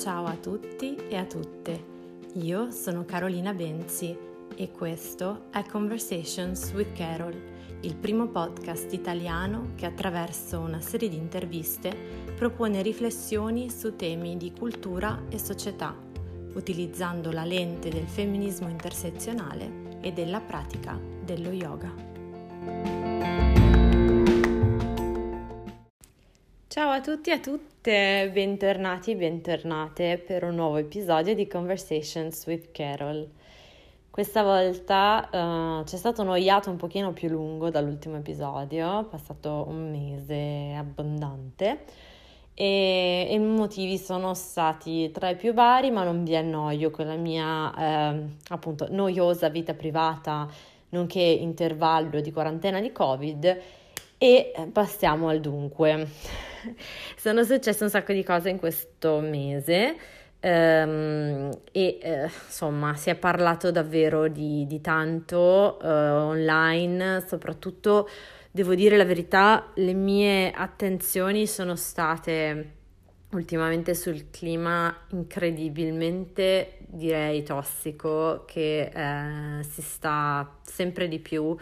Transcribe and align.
Ciao 0.00 0.24
a 0.24 0.34
tutti 0.34 0.96
e 1.10 1.16
a 1.16 1.26
tutte, 1.26 1.84
io 2.36 2.70
sono 2.70 3.04
Carolina 3.04 3.52
Benzi 3.52 4.16
e 4.56 4.70
questo 4.70 5.48
è 5.50 5.62
Conversations 5.64 6.72
with 6.72 6.94
Carol, 6.94 7.38
il 7.80 7.94
primo 7.96 8.26
podcast 8.28 8.90
italiano 8.94 9.72
che 9.76 9.84
attraverso 9.84 10.58
una 10.58 10.80
serie 10.80 11.10
di 11.10 11.16
interviste 11.16 11.94
propone 12.34 12.80
riflessioni 12.80 13.68
su 13.68 13.94
temi 13.94 14.38
di 14.38 14.54
cultura 14.58 15.24
e 15.28 15.38
società, 15.38 15.94
utilizzando 16.54 17.30
la 17.30 17.44
lente 17.44 17.90
del 17.90 18.06
femminismo 18.06 18.70
intersezionale 18.70 19.98
e 20.00 20.14
della 20.14 20.40
pratica 20.40 20.98
dello 21.22 21.50
yoga. 21.50 22.99
Ciao 26.80 26.92
a 26.92 27.02
tutti 27.02 27.28
e 27.28 27.34
a 27.34 27.40
tutte, 27.40 28.30
bentornati 28.32 29.10
e 29.10 29.16
bentornate 29.16 30.16
per 30.16 30.44
un 30.44 30.54
nuovo 30.54 30.78
episodio 30.78 31.34
di 31.34 31.46
Conversations 31.46 32.46
with 32.46 32.70
Carol. 32.72 33.28
Questa 34.08 34.42
volta 34.42 35.28
uh, 35.30 35.84
c'è 35.84 35.96
stato 35.98 36.22
un 36.22 36.28
oiato 36.28 36.70
un 36.70 36.76
pochino 36.76 37.12
più 37.12 37.28
lungo 37.28 37.68
dall'ultimo 37.68 38.16
episodio, 38.16 39.04
passato 39.10 39.66
un 39.68 39.90
mese 39.90 40.74
abbondante 40.74 41.84
e, 42.54 43.28
i 43.30 43.38
motivi 43.38 43.98
sono 43.98 44.32
stati 44.32 45.10
tra 45.10 45.28
i 45.28 45.36
più 45.36 45.52
vari, 45.52 45.90
ma 45.90 46.02
non 46.02 46.24
vi 46.24 46.34
annoio 46.34 46.90
con 46.90 47.04
la 47.04 47.16
mia 47.16 47.74
eh, 47.76 48.24
appunto 48.48 48.86
noiosa 48.88 49.50
vita 49.50 49.74
privata, 49.74 50.48
nonché 50.88 51.20
intervallo 51.20 52.22
di 52.22 52.32
quarantena 52.32 52.80
di 52.80 52.90
Covid 52.90 53.58
e 54.22 54.52
passiamo 54.70 55.28
al 55.28 55.40
dunque. 55.40 56.06
sono 57.16 57.42
successe 57.42 57.82
un 57.82 57.88
sacco 57.88 58.12
di 58.12 58.22
cose 58.22 58.50
in 58.50 58.58
questo 58.58 59.20
mese 59.20 59.96
um, 60.40 61.50
e 61.72 61.98
uh, 62.02 62.24
insomma 62.24 62.94
si 62.96 63.08
è 63.08 63.14
parlato 63.14 63.70
davvero 63.70 64.28
di, 64.28 64.66
di 64.66 64.82
tanto 64.82 65.78
uh, 65.80 65.86
online, 65.86 67.24
soprattutto 67.26 68.06
devo 68.50 68.74
dire 68.74 68.98
la 68.98 69.06
verità, 69.06 69.70
le 69.76 69.94
mie 69.94 70.50
attenzioni 70.50 71.46
sono 71.46 71.74
state 71.74 72.74
ultimamente 73.30 73.94
sul 73.94 74.28
clima 74.28 74.94
incredibilmente 75.12 76.80
direi 76.90 77.42
tossico 77.44 78.44
che 78.44 78.90
eh, 78.92 79.62
si 79.62 79.80
sta 79.80 80.58
sempre 80.62 81.06
di 81.06 81.20
più 81.20 81.56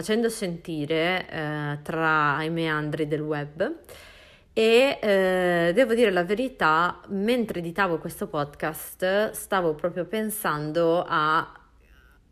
facendo 0.00 0.30
sentire 0.30 1.28
eh, 1.28 1.78
tra 1.82 2.42
i 2.42 2.48
meandri 2.48 3.06
del 3.06 3.20
web. 3.20 3.80
E 4.54 4.98
eh, 5.00 5.72
devo 5.74 5.94
dire 5.94 6.10
la 6.10 6.24
verità, 6.24 7.00
mentre 7.08 7.58
editavo 7.58 7.98
questo 7.98 8.26
podcast 8.26 9.32
stavo 9.32 9.74
proprio 9.74 10.06
pensando 10.06 11.04
a 11.06 11.54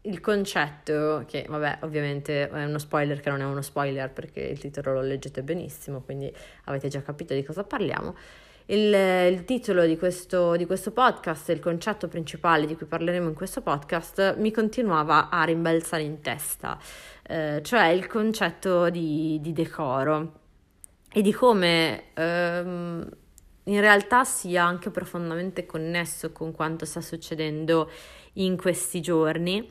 il 0.02 0.20
concetto 0.20 1.24
che 1.26 1.44
vabbè 1.46 1.80
ovviamente 1.82 2.48
è 2.48 2.64
uno 2.64 2.78
spoiler 2.78 3.20
che 3.20 3.28
non 3.28 3.40
è 3.42 3.44
uno 3.44 3.60
spoiler 3.60 4.10
perché 4.10 4.40
il 4.40 4.58
titolo 4.58 4.94
lo 4.94 5.02
leggete 5.02 5.42
benissimo 5.42 6.00
quindi 6.00 6.32
avete 6.64 6.88
già 6.88 7.02
capito 7.02 7.34
di 7.34 7.42
cosa 7.42 7.64
parliamo. 7.64 8.14
Il, 8.70 8.94
il 8.94 9.44
titolo 9.44 9.86
di 9.86 9.96
questo, 9.96 10.54
di 10.56 10.66
questo 10.66 10.90
podcast 10.92 11.48
il 11.50 11.60
concetto 11.60 12.06
principale 12.06 12.66
di 12.66 12.76
cui 12.76 12.86
parleremo 12.86 13.28
in 13.28 13.34
questo 13.34 13.60
podcast 13.62 14.36
mi 14.36 14.50
continuava 14.50 15.30
a 15.30 15.42
rimbalzare 15.44 16.02
in 16.02 16.20
testa 16.20 16.78
eh, 17.28 17.60
cioè 17.62 17.88
il 17.88 18.06
concetto 18.06 18.88
di, 18.90 19.38
di 19.40 19.52
decoro 19.52 20.32
e 21.12 21.22
di 21.22 21.32
come 21.32 22.14
ehm, 22.14 23.08
in 23.64 23.80
realtà 23.80 24.24
sia 24.24 24.64
anche 24.64 24.90
profondamente 24.90 25.66
connesso 25.66 26.32
con 26.32 26.52
quanto 26.52 26.86
sta 26.86 27.00
succedendo 27.02 27.90
in 28.34 28.56
questi 28.56 29.00
giorni 29.00 29.70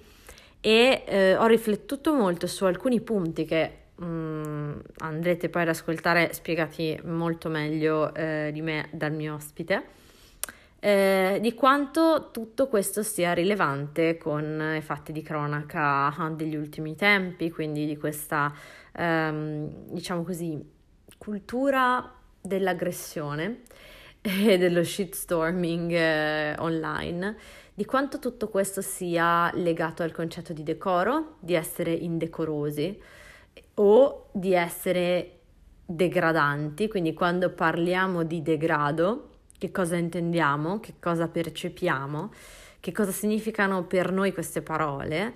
e 0.62 1.04
eh, 1.06 1.36
ho 1.36 1.48
riflettuto 1.48 2.14
molto 2.14 2.46
su 2.46 2.66
alcuni 2.66 3.02
punti 3.02 3.46
che 3.46 3.72
mh, 3.96 4.06
mm, 4.06 4.80
andrete 5.00 5.50
poi 5.50 5.64
ad 5.64 5.70
ascoltare 5.70 6.34
spiegati 6.34 7.00
molto 7.06 7.50
meglio 7.50 8.14
eh, 8.14 8.52
di 8.54 8.62
me 8.62 8.90
dal 8.92 9.14
mio 9.14 9.34
ospite. 9.34 9.97
Eh, 10.88 11.40
di 11.42 11.54
quanto 11.54 12.30
tutto 12.32 12.70
questo 12.70 13.04
sia 13.04 13.34
rilevante 13.34 14.18
con 14.18 14.76
i 14.78 14.82
fatti 14.82 15.12
di 15.12 15.22
cronaca 15.22 16.16
degli 16.34 16.56
ultimi 16.56 16.96
tempi, 16.96 17.52
quindi 17.52 17.86
di 17.86 17.98
questa, 17.98 18.54
ehm, 18.94 19.90
diciamo 19.92 20.24
così, 20.24 20.58
cultura 21.18 22.10
dell'aggressione 22.40 23.64
e 24.22 24.58
dello 24.58 24.82
shitstorming 24.82 25.92
eh, 25.92 26.56
online, 26.60 27.36
di 27.74 27.84
quanto 27.84 28.18
tutto 28.20 28.48
questo 28.48 28.80
sia 28.80 29.52
legato 29.56 30.04
al 30.04 30.14
concetto 30.14 30.54
di 30.54 30.64
decoro, 30.64 31.36
di 31.42 31.54
essere 31.54 31.92
indecorosi 31.92 32.98
o 33.74 34.30
di 34.32 34.54
essere 34.54 35.40
degradanti, 35.86 36.88
quindi 36.88 37.14
quando 37.14 37.50
parliamo 37.50 38.24
di 38.24 38.42
degrado, 38.42 39.32
che 39.58 39.72
cosa 39.72 39.96
intendiamo, 39.96 40.80
che 40.80 40.94
cosa 41.00 41.28
percepiamo, 41.28 42.32
che 42.80 42.92
cosa 42.92 43.12
significano 43.12 43.84
per 43.84 44.12
noi 44.12 44.34
queste 44.34 44.62
parole 44.62 45.34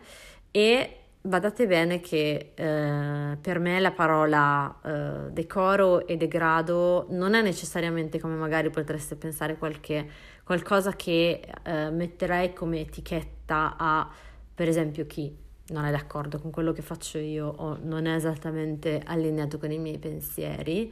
e 0.52 0.98
Badate 1.24 1.68
bene 1.68 2.00
che 2.00 2.54
eh, 2.56 3.38
per 3.40 3.60
me 3.60 3.80
la 3.80 3.92
parola 3.92 4.76
eh, 4.84 5.32
decoro 5.32 6.08
e 6.08 6.18
degrado 6.18 7.06
non 7.10 7.36
è 7.36 7.44
necessariamente 7.44 8.20
come 8.20 8.34
magari 8.34 8.72
potreste 8.72 9.16
pensare 9.16 9.56
qualche, 9.56 10.10
qualcosa 10.44 10.94
che 10.94 11.48
eh, 11.62 11.92
metterei 11.92 12.54
come 12.54 12.80
etichetta 12.80 13.76
a, 13.78 14.10
per 14.56 14.68
esempio, 14.68 15.06
chi 15.06 15.32
non 15.68 15.86
è 15.86 15.92
d'accordo 15.92 16.40
con 16.40 16.50
quello 16.50 16.72
che 16.72 16.82
faccio 16.82 17.20
io 17.20 17.46
o 17.56 17.78
non 17.80 18.08
è 18.08 18.16
esattamente 18.16 19.00
allineato 19.06 19.60
con 19.60 19.72
i 19.72 19.78
miei 19.78 20.00
pensieri, 20.00 20.92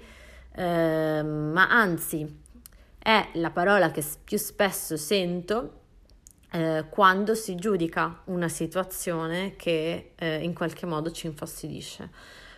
ehm, 0.54 1.52
ma 1.52 1.72
anzi 1.72 2.42
è 3.00 3.30
la 3.34 3.50
parola 3.50 3.92
che 3.92 4.04
più 4.24 4.38
spesso 4.38 4.98
sento 4.98 5.78
eh, 6.52 6.86
quando 6.90 7.36
si 7.36 7.56
giudica 7.56 8.22
una 8.26 8.50
situazione 8.50 9.56
che 9.56 10.12
eh, 10.16 10.44
in 10.44 10.54
qualche 10.54 10.86
modo 10.86 11.12
ci 11.12 11.28
infastidisce. 11.28 12.10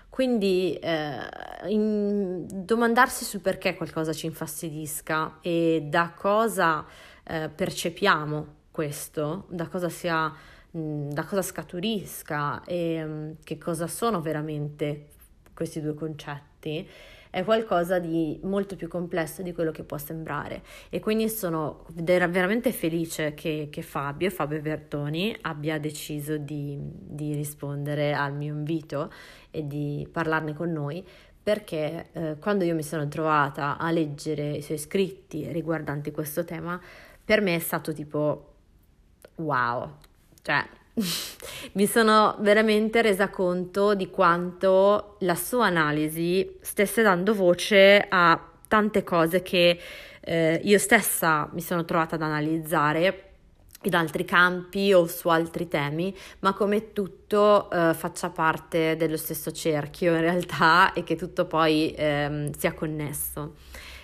Quindi 0.10 0.76
eh, 0.76 1.20
in, 1.68 2.46
domandarsi 2.50 3.24
sul 3.24 3.40
perché 3.40 3.76
qualcosa 3.76 4.12
ci 4.12 4.26
infastidisca 4.26 5.38
e 5.42 5.86
da 5.88 6.12
cosa 6.16 6.86
eh, 7.24 7.50
percepiamo 7.50 8.56
questo, 8.72 9.46
da 9.50 9.68
cosa 9.68 9.90
sia 9.90 10.34
da 10.74 11.26
cosa 11.26 11.42
scaturisca 11.42 12.64
e 12.64 13.36
che 13.44 13.58
cosa 13.58 13.88
sono 13.88 14.22
veramente 14.22 15.10
questi 15.54 15.82
due 15.82 15.94
concetti 15.94 16.88
è 17.32 17.44
qualcosa 17.46 17.98
di 17.98 18.40
molto 18.44 18.76
più 18.76 18.88
complesso 18.88 19.42
di 19.42 19.54
quello 19.54 19.72
che 19.72 19.84
può 19.84 19.98
sembrare. 19.98 20.62
E 20.90 21.00
quindi 21.00 21.30
sono 21.30 21.86
veramente 21.94 22.72
felice 22.72 23.34
che, 23.34 23.70
che 23.72 23.82
Fabio, 23.82 24.30
Fabio 24.30 24.62
Bertoni, 24.62 25.36
abbia 25.42 25.80
deciso 25.80 26.38
di, 26.38 26.78
di, 26.80 27.34
rispondere 27.34 28.14
al 28.14 28.34
mio 28.36 28.54
invito 28.54 29.12
e 29.50 29.66
di 29.66 30.08
parlarne 30.12 30.54
con 30.54 30.72
noi 30.72 31.04
perché 31.44 32.10
eh, 32.12 32.36
quando 32.40 32.64
io 32.66 32.76
mi 32.76 32.84
sono 32.84 33.08
trovata 33.08 33.78
a 33.80 33.90
leggere 33.90 34.52
i 34.58 34.62
suoi 34.62 34.78
scritti 34.78 35.52
riguardanti 35.52 36.12
questo 36.12 36.46
tema, 36.46 36.80
per 37.26 37.42
me 37.42 37.56
è 37.56 37.60
stato 37.60 37.94
tipo 37.94 38.54
wow, 39.38 39.96
cioè 40.44 40.64
mi 41.74 41.88
sono 41.88 42.36
veramente 42.40 43.02
resa 43.02 43.30
conto 43.30 43.94
di 43.94 44.10
quanto 44.10 45.16
la 45.20 45.36
sua 45.36 45.68
analisi 45.68 46.58
stesse 46.62 47.02
dando 47.02 47.34
voce 47.34 48.06
a 48.10 48.50
tante 48.68 49.04
cose 49.04 49.42
che 49.42 49.80
eh, 50.22 50.62
io 50.64 50.78
stessa 50.78 51.50
mi 51.54 51.62
sono 51.62 51.84
trovata 51.86 52.16
ad 52.16 52.22
analizzare 52.22 53.32
in 53.84 53.96
altri 53.96 54.26
campi 54.26 54.94
o 54.94 55.08
su 55.08 55.28
altri 55.30 55.68
temi, 55.68 56.16
ma 56.40 56.54
come 56.54 56.94
tutto 56.94 57.70
eh, 57.72 57.94
faccia 57.96 58.30
parte 58.30 58.96
dello 58.96 59.18
stesso 59.18 59.52
cerchio 59.52 60.14
in 60.14 60.22
realtà 60.22 60.94
e 60.94 61.04
che 61.04 61.16
tutto 61.16 61.46
poi 61.46 61.94
ehm, 61.98 62.52
sia 62.52 62.74
connesso. 62.74 63.56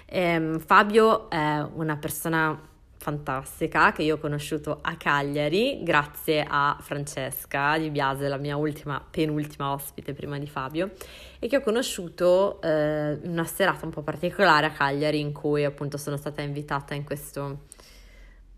Ehm, 0.06 0.60
Fabio 0.60 1.30
è 1.30 1.64
una 1.74 1.98
persona 1.98 2.60
fantastica 3.08 3.94
che 3.94 4.04
io 4.04 4.16
ho 4.16 4.18
conosciuto 4.18 4.80
a 4.82 4.98
Cagliari 4.98 5.82
grazie 5.82 6.46
a 6.46 6.78
Francesca 6.82 7.78
Di 7.78 7.90
Biase, 7.90 8.28
la 8.28 8.36
mia 8.36 8.58
ultima, 8.58 9.02
penultima 9.10 9.72
ospite 9.72 10.14
prima 10.14 10.38
di 10.38 10.46
Fabio, 10.46 10.92
e 11.40 11.48
che 11.48 11.56
ho 11.56 11.62
conosciuto 11.62 12.60
eh, 12.62 13.18
una 13.24 13.46
serata 13.46 13.86
un 13.86 13.92
po' 13.92 14.02
particolare 14.02 14.66
a 14.66 14.72
Cagliari 14.72 15.22
in 15.22 15.32
cui 15.32 15.64
appunto 15.64 15.98
sono 15.98 16.18
stata 16.18 16.42
invitata 16.42 16.96
in 16.96 17.06
questo, 17.06 17.68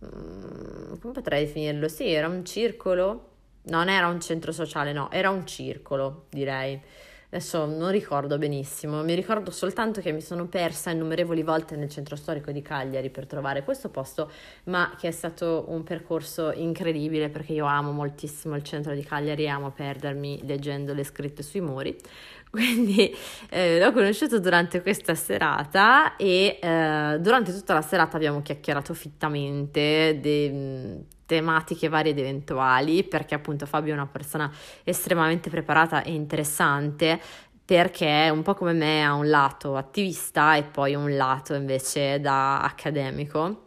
mm, 0.04 0.98
come 1.00 1.13
potrei 1.13 1.45
definirlo? 1.45 1.88
Sì, 1.88 2.10
era 2.10 2.28
un 2.28 2.44
circolo, 2.44 3.30
non 3.66 3.88
era 3.88 4.07
un 4.07 4.19
centro 4.19 4.52
sociale, 4.52 4.94
no, 4.94 5.12
era 5.12 5.30
un 5.30 5.45
circolo 5.45 6.25
direi. 6.30 6.81
Adesso 7.31 7.68
non 7.68 7.92
ricordo 7.92 8.40
benissimo, 8.40 9.04
mi 9.04 9.14
ricordo 9.14 9.52
soltanto 9.52 10.02
che 10.02 10.12
mi 10.12 10.20
sono 10.20 10.48
persa 10.48 10.90
innumerevoli 10.90 11.44
volte 11.44 11.76
nel 11.76 11.88
centro 11.88 12.16
storico 12.16 12.50
di 12.50 12.64
Cagliari 12.64 13.12
per 13.12 13.28
trovare 13.28 13.64
questo 13.64 13.90
posto, 13.90 14.31
ma 14.64 14.96
che 14.98 15.10
è 15.10 15.12
stato 15.12 15.66
un 15.68 15.84
percorso 15.84 16.52
incredibile 16.52 17.30
perché 17.30 17.54
io 17.54 17.66
amo 17.66 17.92
moltissimo 17.92 18.56
il 18.56 18.64
centro 18.64 18.96
di 18.96 19.04
Cagliari 19.04 19.44
e 19.44 19.48
amo 19.48 19.70
perdermi 19.70 20.42
leggendo 20.48 20.96
le 20.96 21.04
scritte 21.04 21.44
sui 21.44 21.62
muri. 21.62 21.96
Quindi 22.51 23.16
eh, 23.50 23.80
l'ho 23.80 23.92
conosciuto 23.92 24.40
durante 24.40 24.81
questa 24.81 25.13
serata 25.13 26.16
e 26.16 26.57
eh, 26.60 27.18
durante 27.19 27.54
tutta 27.54 27.75
la 27.75 27.81
serata 27.84 28.18
abbiamo 28.18 28.42
chiacchierato 28.42 28.96
fittamente 28.96 30.18
de, 30.19 31.04
tematiche 31.28 31.90
varie 31.90 32.12
ed 32.12 32.18
eventuali, 32.18 33.04
perché 33.04 33.36
appunto 33.36 33.68
Fabio 33.68 33.92
è 33.92 33.96
una 33.96 34.07
persona 34.07 34.51
estremamente 34.84 35.51
preparata 35.51 36.01
e 36.01 36.12
interessante, 36.12 37.22
perché 37.63 38.30
un 38.34 38.42
po' 38.42 38.56
come 38.56 38.74
me 38.74 39.06
ha 39.06 39.13
un 39.13 39.30
lato 39.30 39.75
attivista 39.75 40.56
e 40.56 40.63
poi 40.63 40.95
un 40.95 41.16
lato 41.16 41.54
invece 41.54 42.19
da 42.19 42.62
accademico. 42.62 43.66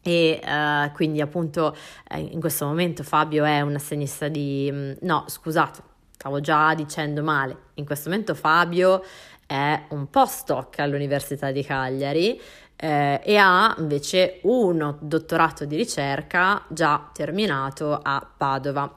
E 0.00 0.40
uh, 0.42 0.90
quindi 0.92 1.20
appunto 1.20 1.76
eh, 2.08 2.20
in 2.20 2.40
questo 2.40 2.64
momento 2.64 3.02
Fabio 3.02 3.44
è 3.44 3.60
un 3.60 3.74
assegnista 3.74 4.28
di... 4.28 4.70
Mm, 4.72 4.92
no, 5.02 5.24
scusate, 5.26 5.82
stavo 6.26 6.40
già 6.40 6.74
dicendo 6.74 7.22
male. 7.22 7.56
In 7.74 7.86
questo 7.86 8.08
momento 8.10 8.34
Fabio 8.34 9.04
è 9.46 9.84
un 9.90 10.10
postdoc 10.10 10.80
all'Università 10.80 11.52
di 11.52 11.62
Cagliari 11.62 12.40
eh, 12.74 13.20
e 13.22 13.36
ha 13.36 13.72
invece 13.78 14.40
uno 14.42 14.98
dottorato 15.00 15.64
di 15.64 15.76
ricerca 15.76 16.64
già 16.68 17.10
terminato 17.12 17.96
a 18.02 18.28
Padova, 18.36 18.92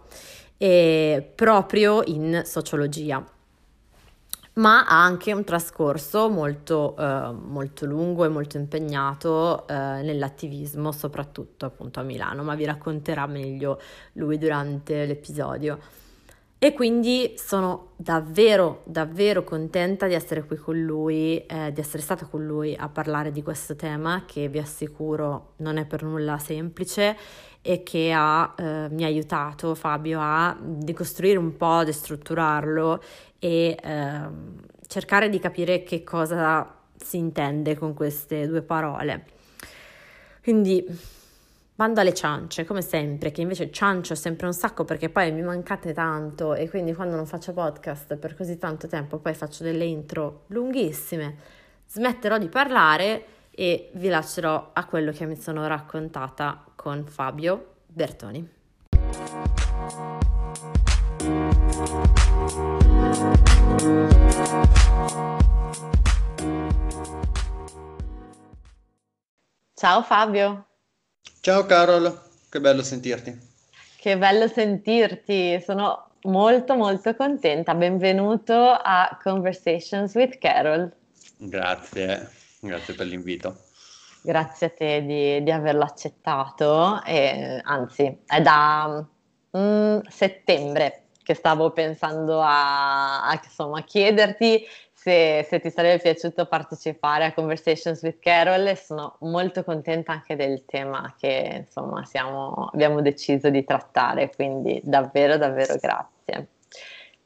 eh, 0.57 1.31
proprio 1.35 2.01
in 2.05 2.41
sociologia. 2.45 3.23
Ma 4.53 4.87
ha 4.87 5.03
anche 5.03 5.31
un 5.31 5.43
trascorso 5.43 6.29
molto, 6.29 6.95
eh, 6.97 7.31
molto 7.31 7.85
lungo 7.85 8.25
e 8.25 8.27
molto 8.27 8.57
impegnato 8.57 9.67
eh, 9.67 9.73
nell'attivismo, 9.73 10.91
soprattutto 10.91 11.67
appunto 11.67 11.99
a 11.99 12.03
Milano, 12.03 12.41
ma 12.41 12.55
vi 12.55 12.65
racconterà 12.65 13.27
meglio 13.27 13.79
lui 14.13 14.39
durante 14.39 15.05
l'episodio. 15.05 15.77
E 16.61 16.73
quindi 16.73 17.35
sono 17.37 17.91
davvero, 17.95 18.81
davvero 18.83 19.45
contenta 19.45 20.07
di 20.07 20.13
essere 20.13 20.43
qui 20.43 20.57
con 20.57 20.77
lui, 20.77 21.45
eh, 21.45 21.71
di 21.71 21.79
essere 21.79 22.03
stata 22.03 22.25
con 22.25 22.45
lui 22.45 22.75
a 22.77 22.89
parlare 22.89 23.31
di 23.31 23.41
questo 23.41 23.77
tema 23.77 24.25
che 24.25 24.49
vi 24.49 24.59
assicuro 24.59 25.53
non 25.57 25.77
è 25.77 25.85
per 25.85 26.03
nulla 26.03 26.37
semplice 26.37 27.15
e 27.61 27.81
che 27.81 28.11
ha, 28.13 28.53
eh, 28.57 28.89
mi 28.89 29.05
ha 29.05 29.07
aiutato 29.07 29.73
Fabio 29.73 30.19
a 30.21 30.57
decostruire 30.61 31.37
un 31.37 31.55
po', 31.55 31.85
destrutturarlo 31.85 33.01
e 33.39 33.77
eh, 33.81 34.19
cercare 34.85 35.29
di 35.29 35.39
capire 35.39 35.83
che 35.83 36.03
cosa 36.03 36.75
si 36.97 37.15
intende 37.15 37.77
con 37.77 37.93
queste 37.93 38.45
due 38.47 38.63
parole. 38.63 39.27
Quindi 40.43 40.85
Bando 41.79 42.01
alle 42.01 42.13
ciance, 42.13 42.65
come 42.65 42.81
sempre, 42.81 43.31
che 43.31 43.39
invece 43.39 43.71
ciancio 43.71 44.13
sempre 44.13 44.47
un 44.47 44.53
sacco 44.53 44.83
perché 44.83 45.07
poi 45.07 45.31
mi 45.31 45.41
mancate 45.41 45.93
tanto 45.93 46.53
e 46.53 46.69
quindi 46.69 46.93
quando 46.93 47.15
non 47.15 47.25
faccio 47.25 47.53
podcast 47.53 48.17
per 48.17 48.35
così 48.35 48.57
tanto 48.57 48.89
tempo 48.89 49.17
poi 49.17 49.33
faccio 49.33 49.63
delle 49.63 49.85
intro 49.85 50.43
lunghissime, 50.47 51.37
smetterò 51.87 52.37
di 52.37 52.49
parlare 52.49 53.25
e 53.51 53.91
vi 53.93 54.09
lascerò 54.09 54.71
a 54.73 54.85
quello 54.87 55.13
che 55.13 55.25
mi 55.25 55.37
sono 55.37 55.65
raccontata 55.67 56.65
con 56.75 57.05
Fabio 57.05 57.75
Bertoni. 57.87 58.49
Ciao 69.75 70.01
Fabio. 70.03 70.68
Ciao 71.49 71.65
Carol, 71.65 72.15
che 72.47 72.59
bello 72.59 72.83
sentirti. 72.83 73.35
Che 73.97 74.17
bello 74.19 74.47
sentirti, 74.47 75.59
sono 75.65 76.11
molto 76.25 76.75
molto 76.75 77.15
contenta. 77.15 77.73
Benvenuto 77.73 78.53
a 78.53 79.17
Conversations 79.19 80.13
with 80.13 80.37
Carol. 80.37 80.93
Grazie, 81.37 82.29
grazie 82.59 82.93
per 82.93 83.07
l'invito. 83.07 83.63
Grazie 84.21 84.67
a 84.67 84.69
te 84.69 85.03
di, 85.03 85.41
di 85.41 85.49
averlo 85.49 85.85
accettato, 85.85 87.01
e, 87.03 87.59
anzi 87.63 88.15
è 88.27 88.41
da 88.41 89.03
mm, 89.57 90.01
settembre 90.07 91.05
che 91.23 91.33
stavo 91.33 91.71
pensando 91.71 92.41
a, 92.41 93.27
a 93.27 93.41
insomma, 93.43 93.83
chiederti 93.83 94.67
se, 95.01 95.45
se, 95.47 95.59
ti 95.61 95.69
sarebbe 95.69 96.01
piaciuto 96.01 96.45
partecipare 96.45 97.23
a 97.23 97.33
Conversations 97.33 98.01
with 98.01 98.19
Carol 98.19 98.67
e 98.67 98.75
sono 98.75 99.15
molto 99.19 99.63
contenta 99.63 100.11
anche 100.11 100.35
del 100.35 100.65
tema 100.65 101.15
che 101.17 101.63
insomma 101.65 102.03
siamo, 102.03 102.69
abbiamo 102.73 103.01
deciso 103.01 103.49
di 103.49 103.63
trattare, 103.63 104.29
quindi 104.35 104.81
davvero 104.83 105.37
davvero 105.37 105.75
grazie 105.77 106.47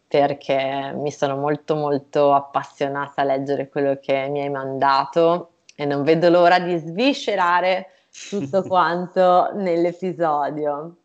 perché 0.07 0.93
mi 0.93 1.11
sono 1.11 1.35
molto 1.35 1.73
molto 1.73 2.35
appassionata 2.35 3.21
a 3.21 3.25
leggere 3.25 3.69
quello 3.69 3.97
che 3.99 4.27
mi 4.29 4.41
hai 4.41 4.49
mandato 4.51 5.53
e 5.75 5.85
non 5.85 6.03
vedo 6.03 6.29
l'ora 6.29 6.59
di 6.59 6.77
sviscerare 6.77 7.87
tutto 8.29 8.61
quanto 8.69 9.49
nell'episodio. 9.55 10.97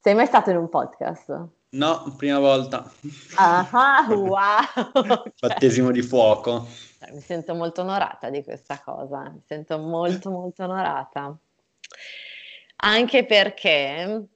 Sei 0.00 0.14
mai 0.14 0.26
stato 0.26 0.50
in 0.50 0.56
un 0.56 0.68
podcast? 0.68 1.46
No, 1.74 2.14
prima 2.18 2.38
volta. 2.38 2.90
Ah, 3.36 4.06
wow! 4.12 5.22
Battesimo 5.40 5.90
di 5.90 6.02
fuoco. 6.02 6.66
Mi 7.10 7.20
sento 7.20 7.54
molto 7.54 7.80
onorata 7.80 8.28
di 8.28 8.44
questa 8.44 8.78
cosa, 8.84 9.30
mi 9.30 9.40
sento 9.46 9.78
molto 9.78 10.30
molto 10.30 10.64
onorata. 10.64 11.34
Anche 12.76 13.24
perché 13.24 14.26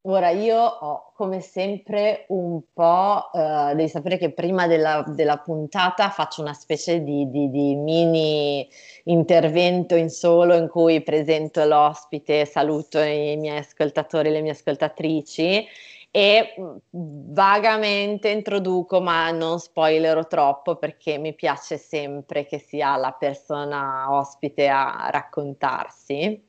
ora 0.00 0.30
io 0.30 0.58
ho 0.58 1.12
come 1.14 1.40
sempre 1.42 2.24
un 2.28 2.62
po', 2.72 3.28
uh, 3.32 3.74
devi 3.74 3.88
sapere 3.88 4.16
che 4.16 4.32
prima 4.32 4.66
della, 4.66 5.04
della, 5.06 5.36
puntata 5.36 6.08
faccio 6.08 6.40
una 6.40 6.54
specie 6.54 7.02
di, 7.02 7.28
di, 7.30 7.50
di 7.50 7.74
mini 7.74 8.66
intervento 9.04 9.94
in 9.94 10.08
solo 10.08 10.54
in 10.54 10.68
cui 10.68 11.02
presento 11.02 11.64
l'ospite, 11.64 12.46
saluto 12.46 12.98
i 12.98 13.36
miei 13.36 13.58
ascoltatori 13.58 14.28
e 14.28 14.32
le 14.32 14.40
mie 14.40 14.52
ascoltatrici 14.52 15.68
e 16.14 16.54
vagamente 16.90 18.28
introduco, 18.28 19.00
ma 19.00 19.30
non 19.30 19.58
spoilerò 19.58 20.26
troppo 20.26 20.76
perché 20.76 21.16
mi 21.16 21.34
piace 21.34 21.78
sempre 21.78 22.44
che 22.44 22.58
sia 22.58 22.96
la 22.96 23.12
persona 23.12 24.12
ospite 24.12 24.68
a 24.68 25.08
raccontarsi. 25.10 26.44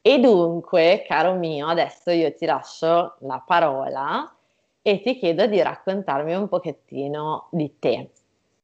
E 0.00 0.20
dunque, 0.20 1.02
caro 1.04 1.34
mio, 1.34 1.66
adesso 1.66 2.12
io 2.12 2.32
ti 2.32 2.46
lascio 2.46 3.16
la 3.20 3.42
parola 3.44 4.32
e 4.82 5.00
ti 5.00 5.18
chiedo 5.18 5.46
di 5.46 5.60
raccontarmi 5.60 6.34
un 6.34 6.46
pochettino 6.46 7.48
di 7.50 7.78
te, 7.80 8.10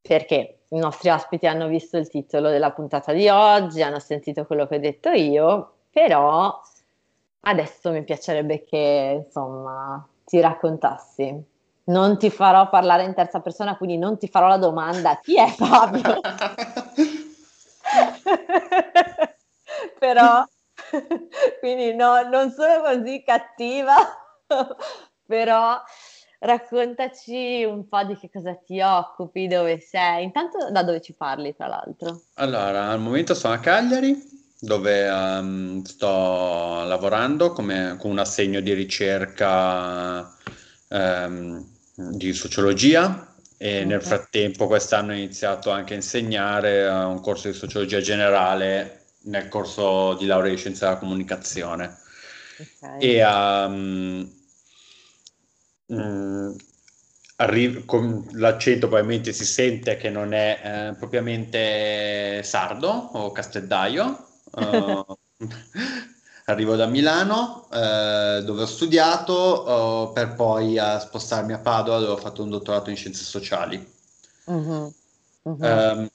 perché 0.03 0.59
i 0.69 0.79
nostri 0.79 1.11
ospiti 1.11 1.49
hanno 1.49 1.67
visto 1.67 1.97
il 1.97 2.09
titolo 2.09 2.51
della 2.51 2.71
puntata 2.71 3.13
di 3.13 3.29
oggi, 3.29 3.83
hanno 3.83 3.99
sentito 3.99 4.47
quello 4.47 4.69
che 4.69 4.77
ho 4.77 4.79
detto 4.79 5.09
io, 5.11 5.73
però 5.91 6.61
Adesso 7.43 7.91
mi 7.91 8.05
piacerebbe 8.05 8.65
che, 8.65 9.23
insomma, 9.25 10.07
ti 10.25 10.41
raccontassi. 10.41 11.43
Non 11.85 12.19
ti 12.19 12.31
farò 12.31 12.69
parlare 12.69 13.05
in 13.05 13.15
terza 13.15 13.41
persona, 13.41 13.77
quindi 13.77 13.97
non 13.97 14.19
ti 14.19 14.29
farò 14.29 14.47
la 14.47 14.59
domanda 14.59 15.19
chi 15.21 15.39
è 15.39 15.49
Fabio? 15.49 16.21
Però, 19.99 20.45
quindi 21.61 21.95
no, 21.95 22.23
non 22.29 22.53
sono 22.53 22.83
così 22.83 23.23
cattiva, 23.23 23.95
però 25.27 25.81
raccontaci 26.41 27.65
un 27.65 27.89
po' 27.89 28.03
di 28.05 28.17
che 28.17 28.31
cosa 28.31 28.55
ti 28.55 28.81
occupi, 28.81 29.47
dove 29.47 29.81
sei. 29.81 30.25
Intanto 30.25 30.71
da 30.71 30.83
dove 30.83 31.01
ci 31.01 31.15
parli, 31.15 31.55
tra 31.55 31.67
l'altro? 31.67 32.23
Allora, 32.35 32.89
al 32.89 33.01
momento 33.01 33.35
sono 33.35 33.55
a 33.55 33.59
Cagliari, 33.59 34.40
dove 34.61 35.09
um, 35.09 35.83
sto 35.83 36.85
lavorando 36.85 37.53
come, 37.53 37.97
con 37.99 38.11
un 38.11 38.19
assegno 38.19 38.61
di 38.61 38.75
ricerca 38.75 40.37
um, 40.89 41.67
di 41.95 42.33
sociologia 42.33 43.35
e 43.57 43.77
okay. 43.77 43.87
nel 43.87 44.03
frattempo 44.03 44.67
quest'anno 44.67 45.13
ho 45.13 45.17
iniziato 45.17 45.71
anche 45.71 45.95
a 45.95 45.97
insegnare 45.97 46.87
uh, 46.87 47.09
un 47.09 47.21
corso 47.21 47.49
di 47.49 47.55
sociologia 47.55 48.01
generale 48.01 49.05
nel 49.23 49.49
corso 49.49 50.15
di 50.15 50.27
laurea 50.27 50.53
in 50.53 50.59
scienza 50.59 50.87
della 50.87 50.99
comunicazione. 50.99 51.99
Okay. 52.79 53.01
E 53.01 53.25
um, 53.25 54.31
mh, 55.87 56.55
arri- 57.37 57.85
con 57.87 58.27
l'accento 58.33 58.89
probabilmente 58.89 59.33
si 59.33 59.45
sente 59.45 59.97
che 59.97 60.11
non 60.11 60.33
è 60.33 60.61
eh, 60.63 60.95
propriamente 60.99 62.43
sardo 62.43 62.89
o 62.89 63.33
castellaio, 63.33 64.29
Uh, 64.53 65.05
Arrivo 66.51 66.75
da 66.75 66.87
Milano, 66.87 67.69
eh, 67.73 68.43
dove 68.45 68.63
ho 68.63 68.67
studiato, 68.67 69.33
oh, 69.33 70.13
per 70.13 70.35
poi 70.35 70.79
a 70.79 70.99
spostarmi 70.99 71.53
a 71.53 71.59
Padova, 71.59 72.01
dove 72.01 72.13
ho 72.13 72.17
fatto 72.17 72.43
un 72.43 72.51
dottorato 72.51 72.91
in 72.91 72.97
scienze 72.97 73.23
sociali. 73.23 73.89
Uh-huh. 74.45 74.93
Uh-huh. 75.43 75.65
Um, 75.65 76.11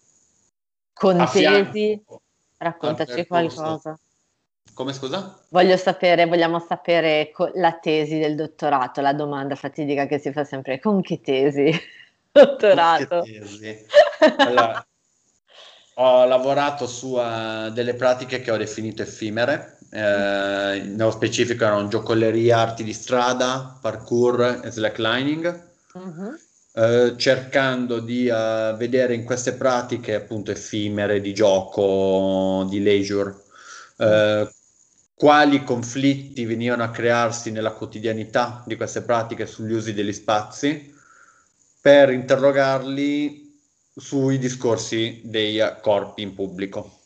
Con 0.94 1.30
tesi, 1.32 2.04
raccontaci 2.58 3.26
qualcosa. 3.28 3.98
Come 4.74 4.92
scusa? 4.92 5.42
Voglio 5.50 5.78
sapere, 5.78 6.26
vogliamo 6.26 6.60
sapere 6.60 7.32
co- 7.32 7.52
la 7.54 7.72
tesi 7.80 8.18
del 8.18 8.36
dottorato, 8.36 9.00
la 9.00 9.14
domanda 9.14 9.56
fatidica 9.56 10.06
che 10.06 10.20
si 10.20 10.34
fa 10.34 10.44
sempre, 10.44 10.82
con 10.82 11.02
che 11.02 11.22
tesi? 11.22 11.72
Dottorato. 12.30 13.08
Con 13.24 13.24
che 13.24 13.40
tesi? 13.40 13.86
Allora, 14.38 14.86
ho 15.98 16.26
lavorato 16.26 16.88
su 16.88 17.14
uh, 17.14 17.70
delle 17.72 17.94
pratiche 17.94 18.42
che 18.42 18.52
ho 18.52 18.58
definito 18.58 19.02
effimere, 19.02 19.76
eh, 19.96 20.82
nello 20.84 21.12
specifico 21.12 21.64
erano 21.64 21.88
giocolleria, 21.88 22.60
arti 22.60 22.84
di 22.84 22.92
strada, 22.92 23.78
parkour 23.80 24.62
e 24.64 24.70
slacklining, 24.70 25.64
uh-huh. 25.94 26.38
eh, 26.74 27.14
cercando 27.16 28.00
di 28.00 28.28
uh, 28.28 28.76
vedere 28.76 29.14
in 29.14 29.24
queste 29.24 29.54
pratiche 29.54 30.16
appunto 30.16 30.52
effimere 30.52 31.22
di 31.22 31.34
gioco, 31.34 32.68
di 32.70 32.84
leisure, 32.84 33.36
eh, 33.98 34.50
quali 35.16 35.64
conflitti 35.64 36.44
venivano 36.44 36.84
a 36.84 36.90
crearsi 36.90 37.52
nella 37.52 37.72
quotidianità 37.72 38.64
di 38.66 38.76
queste 38.76 39.02
pratiche 39.02 39.46
sugli 39.46 39.72
usi 39.72 39.94
degli 39.94 40.12
spazi, 40.12 40.94
per 41.80 42.10
interrogarli 42.10 43.45
sui 43.96 44.38
discorsi 44.38 45.22
dei 45.24 45.60
corpi 45.82 46.22
in 46.22 46.34
pubblico. 46.34 47.00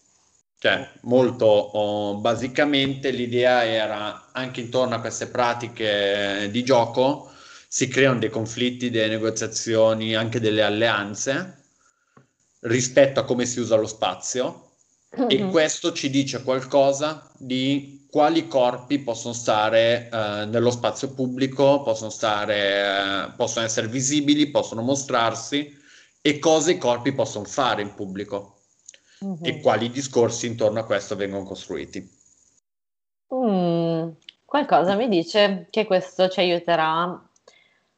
Cioè, 0.57 0.89
molto 1.03 1.45
oh, 1.45 2.15
basicamente 2.17 3.11
l'idea 3.11 3.63
era 3.63 4.29
anche 4.33 4.59
intorno 4.59 4.95
a 4.95 4.99
queste 4.99 5.27
pratiche 5.27 6.49
di 6.51 6.63
gioco 6.63 7.31
si 7.71 7.87
creano 7.87 8.17
dei 8.17 8.31
conflitti, 8.31 8.89
delle 8.89 9.09
negoziazioni, 9.09 10.15
anche 10.15 10.39
delle 10.39 10.63
alleanze 10.63 11.65
rispetto 12.61 13.19
a 13.19 13.23
come 13.25 13.45
si 13.45 13.59
usa 13.59 13.75
lo 13.75 13.85
spazio 13.85 14.71
mm-hmm. 15.17 15.29
e 15.29 15.49
questo 15.51 15.93
ci 15.93 16.09
dice 16.09 16.43
qualcosa 16.43 17.31
di 17.37 18.07
quali 18.09 18.47
corpi 18.47 18.99
possono 18.99 19.35
stare 19.35 20.09
eh, 20.11 20.45
nello 20.45 20.71
spazio 20.71 21.13
pubblico, 21.13 21.83
possono, 21.83 22.09
stare, 22.09 23.27
eh, 23.27 23.31
possono 23.37 23.65
essere 23.65 23.87
visibili, 23.87 24.49
possono 24.49 24.81
mostrarsi 24.81 25.77
e 26.21 26.39
cosa 26.39 26.71
i 26.71 26.77
corpi 26.77 27.13
possono 27.13 27.45
fare 27.45 27.81
in 27.81 27.93
pubblico 27.93 28.61
uh-huh. 29.19 29.39
e 29.41 29.59
quali 29.61 29.89
discorsi 29.89 30.47
intorno 30.47 30.79
a 30.79 30.85
questo 30.85 31.15
vengono 31.15 31.43
costruiti. 31.43 32.17
Mm, 33.33 34.09
qualcosa 34.45 34.95
mi 34.95 35.07
dice 35.07 35.67
che 35.69 35.85
questo 35.85 36.27
ci 36.29 36.39
aiuterà 36.39 37.29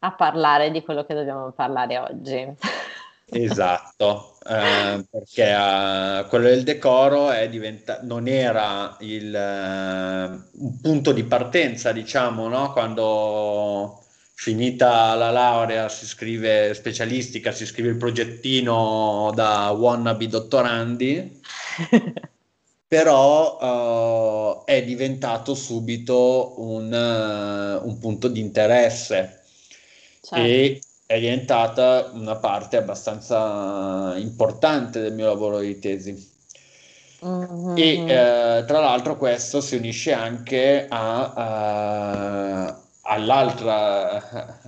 a 0.03 0.11
parlare 0.13 0.71
di 0.71 0.81
quello 0.81 1.05
che 1.05 1.13
dobbiamo 1.13 1.51
parlare 1.51 1.97
oggi. 1.97 2.55
Esatto, 3.33 4.35
eh, 4.45 5.05
perché 5.09 5.53
uh, 5.53 6.27
quello 6.27 6.49
del 6.49 6.63
decoro 6.63 7.29
diventa- 7.47 7.99
non 8.01 8.27
era 8.27 8.97
il, 8.99 9.33
uh, 9.33 10.63
un 10.65 10.81
punto 10.81 11.13
di 11.13 11.23
partenza, 11.23 11.93
diciamo, 11.93 12.49
no? 12.49 12.73
quando 12.73 14.03
finita 14.41 15.13
la 15.13 15.29
laurea 15.29 15.87
si 15.87 16.07
scrive 16.07 16.73
specialistica, 16.73 17.51
si 17.51 17.63
scrive 17.67 17.89
il 17.89 17.97
progettino 17.97 19.31
da 19.35 19.69
wannabe 19.69 20.27
dottorandi, 20.27 21.39
però 22.87 24.63
uh, 24.63 24.65
è 24.65 24.83
diventato 24.83 25.53
subito 25.53 26.55
un, 26.59 26.91
uh, 26.91 27.87
un 27.87 27.99
punto 27.99 28.27
di 28.27 28.39
interesse 28.39 29.43
certo. 30.23 30.43
e 30.43 30.81
è 31.05 31.19
diventata 31.19 32.09
una 32.11 32.37
parte 32.37 32.77
abbastanza 32.77 34.15
importante 34.17 35.01
del 35.01 35.13
mio 35.13 35.27
lavoro 35.27 35.59
di 35.59 35.77
tesi. 35.77 36.29
Mm-hmm. 37.23 37.77
E 37.77 38.01
uh, 38.01 38.65
tra 38.65 38.79
l'altro 38.79 39.17
questo 39.17 39.61
si 39.61 39.75
unisce 39.75 40.13
anche 40.13 40.87
a, 40.89 42.75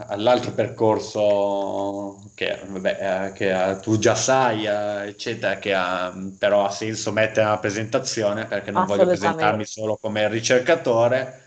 all'altro 0.07 0.51
percorso 0.53 2.31
che, 2.33 2.59
vabbè, 2.65 3.27
eh, 3.27 3.31
che, 3.33 3.79
tu 3.81 3.99
già 3.99 4.15
sai, 4.15 4.65
eh, 4.65 5.07
eccetera, 5.07 5.57
che 5.57 5.73
ha, 5.73 6.13
però 6.37 6.65
ha 6.65 6.71
senso 6.71 7.11
mettere 7.11 7.45
nella 7.45 7.59
presentazione 7.59 8.45
perché 8.45 8.71
non 8.71 8.85
voglio 8.85 9.05
presentarmi 9.05 9.65
solo 9.65 9.97
come 9.97 10.27
ricercatore, 10.29 11.41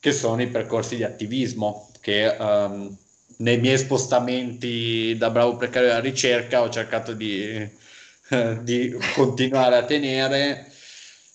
che 0.00 0.12
sono 0.12 0.42
i 0.42 0.48
percorsi 0.48 0.96
di 0.96 1.04
attivismo 1.04 1.90
che 2.00 2.36
um, 2.36 2.96
nei 3.36 3.58
miei 3.58 3.78
spostamenti 3.78 5.16
da 5.16 5.30
bravo 5.30 5.56
precario 5.56 5.88
della 5.88 6.00
ricerca 6.00 6.62
ho 6.62 6.68
cercato 6.68 7.14
di, 7.14 7.68
di 8.62 8.96
continuare 9.14 9.76
a 9.76 9.84
tenere 9.84 10.71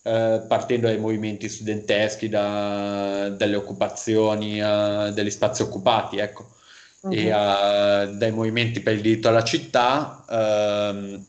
eh, 0.07 0.41
partendo 0.47 0.87
dai 0.87 0.97
movimenti 0.97 1.49
studenteschi, 1.49 2.29
da, 2.29 3.29
dalle 3.29 3.55
occupazioni, 3.57 4.59
uh, 4.61 5.11
dagli 5.11 5.29
spazi 5.29 5.63
occupati, 5.63 6.17
ecco, 6.17 6.47
uh-huh. 7.01 7.11
e 7.11 7.25
uh, 7.25 8.15
dai 8.15 8.31
movimenti 8.31 8.79
per 8.79 8.93
il 8.93 9.01
diritto 9.01 9.27
alla 9.27 9.43
città. 9.43 10.23
Uh, 10.27 11.25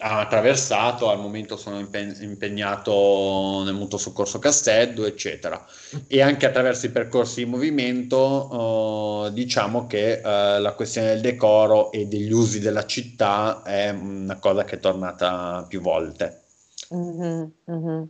ha 0.00 0.20
attraversato, 0.20 1.10
al 1.10 1.18
momento 1.18 1.56
sono 1.56 1.80
impegnato 1.80 3.62
nel 3.64 3.74
mutuo 3.74 3.98
soccorso 3.98 4.38
Castello, 4.38 5.06
eccetera. 5.06 5.66
E 6.06 6.22
anche 6.22 6.46
attraverso 6.46 6.86
i 6.86 6.90
percorsi 6.90 7.42
di 7.42 7.50
movimento, 7.50 9.26
uh, 9.26 9.30
diciamo 9.32 9.88
che 9.88 10.20
uh, 10.22 10.60
la 10.60 10.74
questione 10.76 11.08
del 11.08 11.20
decoro 11.20 11.90
e 11.90 12.06
degli 12.06 12.30
usi 12.30 12.60
della 12.60 12.86
città 12.86 13.62
è 13.64 13.90
una 13.90 14.36
cosa 14.36 14.62
che 14.62 14.76
è 14.76 14.78
tornata 14.78 15.64
più 15.68 15.80
volte. 15.80 16.42
Mh-mh, 16.90 17.52
mh-mh. 17.64 18.08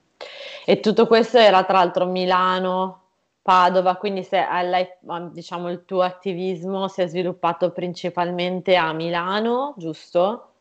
E 0.67 0.81
tutto 0.81 1.07
questo 1.07 1.39
era 1.39 1.65
tra 1.65 1.79
l'altro 1.79 2.07
Milano, 2.07 3.03
Padova, 3.43 3.97
quindi 3.97 4.23
se 4.23 4.39
hai 4.39 4.87
diciamo 5.33 5.71
il 5.71 5.85
tuo 5.85 6.03
attivismo 6.03 6.89
si 6.89 7.01
è 7.03 7.07
sviluppato 7.09 7.71
principalmente 7.73 8.77
a 8.77 8.93
Milano, 8.93 9.75
giusto? 9.79 10.53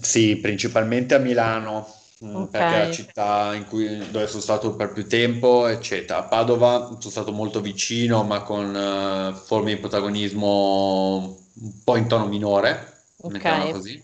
Sì, 0.00 0.36
principalmente 0.36 1.14
a 1.14 1.18
Milano, 1.18 1.86
mhmm, 2.20 2.46
perché 2.46 2.76
è 2.76 2.78
la 2.86 2.90
città 2.90 3.54
in 3.54 3.66
cui 3.66 3.98
dove 4.10 4.26
sono 4.28 4.40
stato 4.40 4.74
per 4.76 4.92
più 4.92 5.06
tempo, 5.06 5.66
eccetera. 5.66 6.20
A 6.20 6.24
Padova 6.28 6.86
sono 6.86 7.00
stato 7.10 7.32
molto 7.32 7.60
vicino, 7.60 8.22
ma 8.24 8.42
con, 8.42 8.74
ehm, 8.74 9.34
forme 9.34 9.74
di 9.74 9.80
protagonismo 9.80 11.36
un 11.60 11.82
po' 11.84 11.96
in 11.96 12.06
tono 12.08 12.26
minore, 12.26 13.02
mettiamola 13.26 13.68
Okay. 13.68 13.72
così. 13.72 14.02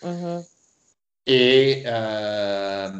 Mh-mh 0.00 0.46
e, 1.30 1.82
eh, 1.84 2.90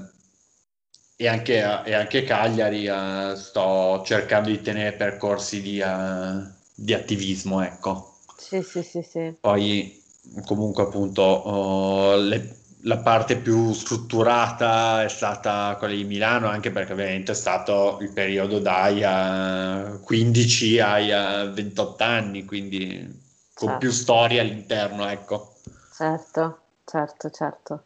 e, 1.17 1.29
anche, 1.29 1.83
e 1.85 1.95
anche 1.95 2.23
Cagliari 2.23 2.87
eh, 2.87 3.35
sto 3.35 4.03
cercando 4.05 4.49
di 4.49 4.61
tenere 4.61 4.93
percorsi 4.93 5.61
di, 5.61 5.81
uh, 5.81 6.49
di 6.75 6.95
attivismo, 6.95 7.61
ecco. 7.61 8.19
Sì, 8.37 8.63
sì, 8.63 8.83
sì, 8.83 9.03
sì. 9.03 9.35
Poi 9.41 10.01
comunque 10.47 10.85
appunto 10.85 11.23
oh, 11.23 12.17
le, 12.17 12.57
la 12.83 12.99
parte 12.99 13.37
più 13.37 13.73
strutturata 13.73 15.03
è 15.03 15.09
stata 15.09 15.75
quella 15.77 15.95
di 15.95 16.05
Milano, 16.05 16.47
anche 16.47 16.71
perché 16.71 16.93
ovviamente 16.93 17.33
è 17.33 17.35
stato 17.35 17.99
il 18.01 18.13
periodo 18.13 18.61
dai 18.61 19.03
uh, 19.03 20.01
15 20.01 20.79
ai 20.79 21.11
uh, 21.49 21.51
28 21.53 22.05
anni, 22.05 22.45
quindi 22.45 22.97
con 23.53 23.69
certo. 23.69 23.79
più 23.79 23.91
storia 23.91 24.41
all'interno, 24.41 25.07
ecco. 25.09 25.57
Certo, 25.93 26.61
certo, 26.85 27.31
certo. 27.31 27.85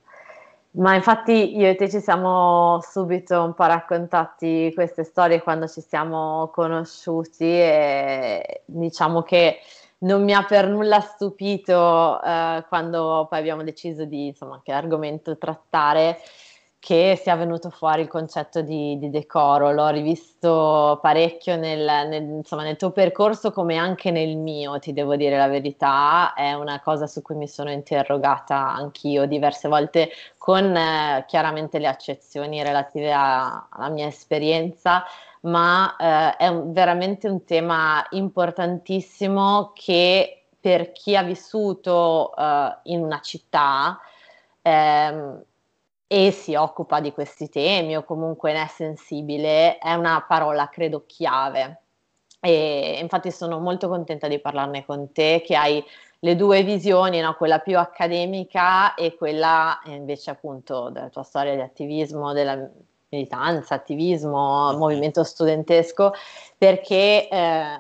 Ma 0.77 0.97
infatti 0.97 1.57
io 1.57 1.69
e 1.69 1.77
te 1.77 1.89
ci 1.89 2.01
siamo 2.01 2.81
subito 2.83 3.41
un 3.41 3.55
po' 3.55 3.65
raccontati 3.67 4.73
queste 4.75 5.05
storie 5.05 5.41
quando 5.41 5.69
ci 5.69 5.81
siamo 5.81 6.51
conosciuti 6.53 7.45
e 7.45 8.63
diciamo 8.65 9.23
che 9.23 9.59
non 9.99 10.25
mi 10.25 10.35
ha 10.35 10.45
per 10.45 10.67
nulla 10.67 10.99
stupito 10.99 12.21
eh, 12.21 12.65
quando 12.69 13.27
poi 13.31 13.39
abbiamo 13.39 13.63
deciso 13.63 14.05
di 14.05 14.27
insomma 14.27 14.61
che 14.65 14.73
argomento 14.73 15.39
trattare 15.39 16.19
che 16.85 17.19
sia 17.19 17.35
venuto 17.35 17.71
fuori 17.71 18.03
il 18.03 18.09
concetto 18.09 18.61
di, 18.61 18.99
di 18.99 19.09
decoro. 19.09 19.73
L'ho 19.73 19.89
rivisto 19.89 20.99
parecchio 21.01 21.57
nel, 21.57 21.81
nel, 21.81 22.23
insomma, 22.25 22.63
nel, 22.63 22.77
tuo 22.77 22.91
percorso 22.91 23.53
come 23.53 23.79
anche 23.79 24.11
nel 24.11 24.37
mio, 24.37 24.79
ti 24.79 24.93
devo 24.93 25.17
dire 25.17 25.39
la 25.39 25.49
verità. 25.49 26.35
È 26.35 26.53
una 26.53 26.83
cosa 26.83 27.07
su 27.07 27.23
cui 27.23 27.37
mi 27.37 27.49
sono 27.49 27.71
interrogata 27.71 28.75
anch'io 28.75 29.25
diverse 29.25 29.67
volte 29.67 30.11
con 30.37 30.77
eh, 30.77 31.25
chiaramente 31.27 31.79
le 31.79 31.87
accezioni 31.87 32.63
relative 32.63 33.15
a, 33.15 33.67
alla 33.71 33.89
mia 33.89 34.07
esperienza, 34.07 35.05
ma 35.41 35.97
eh, 35.97 36.37
è 36.37 36.49
un, 36.49 36.71
veramente 36.75 37.31
un 37.31 37.45
tema 37.45 38.07
importantissimo 38.11 39.73
che 39.75 40.49
per 40.61 40.93
chi 40.93 41.17
ha 41.17 41.23
vissuto 41.23 42.37
eh, 42.37 42.77
in 42.83 43.03
una 43.03 43.21
città, 43.21 43.99
ehm, 44.61 45.43
e 46.07 46.31
si 46.31 46.55
occupa 46.55 47.01
di 47.01 47.13
questi 47.13 47.49
temi 47.49 47.97
o 47.97 48.05
comunque 48.05 48.53
ne 48.53 48.65
è 48.65 48.67
sensibile, 48.69 49.79
è 49.79 49.95
una 49.95 50.25
parola 50.27 50.69
credo 50.69 51.05
chiave. 51.07 51.81
E 52.41 52.99
infatti 53.01 53.31
sono 53.31 53.59
molto 53.59 53.89
contenta 53.89 54.29
di 54.29 54.39
parlarne 54.39 54.85
con 54.85 55.13
te, 55.13 55.43
che 55.45 55.57
hai 55.57 55.83
le 56.21 56.37
due 56.37 56.63
visioni, 56.63 57.21
no? 57.21 57.35
quella 57.35 57.59
più 57.59 57.79
accademica 57.79 58.95
e 58.95 59.17
quella 59.17 59.81
invece 59.87 60.31
appunto 60.31 60.91
della 60.91 61.09
tua 61.09 61.23
storia 61.23 61.55
di 61.55 61.61
attivismo, 61.61 62.33
della 62.33 62.71
militanza, 63.11 63.75
attivismo, 63.75 64.73
movimento 64.77 65.23
studentesco, 65.25 66.13
perché 66.59 67.29
eh, 67.29 67.79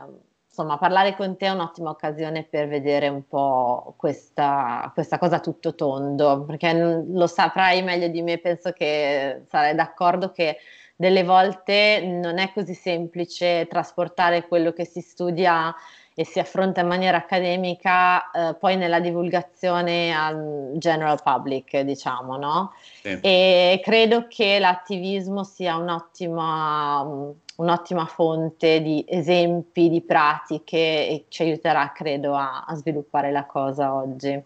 insomma 0.54 0.78
parlare 0.78 1.16
con 1.16 1.36
te 1.36 1.46
è 1.46 1.50
un'ottima 1.50 1.90
occasione 1.90 2.44
per 2.44 2.68
vedere 2.68 3.08
un 3.08 3.26
po' 3.26 3.94
questa, 3.96 4.88
questa 4.94 5.18
cosa 5.18 5.40
tutto 5.40 5.74
tondo, 5.74 6.44
perché 6.44 6.72
lo 6.72 7.26
saprai 7.26 7.82
meglio 7.82 8.06
di 8.06 8.22
me, 8.22 8.38
penso 8.38 8.70
che 8.70 9.42
sarai 9.48 9.74
d'accordo 9.74 10.30
che 10.30 10.58
delle 10.94 11.24
volte 11.24 12.00
non 12.06 12.38
è 12.38 12.52
così 12.52 12.72
semplice 12.72 13.66
trasportare 13.68 14.46
quello 14.46 14.72
che 14.72 14.84
si 14.84 15.00
studia 15.00 15.74
e 16.14 16.24
si 16.24 16.38
affronta 16.38 16.82
in 16.82 16.86
maniera 16.86 17.16
accademica 17.16 18.30
eh, 18.30 18.54
poi 18.54 18.76
nella 18.76 19.00
divulgazione 19.00 20.14
al 20.14 20.74
general 20.76 21.20
public, 21.20 21.80
diciamo, 21.80 22.36
no? 22.36 22.72
Sì. 23.02 23.18
E 23.20 23.80
credo 23.82 24.26
che 24.28 24.60
l'attivismo 24.60 25.42
sia 25.42 25.74
un'ottima, 25.74 27.32
un'ottima 27.56 28.06
fonte 28.06 28.82
di 28.82 29.04
esempi, 29.08 29.88
di 29.88 30.00
pratiche 30.00 30.76
e 30.76 31.24
ci 31.28 31.42
aiuterà, 31.42 31.92
credo, 31.92 32.34
a, 32.34 32.64
a 32.66 32.74
sviluppare 32.74 33.30
la 33.30 33.44
cosa 33.44 33.94
oggi. 33.94 34.42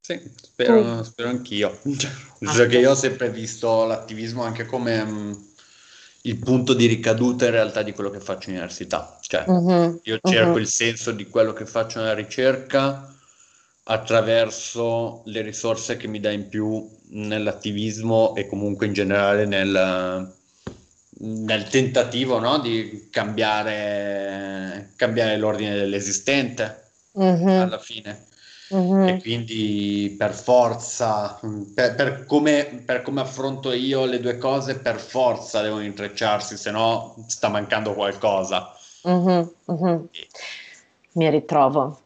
Sì, 0.00 0.20
spero, 0.40 1.02
spero 1.02 1.28
anch'io. 1.28 1.78
Cioè, 2.40 2.66
che 2.68 2.78
io 2.78 2.92
ho 2.92 2.94
sempre 2.94 3.30
visto 3.30 3.84
l'attivismo 3.84 4.44
anche 4.44 4.64
come 4.64 5.04
mh, 5.04 5.10
mm, 5.10 5.32
il 6.22 6.38
punto 6.38 6.72
di 6.72 6.86
ricaduta 6.86 7.46
in 7.46 7.50
realtà 7.50 7.82
di 7.82 7.92
quello 7.92 8.10
che 8.10 8.20
faccio 8.20 8.48
in 8.48 8.56
università. 8.56 9.18
Cioè, 9.20 9.44
uh-huh, 9.46 10.00
io 10.04 10.18
cerco 10.22 10.52
uh-huh. 10.52 10.58
il 10.58 10.68
senso 10.68 11.10
di 11.10 11.26
quello 11.26 11.52
che 11.52 11.66
faccio 11.66 11.98
nella 11.98 12.14
ricerca 12.14 13.12
attraverso 13.84 15.22
le 15.26 15.42
risorse 15.42 15.96
che 15.96 16.06
mi 16.06 16.20
dà 16.20 16.30
in 16.30 16.48
più 16.48 16.88
nell'attivismo 17.10 18.34
e 18.34 18.46
comunque 18.46 18.86
in 18.86 18.92
generale 18.92 19.46
nel, 19.46 20.36
nel 21.20 21.68
tentativo 21.68 22.38
no, 22.38 22.58
di 22.58 23.08
cambiare, 23.10 24.92
cambiare 24.96 25.36
l'ordine 25.36 25.74
dell'esistente 25.74 26.90
uh-huh. 27.12 27.48
alla 27.48 27.78
fine. 27.78 28.26
Uh-huh. 28.68 29.08
E 29.08 29.20
quindi 29.20 30.14
per 30.18 30.34
forza, 30.34 31.40
per, 31.74 31.94
per, 31.94 32.26
come, 32.26 32.82
per, 32.84 33.00
come, 33.00 33.22
affronto 33.22 33.72
io 33.72 34.04
le 34.04 34.20
due 34.20 34.36
cose, 34.36 34.78
per 34.78 34.98
forza 34.98 35.62
devono 35.62 35.82
intrecciarsi, 35.82 36.56
se 36.56 36.70
no 36.70 37.14
sta 37.26 37.48
mancando 37.48 37.94
qualcosa. 37.94 38.74
Uh-huh. 39.02 39.54
Uh-huh. 39.64 40.08
Mi 41.12 41.30
ritrovo, 41.30 41.98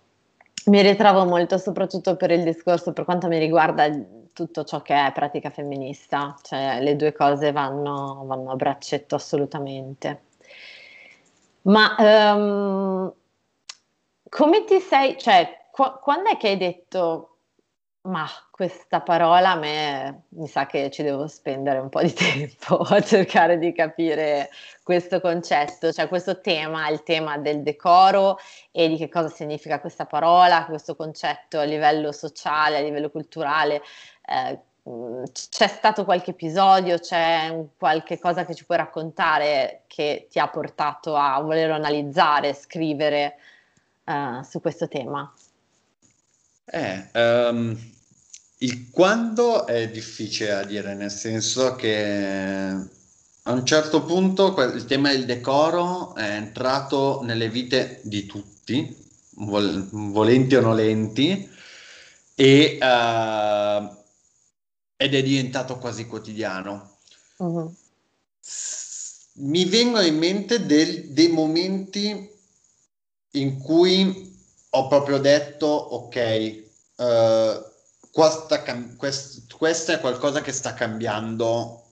mi 0.66 0.82
ritrovo 0.82 1.24
molto, 1.24 1.58
soprattutto 1.58 2.14
per 2.14 2.30
il 2.30 2.44
discorso, 2.44 2.92
per 2.92 3.04
quanto 3.04 3.26
mi 3.26 3.38
riguarda 3.38 3.90
tutto 4.32 4.64
ciò 4.64 4.82
che 4.82 4.94
è 4.94 5.12
pratica 5.12 5.50
femminista, 5.50 6.36
cioè 6.42 6.80
le 6.80 6.96
due 6.96 7.12
cose 7.12 7.52
vanno, 7.52 8.24
vanno 8.26 8.52
a 8.52 8.56
braccetto 8.56 9.14
assolutamente. 9.14 10.22
Ma 11.62 11.94
um, 11.98 13.12
come 14.28 14.64
ti 14.64 14.80
sei, 14.80 15.16
cioè 15.18 15.60
Qu- 15.72 16.00
quando 16.00 16.28
è 16.28 16.36
che 16.36 16.48
hai 16.48 16.58
detto, 16.58 17.38
ma 18.02 18.26
questa 18.50 19.00
parola 19.00 19.52
a 19.52 19.56
me 19.56 20.24
mi 20.30 20.46
sa 20.46 20.66
che 20.66 20.90
ci 20.90 21.02
devo 21.02 21.26
spendere 21.28 21.78
un 21.78 21.88
po' 21.88 22.02
di 22.02 22.12
tempo 22.12 22.76
a 22.76 23.00
cercare 23.00 23.56
di 23.56 23.72
capire 23.72 24.50
questo 24.82 25.18
concetto, 25.22 25.90
cioè 25.90 26.08
questo 26.08 26.42
tema, 26.42 26.90
il 26.90 27.02
tema 27.04 27.38
del 27.38 27.62
decoro 27.62 28.36
e 28.70 28.88
di 28.88 28.98
che 28.98 29.08
cosa 29.08 29.28
significa 29.28 29.80
questa 29.80 30.04
parola, 30.04 30.66
questo 30.66 30.94
concetto 30.94 31.58
a 31.58 31.64
livello 31.64 32.12
sociale, 32.12 32.76
a 32.76 32.80
livello 32.82 33.08
culturale. 33.08 33.80
Eh, 34.26 34.58
c'è 35.30 35.68
stato 35.68 36.04
qualche 36.04 36.30
episodio, 36.30 36.98
c'è 36.98 37.66
qualche 37.76 38.18
cosa 38.18 38.44
che 38.44 38.54
ci 38.54 38.64
puoi 38.64 38.78
raccontare 38.78 39.82
che 39.86 40.26
ti 40.28 40.40
ha 40.40 40.48
portato 40.48 41.14
a 41.14 41.40
voler 41.40 41.70
analizzare, 41.70 42.52
scrivere 42.52 43.36
uh, 44.04 44.42
su 44.42 44.60
questo 44.60 44.88
tema? 44.88 45.32
Eh, 46.64 47.08
um, 47.12 47.78
il 48.58 48.90
quando 48.90 49.66
è 49.66 49.88
difficile 49.88 50.50
da 50.50 50.64
dire, 50.64 50.94
nel 50.94 51.12
senso 51.12 51.76
che 51.76 52.76
a 53.44 53.52
un 53.52 53.64
certo 53.64 54.02
punto 54.02 54.60
il 54.62 54.84
tema 54.86 55.10
del 55.10 55.24
decoro 55.24 56.14
è 56.16 56.28
entrato 56.28 57.20
nelle 57.22 57.48
vite 57.48 58.00
di 58.02 58.26
tutti, 58.26 58.96
vol- 59.34 59.88
volenti 59.90 60.56
o 60.56 60.60
nolenti, 60.60 61.48
e, 62.34 62.78
uh, 62.80 64.00
ed 65.02 65.14
è 65.16 65.22
diventato 65.22 65.78
quasi 65.78 66.06
quotidiano. 66.06 66.98
Uh-huh. 67.38 67.74
Mi 69.34 69.64
vengono 69.64 70.06
in 70.06 70.16
mente 70.16 70.64
del, 70.64 71.08
dei 71.08 71.26
momenti 71.26 72.30
in 73.32 73.58
cui 73.58 74.30
ho 74.70 74.86
proprio 74.86 75.18
detto, 75.18 75.66
ok, 75.66 76.62
uh, 76.96 77.64
questa, 78.12 78.62
quest, 78.96 79.52
questo 79.56 79.90
è 79.90 79.98
qualcosa 79.98 80.40
che 80.40 80.52
sta 80.52 80.72
cambiando 80.72 81.82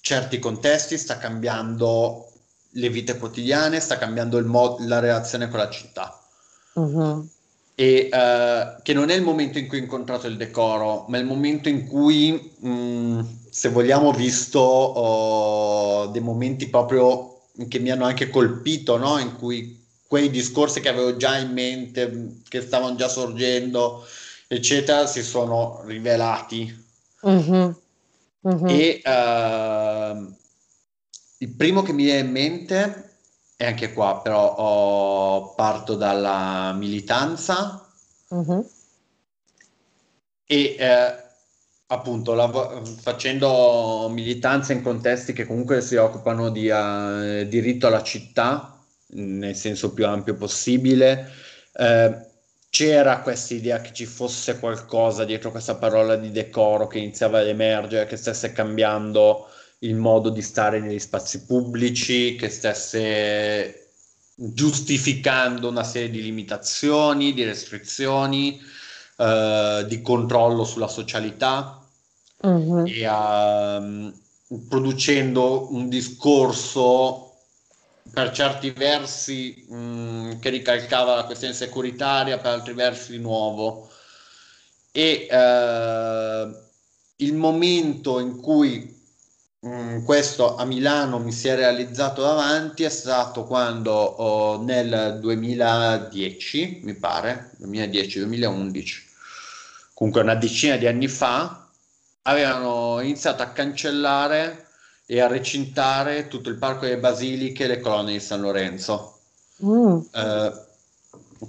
certi 0.00 0.38
contesti, 0.38 0.96
sta 0.96 1.18
cambiando 1.18 2.32
le 2.70 2.88
vite 2.88 3.18
quotidiane, 3.18 3.78
sta 3.78 3.98
cambiando 3.98 4.42
mod- 4.46 4.80
la 4.86 5.00
relazione 5.00 5.48
con 5.48 5.58
la 5.58 5.68
città. 5.68 6.18
Uh-huh. 6.74 7.28
E 7.76 8.08
uh, 8.12 8.80
che 8.82 8.92
non 8.92 9.10
è 9.10 9.14
il 9.14 9.22
momento 9.22 9.58
in 9.58 9.66
cui 9.66 9.78
ho 9.78 9.82
incontrato 9.82 10.28
il 10.28 10.36
decoro, 10.36 11.06
ma 11.08 11.16
è 11.16 11.20
il 11.20 11.26
momento 11.26 11.68
in 11.68 11.86
cui, 11.86 12.52
mh, 12.58 12.68
mm, 12.68 13.20
se 13.50 13.68
vogliamo, 13.68 14.08
ho 14.08 14.12
visto 14.12 14.60
oh, 14.60 16.06
dei 16.06 16.20
momenti 16.20 16.68
proprio 16.68 17.42
che 17.68 17.78
mi 17.78 17.90
hanno 17.90 18.04
anche 18.04 18.30
colpito, 18.30 18.96
no? 18.96 19.18
in 19.18 19.36
cui 19.36 19.82
quei 20.06 20.30
discorsi 20.30 20.80
che 20.80 20.88
avevo 20.88 21.16
già 21.16 21.36
in 21.38 21.52
mente, 21.52 22.40
che 22.48 22.60
stavano 22.60 22.94
già 22.94 23.08
sorgendo, 23.08 24.06
eccetera, 24.46 25.06
si 25.06 25.22
sono 25.22 25.82
rivelati. 25.84 26.84
Uh-huh. 27.22 27.74
Uh-huh. 28.40 28.66
E 28.68 29.00
uh, 29.04 30.34
il 31.38 31.48
primo 31.56 31.82
che 31.82 31.92
mi 31.92 32.04
viene 32.04 32.26
in 32.26 32.30
mente, 32.30 33.13
e 33.56 33.66
anche 33.66 33.92
qua 33.92 34.20
però 34.22 34.54
oh, 34.56 35.54
parto 35.54 35.94
dalla 35.94 36.72
militanza, 36.72 37.86
uh-huh. 38.28 38.70
e 40.46 40.76
eh, 40.78 41.24
appunto 41.86 42.34
lav- 42.34 42.86
facendo 43.00 44.08
militanza 44.10 44.72
in 44.72 44.82
contesti 44.82 45.32
che 45.32 45.46
comunque 45.46 45.80
si 45.80 45.96
occupano 45.96 46.50
di 46.50 46.68
uh, 46.68 47.46
diritto 47.46 47.86
alla 47.86 48.02
città, 48.02 48.78
nel 49.08 49.54
senso 49.54 49.92
più 49.92 50.06
ampio 50.06 50.34
possibile. 50.34 51.30
Eh, 51.72 52.32
c'era 52.70 53.20
questa 53.20 53.54
idea 53.54 53.80
che 53.80 53.92
ci 53.92 54.04
fosse 54.04 54.58
qualcosa 54.58 55.24
dietro 55.24 55.52
questa 55.52 55.76
parola 55.76 56.16
di 56.16 56.32
decoro 56.32 56.88
che 56.88 56.98
iniziava 56.98 57.38
ad 57.38 57.46
emergere, 57.46 58.06
che 58.06 58.16
stesse 58.16 58.52
cambiando 58.52 59.46
il 59.84 59.94
modo 59.94 60.30
di 60.30 60.42
stare 60.42 60.80
negli 60.80 60.98
spazi 60.98 61.44
pubblici, 61.44 62.36
che 62.36 62.48
stesse 62.48 63.88
giustificando 64.34 65.68
una 65.68 65.84
serie 65.84 66.10
di 66.10 66.22
limitazioni, 66.22 67.32
di 67.32 67.44
restrizioni, 67.44 68.60
eh, 69.16 69.84
di 69.86 70.02
controllo 70.02 70.64
sulla 70.64 70.88
socialità 70.88 71.86
uh-huh. 72.40 72.84
e 72.86 73.08
uh, 73.08 74.58
producendo 74.68 75.72
un 75.72 75.88
discorso 75.88 77.34
per 78.12 78.32
certi 78.32 78.70
versi 78.70 79.66
mh, 79.68 79.76
mm, 79.76 80.30
che 80.40 80.48
ricalcava 80.50 81.14
la 81.14 81.24
questione 81.24 81.54
securitaria, 81.54 82.38
per 82.38 82.52
altri 82.52 82.72
versi 82.72 83.12
di 83.12 83.18
nuovo. 83.18 83.90
E 84.92 85.26
eh, 85.28 86.48
il 87.16 87.34
momento 87.34 88.20
in 88.20 88.40
cui 88.40 88.93
mh, 89.64 89.68
mm, 89.68 90.04
questo 90.04 90.56
a 90.56 90.64
Milano 90.64 91.18
mi 91.18 91.32
si 91.32 91.48
è 91.48 91.54
realizzato 91.54 92.22
davanti 92.22 92.84
è 92.84 92.90
stato 92.90 93.44
quando 93.44 93.92
oh, 93.92 94.62
nel 94.62 95.18
2010, 95.20 96.80
mi 96.84 96.94
pare, 96.94 97.52
2010-2011, 97.62 99.02
comunque 99.94 100.20
una 100.20 100.34
decina 100.34 100.76
di 100.76 100.86
anni 100.86 101.08
fa, 101.08 101.66
avevano 102.22 103.00
iniziato 103.00 103.42
a 103.42 103.48
cancellare 103.50 104.66
e 105.06 105.20
a 105.20 105.26
recintare 105.26 106.28
tutto 106.28 106.48
il 106.48 106.56
parco 106.56 106.84
delle 106.84 106.98
basiliche 106.98 107.64
e 107.64 107.66
le 107.68 107.80
colonne 107.80 108.12
di 108.12 108.20
San 108.20 108.40
Lorenzo. 108.40 109.18
Mm. 109.64 109.98
Eh, 110.12 110.52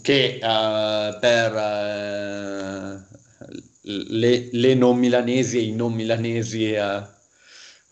che 0.02 0.40
eh, 0.42 1.18
per 1.20 1.56
eh, 1.56 3.02
le, 3.82 4.50
le 4.52 4.74
non 4.74 4.98
milanesi 4.98 5.58
e 5.58 5.62
i 5.62 5.72
non 5.72 5.94
milanesi. 5.94 6.74
Eh, 6.74 7.14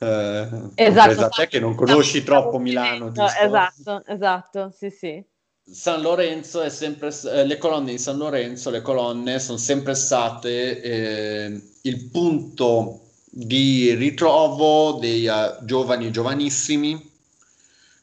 eh, 0.04 0.48
esatto, 0.76 1.30
te 1.30 1.48
che 1.48 1.60
non 1.60 1.76
conosci 1.76 2.24
troppo 2.24 2.60
Milano, 2.60 3.12
giusto? 3.12 3.40
Esatto, 3.42 4.04
esatto, 4.06 4.74
sì, 4.76 4.90
sì. 4.90 5.24
San 5.66 6.02
Lorenzo 6.02 6.62
è 6.62 6.70
sempre, 6.70 7.14
eh, 7.32 7.46
le 7.46 7.58
colonne 7.58 7.92
di 7.92 7.98
San 7.98 8.18
Lorenzo, 8.18 8.70
le 8.70 8.82
colonne 8.82 9.40
sono 9.40 9.58
sempre 9.58 9.96
state 9.96 10.82
eh, 10.82 11.62
il 11.82 12.10
punto 12.10 13.00
di 13.36 13.94
ritrovo 13.96 15.00
dei 15.00 15.26
uh, 15.26 15.64
giovani 15.66 16.08
e 16.08 16.12
giovanissimi 16.12 17.12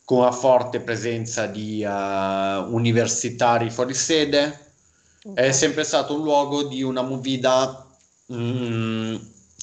con 0.04 0.18
una 0.18 0.32
forte 0.32 0.80
presenza 0.80 1.46
di 1.46 1.84
uh, 1.84 2.74
universitari 2.74 3.70
fuori 3.70 3.94
sede. 3.94 4.72
Okay. 5.22 5.48
È 5.48 5.52
sempre 5.52 5.84
stato 5.84 6.14
un 6.14 6.22
luogo 6.24 6.64
di 6.64 6.82
una 6.82 7.02
movida 7.02 7.86
mm, 8.32 9.16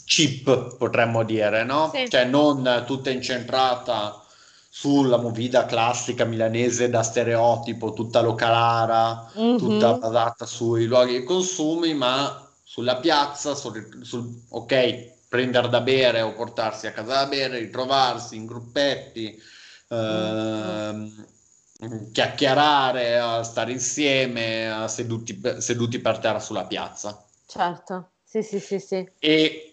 cheap, 0.08 0.78
potremmo 0.78 1.24
dire, 1.24 1.66
no? 1.66 1.92
Sì. 1.94 2.10
Cioè 2.10 2.24
non 2.24 2.84
tutta 2.86 3.10
incentrata 3.10 4.24
sulla 4.70 5.18
movida 5.18 5.66
classica 5.66 6.24
milanese 6.24 6.90
da 6.90 7.04
stereotipo, 7.04 7.94
tutta 7.94 8.22
localara, 8.22 9.30
mm-hmm. 9.38 9.58
tutta 9.58 9.94
basata 9.96 10.46
sui 10.46 10.86
luoghi 10.86 11.20
di 11.20 11.24
consumi, 11.26 11.94
ma 11.94 12.48
sulla 12.64 12.98
piazza, 12.98 13.54
sul, 13.54 14.00
sul 14.04 14.44
ok, 14.50 15.16
prendere 15.28 15.68
da 15.68 15.82
bere 15.82 16.22
o 16.22 16.34
portarsi 16.34 16.88
a 16.88 16.92
casa 16.92 17.24
da 17.24 17.26
bere, 17.26 17.60
ritrovarsi 17.60 18.36
in 18.36 18.46
gruppetti, 18.46 19.42
mm. 19.94 21.06
eh, 21.06 22.10
chiacchierare, 22.12 23.44
stare 23.44 23.72
insieme, 23.72 24.86
seduti, 24.88 25.42
seduti, 25.58 26.00
per 26.00 26.20
terra 26.20 26.40
sulla 26.40 26.66
piazza. 26.66 27.26
Certo, 27.46 28.12
sì, 28.24 28.42
sì, 28.42 28.60
sì, 28.60 28.80
sì. 28.80 29.10
E, 29.20 29.67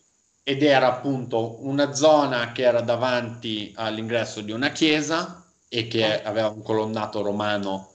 ed 0.47 0.63
era 0.63 0.89
appunto 0.89 1.65
una 1.67 1.95
zona 1.95 2.53
che 2.53 2.63
era 2.63 2.83
davanti 2.83 3.73
all'ingresso 3.75 4.43
di 4.43 4.53
una 4.53 4.71
chiesa 4.71 5.43
e 5.69 5.89
che 5.89 6.05
oh. 6.23 6.29
aveva 6.29 6.49
un 6.49 6.63
colonnato 6.63 7.23
romano 7.23 7.95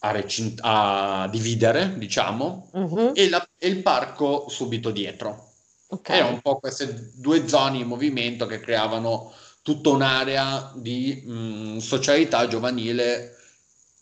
a, 0.00 0.10
recint- 0.10 0.58
a 0.62 1.28
dividere, 1.30 1.96
diciamo, 1.96 2.70
uh-huh. 2.72 3.12
e, 3.14 3.28
la, 3.28 3.46
e 3.56 3.68
il 3.68 3.82
parco 3.82 4.48
subito 4.48 4.90
dietro. 4.90 5.52
Okay. 5.86 6.18
Erano 6.18 6.34
un 6.34 6.40
po' 6.40 6.58
queste 6.58 7.12
due 7.14 7.46
zone 7.48 7.78
in 7.78 7.86
movimento 7.86 8.46
che 8.46 8.58
creavano 8.58 9.32
tutta 9.62 9.90
un'area 9.90 10.72
di 10.74 11.22
mh, 11.24 11.78
socialità 11.78 12.48
giovanile 12.48 13.36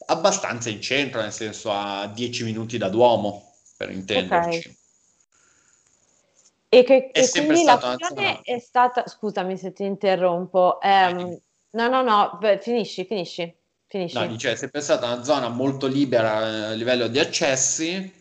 abbastanza 0.07 0.71
in 0.71 0.81
centro, 0.81 1.21
nel 1.21 1.33
senso 1.33 1.71
a 1.71 2.07
10 2.07 2.45
minuti 2.45 2.79
da 2.79 2.89
Duomo, 2.89 3.55
per 3.77 3.91
intenderci. 3.91 4.59
Okay. 4.59 4.78
E 6.71 6.85
che 6.85 7.11
è 7.11 7.21
e 7.21 7.31
quindi 7.31 7.65
l'azione 7.65 8.43
è 8.43 8.59
stata, 8.59 9.07
scusami 9.07 9.57
se 9.57 9.73
ti 9.73 9.85
interrompo, 9.85 10.81
ehm, 10.81 11.39
no, 11.71 11.89
no, 11.89 12.03
no, 12.03 12.37
beh, 12.39 12.59
finisci, 12.59 13.07
finisci, 13.07 13.55
finisci. 13.87 14.19
No, 14.19 14.27
dice, 14.27 14.53
è 14.53 14.57
sempre 14.57 14.83
stata 14.83 15.07
una 15.07 15.25
zona 15.25 15.49
molto 15.49 15.87
libera 15.87 16.41
eh, 16.41 16.65
a 16.65 16.73
livello 16.73 17.09
di 17.09 17.19
accessi, 17.19 18.13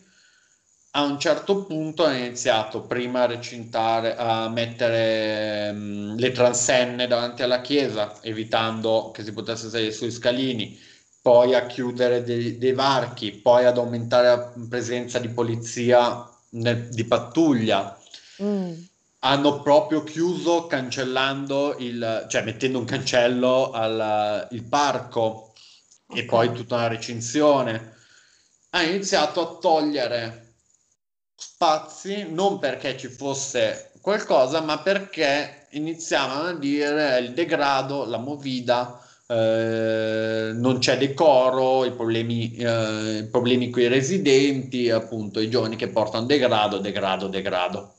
a 0.92 1.02
un 1.02 1.18
certo 1.18 1.66
punto 1.66 2.04
ha 2.04 2.14
iniziato 2.14 2.86
prima 2.86 3.22
a 3.22 3.26
recintare, 3.26 4.16
a 4.16 4.48
mettere 4.48 5.70
um, 5.70 6.16
le 6.16 6.32
transenne 6.32 7.06
davanti 7.06 7.42
alla 7.42 7.60
chiesa, 7.60 8.16
evitando 8.22 9.10
che 9.12 9.22
si 9.24 9.32
potesse 9.32 9.68
salire 9.68 9.92
sui 9.92 10.10
scalini, 10.10 10.78
poi 11.20 11.54
a 11.54 11.66
chiudere 11.66 12.22
dei, 12.22 12.56
dei 12.56 12.72
varchi, 12.72 13.32
poi 13.32 13.66
ad 13.66 13.76
aumentare 13.76 14.28
la 14.28 14.52
presenza 14.66 15.18
di 15.18 15.28
polizia 15.28 16.26
nel, 16.50 16.88
di 16.88 17.04
pattuglia. 17.04 17.97
Mm. 18.42 18.72
Hanno 19.20 19.62
proprio 19.62 20.04
chiuso 20.04 20.66
cancellando 20.66 21.76
il, 21.78 22.26
cioè 22.28 22.42
mettendo 22.42 22.78
un 22.78 22.84
cancello 22.84 23.70
al 23.72 24.46
il 24.52 24.62
parco 24.62 25.52
okay. 26.06 26.22
e 26.22 26.24
poi 26.24 26.52
tutta 26.52 26.76
una 26.76 26.86
recinzione. 26.86 27.96
Ha 28.70 28.82
iniziato 28.82 29.40
a 29.40 29.58
togliere 29.60 30.54
spazi 31.34 32.26
non 32.28 32.58
perché 32.58 32.96
ci 32.96 33.08
fosse 33.08 33.92
qualcosa, 34.00 34.60
ma 34.60 34.78
perché 34.78 35.66
iniziavano 35.70 36.48
a 36.48 36.54
dire 36.54 37.18
il 37.18 37.32
degrado, 37.32 38.04
la 38.04 38.18
movida, 38.18 39.00
eh, 39.26 40.52
non 40.54 40.78
c'è 40.78 40.96
decoro, 40.96 41.84
i 41.84 41.92
problemi, 41.92 42.54
eh, 42.56 43.18
i 43.18 43.26
problemi 43.26 43.70
con 43.70 43.82
i 43.82 43.88
residenti, 43.88 44.90
appunto 44.90 45.40
i 45.40 45.50
giovani 45.50 45.76
che 45.76 45.88
portano 45.88 46.26
degrado, 46.26 46.78
degrado, 46.78 47.28
degrado. 47.28 47.94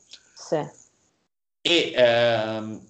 Sì. 0.50 0.68
E 1.62 1.92
ehm, 1.94 2.80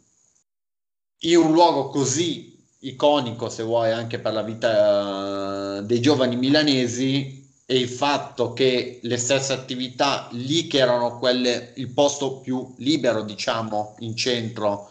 in 1.18 1.36
un 1.36 1.52
luogo 1.52 1.90
così 1.90 2.58
iconico, 2.80 3.50
se 3.50 3.62
vuoi, 3.62 3.90
anche 3.90 4.18
per 4.18 4.32
la 4.32 4.42
vita 4.42 5.78
eh, 5.78 5.82
dei 5.82 6.00
giovani 6.00 6.36
milanesi, 6.36 7.38
e 7.66 7.76
il 7.76 7.88
fatto 7.88 8.52
che 8.52 8.98
le 9.02 9.16
stesse 9.16 9.52
attività 9.52 10.28
lì 10.32 10.66
che 10.66 10.78
erano 10.78 11.18
quelle 11.18 11.72
il 11.76 11.90
posto 11.90 12.38
più 12.40 12.74
libero 12.78 13.22
diciamo 13.22 13.94
in 14.00 14.16
centro 14.16 14.90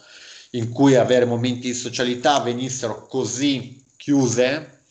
in 0.52 0.70
cui 0.70 0.94
avere 0.94 1.26
momenti 1.26 1.68
di 1.68 1.74
socialità 1.74 2.40
venissero 2.40 3.06
così 3.06 3.84
chiuse 3.98 4.84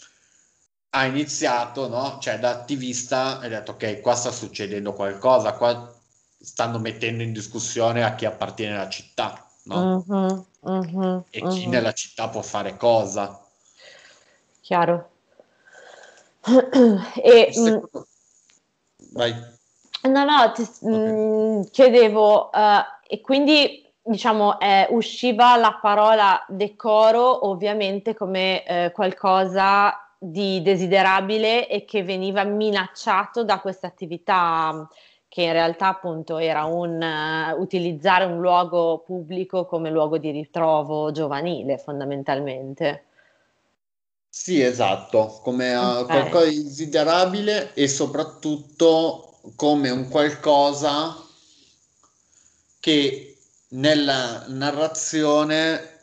ha 0.89 1.06
iniziato 1.06 1.88
no? 1.88 2.20
cioè 2.22 2.38
da 2.38 2.52
attivista 2.52 3.39
ha 3.39 3.48
detto 3.48 3.72
ok 3.72 4.02
qua 4.02 4.13
sta 4.13 4.32
succedendo 4.32 4.94
qualcosa 4.94 5.54
qua 5.54 5.99
stanno 6.39 6.80
mettendo 6.80 7.23
in 7.23 7.34
discussione 7.34 8.04
a 8.04 8.15
chi 8.15 8.25
appartiene 8.25 8.75
alla 8.75 8.89
città 8.89 9.47
no? 9.63 10.04
uh-huh, 10.08 10.45
uh-huh, 10.62 11.23
e 11.30 11.39
chi 11.39 11.63
uh-huh. 11.63 11.69
nella 11.69 11.91
città 11.93 12.30
può 12.30 12.41
fare 12.41 12.78
cosa 12.78 13.39
chiaro 14.62 15.10
e, 17.21 17.52
mm, 17.58 17.78
Vai. 19.12 19.34
No, 20.04 20.23
no, 20.23 20.52
ti, 20.54 20.62
okay. 20.62 20.89
mh, 20.89 20.95
mm, 20.95 21.62
chiedevo, 21.71 22.49
uh, 22.54 22.84
e 23.08 23.21
quindi 23.21 23.86
diciamo 24.02 24.60
eh, 24.60 24.88
usciva 24.91 25.56
la 25.58 25.78
parola 25.80 26.43
decoro 26.47 27.47
ovviamente 27.47 28.15
come 28.15 28.65
eh, 28.65 28.91
qualcosa 28.91 29.93
di 30.17 30.62
desiderabile 30.62 31.67
e 31.67 31.86
che 31.86 32.04
veniva 32.04 32.43
minacciato 32.43 33.43
da 33.43 33.60
questa 33.60 33.88
attività 33.88 34.88
che 35.30 35.44
in 35.44 35.54
realtà 35.54 35.89
appunto 35.89 36.38
era 36.39 36.65
un 36.65 37.00
uh, 37.02 37.62
utilizzare 37.62 38.26
un 38.26 38.42
luogo 38.42 39.04
pubblico 39.06 39.65
come 39.65 39.92
luogo 39.92 40.18
di 40.18 40.32
ritrovo 40.32 41.12
giovanile 41.12 41.78
fondamentalmente. 41.78 43.06
Sì, 44.28 44.62
esatto, 44.62 45.39
come 45.44 45.76
uh, 45.76 46.06
qualcosa 46.06 46.46
di 46.48 46.63
desiderabile 46.63 47.74
e 47.76 47.88
soprattutto 47.88 49.39
come 49.56 49.89
un 49.92 50.10
qualcosa 50.10 51.15
che 52.80 53.38
nella 53.70 54.46
narrazione 54.48 55.98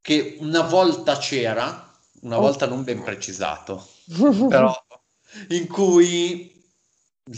che 0.00 0.36
una 0.40 0.60
volta 0.60 1.16
c'era, 1.16 1.90
una 2.20 2.36
volta 2.36 2.66
non 2.66 2.84
ben 2.84 3.02
precisato, 3.02 3.86
però 4.48 4.74
in 5.50 5.66
cui, 5.66 6.53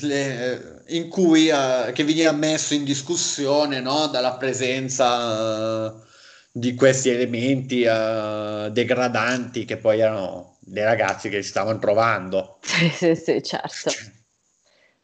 le, 0.02 0.82
in 0.88 1.08
cui 1.08 1.48
uh, 1.48 1.92
che 1.92 2.04
veniva 2.04 2.32
messo 2.32 2.74
in 2.74 2.84
discussione 2.84 3.80
no, 3.80 4.08
dalla 4.08 4.34
presenza 4.34 5.86
uh, 5.86 6.02
di 6.50 6.74
questi 6.74 7.10
elementi 7.10 7.84
uh, 7.84 8.70
degradanti 8.70 9.64
che 9.64 9.76
poi 9.76 10.00
erano 10.00 10.56
dei 10.60 10.84
ragazzi 10.84 11.28
che 11.28 11.42
si 11.42 11.48
stavano 11.48 11.78
trovando. 11.78 12.58
Sì, 12.66 12.88
sì, 12.90 13.14
sì, 13.14 13.42
certo. 13.42 13.90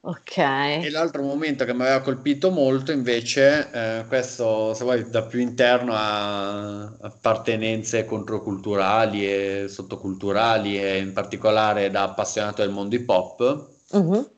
Ok. 0.04 0.36
E 0.36 0.90
l'altro 0.90 1.22
momento 1.22 1.64
che 1.64 1.72
mi 1.72 1.82
aveva 1.82 2.00
colpito 2.00 2.50
molto 2.50 2.90
invece, 2.90 3.70
eh, 3.70 4.04
questo 4.08 4.74
se 4.74 4.82
vuoi 4.82 5.08
da 5.08 5.22
più 5.22 5.38
interno 5.38 5.92
a 5.94 6.92
appartenenze 7.02 8.04
controculturali 8.04 9.24
e 9.24 9.66
sottoculturali 9.68 10.82
e 10.82 10.98
in 10.98 11.12
particolare 11.12 11.88
da 11.90 12.02
appassionato 12.02 12.62
del 12.62 12.72
mondo 12.72 12.96
hip 12.96 13.08
hop, 13.08 13.70
uh-huh. 13.90 14.30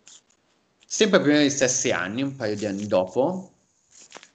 Sempre 0.94 1.20
prima 1.20 1.38
degli 1.38 1.50
stessi 1.50 1.90
anni, 1.90 2.22
un 2.22 2.36
paio 2.36 2.54
di 2.54 2.66
anni 2.66 2.86
dopo, 2.86 3.50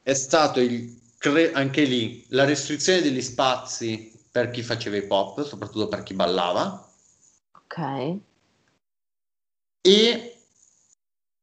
è 0.04 0.14
stato 0.14 0.60
il 0.60 1.00
cre- 1.18 1.54
anche 1.54 1.84
lì 1.86 2.26
la 2.32 2.44
restrizione 2.44 3.02
degli 3.02 3.22
spazi 3.22 4.12
per 4.30 4.50
chi 4.50 4.62
faceva 4.62 4.98
hip 4.98 5.10
hop, 5.10 5.46
soprattutto 5.46 5.88
per 5.88 6.04
chi 6.04 6.14
ballava. 6.14 6.86
Ok. 7.54 8.18
E 9.80 10.38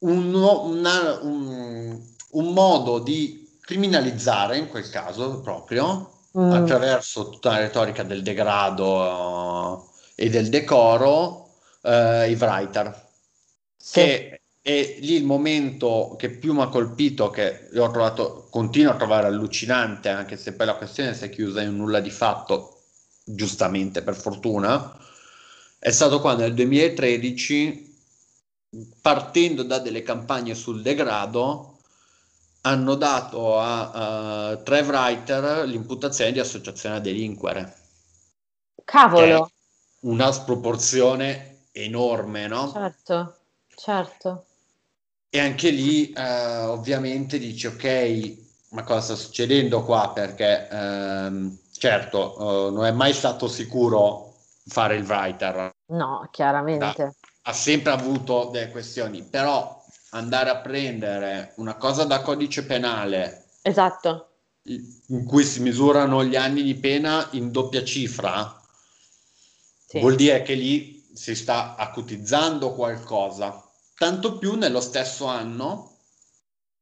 un, 0.00 0.34
una, 0.34 1.18
un, 1.22 1.98
un 2.32 2.52
modo 2.52 2.98
di 2.98 3.56
criminalizzare, 3.62 4.58
in 4.58 4.68
quel 4.68 4.90
caso 4.90 5.40
proprio, 5.40 6.12
mm. 6.38 6.52
attraverso 6.52 7.30
tutta 7.30 7.52
la 7.52 7.60
retorica 7.60 8.02
del 8.02 8.22
degrado 8.22 9.80
uh, 9.80 9.90
e 10.14 10.28
del 10.28 10.50
decoro, 10.50 11.54
uh, 11.80 12.28
i 12.28 12.36
writer. 12.38 13.08
Sì. 13.78 14.00
Che 14.00 14.35
E 14.68 14.96
lì 14.98 15.14
il 15.14 15.22
momento 15.22 16.16
che 16.18 16.28
più 16.28 16.52
mi 16.52 16.62
ha 16.62 16.66
colpito, 16.66 17.30
che 17.30 17.68
io 17.72 17.84
ho 17.84 17.90
trovato, 17.92 18.48
continuo 18.50 18.90
a 18.90 18.96
trovare 18.96 19.28
allucinante, 19.28 20.08
anche 20.08 20.36
se 20.36 20.54
poi 20.54 20.66
la 20.66 20.74
questione 20.74 21.14
si 21.14 21.22
è 21.22 21.30
chiusa 21.30 21.62
in 21.62 21.76
nulla 21.76 22.00
di 22.00 22.10
fatto, 22.10 22.80
giustamente 23.22 24.02
per 24.02 24.16
fortuna, 24.16 24.98
è 25.78 25.92
stato 25.92 26.20
quando 26.20 26.42
nel 26.42 26.54
2013, 26.54 27.96
partendo 29.00 29.62
da 29.62 29.78
delle 29.78 30.02
campagne 30.02 30.56
sul 30.56 30.82
degrado, 30.82 31.78
hanno 32.62 32.96
dato 32.96 33.60
a 33.60 34.50
uh, 34.50 34.62
Trev 34.64 34.90
Reiter 34.90 35.64
l'imputazione 35.64 36.32
di 36.32 36.40
associazione 36.40 36.96
a 36.96 37.00
delinquere. 37.00 37.76
Cavolo! 38.84 39.48
Una 40.00 40.32
sproporzione 40.32 41.66
enorme, 41.70 42.48
no? 42.48 42.72
Certo, 42.72 43.36
certo. 43.76 44.46
E 45.36 45.38
anche 45.38 45.68
lì 45.68 46.12
eh, 46.12 46.60
ovviamente 46.60 47.38
dici 47.38 47.66
ok, 47.66 48.36
ma 48.70 48.84
cosa 48.84 49.00
sta 49.00 49.14
succedendo 49.16 49.84
qua? 49.84 50.10
Perché 50.14 50.66
ehm, 50.66 51.58
certo, 51.72 52.68
eh, 52.68 52.70
non 52.70 52.86
è 52.86 52.90
mai 52.90 53.12
stato 53.12 53.46
sicuro 53.46 54.32
fare 54.66 54.96
il 54.96 55.04
writer. 55.04 55.74
No, 55.88 56.26
chiaramente. 56.32 56.94
Da, 56.96 57.12
ha 57.42 57.52
sempre 57.52 57.92
avuto 57.92 58.48
delle 58.50 58.70
questioni, 58.70 59.24
però 59.24 59.84
andare 60.12 60.48
a 60.48 60.56
prendere 60.56 61.52
una 61.56 61.74
cosa 61.74 62.04
da 62.04 62.22
codice 62.22 62.64
penale. 62.64 63.48
Esatto. 63.60 64.30
In 64.62 65.26
cui 65.26 65.44
si 65.44 65.60
misurano 65.60 66.24
gli 66.24 66.36
anni 66.36 66.62
di 66.62 66.76
pena 66.76 67.28
in 67.32 67.50
doppia 67.50 67.84
cifra, 67.84 68.58
sì. 69.86 70.00
vuol 70.00 70.14
dire 70.14 70.40
che 70.40 70.54
lì 70.54 71.06
si 71.12 71.34
sta 71.34 71.74
acutizzando 71.76 72.72
qualcosa 72.72 73.65
tanto 73.96 74.38
più 74.38 74.54
nello 74.54 74.80
stesso 74.80 75.26
anno, 75.26 75.96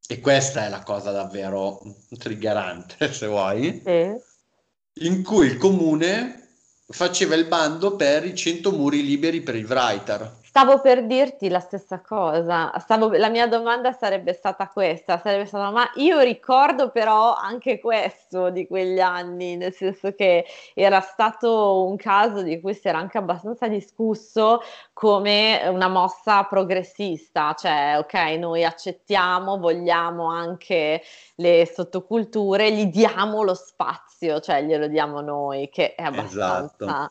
e 0.07 0.21
questa 0.21 0.67
è 0.67 0.69
la 0.69 0.83
cosa 0.83 1.11
davvero 1.11 1.81
triggerante, 2.19 3.11
se 3.13 3.27
vuoi, 3.27 3.83
sì. 3.85 5.07
in 5.07 5.23
cui 5.23 5.47
il 5.47 5.57
comune 5.57 6.41
faceva 6.89 7.35
il 7.35 7.47
bando 7.47 7.97
per 7.97 8.25
i 8.27 8.35
100 8.35 8.73
muri 8.73 9.05
liberi 9.05 9.41
per 9.41 9.55
il 9.55 9.67
writer. 9.67 10.43
Stavo 10.57 10.81
per 10.81 11.05
dirti 11.07 11.49
la 11.49 11.59
stessa 11.59 12.01
cosa, 12.01 12.73
Stavo, 12.79 13.11
la 13.11 13.29
mia 13.29 13.49
domanda 13.49 13.91
sarebbe 13.91 14.33
stata 14.33 14.69
questa, 14.69 15.19
sarebbe 15.19 15.47
stata 15.47 15.73
ma 15.73 15.91
io 15.97 16.21
ricordo 16.21 16.91
però 16.91 17.35
anche 17.35 17.81
questo 17.81 18.51
di 18.51 18.69
quegli 18.69 19.01
anni, 19.01 19.57
nel 19.57 19.73
senso 19.73 20.13
che 20.13 20.47
era 20.73 21.01
stato 21.01 21.85
un 21.85 21.97
caso 21.97 22.43
di 22.43 22.61
cui 22.61 22.73
si 22.73 22.87
era 22.87 22.99
anche 22.99 23.19
abbastanza 23.19 23.67
discusso 23.67 24.61
come 24.93 25.61
una 25.67 25.89
mossa 25.89 26.45
progressista, 26.45 27.55
cioè 27.55 27.97
ok 27.99 28.15
noi 28.39 28.63
accettiamo, 28.63 29.59
vogliamo 29.59 30.31
anche 30.31 31.03
le 31.35 31.67
sottoculture, 31.67 32.71
gli 32.71 32.87
diamo 32.87 33.43
lo 33.43 33.55
spazio, 33.55 34.39
cioè 34.39 34.63
glielo 34.63 34.87
diamo 34.87 35.21
noi, 35.21 35.69
che 35.69 35.97
è 35.97 36.03
abbastanza... 36.05 37.11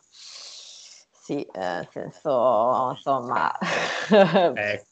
sì, 1.24 1.40
eh, 1.40 1.58
nel 1.58 1.88
senso, 1.90 2.90
insomma... 2.94 3.56
eh, 4.54 4.84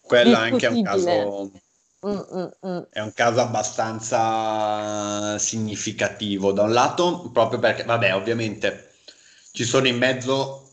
quello 0.00 0.36
anche 0.36 0.66
è 0.66 0.70
un 0.70 0.82
caso... 0.82 1.52
Mm, 2.04 2.18
mm, 2.18 2.46
mm. 2.66 2.82
È 2.90 3.00
un 3.00 3.12
caso 3.14 3.40
abbastanza 3.40 5.38
significativo. 5.38 6.50
Da 6.50 6.62
un 6.62 6.72
lato, 6.72 7.30
proprio 7.32 7.60
perché, 7.60 7.84
vabbè, 7.84 8.14
ovviamente 8.14 8.94
ci 9.52 9.62
sono 9.64 9.86
in 9.86 9.98
mezzo 9.98 10.72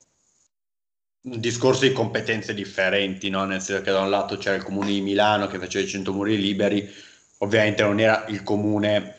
un 1.22 1.40
discorso 1.40 1.84
di 1.88 1.92
competenze 1.92 2.56
differenti, 2.56 3.30
no? 3.30 3.46
Nel 3.46 3.62
senso 3.62 3.84
che 3.84 3.92
da 3.92 4.02
un 4.02 4.10
lato 4.10 4.38
c'era 4.38 4.56
il 4.56 4.64
comune 4.64 4.88
di 4.88 5.02
Milano 5.02 5.48
che 5.48 5.60
faceva 5.60 5.86
i 5.86 5.88
100 5.88 6.12
muri 6.12 6.38
liberi, 6.40 6.92
ovviamente 7.40 7.84
non 7.84 8.00
era 8.00 8.26
il 8.28 8.42
comune 8.44 9.18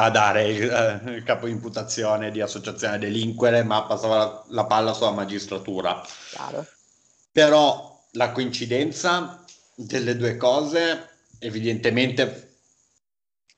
a 0.00 0.10
dare 0.10 0.48
il, 0.48 0.70
eh, 0.70 1.10
il 1.16 1.22
capo 1.24 1.46
di 1.46 1.52
imputazione 1.52 2.30
di 2.30 2.40
associazione 2.40 2.94
a 2.94 2.98
delinquere, 2.98 3.64
ma 3.64 3.82
passava 3.82 4.16
la, 4.16 4.44
la 4.48 4.64
palla 4.64 4.92
sulla 4.92 5.10
magistratura. 5.10 6.00
Chiaro. 6.30 6.66
Però 7.32 8.06
la 8.12 8.30
coincidenza 8.30 9.44
delle 9.74 10.16
due 10.16 10.36
cose 10.36 11.08
evidentemente 11.40 12.58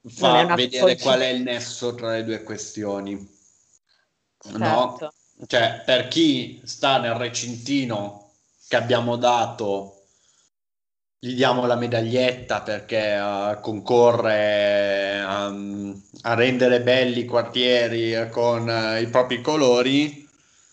fa 0.07 0.55
vedere 0.55 0.97
qual 0.97 1.21
è 1.21 1.29
il 1.29 1.43
nesso 1.43 1.95
tra 1.95 2.13
le 2.13 2.25
due 2.25 2.43
questioni. 2.43 3.39
Certo. 4.39 4.59
No? 4.59 5.13
Cioè, 5.47 5.83
per 5.85 6.09
chi 6.09 6.61
sta 6.65 6.99
nel 6.99 7.15
recintino 7.15 8.33
che 8.67 8.77
abbiamo 8.77 9.17
dato 9.17 10.00
gli 11.23 11.35
diamo 11.35 11.67
la 11.67 11.77
medaglietta 11.77 12.63
perché 12.63 13.19
uh, 13.19 13.61
concorre 13.61 15.23
um, 15.23 16.03
a 16.23 16.33
rendere 16.33 16.81
belli 16.81 17.21
i 17.21 17.25
quartieri 17.27 18.31
con 18.31 18.67
uh, 18.67 18.99
i 18.99 19.07
propri 19.07 19.43
colori, 19.43 20.27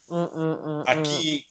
Mm-mm-mm. 0.10 0.84
a 0.86 1.02
chi 1.02 1.46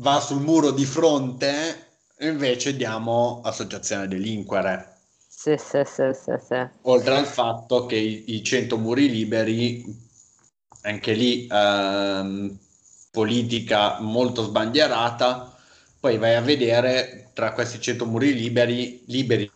va 0.00 0.18
sul 0.18 0.40
muro 0.40 0.70
di 0.70 0.86
fronte 0.86 1.88
invece 2.20 2.74
diamo 2.74 3.42
associazione 3.44 4.08
delinquere. 4.08 4.96
Sì, 5.28 5.56
sì, 5.58 5.82
sì, 5.84 6.10
sì, 6.14 6.32
sì. 6.42 6.68
Oltre 6.82 7.16
al 7.16 7.26
fatto 7.26 7.84
che 7.84 7.96
i, 7.96 8.34
i 8.34 8.42
100 8.42 8.78
muri 8.78 9.10
liberi, 9.10 9.84
anche 10.82 11.12
lì 11.12 11.46
um, 11.50 12.58
politica 13.10 14.00
molto 14.00 14.42
sbandierata, 14.42 15.49
poi 16.00 16.16
vai 16.16 16.34
a 16.34 16.40
vedere 16.40 17.30
tra 17.34 17.52
questi 17.52 17.78
100 17.78 18.06
muri 18.06 18.34
liberi, 18.34 19.04
liberi 19.06 19.50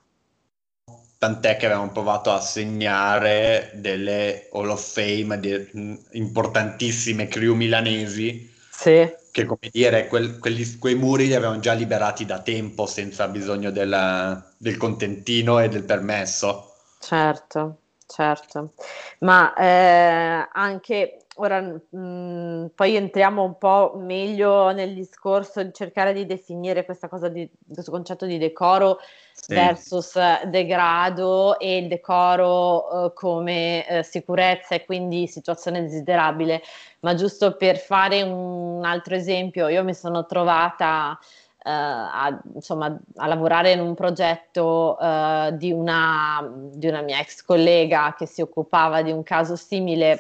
tant'è 1.25 1.57
che 1.57 1.65
avevamo 1.65 1.91
provato 1.91 2.31
a 2.31 2.41
segnare 2.41 3.71
delle 3.77 4.51
Hall 4.53 4.69
of 4.69 4.93
Fame 4.93 5.41
di 5.41 5.99
importantissime 6.13 7.29
crew 7.29 7.55
milanesi 7.55 8.53
sì. 8.71 9.11
che 9.31 9.45
come 9.47 9.71
dire 9.71 10.07
quel, 10.07 10.39
quelli, 10.39 10.79
quei 10.79 10.95
muri 10.97 11.27
li 11.27 11.35
avevamo 11.35 11.61
già 11.61 11.73
liberati 11.73 12.27
da 12.27 12.41
tempo 12.41 12.85
senza 12.85 13.27
bisogno 13.29 13.71
del, 13.71 14.45
del 14.59 14.77
contentino 14.77 15.61
e 15.61 15.71
del 15.71 15.85
permesso 15.85 16.75
certo 17.01 17.79
certo 18.07 18.75
ma 19.21 19.55
eh, 19.55 20.47
anche 20.53 21.24
ora 21.37 21.61
mh, 21.61 21.81
mm, 21.97 22.67
poi 22.75 22.97
entriamo 22.97 23.43
un 23.43 23.59
po' 23.59 23.95
meglio 23.97 24.71
nel 24.73 24.95
discorso 24.95 25.63
di 25.63 25.73
cercare 25.73 26.13
di 26.13 26.27
definire 26.27 26.85
questa 26.85 27.09
cosa 27.09 27.29
di 27.29 27.51
questo 27.73 27.91
concetto 27.91 28.27
di 28.27 28.39
decoro 28.39 28.99
sì. 29.33 29.55
versus 29.55 30.15
degrado 30.47 31.59
e 31.59 31.79
il 31.79 31.89
decoro 31.89 33.05
uh, 33.05 33.13
come 33.15 33.85
uh, 33.89 34.03
sicurezza 34.03 34.75
e 34.75 34.85
quindi 34.85 35.27
situazione 35.27 35.83
desiderabile. 35.83 36.63
Ma 37.01 37.15
giusto 37.15 37.57
per 37.57 37.79
fare 37.79 38.23
un 38.23 38.85
altro 38.85 39.15
esempio, 39.15 39.69
io 39.69 39.85
mi 39.85 39.95
sono 39.95 40.27
trovata 40.27 41.19
Uh, 41.67 41.71
a, 41.71 42.43
insomma, 42.57 42.95
a, 43.17 43.27
lavorare 43.27 43.73
in 43.73 43.81
un 43.81 43.95
progetto 43.95 44.99
uh, 45.01 45.51
di, 45.57 45.73
una, 45.73 46.47
di, 46.75 46.89
una, 46.89 47.01
mia 47.01 47.19
ex 47.21 47.43
collega 47.43 48.15
che 48.19 48.27
si 48.27 48.43
occupava 48.43 49.01
di 49.01 49.11
un 49.11 49.23
caso 49.23 49.57
simile 49.57 50.19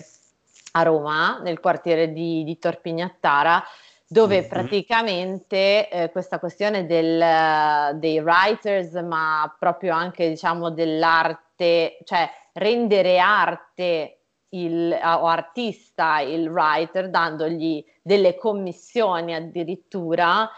a 0.77 0.83
Roma, 0.83 1.41
nel 1.43 1.61
quartiere 1.61 2.13
di, 2.13 2.43
di 2.45 2.59
Torpignattara, 2.59 3.63
dove 4.07 4.41
mm-hmm. 4.41 4.49
praticamente 4.49 5.89
eh, 5.89 6.11
questa 6.11 6.39
questione 6.39 6.87
del, 6.87 7.97
dei 7.99 8.19
writers, 8.21 8.93
ma 8.95 9.55
proprio 9.59 9.95
anche 9.95 10.29
diciamo 10.29 10.71
dell'arte, 10.71 11.99
cioè 12.05 12.29
rendere 12.55 13.19
arte 13.19 14.19
il, 14.51 14.93
o 14.93 15.27
artista 15.27 16.21
il 16.21 16.49
writer, 16.49 17.09
dandogli 17.09 17.85
delle 18.03 18.37
commissioni 18.37 19.35
addirittura 19.35 20.49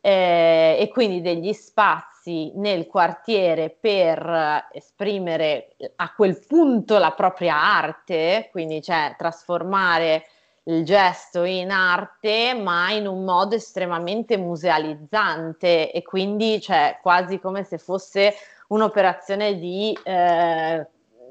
eh, 0.00 0.76
e 0.78 0.88
quindi 0.88 1.20
degli 1.20 1.52
spazi 1.52 2.11
spazi 2.22 2.52
nel 2.54 2.86
quartiere 2.86 3.76
per 3.78 4.68
esprimere 4.72 5.76
a 5.96 6.14
quel 6.14 6.38
punto 6.46 6.98
la 6.98 7.10
propria 7.10 7.60
arte, 7.60 8.48
quindi 8.52 8.80
cioè 8.80 9.14
trasformare 9.18 10.26
il 10.64 10.84
gesto 10.84 11.42
in 11.42 11.72
arte, 11.72 12.54
ma 12.54 12.92
in 12.92 13.08
un 13.08 13.24
modo 13.24 13.56
estremamente 13.56 14.36
musealizzante 14.36 15.90
e 15.90 16.02
quindi 16.02 16.60
cioè, 16.60 16.98
quasi 17.02 17.40
come 17.40 17.64
se 17.64 17.78
fosse 17.78 18.34
un'operazione 18.68 19.58
di, 19.58 19.96
eh, 20.04 20.86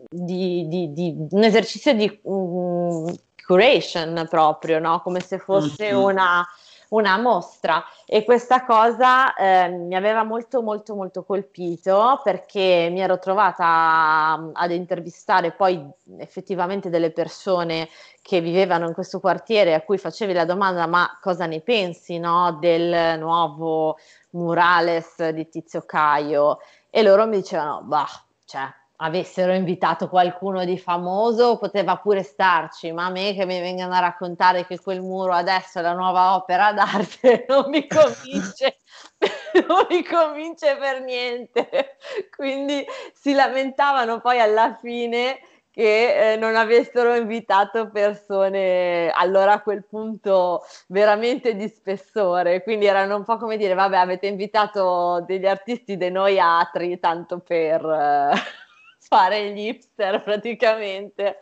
di, 0.10 0.67
di, 0.67 0.91
di 0.91 1.27
un 1.32 1.43
esercizio 1.43 1.93
di 1.93 2.19
um, 2.23 3.10
curation 3.45 4.27
proprio, 4.30 4.80
no? 4.80 4.99
come 5.01 5.21
se 5.21 5.39
fosse 5.39 5.93
mm-hmm. 5.93 6.04
una 6.04 6.45
una 6.91 7.17
mostra. 7.17 7.84
E 8.06 8.23
questa 8.23 8.65
cosa 8.65 9.34
eh, 9.36 9.69
mi 9.69 9.95
aveva 9.95 10.23
molto 10.23 10.62
molto 10.62 10.95
molto 10.95 11.23
colpito 11.23 12.19
perché 12.23 12.89
mi 12.91 13.01
ero 13.01 13.19
trovata 13.19 14.51
ad 14.54 14.71
intervistare 14.71 15.51
poi 15.51 15.86
effettivamente 16.17 16.89
delle 16.89 17.12
persone 17.12 17.89
che 18.21 18.41
vivevano 18.41 18.88
in 18.88 18.93
questo 18.93 19.19
quartiere 19.19 19.73
a 19.73 19.82
cui 19.82 19.97
facevi 19.97 20.34
la 20.34 20.45
domanda 20.45 20.86
ma 20.88 21.17
cosa 21.21 21.45
ne 21.45 21.62
pensi 21.62 22.19
no, 22.19 22.58
del 22.60 23.17
nuovo 23.19 23.97
murales 24.32 25.30
di 25.30 25.47
Tizio 25.49 25.84
Caio? 25.86 26.60
E 26.89 27.04
loro 27.04 27.25
mi 27.25 27.38
dicevano 27.38 27.82
bah 27.84 28.10
cioè 28.45 28.81
avessero 29.04 29.54
invitato 29.54 30.10
qualcuno 30.10 30.64
di 30.64 30.78
famoso 30.78 31.58
poteva 31.58 31.98
pure 31.98 32.24
starci, 32.24 32.92
ma 32.92 33.06
a 33.06 33.10
me 33.10 33.34
che 33.34 33.46
mi 33.46 33.60
vengano 33.60 33.94
a 33.94 34.00
raccontare 34.00 34.66
che 34.66 34.80
quel 34.80 35.02
muro 35.02 35.34
adesso 35.34 35.80
è 35.80 35.82
la 35.82 35.94
nuova 35.94 36.36
opera 36.36 36.72
d'arte 36.72 37.46
non 37.50 37.70
mi 37.70 37.88
convince, 37.88 38.78
non 39.68 39.88
mi 39.90 40.04
convince 40.04 40.78
per 40.78 41.02
niente. 41.02 41.98
Quindi 42.36 42.86
si 43.14 43.34
lamentavano 43.34 44.20
poi 44.20 44.40
alla 44.40 44.78
fine 44.80 45.40
che 45.72 46.34
eh, 46.34 46.36
non 46.36 46.56
avessero 46.56 47.16
invitato 47.16 47.90
persone 47.90 49.10
allora 49.10 49.54
a 49.54 49.62
quel 49.62 49.86
punto 49.86 50.64
veramente 50.88 51.56
di 51.56 51.68
spessore, 51.70 52.62
quindi 52.62 52.86
erano 52.86 53.16
un 53.16 53.24
po' 53.24 53.38
come 53.38 53.56
dire, 53.58 53.74
vabbè, 53.74 53.96
avete 53.96 54.28
invitato 54.28 55.24
degli 55.26 55.48
artisti 55.48 55.96
dei 55.98 56.12
noi 56.12 56.40
atri 56.40 57.00
tanto 57.00 57.40
per... 57.40 57.84
Eh 57.84 58.70
fare 59.12 59.52
gli 59.52 59.67
hipster 59.67 60.24
praticamente. 60.24 61.39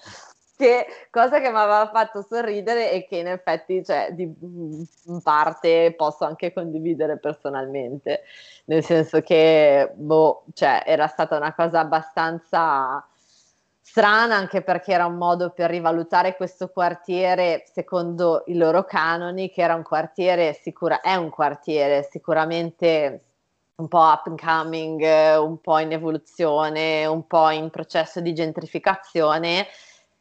Che 0.58 0.88
cosa 1.10 1.40
che 1.40 1.50
mi 1.52 1.58
aveva 1.58 1.90
fatto 1.94 2.26
sorridere 2.28 2.92
e 2.92 3.06
che 3.08 3.18
in 3.18 3.28
effetti, 3.28 3.86
cioè, 3.86 4.10
di, 4.12 4.24
in 4.24 5.22
parte 5.22 5.94
posso 5.96 6.26
anche 6.26 6.52
condividere 6.52 7.18
personalmente, 7.18 8.24
nel 8.66 8.84
senso 8.84 9.22
che, 9.22 9.90
boh, 9.94 10.44
cioè, 10.54 10.84
era 10.86 11.08
stata 11.08 11.38
una 11.38 11.54
cosa 11.54 11.80
abbastanza 11.80 13.08
strana 13.80 14.36
anche 14.36 14.62
perché 14.62 14.92
era 14.92 15.06
un 15.06 15.16
modo 15.16 15.52
per 15.52 15.70
rivalutare 15.70 16.36
questo 16.36 16.68
quartiere 16.68 17.64
secondo 17.72 18.44
i 18.48 18.58
loro 18.58 18.84
canoni, 18.84 19.50
che 19.50 19.62
era 19.62 19.76
un 19.76 19.84
quartiere 19.84 20.54
sicura, 20.54 21.00
è 21.00 21.16
un 21.16 21.30
quartiere 21.30 22.06
sicuramente 22.12 23.29
un 23.80 23.88
po' 23.88 24.00
up 24.00 24.28
and 24.28 24.40
coming, 24.40 25.02
un 25.02 25.60
po' 25.62 25.80
in 25.80 25.92
evoluzione, 25.94 27.06
un 27.06 27.26
po' 27.26 27.50
in 27.50 27.70
processo 27.70 28.20
di 28.20 28.34
gentrificazione, 28.34 29.68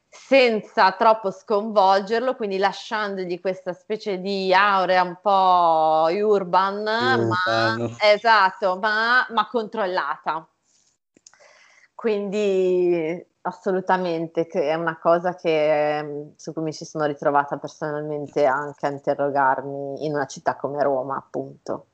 senza 0.08 0.92
troppo 0.92 1.30
sconvolgerlo, 1.30 2.36
quindi 2.36 2.56
lasciandogli 2.58 3.40
questa 3.40 3.72
specie 3.72 4.20
di 4.20 4.54
aurea 4.54 5.02
un 5.02 5.18
po' 5.20 6.06
urban. 6.10 6.82
Ma, 6.82 7.96
esatto, 8.12 8.78
ma, 8.78 9.26
ma 9.30 9.48
controllata. 9.48 10.48
Quindi 11.94 13.26
assolutamente 13.40 14.46
che 14.46 14.68
è 14.70 14.74
una 14.74 14.98
cosa 15.00 15.34
che, 15.34 16.32
su 16.36 16.52
cui 16.52 16.62
mi 16.62 16.72
ci 16.72 16.84
sono 16.84 17.06
ritrovata 17.06 17.56
personalmente 17.56 18.44
anche 18.44 18.86
a 18.86 18.90
interrogarmi 18.90 20.04
in 20.04 20.14
una 20.14 20.26
città 20.26 20.54
come 20.54 20.80
Roma, 20.82 21.16
appunto. 21.16 21.86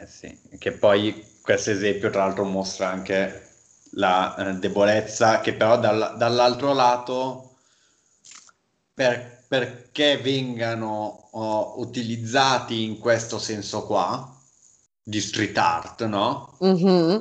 Eh 0.00 0.06
sì, 0.06 0.38
che 0.58 0.72
poi 0.72 1.38
questo 1.42 1.70
esempio 1.72 2.08
tra 2.08 2.24
l'altro 2.24 2.44
mostra 2.44 2.88
anche 2.88 3.48
la 3.92 4.34
eh, 4.36 4.54
debolezza 4.54 5.40
che 5.40 5.52
però 5.52 5.78
dal, 5.78 6.14
dall'altro 6.16 6.72
lato 6.72 7.56
per, 8.94 9.44
perché 9.46 10.16
vengano 10.16 11.28
oh, 11.32 11.80
utilizzati 11.80 12.84
in 12.84 12.98
questo 12.98 13.38
senso 13.38 13.84
qua 13.84 14.36
di 15.02 15.20
street 15.20 15.58
art, 15.58 16.04
no? 16.04 16.56
Mm-hmm. 16.64 17.18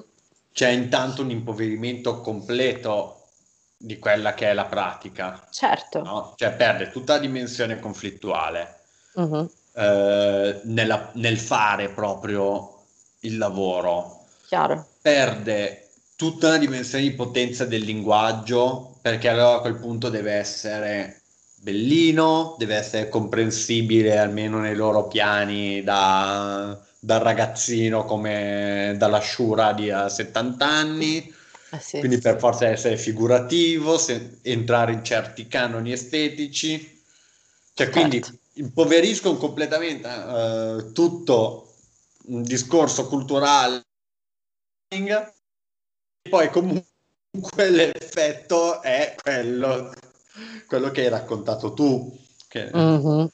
C'è 0.53 0.69
intanto 0.69 1.21
un 1.21 1.31
impoverimento 1.31 2.21
completo 2.21 3.27
di 3.75 3.99
quella 3.99 4.33
che 4.33 4.49
è 4.49 4.53
la 4.53 4.65
pratica. 4.65 5.47
Certo. 5.51 6.01
No? 6.01 6.33
Cioè 6.37 6.53
perde 6.53 6.91
tutta 6.91 7.13
la 7.13 7.19
dimensione 7.19 7.79
conflittuale. 7.79 8.83
Mm-hmm. 9.19 9.45
Eh, 9.79 10.59
nella, 10.65 11.09
nel 11.13 11.39
fare 11.39 11.87
proprio 11.87 12.81
il 13.21 13.37
lavoro. 13.37 14.25
Chiaro. 14.45 14.85
Perde 15.01 15.87
tutta 16.17 16.49
la 16.49 16.57
dimensione 16.57 17.05
di 17.05 17.13
potenza 17.13 17.63
del 17.63 17.83
linguaggio 17.83 18.97
perché 19.01 19.29
allora 19.29 19.55
a 19.55 19.61
quel 19.61 19.77
punto 19.77 20.09
deve 20.09 20.33
essere 20.33 21.21
bellino, 21.55 22.55
deve 22.57 22.75
essere 22.75 23.07
comprensibile 23.07 24.17
almeno 24.17 24.59
nei 24.59 24.75
loro 24.75 25.07
piani 25.07 25.81
da, 25.81 26.77
dal 26.99 27.21
ragazzino 27.21 28.03
come 28.03 28.95
dalla 28.97 29.21
Shura 29.21 29.71
di 29.71 29.89
a 29.91 30.09
70 30.09 30.67
anni. 30.67 31.33
Ah, 31.69 31.79
sì. 31.79 31.99
Quindi 31.99 32.17
per 32.17 32.37
forza 32.37 32.67
essere 32.67 32.97
figurativo, 32.97 33.97
se, 33.97 34.39
entrare 34.41 34.91
in 34.91 35.05
certi 35.05 35.47
canoni 35.47 35.93
estetici. 35.93 37.01
Cioè, 37.73 37.85
certo. 37.85 37.91
quindi 37.91 38.21
impoveriscono 38.59 39.37
completamente 39.37 40.07
uh, 40.07 40.91
tutto 40.91 41.73
un 42.25 42.43
discorso 42.43 43.07
culturale 43.07 43.83
e 44.91 45.33
poi 46.29 46.49
comunque 46.49 47.69
l'effetto 47.69 48.81
è 48.81 49.15
quello, 49.21 49.91
quello 50.67 50.91
che 50.91 51.01
hai 51.01 51.09
raccontato 51.09 51.73
tu. 51.73 52.17
Che... 52.47 52.71
Mm-hmm. 52.75 53.25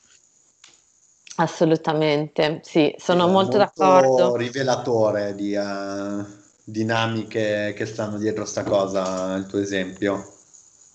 Assolutamente, 1.37 2.61
sì, 2.63 2.93
sono 2.97 3.27
molto, 3.27 3.57
molto, 3.57 3.57
d'accordo. 3.57 4.35
rivelatore 4.35 5.35
di 5.35 5.55
uh, 5.55 6.25
dinamiche 6.63 7.73
che 7.75 7.85
stanno 7.85 8.17
dietro 8.17 8.45
sta 8.45 8.63
cosa, 8.63 9.35
il 9.35 9.45
tuo 9.45 9.59
esempio. 9.59 10.33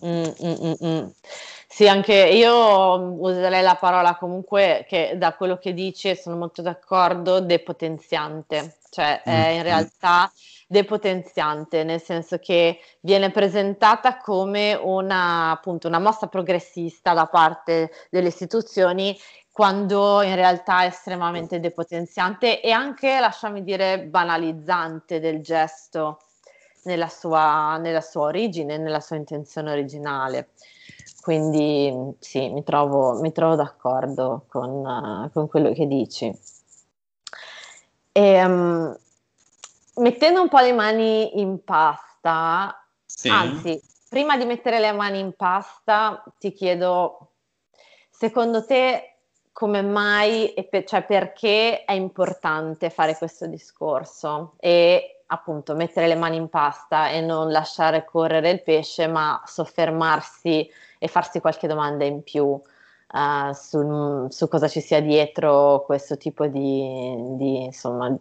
Mm-mm-mm. 0.05 1.13
Sì, 1.73 1.87
anche 1.87 2.15
io 2.15 2.53
userei 3.21 3.63
la 3.63 3.77
parola 3.77 4.17
comunque 4.17 4.85
che 4.89 5.15
da 5.17 5.35
quello 5.35 5.57
che 5.57 5.73
dici 5.73 6.17
sono 6.17 6.37
molto 6.37 6.63
d'accordo, 6.63 7.39
depotenziante, 7.39 8.79
cioè 8.91 9.23
è 9.23 9.31
in 9.31 9.55
mm-hmm. 9.55 9.63
realtà 9.63 10.33
depotenziante, 10.67 11.85
nel 11.85 12.03
senso 12.03 12.39
che 12.39 12.81
viene 13.01 13.31
presentata 13.31 14.17
come 14.19 14.75
una, 14.75 15.53
appunto, 15.53 15.87
una 15.87 16.01
mossa 16.01 16.27
progressista 16.27 17.15
da 17.15 17.27
parte 17.27 17.93
delle 18.11 18.29
istituzioni 18.29 19.17
quando 19.53 20.23
in 20.23 20.35
realtà 20.35 20.83
è 20.83 20.87
estremamente 20.87 21.61
depotenziante 21.61 22.61
e 22.61 22.73
anche, 22.73 23.21
lasciami 23.21 23.63
dire, 23.63 24.01
banalizzante 24.01 25.21
del 25.21 25.41
gesto 25.41 26.19
nella 26.83 27.09
sua, 27.09 27.77
nella 27.77 28.01
sua 28.01 28.23
origine, 28.23 28.77
nella 28.77 29.01
sua 29.01 29.17
intenzione 29.17 29.71
originale. 29.71 30.49
Quindi 31.21 32.15
sì, 32.19 32.49
mi 32.49 32.63
trovo, 32.63 33.21
mi 33.21 33.33
trovo 33.33 33.55
d'accordo 33.55 34.45
con, 34.49 34.71
uh, 34.71 35.31
con, 35.33 35.49
quello 35.49 35.73
che 35.73 35.87
dici. 35.87 36.33
E, 38.13 38.45
um, 38.45 38.97
mettendo 39.97 40.43
un 40.43 40.49
po' 40.49 40.61
le 40.61 40.73
mani 40.73 41.41
in 41.41 41.63
pasta, 41.63 42.85
sì. 43.05 43.29
anzi, 43.29 43.81
prima 44.09 44.37
di 44.37 44.45
mettere 44.45 44.81
le 44.81 44.93
mani 44.93 45.19
in 45.19 45.35
pasta, 45.37 46.23
ti 46.39 46.53
chiedo, 46.53 47.29
secondo 48.11 48.65
te 48.65 49.17
come 49.53 49.83
mai 49.83 50.55
e 50.55 50.65
per, 50.65 50.85
cioè 50.85 51.03
perché 51.03 51.85
è 51.85 51.93
importante 51.93 52.89
fare 52.89 53.17
questo 53.17 53.47
discorso 53.47 54.55
e 54.59 55.23
appunto 55.27 55.75
mettere 55.75 56.07
le 56.07 56.15
mani 56.15 56.37
in 56.37 56.49
pasta 56.49 57.11
e 57.11 57.21
non 57.21 57.51
lasciare 57.51 58.05
correre 58.05 58.51
il 58.51 58.63
pesce, 58.63 59.07
ma 59.07 59.43
soffermarsi 59.45 60.69
e 61.03 61.09
farsi 61.09 61.41
qualche 61.41 61.67
domanda 61.67 62.05
in 62.05 62.23
più 62.23 62.45
uh, 62.45 63.53
su, 63.55 64.29
su, 64.29 64.49
cosa 64.49 64.69
ci 64.69 64.83
sia 64.83 65.01
dietro 65.01 65.83
questo 65.87 66.19
tipo 66.19 66.47
di, 66.47 67.17
di 67.37 67.65
insomma, 67.65 68.15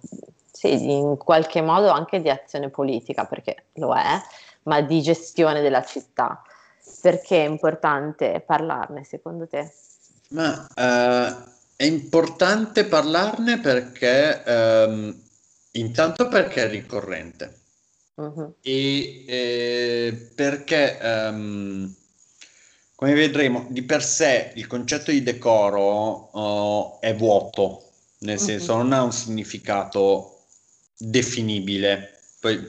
sì, 0.49 0.89
in 0.91 1.17
qualche 1.17 1.61
modo 1.61 1.89
anche 1.89 2.21
di 2.21 2.29
azione 2.29 2.69
politica, 2.69 3.25
perché 3.25 3.65
lo 3.73 3.93
è, 3.93 4.17
ma 4.63 4.79
di 4.79 5.01
gestione 5.01 5.61
della 5.61 5.83
città. 5.83 6.41
Perché 7.01 7.45
è 7.45 7.47
importante 7.47 8.41
parlarne, 8.45 9.03
secondo 9.03 9.45
te? 9.45 9.71
Ma 10.29 10.67
uh, 10.69 11.49
è 11.75 11.83
importante 11.83 12.85
parlarne 12.85 13.59
perché, 13.59 14.41
um, 14.45 15.21
intanto 15.71 16.29
perché 16.29 16.63
è 16.63 16.69
ricorrente. 16.69 17.57
Uh-huh. 18.15 18.55
E 18.61 19.25
eh, 19.27 20.31
perché 20.35 20.97
um, 21.01 21.95
come 22.99 23.13
vedremo, 23.13 23.65
di 23.69 23.83
per 23.83 24.03
sé 24.03 24.51
il 24.55 24.67
concetto 24.67 25.09
di 25.09 25.23
decoro 25.23 26.37
uh, 26.37 26.97
è 26.99 27.15
vuoto, 27.15 27.91
nel 28.19 28.37
mhm. 28.37 28.45
senso 28.45 28.75
non 28.75 28.91
ha 28.91 29.01
un 29.03 29.13
significato 29.13 30.47
definibile. 30.97 32.19
Poi, 32.41 32.59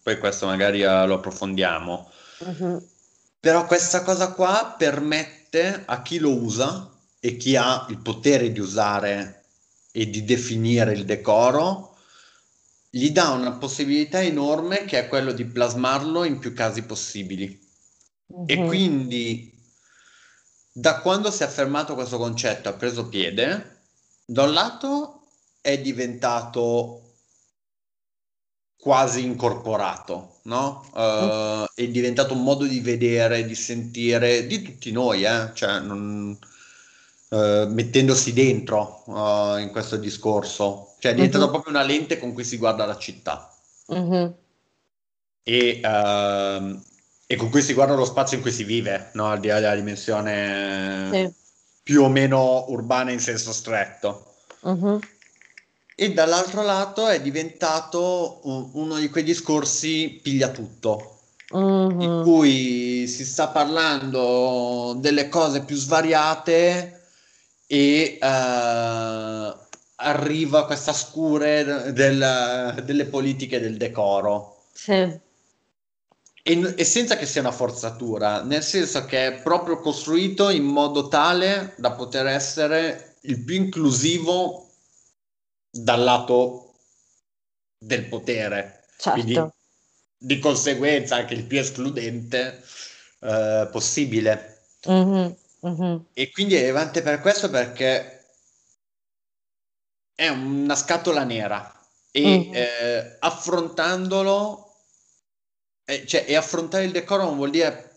poi 0.00 0.18
questo 0.20 0.46
magari 0.46 0.84
uh, 0.84 1.04
lo 1.04 1.14
approfondiamo. 1.14 2.10
Uh-huh. 2.38 2.88
Però 3.40 3.66
questa 3.66 4.04
cosa 4.04 4.30
qua 4.30 4.76
permette 4.78 5.82
a 5.84 6.00
chi 6.02 6.20
lo 6.20 6.30
usa 6.30 6.88
e 7.18 7.36
chi 7.36 7.56
ha 7.56 7.84
il 7.90 7.98
potere 7.98 8.52
di 8.52 8.60
usare 8.60 9.46
e 9.90 10.08
di 10.08 10.24
definire 10.24 10.92
il 10.92 11.04
decoro, 11.04 11.96
gli 12.88 13.10
dà 13.10 13.30
una 13.30 13.50
possibilità 13.54 14.22
enorme 14.22 14.84
che 14.84 15.00
è 15.00 15.08
quello 15.08 15.32
di 15.32 15.44
plasmarlo 15.44 16.22
in 16.22 16.38
più 16.38 16.52
casi 16.54 16.82
possibili. 16.82 17.60
Mm-hmm. 18.32 18.44
E 18.46 18.64
quindi 18.64 19.51
da 20.72 21.00
quando 21.00 21.30
si 21.30 21.42
è 21.42 21.46
affermato 21.46 21.94
questo 21.94 22.16
concetto, 22.16 22.68
ha 22.68 22.72
preso 22.72 23.06
piede, 23.06 23.80
da 24.24 24.44
un 24.44 24.52
lato 24.52 25.20
è 25.60 25.78
diventato 25.78 27.02
quasi 28.76 29.24
incorporato, 29.24 30.38
no? 30.44 30.84
Uh, 30.92 31.66
è 31.74 31.86
diventato 31.86 32.32
un 32.34 32.42
modo 32.42 32.64
di 32.64 32.80
vedere, 32.80 33.44
di 33.44 33.54
sentire 33.54 34.46
di 34.46 34.62
tutti 34.62 34.90
noi, 34.90 35.24
eh? 35.24 35.50
cioè, 35.54 35.78
non, 35.78 36.36
uh, 37.28 37.66
mettendosi 37.68 38.32
dentro 38.32 39.04
uh, 39.06 39.58
in 39.58 39.68
questo 39.70 39.96
discorso, 39.96 40.94
cioè 40.98 41.12
è 41.12 41.14
diventato 41.14 41.44
uh-huh. 41.44 41.50
proprio 41.50 41.74
una 41.74 41.84
lente 41.84 42.18
con 42.18 42.32
cui 42.32 42.44
si 42.44 42.56
guarda 42.56 42.84
la 42.86 42.96
città. 42.96 43.54
Uh-huh. 43.86 44.34
E, 45.44 45.80
ehm, 45.82 46.82
e, 47.32 47.36
con 47.36 47.50
cui 47.50 47.62
si 47.62 47.72
guarda 47.72 47.94
lo 47.94 48.04
spazio 48.04 48.36
in 48.36 48.42
cui 48.42 48.52
si 48.52 48.64
vive, 48.64 49.10
no? 49.14 49.26
al 49.26 49.40
di 49.40 49.48
là 49.48 49.60
della 49.60 49.74
dimensione 49.74 51.08
sì. 51.12 51.32
più 51.82 52.02
o 52.02 52.08
meno 52.08 52.66
urbana 52.68 53.10
in 53.10 53.20
senso 53.20 53.52
stretto. 53.52 54.34
Uh-huh 54.60 55.00
e 55.94 56.12
dall'altro 56.12 56.62
lato 56.62 57.06
è 57.06 57.20
diventato 57.20 58.40
uno 58.72 58.98
di 58.98 59.08
quei 59.08 59.22
discorsi 59.22 60.18
piglia 60.22 60.48
tutto, 60.48 61.18
mm-hmm. 61.54 62.00
in 62.00 62.22
cui 62.24 63.06
si 63.06 63.24
sta 63.24 63.48
parlando 63.48 64.96
delle 64.98 65.28
cose 65.28 65.62
più 65.62 65.76
svariate 65.76 67.02
e 67.66 68.18
uh, 68.20 69.56
arriva 69.96 70.66
questa 70.66 70.92
scure 70.92 71.92
del, 71.92 72.82
delle 72.84 73.04
politiche 73.04 73.60
del 73.60 73.76
decoro. 73.76 74.64
Sì. 74.72 75.30
E, 76.42 76.74
e, 76.76 76.84
senza 76.84 77.16
che 77.16 77.26
sia 77.26 77.40
una 77.40 77.52
forzatura, 77.52 78.42
nel 78.42 78.62
senso 78.62 79.04
che 79.04 79.26
è 79.26 79.42
proprio 79.42 79.78
costruito 79.78 80.50
in 80.50 80.64
modo 80.64 81.08
tale 81.08 81.74
da 81.76 81.92
poter 81.92 82.26
essere 82.26 83.16
il 83.22 83.44
più 83.44 83.54
inclusivo 83.54 84.70
dal 85.70 86.02
lato 86.02 86.74
del 87.78 88.06
potere. 88.06 88.84
Certo. 88.98 89.20
Quindi, 89.20 89.50
di 90.22 90.38
conseguenza 90.38 91.16
anche 91.16 91.34
il 91.34 91.44
più 91.44 91.58
escludente 91.58 92.62
eh, 93.20 93.68
possibile. 93.70 94.66
Mm-hmm, 94.88 95.30
mm-hmm. 95.66 95.96
E 96.12 96.30
quindi 96.30 96.54
è 96.54 96.60
rilevante 96.60 97.02
per 97.02 97.20
questo 97.20 97.50
perché 97.50 98.24
è 100.14 100.28
una 100.28 100.76
scatola 100.76 101.24
nera 101.24 101.80
e 102.10 102.22
mm-hmm. 102.22 102.54
eh, 102.54 103.16
affrontandolo, 103.18 104.71
eh, 105.84 106.06
cioè, 106.06 106.24
e 106.26 106.36
affrontare 106.36 106.84
il 106.84 106.92
decoro 106.92 107.24
non 107.24 107.36
vuol 107.36 107.50
dire 107.50 107.90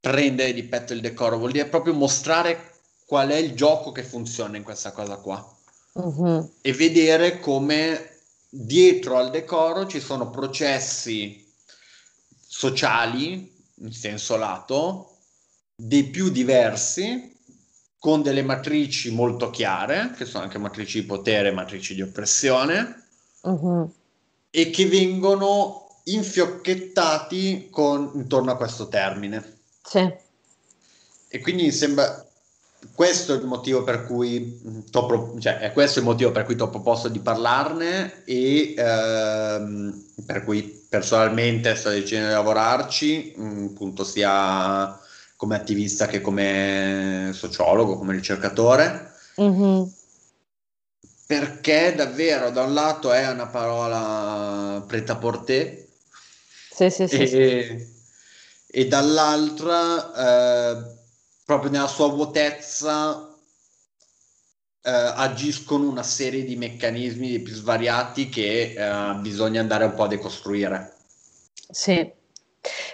prendere 0.00 0.52
di 0.52 0.64
petto 0.64 0.92
il 0.92 1.00
decoro, 1.00 1.38
vuol 1.38 1.52
dire 1.52 1.66
proprio 1.66 1.94
mostrare 1.94 2.72
qual 3.06 3.30
è 3.30 3.36
il 3.36 3.54
gioco 3.54 3.92
che 3.92 4.02
funziona 4.02 4.56
in 4.56 4.62
questa 4.62 4.92
cosa 4.92 5.16
qua 5.16 5.56
uh-huh. 5.92 6.52
e 6.60 6.72
vedere 6.72 7.40
come 7.40 8.18
dietro 8.48 9.16
al 9.16 9.30
decoro 9.30 9.86
ci 9.86 10.00
sono 10.00 10.30
processi 10.30 11.44
sociali, 12.46 13.52
in 13.76 13.92
senso 13.92 14.36
lato, 14.36 15.16
dei 15.74 16.04
più 16.04 16.30
diversi, 16.30 17.32
con 17.98 18.22
delle 18.22 18.42
matrici 18.42 19.10
molto 19.10 19.50
chiare, 19.50 20.12
che 20.16 20.24
sono 20.24 20.44
anche 20.44 20.58
matrici 20.58 21.00
di 21.00 21.06
potere, 21.06 21.50
matrici 21.50 21.94
di 21.94 22.02
oppressione, 22.02 23.06
uh-huh. 23.42 23.92
e 24.50 24.70
che 24.70 24.86
vengono 24.86 25.83
infiocchettati 26.04 27.68
con, 27.70 28.10
intorno 28.14 28.52
a 28.52 28.56
questo 28.56 28.88
termine. 28.88 29.58
Sì. 29.82 30.12
E 31.28 31.40
quindi 31.40 31.72
sembra, 31.72 32.24
questo 32.92 33.34
è 33.34 33.36
il 33.38 33.46
motivo 33.46 33.82
per 33.82 34.04
cui 34.04 34.60
mm, 34.66 34.78
pro, 34.90 35.34
cioè, 35.38 35.58
è 35.58 35.72
questo 35.72 36.00
il 36.00 36.04
motivo 36.04 36.30
per 36.32 36.44
cui 36.44 36.56
ti 36.56 36.62
ho 36.62 36.70
proposto 36.70 37.08
di 37.08 37.18
parlarne 37.20 38.24
e 38.24 38.74
ehm, 38.76 40.04
per 40.26 40.44
cui 40.44 40.86
personalmente 40.88 41.74
sto 41.74 41.88
decidendo 41.88 42.28
di 42.28 42.34
lavorarci, 42.34 43.34
mh, 43.36 43.44
mm, 43.44 43.66
appunto 43.66 44.04
sia 44.04 44.98
come 45.36 45.56
attivista 45.56 46.06
che 46.06 46.20
come 46.20 47.30
sociologo, 47.32 47.98
come 47.98 48.12
ricercatore. 48.12 49.12
Mm-hmm. 49.40 49.82
Perché 51.26 51.94
davvero 51.96 52.50
da 52.50 52.62
un 52.62 52.74
lato 52.74 53.10
è 53.10 53.26
una 53.28 53.46
parola 53.46 54.84
preta 54.86 55.16
porté 55.16 55.83
sì, 56.74 56.90
sì, 56.90 57.06
sì, 57.06 57.22
e, 57.22 57.26
sì. 57.28 57.86
e 58.66 58.88
dall'altra 58.88 60.72
eh, 60.72 60.96
proprio 61.44 61.70
nella 61.70 61.86
sua 61.86 62.08
vuotezza 62.08 63.28
eh, 64.82 64.90
agiscono 64.90 65.88
una 65.88 66.02
serie 66.02 66.42
di 66.42 66.56
meccanismi 66.56 67.38
più 67.38 67.54
svariati 67.54 68.28
che 68.28 68.74
eh, 68.76 69.14
bisogna 69.20 69.60
andare 69.60 69.84
un 69.84 69.94
po' 69.94 70.02
a 70.02 70.08
decostruire. 70.08 70.96
Sì, 71.70 72.12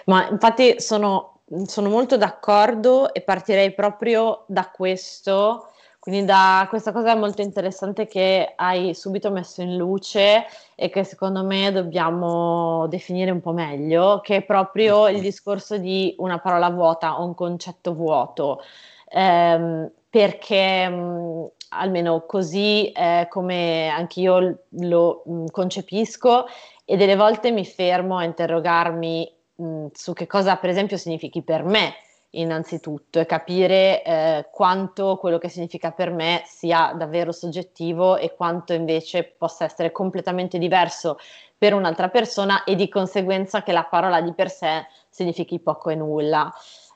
ma 0.05 0.29
infatti 0.29 0.79
sono, 0.79 1.41
sono 1.65 1.89
molto 1.89 2.17
d'accordo 2.17 3.13
e 3.13 3.21
partirei 3.21 3.73
proprio 3.73 4.45
da 4.47 4.69
questo. 4.69 5.70
Quindi 6.01 6.25
da 6.25 6.65
questa 6.67 6.91
cosa 6.91 7.15
molto 7.15 7.43
interessante 7.43 8.07
che 8.07 8.53
hai 8.55 8.95
subito 8.95 9.29
messo 9.29 9.61
in 9.61 9.75
luce 9.77 10.45
e 10.73 10.89
che 10.89 11.03
secondo 11.03 11.43
me 11.43 11.71
dobbiamo 11.71 12.87
definire 12.87 13.29
un 13.29 13.39
po' 13.39 13.51
meglio, 13.51 14.19
che 14.23 14.37
è 14.37 14.41
proprio 14.41 15.07
il 15.07 15.21
discorso 15.21 15.77
di 15.77 16.15
una 16.17 16.39
parola 16.39 16.71
vuota 16.71 17.19
o 17.19 17.25
un 17.25 17.35
concetto 17.35 17.93
vuoto. 17.93 18.63
Ehm, 19.09 19.91
perché 20.09 20.89
mh, 20.89 21.49
almeno 21.69 22.25
così 22.25 22.91
eh, 22.91 23.27
come 23.29 23.87
anch'io 23.89 24.63
lo 24.69 25.21
mh, 25.23 25.45
concepisco 25.51 26.45
e 26.83 26.97
delle 26.97 27.15
volte 27.15 27.51
mi 27.51 27.63
fermo 27.63 28.17
a 28.17 28.23
interrogarmi 28.23 29.31
mh, 29.53 29.85
su 29.93 30.13
che 30.13 30.25
cosa 30.25 30.55
per 30.55 30.71
esempio 30.71 30.97
significhi 30.97 31.43
per 31.43 31.63
me 31.63 31.93
innanzitutto 32.31 33.19
e 33.19 33.25
capire 33.25 34.03
eh, 34.03 34.47
quanto 34.51 35.17
quello 35.17 35.37
che 35.37 35.49
significa 35.49 35.91
per 35.91 36.11
me 36.11 36.43
sia 36.45 36.93
davvero 36.95 37.31
soggettivo 37.31 38.17
e 38.17 38.35
quanto 38.35 38.73
invece 38.73 39.23
possa 39.23 39.65
essere 39.65 39.91
completamente 39.91 40.57
diverso 40.57 41.17
per 41.57 41.73
un'altra 41.73 42.09
persona 42.09 42.63
e 42.63 42.75
di 42.75 42.87
conseguenza 42.89 43.63
che 43.63 43.71
la 43.71 43.83
parola 43.83 44.21
di 44.21 44.33
per 44.33 44.49
sé 44.49 44.87
significhi 45.09 45.59
poco 45.59 45.89
e 45.89 45.95
nulla, 45.95 46.51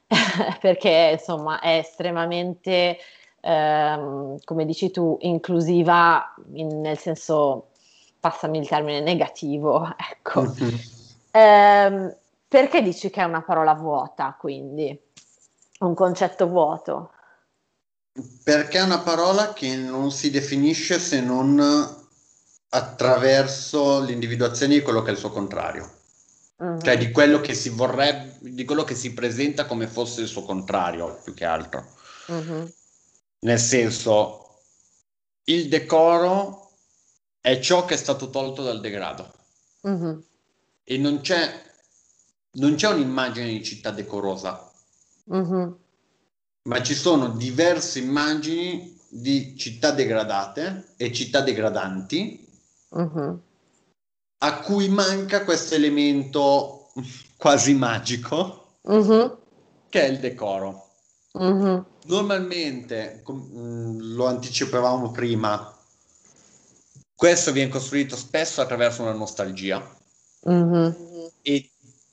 perché 0.59 1.17
insomma 1.19 1.59
è 1.59 1.77
estremamente, 1.77 2.97
ehm, 3.41 4.37
come 4.43 4.65
dici 4.65 4.89
tu, 4.89 5.17
inclusiva 5.21 6.33
in, 6.53 6.79
nel 6.79 6.97
senso, 6.97 7.71
passami 8.19 8.57
il 8.57 8.67
termine 8.67 9.01
negativo, 9.01 9.87
ecco. 10.11 10.41
Mm-hmm. 10.41 10.75
Eh, 11.31 12.17
perché 12.47 12.81
dici 12.81 13.09
che 13.09 13.21
è 13.21 13.25
una 13.25 13.41
parola 13.41 13.73
vuota, 13.73 14.35
quindi? 14.39 15.04
Un 15.85 15.93
concetto 15.93 16.47
vuoto. 16.47 17.11
Perché 18.43 18.77
è 18.77 18.81
una 18.81 18.99
parola 18.99 19.53
che 19.53 19.75
non 19.75 20.11
si 20.11 20.29
definisce 20.29 20.99
se 20.99 21.19
non 21.21 22.03
attraverso 22.69 24.01
l'individuazione 24.01 24.75
di 24.75 24.81
quello 24.81 25.01
che 25.01 25.09
è 25.09 25.13
il 25.13 25.17
suo 25.17 25.31
contrario. 25.31 25.91
Uh-huh. 26.57 26.79
Cioè 26.81 26.97
di 26.97 27.11
quello 27.11 27.41
che 27.41 27.53
si 27.53 27.69
vorrebbe, 27.69 28.37
di 28.39 28.63
quello 28.63 28.83
che 28.83 28.95
si 28.95 29.13
presenta 29.13 29.65
come 29.65 29.87
fosse 29.87 30.21
il 30.21 30.27
suo 30.27 30.43
contrario, 30.43 31.19
più 31.23 31.33
che 31.33 31.45
altro. 31.45 31.85
Uh-huh. 32.27 32.71
Nel 33.39 33.59
senso, 33.59 34.59
il 35.45 35.67
decoro 35.67 36.71
è 37.41 37.59
ciò 37.59 37.85
che 37.85 37.93
è 37.95 37.97
stato 37.97 38.29
tolto 38.29 38.63
dal 38.63 38.79
degrado. 38.79 39.31
Uh-huh. 39.81 40.23
E 40.83 40.97
non 40.97 41.19
c'è, 41.21 41.63
non 42.51 42.75
c'è 42.75 42.87
un'immagine 42.87 43.47
di 43.47 43.63
città 43.63 43.91
decorosa 43.91 44.64
Uh-huh. 45.25 45.79
Ma 46.63 46.83
ci 46.83 46.93
sono 46.93 47.29
diverse 47.29 47.99
immagini 47.99 48.99
di 49.07 49.55
città 49.57 49.91
degradate 49.91 50.93
e 50.97 51.11
città 51.13 51.41
degradanti 51.41 52.47
uh-huh. 52.89 53.41
a 54.39 54.59
cui 54.59 54.89
manca 54.89 55.43
questo 55.43 55.75
elemento 55.75 56.91
quasi 57.37 57.73
magico 57.73 58.77
uh-huh. 58.81 59.37
che 59.89 60.01
è 60.01 60.07
il 60.09 60.19
decoro. 60.19 60.83
Normalmente, 62.05 63.21
com- 63.23 63.49
mm, 63.53 63.99
lo 64.15 64.25
anticipavamo 64.27 65.11
prima, 65.11 65.75
questo 67.15 67.51
viene 67.51 67.69
costruito 67.69 68.15
spesso 68.15 68.61
attraverso 68.61 69.01
una 69.01 69.13
nostalgia 69.13 69.81
e 71.41 71.69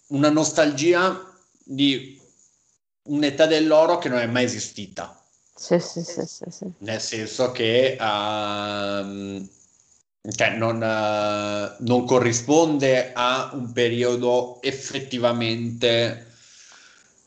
una 0.08 0.30
nostalgia 0.30 1.32
di 1.64 2.21
un'età 3.04 3.46
dell'oro 3.46 3.98
che 3.98 4.08
non 4.08 4.18
è 4.18 4.26
mai 4.26 4.44
esistita. 4.44 5.16
Sì, 5.54 5.78
sì, 5.78 6.02
sì, 6.02 6.24
sì, 6.26 6.44
sì. 6.48 6.70
Nel 6.78 7.00
senso 7.00 7.52
che 7.52 7.96
uh, 7.98 9.48
cioè 10.30 10.56
non, 10.56 10.76
uh, 10.76 11.84
non, 11.84 12.04
corrisponde 12.04 13.12
a 13.12 13.50
un 13.52 13.72
periodo 13.72 14.60
effettivamente 14.62 16.26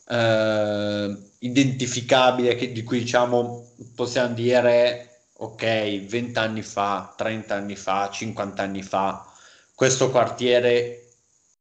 uh, 0.06 1.30
identificabile 1.38 2.54
che, 2.54 2.72
di 2.72 2.82
cui 2.82 3.00
diciamo 3.00 3.72
possiamo 3.94 4.34
dire 4.34 5.28
ok 5.38 6.06
20 6.06 6.38
anni 6.38 6.62
fa 6.62 7.12
30 7.14 7.54
anni 7.54 7.76
fa 7.76 8.08
50 8.10 8.62
anni 8.62 8.82
fa 8.82 9.30
questo 9.74 10.10
quartiere 10.10 11.12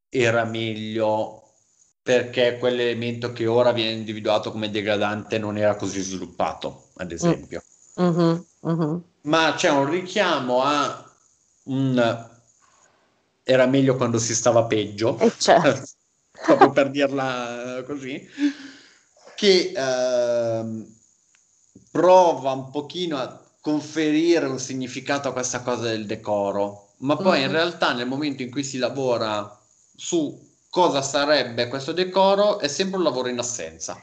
era 0.07 0.45
meglio 0.45 1.44
perché 2.05 2.57
quell'elemento 2.59 3.33
che 3.33 3.47
ora 3.47 3.71
viene 3.71 3.93
individuato 3.93 4.51
come 4.51 4.69
degradante 4.69 5.39
non 5.39 5.57
era 5.57 5.75
così 5.75 6.01
sviluppato 6.01 6.89
ad 6.97 7.11
esempio 7.11 7.63
mm-hmm, 7.99 8.37
mm-hmm. 8.67 8.97
ma 9.21 9.53
c'è 9.55 9.69
un 9.69 9.89
richiamo 9.89 10.61
a 10.61 11.03
un 11.63 12.33
era 13.47 13.67
meglio 13.67 13.95
quando 13.95 14.17
si 14.17 14.33
stava 14.33 14.65
peggio, 14.65 15.19
eh 15.19 15.31
certo. 15.37 15.87
proprio 16.43 16.71
per 16.71 16.89
dirla 16.89 17.83
così, 17.85 18.27
che 19.35 19.71
eh, 19.75 20.85
prova 21.91 22.51
un 22.51 22.71
pochino 22.71 23.17
a 23.17 23.39
conferire 23.61 24.47
un 24.47 24.59
significato 24.59 25.29
a 25.29 25.31
questa 25.31 25.61
cosa 25.61 25.83
del 25.83 26.07
decoro, 26.07 26.93
ma 26.97 27.15
poi 27.15 27.37
mm-hmm. 27.39 27.45
in 27.45 27.51
realtà 27.51 27.93
nel 27.93 28.07
momento 28.07 28.41
in 28.41 28.49
cui 28.49 28.63
si 28.63 28.79
lavora 28.79 29.63
su 29.95 30.53
cosa 30.75 31.01
sarebbe 31.01 31.69
questo 31.69 31.93
decoro 31.93 32.59
è 32.59 32.67
sempre 32.67 32.97
un 32.97 33.03
lavoro 33.03 33.29
in 33.29 33.39
assenza. 33.39 33.95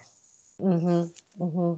Mm-hmm. 0.65 1.05
Mm-hmm. 1.43 1.73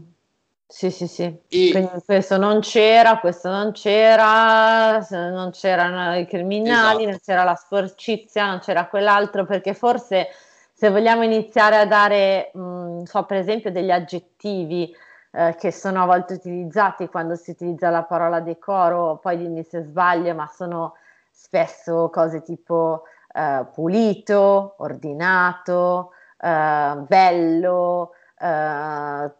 Sì, 0.68 0.88
sì, 0.92 1.08
sì. 1.08 1.24
E... 1.48 1.70
Quindi 1.72 2.00
questo 2.06 2.36
non 2.36 2.60
c'era, 2.60 3.18
questo 3.18 3.50
non 3.50 3.72
c'era, 3.72 5.04
non 5.10 5.50
c'erano 5.50 6.16
i 6.16 6.28
criminali, 6.28 6.98
esatto. 6.98 7.10
non 7.10 7.18
c'era 7.24 7.42
la 7.42 7.56
sporcizia, 7.56 8.46
non 8.46 8.60
c'era 8.60 8.86
quell'altro, 8.86 9.44
perché 9.44 9.74
forse 9.74 10.28
se 10.72 10.90
vogliamo 10.90 11.24
iniziare 11.24 11.76
a 11.76 11.86
dare, 11.86 12.52
mh, 12.54 13.02
so 13.02 13.24
per 13.24 13.38
esempio, 13.38 13.72
degli 13.72 13.90
aggettivi 13.90 14.94
eh, 15.32 15.56
che 15.58 15.72
sono 15.72 16.04
a 16.04 16.06
volte 16.06 16.34
utilizzati 16.34 17.08
quando 17.08 17.34
si 17.34 17.50
utilizza 17.50 17.90
la 17.90 18.04
parola 18.04 18.38
decoro, 18.38 19.18
poi 19.20 19.38
dimmi 19.38 19.64
se 19.64 19.82
sbaglio, 19.82 20.32
ma 20.36 20.48
sono 20.54 20.94
spesso 21.32 22.10
cose 22.12 22.42
tipo 22.42 23.02
eh, 23.34 23.66
pulito, 23.72 24.76
ordinato, 24.78 26.12
eh, 26.38 26.94
bello, 27.06 28.12
eh, 28.38 29.30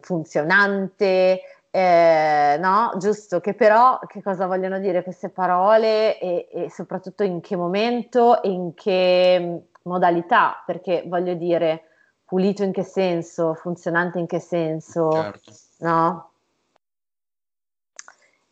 funzionante, 0.00 1.40
eh, 1.70 2.56
no? 2.60 2.92
Giusto, 2.98 3.40
che 3.40 3.54
però 3.54 3.98
che 4.06 4.22
cosa 4.22 4.46
vogliono 4.46 4.78
dire 4.78 5.02
queste 5.02 5.28
parole 5.28 6.18
e, 6.18 6.48
e, 6.52 6.70
soprattutto 6.70 7.22
in 7.22 7.40
che 7.40 7.56
momento 7.56 8.42
e 8.42 8.48
in 8.50 8.74
che 8.74 9.68
modalità, 9.82 10.62
perché 10.66 11.04
voglio 11.06 11.34
dire, 11.34 11.84
pulito 12.24 12.62
in 12.64 12.72
che 12.72 12.82
senso, 12.82 13.54
funzionante 13.54 14.18
in 14.18 14.26
che 14.26 14.40
senso, 14.40 15.10
certo. 15.12 15.52
no? 15.78 16.30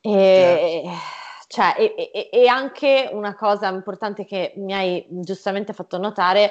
E, 0.00 0.82
certo. 0.84 1.20
Cioè, 1.52 1.74
e, 1.76 2.30
e 2.32 2.46
anche 2.46 3.10
una 3.12 3.34
cosa 3.34 3.68
importante 3.68 4.24
che 4.24 4.54
mi 4.56 4.72
hai 4.72 5.04
giustamente 5.10 5.74
fatto 5.74 5.98
notare 5.98 6.50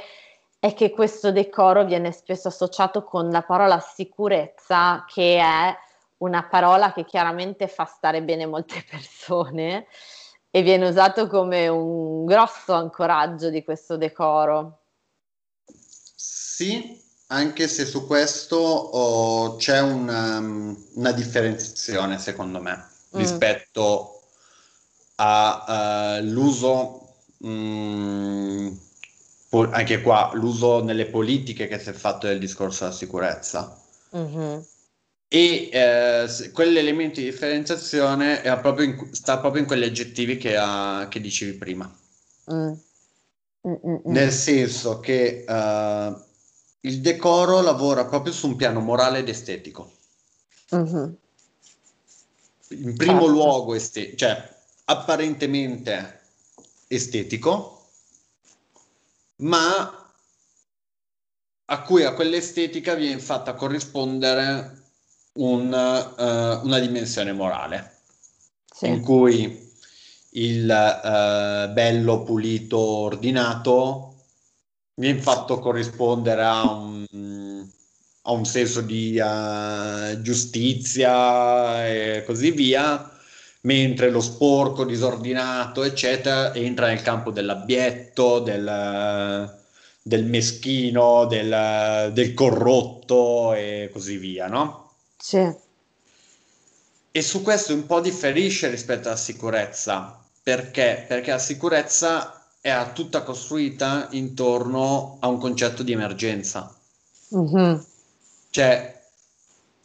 è 0.59 0.75
che 0.75 0.91
questo 0.91 1.31
decoro 1.31 1.85
viene 1.85 2.11
spesso 2.11 2.49
associato 2.49 3.03
con 3.03 3.31
la 3.31 3.41
parola 3.41 3.79
sicurezza, 3.79 5.03
che 5.11 5.39
è 5.39 5.75
una 6.17 6.43
parola 6.43 6.93
che 6.93 7.03
chiaramente 7.03 7.67
fa 7.67 7.85
stare 7.85 8.21
bene 8.21 8.45
molte 8.45 8.85
persone 8.87 9.87
e 10.51 10.61
viene 10.61 10.87
usato 10.89 11.25
come 11.25 11.67
un 11.67 12.23
grosso 12.25 12.73
ancoraggio 12.73 13.49
di 13.49 13.63
questo 13.63 13.97
decoro. 13.97 14.81
Sì, 15.65 17.01
anche 17.29 17.67
se 17.67 17.85
su 17.85 18.05
questo 18.05 18.57
oh, 18.57 19.55
c'è 19.55 19.81
una, 19.81 20.37
um, 20.37 20.77
una, 20.93 21.11
differenziazione, 21.11 22.19
secondo 22.19 22.61
me, 22.61 22.75
mm. 22.75 23.19
rispetto 23.19 24.20
all'uso 25.21 27.09
uh, 27.37 27.47
um, 27.47 28.79
anche 29.71 30.01
qua 30.01 30.31
l'uso 30.33 30.83
nelle 30.83 31.05
politiche 31.07 31.67
che 31.67 31.77
si 31.77 31.89
è 31.89 31.93
fatto 31.93 32.27
del 32.27 32.39
discorso 32.39 32.85
della 32.85 32.95
sicurezza. 32.95 33.79
Mm-hmm. 34.15 34.59
E 35.33 35.69
eh, 35.71 36.51
quell'elemento 36.51 37.21
di 37.21 37.25
differenziazione 37.25 38.41
proprio 38.61 38.85
in, 38.85 39.09
sta 39.11 39.39
proprio 39.39 39.61
in 39.61 39.67
quegli 39.67 39.83
aggettivi 39.83 40.37
che, 40.37 40.57
ha, 40.57 41.07
che 41.09 41.21
dicevi 41.21 41.53
prima. 41.53 41.89
Mm. 42.51 42.73
Nel 44.05 44.31
senso 44.31 44.99
che 44.99 45.45
uh, 45.47 46.19
il 46.81 46.99
decoro 46.99 47.61
lavora 47.61 48.05
proprio 48.05 48.33
su 48.33 48.47
un 48.47 48.55
piano 48.55 48.79
morale 48.79 49.19
ed 49.19 49.29
estetico. 49.29 49.91
Mm-hmm. 50.75 51.09
In 52.69 52.95
primo 52.95 53.19
certo. 53.19 53.27
luogo, 53.27 53.75
este- 53.75 54.15
cioè 54.15 54.50
apparentemente 54.91 56.21
estetico, 56.87 57.87
ma 59.37 60.13
a 61.65 61.81
cui 61.83 62.03
a 62.03 62.13
quell'estetica 62.13 62.95
viene 62.95 63.19
fatta 63.19 63.53
corrispondere 63.53 64.83
un, 65.33 65.67
uh, 65.67 66.65
una 66.65 66.79
dimensione 66.79 67.31
morale, 67.31 67.99
sì. 68.65 68.87
in 68.87 69.01
cui 69.01 69.69
il 70.31 70.63
uh, 70.63 71.71
bello, 71.71 72.23
pulito, 72.23 72.77
ordinato 72.77 74.15
viene 74.95 75.21
fatto 75.21 75.59
corrispondere 75.59 76.43
a 76.43 76.69
un, 76.69 77.65
a 78.23 78.31
un 78.31 78.45
senso 78.45 78.81
di 78.81 79.17
uh, 79.17 80.21
giustizia 80.21 81.87
e 81.87 82.23
così 82.25 82.51
via, 82.51 83.09
mentre 83.61 84.09
lo 84.09 84.21
sporco, 84.21 84.85
disordinato, 84.85 85.83
eccetera, 85.83 86.53
entra 86.53 86.87
nel 86.87 87.01
campo 87.01 87.31
dell'abietto, 87.31 88.39
del, 88.39 89.59
del 90.01 90.25
meschino, 90.25 91.25
del, 91.25 92.11
del, 92.13 92.33
corrotto 92.33 93.53
e 93.53 93.89
così 93.91 94.17
via, 94.17 94.47
no? 94.47 94.93
Sì. 95.17 95.69
E 97.13 97.21
su 97.21 97.41
questo 97.41 97.73
un 97.73 97.85
po' 97.85 97.99
differisce 97.99 98.69
rispetto 98.69 99.09
alla 99.09 99.17
sicurezza. 99.17 100.17
Perché? 100.41 101.05
Perché 101.07 101.31
la 101.31 101.39
sicurezza 101.39 102.47
è 102.59 102.75
tutta 102.93 103.21
costruita 103.21 104.07
intorno 104.11 105.17
a 105.19 105.27
un 105.27 105.37
concetto 105.37 105.83
di 105.83 105.91
emergenza. 105.91 106.73
Mm-hmm. 107.35 107.75
Cioè, 108.49 109.00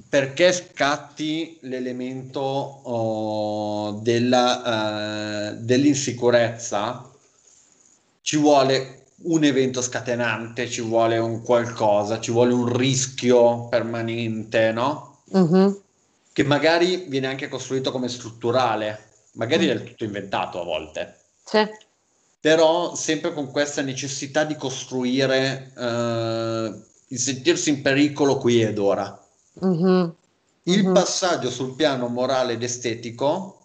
perché 0.09 0.53
scatti 0.53 1.59
l'elemento 1.63 2.41
oh, 2.41 3.93
della, 4.03 5.53
uh, 5.53 5.57
dell'insicurezza, 5.59 7.11
ci 8.21 8.37
vuole 8.37 9.05
un 9.23 9.45
evento 9.45 9.81
scatenante, 9.81 10.69
ci 10.69 10.81
vuole 10.81 11.19
un 11.19 11.43
qualcosa, 11.43 12.21
ci 12.21 12.31
vuole 12.31 12.53
un 12.53 12.77
rischio 12.77 13.67
permanente, 13.69 14.73
no? 14.73 15.23
Mm-hmm. 15.37 15.73
Che 16.33 16.45
magari 16.45 17.07
viene 17.09 17.27
anche 17.27 17.49
costruito 17.49 17.91
come 17.91 18.09
strutturale, 18.09 19.09
magari 19.33 19.65
mm. 19.65 19.69
del 19.69 19.85
tutto 19.85 20.05
inventato 20.05 20.61
a 20.61 20.65
volte. 20.65 21.19
Sì. 21.45 21.67
Però 22.41 22.95
sempre 22.95 23.33
con 23.33 23.51
questa 23.51 23.83
necessità 23.83 24.45
di 24.45 24.55
costruire, 24.57 25.73
uh, 25.75 26.83
di 27.09 27.19
sentirsi 27.19 27.71
in 27.71 27.83
pericolo 27.83 28.37
qui 28.37 28.63
ed 28.63 28.79
ora. 28.79 29.21
Mm-hmm. 29.65 30.09
Il 30.65 30.83
mm-hmm. 30.83 30.93
passaggio 30.93 31.51
sul 31.51 31.75
piano 31.75 32.09
morale 32.09 32.55
ed 32.55 32.63
estetico 32.63 33.61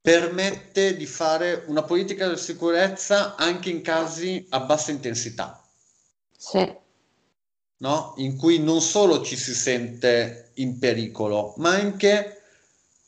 permette 0.00 0.96
di 0.96 1.06
fare 1.06 1.64
una 1.68 1.84
politica 1.84 2.28
di 2.28 2.36
sicurezza 2.36 3.36
anche 3.36 3.70
in 3.70 3.82
casi 3.82 4.44
a 4.50 4.60
bassa 4.60 4.90
intensità. 4.90 5.62
Sì. 6.36 6.80
No? 7.78 8.14
In 8.16 8.36
cui 8.36 8.58
non 8.58 8.80
solo 8.80 9.22
ci 9.22 9.36
si 9.36 9.54
sente 9.54 10.50
in 10.54 10.78
pericolo, 10.78 11.54
ma 11.58 11.70
anche 11.74 12.38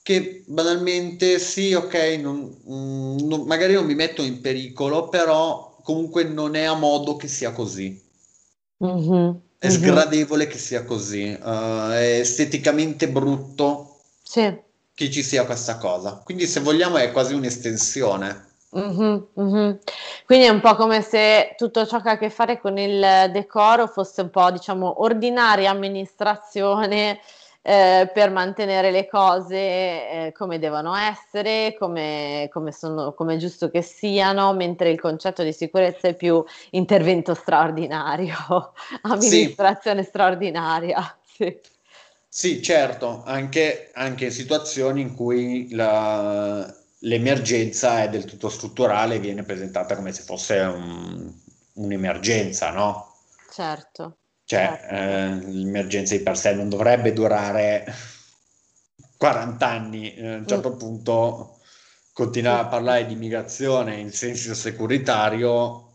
che 0.03 0.45
banalmente 0.47 1.39
sì, 1.39 1.73
ok, 1.73 1.95
non, 2.21 2.61
mm, 2.69 3.19
non, 3.21 3.43
magari 3.43 3.73
non 3.73 3.87
mi 3.87 3.95
metto 3.95 4.23
in 4.23 4.41
pericolo, 4.41 5.09
però 5.09 5.79
comunque 5.83 6.25
non 6.25 6.55
è 6.55 6.63
a 6.63 6.75
modo 6.75 7.17
che 7.17 7.27
sia 7.27 7.53
così. 7.53 8.01
Mm-hmm 8.85 9.44
è 9.65 9.69
mm-hmm. 9.69 9.77
sgradevole 9.77 10.47
che 10.47 10.59
sia 10.59 10.85
così, 10.85 11.39
uh, 11.41 11.89
è 11.89 12.19
esteticamente 12.19 13.09
brutto 13.09 14.01
sì. 14.23 14.55
che 14.95 15.11
ci 15.11 15.23
sia 15.23 15.47
questa 15.47 15.79
cosa. 15.79 16.21
Quindi 16.23 16.47
se 16.47 16.61
vogliamo 16.61 16.99
è 16.99 17.11
quasi 17.11 17.33
un'estensione. 17.33 18.53
Mm-hmm, 18.77 19.17
mm-hmm. 19.41 19.71
Quindi 20.27 20.45
è 20.45 20.49
un 20.51 20.61
po' 20.61 20.75
come 20.75 21.01
se 21.01 21.55
tutto 21.57 21.87
ciò 21.87 22.03
che 22.03 22.09
ha 22.11 22.13
a 22.13 22.19
che 22.19 22.29
fare 22.29 22.61
con 22.61 22.77
il 22.77 23.31
decoro 23.33 23.87
fosse 23.87 24.21
un 24.21 24.31
po', 24.31 24.51
diciamo, 24.51 25.03
ordinaria 25.03 25.71
amministrazione 25.71 27.21
eh, 27.67 28.11
per 28.13 28.31
mantenere 28.31 28.91
le 28.91 29.09
cose 29.09 29.57
eh, 29.57 30.33
come 30.37 30.59
devono 30.59 30.95
essere, 30.95 31.75
come, 31.79 32.51
come, 32.53 32.73
sono, 32.73 33.15
come 33.15 33.37
è 33.37 33.39
giusto 33.39 33.71
che 33.71 33.81
siano, 33.81 34.53
mentre 34.53 34.91
il 34.91 35.01
concetto 35.01 35.43
di 35.43 35.53
sicurezza 35.55 36.09
è 36.09 36.15
più 36.15 36.45
intervento 36.73 37.33
straordinario, 37.33 38.37
amministrazione 39.03 40.03
sì. 40.03 40.09
straordinaria. 40.09 41.17
Sì. 41.35 41.59
sì 42.29 42.63
certo, 42.63 43.25
anche, 43.25 43.91
anche, 43.93 44.27
in 44.27 44.31
situazioni 44.31 45.01
in 45.01 45.17
cui 45.17 45.75
la, 45.75 46.73
l'emergenza 47.01 48.05
è 48.05 48.09
del 48.09 48.25
tutto 48.25 48.49
strutturale 48.49 49.19
viene 49.19 49.43
presentata 49.43 49.97
come 49.97 50.13
se 50.13 50.23
fosse 50.23 50.61
un, 50.61 51.33
un'emergenza, 51.73 52.71
no? 52.71 53.17
Certo. 53.51 54.19
Cioè, 54.47 54.79
certo. 54.79 54.95
eh, 54.95 55.53
l'emergenza 55.53 56.15
di 56.17 56.23
per 56.23 56.37
sé 56.37 56.53
non 56.53 56.69
dovrebbe 56.69 57.13
durare 57.13 57.85
40 59.17 59.67
anni, 59.67 60.15
eh, 60.15 60.33
a 60.33 60.37
un 60.37 60.47
certo 60.47 60.75
mm. 60.75 60.79
punto 60.79 61.59
continuare 62.13 62.61
a 62.61 62.67
parlare 62.67 63.07
di 63.07 63.17
migrazione 63.17 63.97
in 63.97 64.13
senso 64.13 64.55
securitario. 64.55 65.93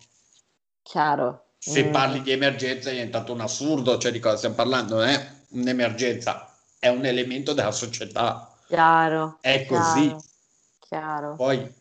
Chiaro. 0.81 1.45
Se 1.59 1.85
mm. 1.85 1.91
parli 1.91 2.21
di 2.21 2.31
emergenza 2.31 2.89
è 2.89 2.93
diventato 2.93 3.33
un 3.33 3.41
assurdo, 3.41 3.97
cioè 3.99 4.11
di 4.11 4.19
cosa 4.19 4.37
stiamo 4.37 4.55
parlando? 4.55 4.95
Non 4.95 5.07
è 5.07 5.31
un'emergenza, 5.49 6.51
è 6.79 6.87
un 6.87 7.05
elemento 7.05 7.53
della 7.53 7.71
società. 7.71 8.51
Chiaro. 8.67 9.37
È 9.41 9.65
così. 9.67 10.07
Chiaro. 10.07 10.23
chiaro. 10.79 11.35
Poi 11.35 11.71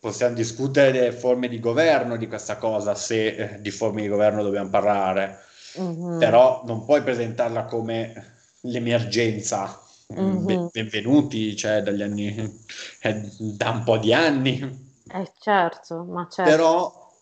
possiamo 0.00 0.34
discutere 0.34 0.90
delle 0.90 1.12
forme 1.12 1.48
di 1.48 1.60
governo 1.60 2.16
di 2.16 2.26
questa 2.26 2.56
cosa, 2.56 2.96
se 2.96 3.26
eh, 3.26 3.60
di 3.60 3.70
forme 3.70 4.02
di 4.02 4.08
governo 4.08 4.42
dobbiamo 4.42 4.70
parlare 4.70 5.44
mm-hmm. 5.80 6.18
però 6.18 6.62
non 6.66 6.84
puoi 6.84 7.02
presentarla 7.02 7.64
come 7.64 8.34
l'emergenza. 8.62 9.80
Mm-hmm. 10.12 10.66
Benvenuti, 10.70 11.56
cioè 11.56 11.82
dagli 11.82 12.02
anni, 12.02 12.64
eh, 13.00 13.30
da 13.38 13.70
un 13.70 13.82
po' 13.82 13.98
di 13.98 14.12
anni. 14.14 14.94
Eh 15.08 15.32
certo, 15.40 16.04
ma 16.04 16.28
certo. 16.30 16.50
Però, 16.50 17.12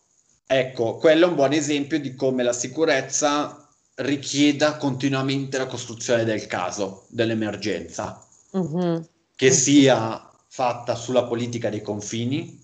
ecco, 0.45 0.97
quello 0.97 1.25
è 1.25 1.29
un 1.29 1.35
buon 1.35 1.53
esempio 1.53 1.99
di 1.99 2.15
come 2.15 2.43
la 2.43 2.53
sicurezza 2.53 3.67
richieda 3.95 4.77
continuamente 4.77 5.57
la 5.57 5.67
costruzione 5.67 6.25
del 6.25 6.47
caso, 6.47 7.05
dell'emergenza, 7.09 8.23
mm-hmm. 8.55 9.01
che 9.35 9.51
sia 9.51 10.29
fatta 10.47 10.95
sulla 10.95 11.23
politica 11.23 11.69
dei 11.69 11.81
confini, 11.81 12.63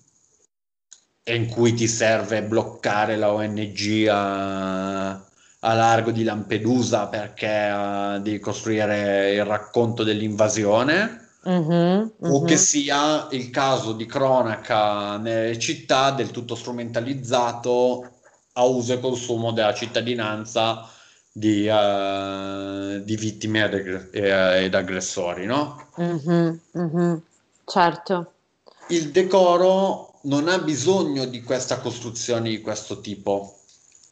in 1.23 1.47
cui 1.49 1.73
ti 1.73 1.87
serve 1.87 2.43
bloccare 2.43 3.15
la 3.15 3.31
ONG 3.33 4.07
a, 4.09 5.23
a 5.63 5.73
largo 5.73 6.11
di 6.11 6.23
Lampedusa 6.23 7.07
perché 7.07 7.69
uh, 7.69 8.19
devi 8.19 8.39
costruire 8.39 9.33
il 9.33 9.45
racconto 9.45 10.03
dell'invasione. 10.03 11.19
Mm-hmm, 11.47 12.07
o 12.19 12.43
che 12.43 12.55
sia 12.55 13.27
il 13.31 13.49
caso 13.49 13.93
di 13.93 14.05
cronaca 14.05 15.17
nelle 15.17 15.57
città 15.57 16.11
del 16.11 16.29
tutto 16.29 16.53
strumentalizzato 16.53 18.07
a 18.53 18.63
uso 18.63 18.93
e 18.93 18.99
consumo 18.99 19.51
della 19.51 19.73
cittadinanza 19.73 20.87
di, 21.31 21.67
uh, 21.67 23.03
di 23.03 23.15
vittime 23.15 23.63
ed, 23.63 24.09
ed, 24.11 24.23
ed, 24.23 24.75
aggressori, 24.75 25.47
no? 25.47 25.87
Mm-hmm, 25.99 26.53
mm-hmm. 26.77 27.15
Certo. 27.65 28.33
Il 28.89 29.09
decoro 29.09 30.19
non 30.23 30.47
ha 30.47 30.59
bisogno 30.59 31.25
di 31.25 31.41
questa 31.41 31.79
costruzione 31.79 32.49
di 32.49 32.61
questo 32.61 33.01
tipo. 33.01 33.57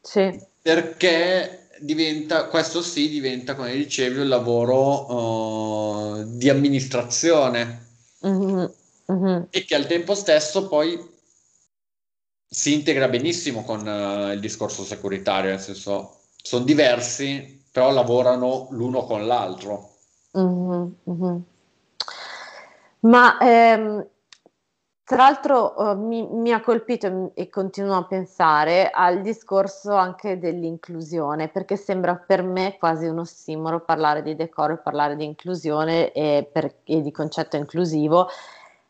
Sì 0.02 0.48
perché 0.70 1.70
diventa, 1.80 2.46
questo 2.46 2.84
sì, 2.84 3.10
diventa, 3.10 3.56
come 3.56 3.74
dicevi, 3.74 4.20
un 4.20 4.28
lavoro 4.28 5.12
uh, 5.12 6.38
di 6.38 6.48
amministrazione 6.48 7.88
mm-hmm. 8.24 8.66
Mm-hmm. 9.12 9.42
e 9.50 9.66
che 9.66 9.74
al 9.74 9.88
tempo 9.88 10.14
stesso 10.14 10.68
poi 10.68 11.04
si 12.48 12.74
integra 12.74 13.08
benissimo 13.08 13.64
con 13.64 13.80
uh, 13.80 14.32
il 14.32 14.40
discorso 14.40 14.84
securitario, 14.84 15.50
nel 15.50 15.60
senso 15.60 16.20
sono 16.36 16.64
diversi, 16.64 17.64
però 17.72 17.92
lavorano 17.92 18.68
l'uno 18.70 19.06
con 19.06 19.26
l'altro. 19.26 19.96
Mm-hmm. 20.38 21.38
Ma 23.00 23.40
ehm, 23.40 24.08
tra 25.10 25.24
l'altro 25.24 25.74
uh, 25.76 25.98
mi, 25.98 26.24
mi, 26.24 26.52
ha 26.52 26.62
colpito 26.62 27.32
e 27.34 27.50
continuo 27.50 27.96
a 27.96 28.06
pensare 28.06 28.92
al 28.92 29.22
discorso 29.22 29.96
anche 29.96 30.38
dell'inclusione, 30.38 31.48
perché 31.48 31.78
sembra 31.78 32.14
per 32.14 32.44
me 32.44 32.76
quasi 32.78 33.08
uno 33.08 33.22
ossimoro 33.22 33.80
parlare 33.80 34.22
di 34.22 34.36
decoro 34.36 34.74
e 34.74 34.78
parlare 34.78 35.16
di 35.16 35.26
inclusione 35.26 36.12
e, 36.12 36.48
per, 36.52 36.76
e 36.84 37.02
di 37.02 37.10
concetto 37.10 37.56
inclusivo, 37.56 38.28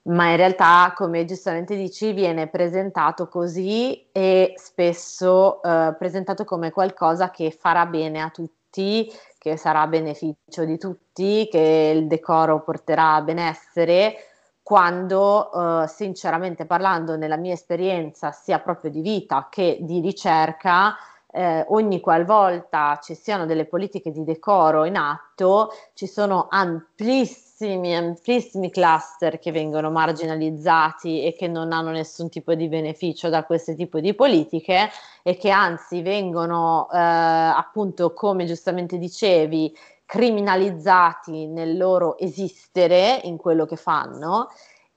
ma 0.10 0.32
in 0.32 0.36
realtà, 0.36 0.92
come 0.94 1.24
giustamente 1.24 1.78
dici, 1.78 2.12
viene 2.12 2.48
presentato 2.48 3.30
così 3.30 4.10
e 4.12 4.56
spesso 4.58 5.62
uh, 5.64 5.96
presentato 5.98 6.44
come 6.44 6.72
qualcosa 6.72 7.32
che 7.32 7.50
farà 7.50 7.86
bene 7.86 8.22
a 8.22 8.30
tutti, 8.30 9.10
che 9.38 9.56
sarà 9.56 9.84
a 9.84 9.88
beneficio 9.88 10.66
di 10.66 10.78
tutti, 10.78 11.48
che 11.50 11.94
il 11.96 12.08
decoro 12.08 12.62
porterà 12.62 13.22
benessere 13.22 14.29
quando 14.70 15.50
uh, 15.52 15.88
sinceramente 15.88 16.68
parlando 16.68 17.18
nella 17.18 17.38
mia 17.38 17.54
esperienza 17.54 18.30
sia 18.32 18.60
proprio 18.60 18.92
di 18.92 19.02
vita 19.02 19.48
che 19.50 19.80
di 19.82 20.00
ricerca, 20.00 20.96
eh, 21.32 21.66
ogni 21.70 22.00
qualvolta 22.00 23.00
ci 23.02 23.16
siano 23.16 23.48
delle 23.48 23.66
politiche 23.66 24.12
di 24.12 24.24
decoro 24.24 24.86
in 24.86 24.96
atto, 24.96 25.72
ci 25.96 26.06
sono 26.06 26.46
amplissimi, 26.52 27.96
amplissimi 27.96 28.70
cluster 28.70 29.40
che 29.40 29.52
vengono 29.52 29.90
marginalizzati 29.90 31.24
e 31.24 31.34
che 31.34 31.48
non 31.48 31.72
hanno 31.72 31.90
nessun 31.90 32.30
tipo 32.30 32.54
di 32.54 32.68
beneficio 32.68 33.28
da 33.30 33.46
questo 33.46 33.74
tipo 33.74 34.00
di 34.00 34.14
politiche 34.14 34.92
e 35.24 35.36
che 35.36 35.50
anzi 35.50 36.04
vengono 36.04 36.88
eh, 36.94 36.96
appunto, 37.00 38.14
come 38.14 38.46
giustamente 38.46 39.00
dicevi, 39.00 39.76
criminalizzati 40.10 41.46
nel 41.46 41.78
loro 41.78 42.18
esistere 42.18 43.20
in 43.26 43.38
quello 43.38 43.68
che 43.68 43.76
fanno 43.76 44.50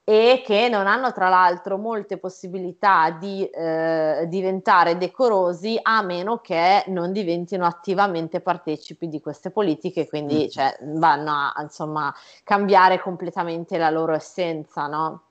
e 0.03 0.41
che 0.43 0.69
non 0.69 0.87
hanno 0.87 1.13
tra 1.13 1.29
l'altro 1.29 1.77
molte 1.77 2.17
possibilità 2.17 3.11
di 3.11 3.47
eh, 3.47 4.25
diventare 4.27 4.97
decorosi 4.97 5.77
a 5.79 6.01
meno 6.01 6.39
che 6.39 6.85
non 6.87 7.11
diventino 7.11 7.63
attivamente 7.63 8.41
partecipi 8.41 9.07
di 9.07 9.21
queste 9.21 9.51
politiche, 9.51 10.07
quindi 10.07 10.45
mm. 10.45 10.47
cioè, 10.47 10.75
vanno 10.81 11.31
a 11.31 11.61
insomma 11.61 12.11
cambiare 12.43 12.99
completamente 12.99 13.77
la 13.77 13.91
loro 13.91 14.13
essenza, 14.13 14.87
no? 14.87 15.21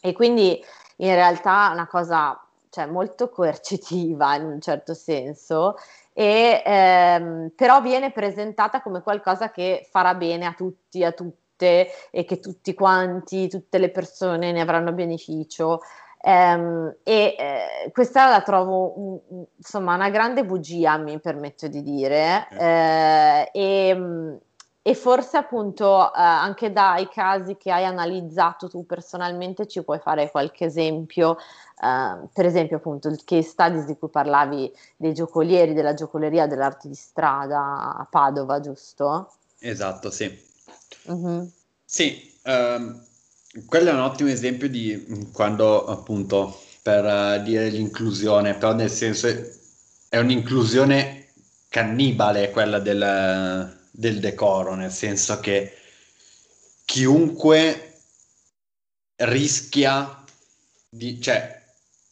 E 0.00 0.12
quindi 0.12 0.60
in 0.96 1.14
realtà 1.14 1.70
è 1.70 1.74
una 1.74 1.86
cosa 1.86 2.36
cioè, 2.68 2.86
molto 2.86 3.28
coercitiva 3.28 4.34
in 4.34 4.44
un 4.44 4.60
certo 4.60 4.92
senso 4.92 5.76
e, 6.12 6.62
ehm, 6.64 7.52
però 7.54 7.80
viene 7.80 8.10
presentata 8.12 8.82
come 8.82 9.02
qualcosa 9.02 9.50
che 9.50 9.86
farà 9.90 10.14
bene 10.14 10.46
a 10.46 10.52
tutti, 10.52 11.04
a 11.04 11.12
tutte 11.12 11.88
e 12.10 12.24
che 12.24 12.40
tutti 12.40 12.74
quanti, 12.74 13.48
tutte 13.48 13.78
le 13.78 13.90
persone 13.90 14.52
ne 14.52 14.60
avranno 14.60 14.92
beneficio. 14.92 15.80
Um, 16.22 16.94
e 17.02 17.34
eh, 17.38 17.90
questa 17.92 18.28
la 18.28 18.42
trovo 18.42 19.22
insomma 19.56 19.94
una 19.94 20.10
grande 20.10 20.44
bugia, 20.44 20.98
mi 20.98 21.18
permetto 21.18 21.66
di 21.66 21.82
dire, 21.82 22.46
eh, 22.50 23.48
e, 23.54 24.38
e, 24.82 24.94
forse 24.94 25.38
appunto 25.38 26.12
eh, 26.12 26.20
anche 26.20 26.72
dai 26.72 27.08
casi 27.08 27.56
che 27.56 27.72
hai 27.72 27.86
analizzato 27.86 28.68
tu 28.68 28.84
personalmente 28.84 29.66
ci 29.66 29.82
puoi 29.82 29.98
fare 29.98 30.30
qualche 30.30 30.66
esempio 30.66 31.38
Uh, 31.80 32.28
per 32.34 32.44
esempio 32.44 32.76
appunto 32.76 33.08
il 33.08 33.24
case 33.24 33.48
studies 33.48 33.86
di 33.86 33.96
cui 33.96 34.10
parlavi 34.10 34.70
dei 34.96 35.14
giocolieri 35.14 35.72
della 35.72 35.94
giocoleria 35.94 36.46
dell'arte 36.46 36.88
di 36.88 36.94
strada 36.94 37.96
a 37.96 38.06
Padova, 38.08 38.60
giusto? 38.60 39.32
Esatto, 39.60 40.10
sì. 40.10 40.48
Mm-hmm. 41.10 41.44
Sì, 41.82 42.34
um, 42.44 43.02
quello 43.64 43.88
è 43.88 43.92
un 43.94 44.00
ottimo 44.00 44.28
esempio 44.28 44.68
di 44.68 45.06
mm, 45.08 45.32
quando 45.32 45.86
appunto 45.86 46.60
per 46.82 47.04
uh, 47.04 47.42
dire 47.42 47.70
l'inclusione, 47.70 48.54
però 48.54 48.74
nel 48.74 48.90
senso 48.90 49.28
è, 49.28 49.50
è 50.10 50.18
un'inclusione 50.18 51.28
cannibale 51.70 52.50
quella 52.50 52.78
del, 52.78 53.78
del 53.90 54.20
decoro, 54.20 54.74
nel 54.74 54.90
senso 54.90 55.40
che 55.40 55.76
chiunque 56.84 58.00
rischia 59.16 60.22
di, 60.88 61.20
cioè 61.20 61.59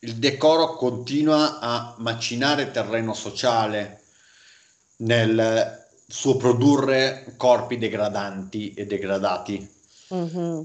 il 0.01 0.15
decoro 0.17 0.75
continua 0.77 1.59
a 1.59 1.95
macinare 1.99 2.71
terreno 2.71 3.15
sociale 3.15 4.03
nel 4.99 5.87
suo 6.07 6.37
produrre 6.37 7.35
corpi 7.37 7.79
degradanti 7.79 8.73
e 8.75 8.87
degradati. 8.87 9.69
Mm-hmm. 10.15 10.61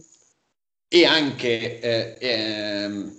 E 0.88 1.06
anche, 1.06 1.80
eh, 1.80 2.18
eh, 2.20 3.12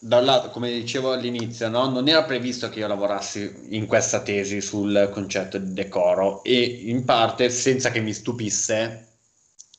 lato, 0.00 0.50
come 0.50 0.72
dicevo 0.72 1.12
all'inizio, 1.12 1.68
no? 1.68 1.88
non 1.88 2.08
era 2.08 2.24
previsto 2.24 2.68
che 2.68 2.80
io 2.80 2.88
lavorassi 2.88 3.68
in 3.70 3.86
questa 3.86 4.22
tesi 4.22 4.60
sul 4.60 5.08
concetto 5.12 5.56
di 5.58 5.72
decoro 5.72 6.42
e 6.42 6.60
in 6.60 7.04
parte, 7.04 7.48
senza 7.48 7.90
che 7.90 8.00
mi 8.00 8.12
stupisse, 8.12 9.06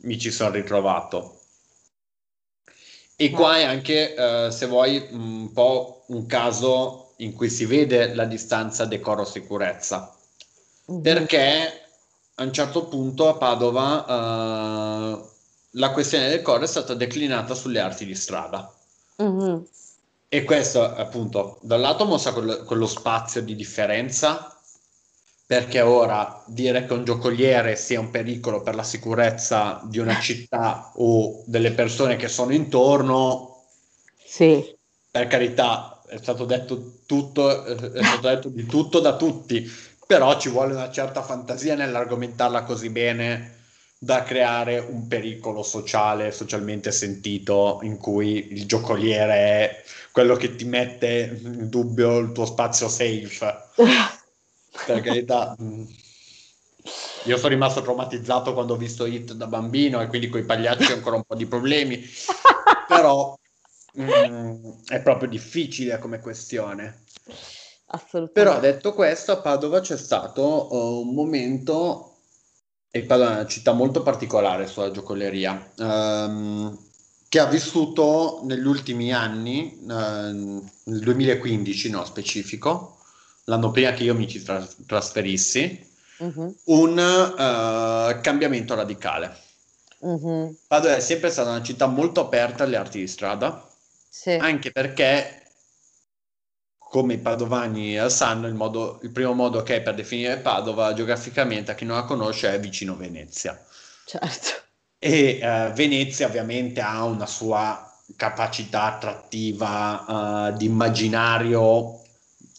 mi 0.03 0.17
ci 0.17 0.31
sono 0.31 0.51
ritrovato. 0.51 1.40
E 3.21 3.29
qua 3.29 3.57
è 3.57 3.63
anche, 3.63 4.15
eh, 4.15 4.49
se 4.49 4.65
vuoi, 4.65 5.07
un 5.11 5.53
po' 5.53 6.05
un 6.07 6.25
caso 6.25 7.13
in 7.17 7.33
cui 7.33 7.51
si 7.51 7.65
vede 7.65 8.15
la 8.15 8.25
distanza 8.25 8.85
decoro-sicurezza. 8.85 10.11
Mm-hmm. 10.91 11.01
Perché 11.01 11.83
a 12.33 12.43
un 12.43 12.51
certo 12.51 12.85
punto 12.85 13.29
a 13.29 13.35
Padova 13.35 14.05
eh, 14.07 15.29
la 15.69 15.91
questione 15.91 16.29
del 16.29 16.37
decoro 16.37 16.63
è 16.63 16.67
stata 16.67 16.95
declinata 16.95 17.53
sulle 17.53 17.79
arti 17.79 18.07
di 18.07 18.15
strada. 18.15 18.73
Mm-hmm. 19.21 19.57
E 20.27 20.43
questo 20.43 20.83
appunto 20.83 21.59
da 21.61 21.75
un 21.75 21.81
lato 21.81 22.05
mostra 22.05 22.33
quello, 22.33 22.63
quello 22.63 22.87
spazio 22.87 23.43
di 23.43 23.53
differenza 23.55 24.50
perché 25.51 25.81
ora 25.81 26.41
dire 26.45 26.85
che 26.85 26.93
un 26.93 27.03
giocoliere 27.03 27.75
sia 27.75 27.99
un 27.99 28.09
pericolo 28.09 28.61
per 28.61 28.73
la 28.73 28.83
sicurezza 28.83 29.81
di 29.83 29.99
una 29.99 30.17
città 30.17 30.93
o 30.95 31.43
delle 31.45 31.71
persone 31.71 32.15
che 32.15 32.29
sono 32.29 32.53
intorno, 32.53 33.65
sì. 34.23 34.63
per 35.11 35.27
carità, 35.27 36.01
è 36.07 36.15
stato 36.21 36.45
detto 36.45 36.99
tutto, 37.05 37.65
è 37.65 38.01
stato 38.01 38.27
detto 38.29 38.47
di 38.47 38.65
tutto 38.65 39.01
da 39.01 39.17
tutti, 39.17 39.69
però 40.07 40.39
ci 40.39 40.47
vuole 40.47 40.71
una 40.71 40.89
certa 40.89 41.21
fantasia 41.21 41.75
nell'argomentarla 41.75 42.63
così 42.63 42.89
bene 42.89 43.57
da 43.97 44.23
creare 44.23 44.79
un 44.79 45.09
pericolo 45.09 45.63
sociale, 45.63 46.31
socialmente 46.31 46.93
sentito, 46.93 47.79
in 47.81 47.97
cui 47.97 48.53
il 48.53 48.65
giocoliere 48.65 49.33
è 49.33 49.83
quello 50.13 50.37
che 50.37 50.55
ti 50.55 50.63
mette 50.63 51.41
in 51.43 51.67
dubbio 51.67 52.19
il 52.19 52.31
tuo 52.31 52.45
spazio 52.45 52.87
safe. 52.87 53.67
per 54.85 55.01
carità. 55.01 55.55
Io 57.25 57.37
sono 57.37 57.49
rimasto 57.49 57.81
traumatizzato 57.81 58.53
quando 58.53 58.73
ho 58.73 58.77
visto 58.77 59.05
Hit 59.05 59.33
da 59.33 59.45
bambino 59.45 60.01
e 60.01 60.07
quindi 60.07 60.29
con 60.29 60.39
i 60.39 60.45
pagliacci 60.45 60.91
ho 60.91 60.95
ancora 60.95 61.17
un 61.17 61.23
po' 61.23 61.35
di 61.35 61.45
problemi, 61.45 62.03
però 62.87 63.37
mm, 63.99 64.71
è 64.87 65.01
proprio 65.01 65.29
difficile 65.29 65.99
come 65.99 66.19
questione. 66.19 67.03
Assolutamente. 67.93 68.31
Però 68.31 68.59
detto 68.59 68.93
questo, 68.93 69.33
a 69.33 69.37
Padova 69.37 69.81
c'è 69.81 69.97
stato 69.97 70.73
uh, 70.73 71.01
un 71.01 71.13
momento, 71.13 72.21
e 72.89 73.03
Padova 73.03 73.31
è 73.31 73.33
una 73.33 73.45
città 73.47 73.73
molto 73.73 74.01
particolare 74.01 74.65
sulla 74.65 74.91
giocoleria, 74.91 75.71
um, 75.77 76.75
che 77.27 77.39
ha 77.39 77.45
vissuto 77.45 78.41
negli 78.45 78.65
ultimi 78.65 79.13
anni, 79.13 79.77
uh, 79.83 79.87
nel 79.87 80.99
2015 81.01 81.89
no 81.89 82.05
specifico, 82.05 83.00
l'anno 83.51 83.69
prima 83.71 83.91
che 83.91 84.03
io 84.03 84.15
mi 84.15 84.29
ci 84.29 84.41
tra- 84.41 84.65
trasferissi, 84.87 85.85
uh-huh. 86.19 86.55
un 86.65 86.91
uh, 86.97 88.21
cambiamento 88.21 88.75
radicale. 88.75 89.35
Uh-huh. 89.99 90.57
Padova 90.67 90.95
è 90.95 91.01
sempre 91.01 91.29
stata 91.29 91.49
una 91.49 91.61
città 91.61 91.85
molto 91.85 92.21
aperta 92.21 92.63
alle 92.63 92.77
arti 92.77 92.99
di 92.99 93.07
strada, 93.07 93.67
sì. 94.09 94.31
anche 94.31 94.71
perché, 94.71 95.43
come 96.77 97.15
i 97.15 97.19
padovani 97.19 97.97
sanno, 98.09 98.47
il, 98.47 98.53
modo, 98.53 98.99
il 99.03 99.11
primo 99.11 99.33
modo 99.33 99.61
che 99.63 99.75
è 99.75 99.81
per 99.81 99.95
definire 99.95 100.37
Padova 100.37 100.93
geograficamente, 100.93 101.71
a 101.71 101.75
chi 101.75 101.83
non 101.83 101.97
la 101.97 102.05
conosce, 102.05 102.53
è 102.53 102.59
vicino 102.59 102.95
Venezia. 102.95 103.61
Certo. 104.05 104.49
E 104.97 105.39
uh, 105.41 105.73
Venezia 105.73 106.27
ovviamente 106.27 106.79
ha 106.79 107.03
una 107.03 107.25
sua 107.25 107.85
capacità 108.15 108.83
attrattiva 108.83 110.49
uh, 110.51 110.57
di 110.57 110.65
immaginario 110.65 112.00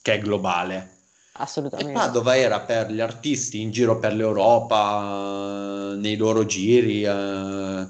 che 0.02 0.14
è 0.14 0.18
globale. 0.18 0.98
Assolutamente. 1.34 1.92
E 1.92 1.94
Padova 1.94 2.36
era 2.36 2.60
per 2.60 2.90
gli 2.90 3.00
artisti 3.00 3.60
in 3.62 3.70
giro 3.70 3.98
per 3.98 4.12
l'Europa, 4.12 5.94
nei 5.96 6.16
loro 6.16 6.44
giri, 6.44 7.04
eh, 7.04 7.86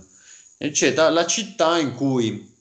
eccetera, 0.57 1.09
la 1.11 1.27
città 1.27 1.79
in 1.79 1.95
cui 1.95 2.55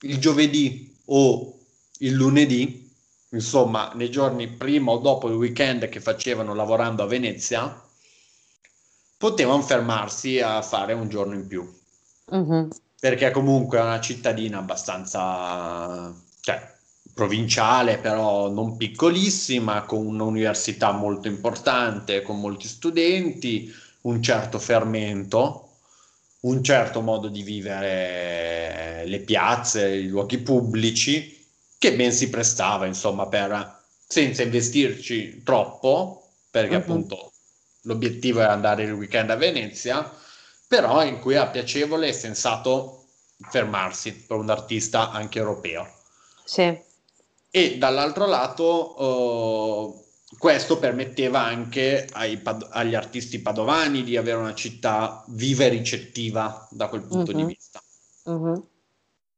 il 0.00 0.18
giovedì 0.18 0.96
o 1.06 1.58
il 1.98 2.12
lunedì, 2.14 2.90
insomma, 3.30 3.92
nei 3.94 4.10
giorni 4.10 4.48
prima 4.48 4.92
o 4.92 4.98
dopo 4.98 5.28
il 5.28 5.34
weekend 5.34 5.88
che 5.88 6.00
facevano 6.00 6.54
lavorando 6.54 7.02
a 7.02 7.06
Venezia, 7.06 7.84
potevano 9.18 9.62
fermarsi 9.62 10.40
a 10.40 10.62
fare 10.62 10.94
un 10.94 11.08
giorno 11.08 11.34
in 11.34 11.46
più. 11.46 11.74
Uh-huh. 12.26 12.68
Perché 12.98 13.30
comunque 13.30 13.78
è 13.78 13.82
una 13.82 14.00
cittadina 14.00 14.58
abbastanza... 14.58 16.14
Cioè, 16.40 16.74
provinciale, 17.16 17.96
però 17.96 18.50
non 18.50 18.76
piccolissima, 18.76 19.84
con 19.84 20.04
un'università 20.04 20.92
molto 20.92 21.28
importante, 21.28 22.20
con 22.20 22.38
molti 22.38 22.68
studenti, 22.68 23.74
un 24.02 24.22
certo 24.22 24.58
fermento, 24.58 25.78
un 26.40 26.62
certo 26.62 27.00
modo 27.00 27.28
di 27.28 27.42
vivere 27.42 29.04
le 29.06 29.20
piazze, 29.20 29.88
i 29.88 30.08
luoghi 30.08 30.36
pubblici, 30.36 31.42
che 31.78 31.96
ben 31.96 32.12
si 32.12 32.28
prestava, 32.28 32.84
insomma, 32.84 33.26
per 33.28 33.84
senza 34.06 34.42
investirci 34.42 35.42
troppo, 35.42 36.28
perché 36.50 36.74
uh-huh. 36.74 36.82
appunto 36.82 37.32
l'obiettivo 37.84 38.40
era 38.40 38.52
andare 38.52 38.82
il 38.82 38.92
weekend 38.92 39.30
a 39.30 39.36
Venezia, 39.36 40.12
però 40.68 41.02
in 41.02 41.18
cui 41.20 41.32
era 41.32 41.46
piacevole 41.46 42.08
e 42.08 42.12
sensato 42.12 43.06
fermarsi 43.48 44.12
per 44.12 44.36
un 44.36 44.50
artista 44.50 45.12
anche 45.12 45.38
europeo. 45.38 45.90
Sì 46.44 46.85
e 47.50 47.78
dall'altro 47.78 48.26
lato 48.26 49.02
uh, 49.02 50.04
questo 50.38 50.78
permetteva 50.78 51.44
anche 51.44 52.08
pad- 52.42 52.68
agli 52.70 52.94
artisti 52.94 53.40
padovani 53.40 54.02
di 54.02 54.16
avere 54.16 54.38
una 54.38 54.54
città 54.54 55.24
viva 55.28 55.64
e 55.64 55.68
ricettiva 55.68 56.66
da 56.70 56.88
quel 56.88 57.02
punto 57.02 57.30
uh-huh. 57.30 57.36
di 57.36 57.42
mhm. 57.42 57.48
vista. 57.48 57.82
Uh-huh. 58.24 58.68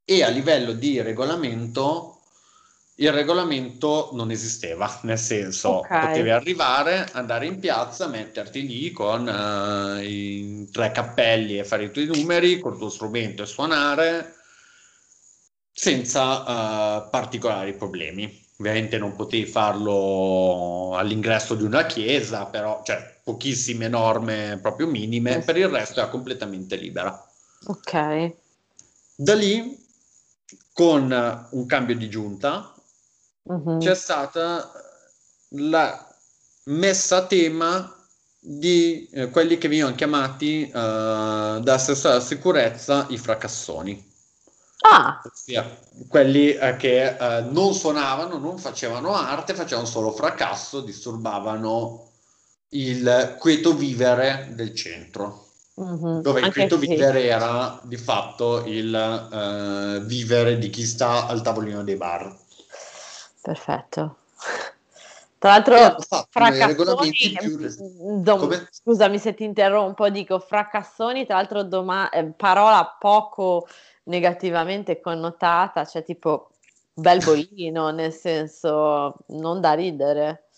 E 0.05 0.23
a 0.23 0.29
livello 0.29 0.73
di 0.73 1.03
regolamento, 1.03 2.21
il 2.97 3.13
regolamento 3.13 4.09
non 4.15 4.31
esisteva, 4.31 4.99
nel 5.03 5.19
senso 5.19 5.81
okay. 5.81 6.07
potevi 6.07 6.31
arrivare, 6.31 7.07
andare 7.13 7.47
in 7.47 7.59
piazza, 7.59 8.07
metterti 8.07 8.67
lì 8.67 8.91
con 8.91 9.27
uh, 9.27 10.03
i 10.03 10.67
tre 10.73 10.91
cappelli 10.91 11.59
e 11.59 11.65
fare 11.65 11.85
i 11.85 11.91
tuoi 11.91 12.07
numeri 12.07 12.59
col 12.59 12.79
tuo 12.79 12.89
strumento 12.89 13.43
e 13.43 13.47
suonare 13.47 14.38
senza 15.79 16.41
uh, 16.41 17.09
particolari 17.09 17.73
problemi. 17.75 18.47
Ovviamente 18.59 18.99
non 18.99 19.15
potevi 19.15 19.47
farlo 19.47 20.97
all'ingresso 20.97 21.55
di 21.55 21.63
una 21.63 21.87
chiesa, 21.87 22.47
però 22.47 22.83
cioè, 22.85 23.21
pochissime 23.23 23.87
norme 23.87 24.59
proprio 24.61 24.89
minime, 24.89 25.39
per 25.39 25.57
il 25.57 25.69
resto 25.69 26.01
era 26.01 26.09
completamente 26.09 26.75
libera. 26.75 27.25
Ok. 27.67 28.35
Da 29.15 29.35
lì, 29.35 29.79
con 30.73 31.47
un 31.51 31.67
cambio 31.67 31.97
di 31.97 32.11
giunta, 32.11 32.75
uh-huh. 33.45 33.79
c'è 33.79 33.95
stata 33.95 34.73
la 35.51 36.13
messa 36.65 37.19
a 37.19 37.27
tema 37.27 37.97
di 38.41 39.09
eh, 39.13 39.31
quelli 39.31 39.57
che 39.59 39.69
venivano 39.69 39.95
chiamati 39.95 40.65
uh, 40.65 40.73
da 40.73 41.75
assessore 41.75 42.15
alla 42.15 42.25
sicurezza 42.25 43.07
i 43.11 43.17
fracassoni. 43.17 44.08
Ah. 44.91 45.21
Ossia, 45.23 45.79
quelli 46.09 46.53
eh, 46.53 46.77
che 46.77 47.17
eh, 47.17 47.41
non 47.43 47.75
suonavano, 47.75 48.39
non 48.39 48.59
facevano 48.59 49.15
arte, 49.15 49.55
facevano 49.55 49.87
solo 49.87 50.13
fracasso, 50.13 50.81
disturbavano 50.81 52.07
il 52.71 53.37
quieto 53.39 53.75
vivere 53.75 54.49
del 54.53 54.75
centro. 54.75 55.45
Mm-hmm. 55.81 56.21
Dove 56.21 56.41
il 56.41 56.53
quieto 56.53 56.79
sì. 56.79 56.89
vivere 56.89 57.25
era 57.25 57.79
di 57.83 57.97
fatto 57.97 58.65
il 58.65 58.95
eh, 58.95 60.01
vivere 60.05 60.59
di 60.59 60.71
chi 60.71 60.85
sta 60.85 61.27
al 61.27 61.43
tavolino 61.43 61.85
dei 61.85 61.97
bar. 61.97 62.35
Perfetto. 63.41 64.17
Tra 65.39 65.51
l'altro, 65.51 65.99
fracassoni, 66.31 67.13
più... 67.39 67.59
dom- 68.21 68.69
scusami 68.73 69.19
se 69.21 69.35
ti 69.35 69.45
interrompo, 69.45 70.09
dico 70.09 70.41
fracassoni, 70.41 71.27
tra 71.27 71.37
l'altro 71.37 71.63
doma- 71.63 72.11
eh, 72.11 72.25
parola 72.25 72.97
poco 72.99 73.69
negativamente 74.09 75.01
connotata, 75.01 75.85
cioè 75.85 76.05
tipo 76.05 76.51
bel 76.93 77.23
bolino, 77.23 77.91
nel 77.93 78.13
senso 78.13 79.17
non 79.29 79.61
da 79.61 79.73
ridere. 79.75 80.49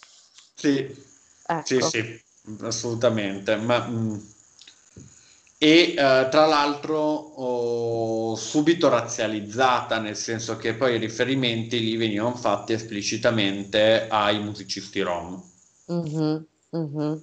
Sì, 0.54 0.78
ecco. 1.46 1.64
sì, 1.64 1.80
sì, 1.80 2.22
assolutamente. 2.62 3.56
Ma, 3.56 3.86
mh, 3.86 3.94
mm, 3.94 4.18
e 5.62 5.90
uh, 5.90 6.30
tra 6.30 6.46
l'altro 6.46 6.98
oh, 6.98 8.34
subito 8.34 8.88
razzializzata, 8.88 9.98
nel 9.98 10.16
senso 10.16 10.56
che 10.56 10.74
poi 10.74 10.94
i 10.94 10.98
riferimenti 10.98 11.80
lì 11.80 11.96
venivano 11.96 12.34
fatti 12.34 12.72
esplicitamente 12.72 14.06
ai 14.08 14.42
musicisti 14.42 15.00
rom. 15.02 15.42
Mm-hmm, 15.92 16.36
mm-hmm. 16.76 17.16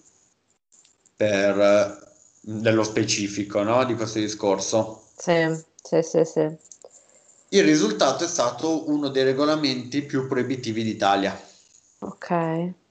Per, 1.16 2.06
nello 2.42 2.84
specifico 2.84 3.64
no, 3.64 3.84
di 3.86 3.96
questo 3.96 4.20
discorso. 4.20 5.06
Sì. 5.16 5.67
Sì, 5.88 6.02
sì, 6.02 6.26
sì. 6.26 6.46
Il 7.50 7.64
risultato 7.64 8.26
è 8.26 8.28
stato 8.28 8.90
uno 8.92 9.08
dei 9.08 9.24
regolamenti 9.24 10.02
più 10.02 10.28
proibitivi 10.28 10.84
d'Italia. 10.84 11.40
Ok. 12.00 12.30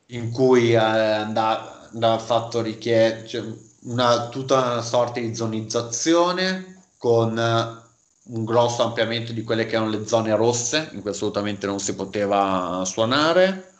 In 0.06 0.30
cui 0.32 0.72
eh, 0.72 0.76
andava, 0.76 2.18
fatto 2.18 2.62
richiedere, 2.62 3.26
cioè, 3.26 3.44
una, 3.82 4.28
tutta 4.28 4.56
una 4.62 4.80
sorta 4.80 5.20
di 5.20 5.34
zonizzazione 5.34 6.84
con 6.96 7.36
un 7.36 8.44
grosso 8.46 8.82
ampliamento 8.82 9.32
di 9.32 9.44
quelle 9.44 9.66
che 9.66 9.74
erano 9.74 9.90
le 9.90 10.06
zone 10.06 10.34
rosse, 10.34 10.88
in 10.92 11.02
cui 11.02 11.10
assolutamente 11.10 11.66
non 11.66 11.78
si 11.78 11.94
poteva 11.94 12.82
suonare, 12.86 13.74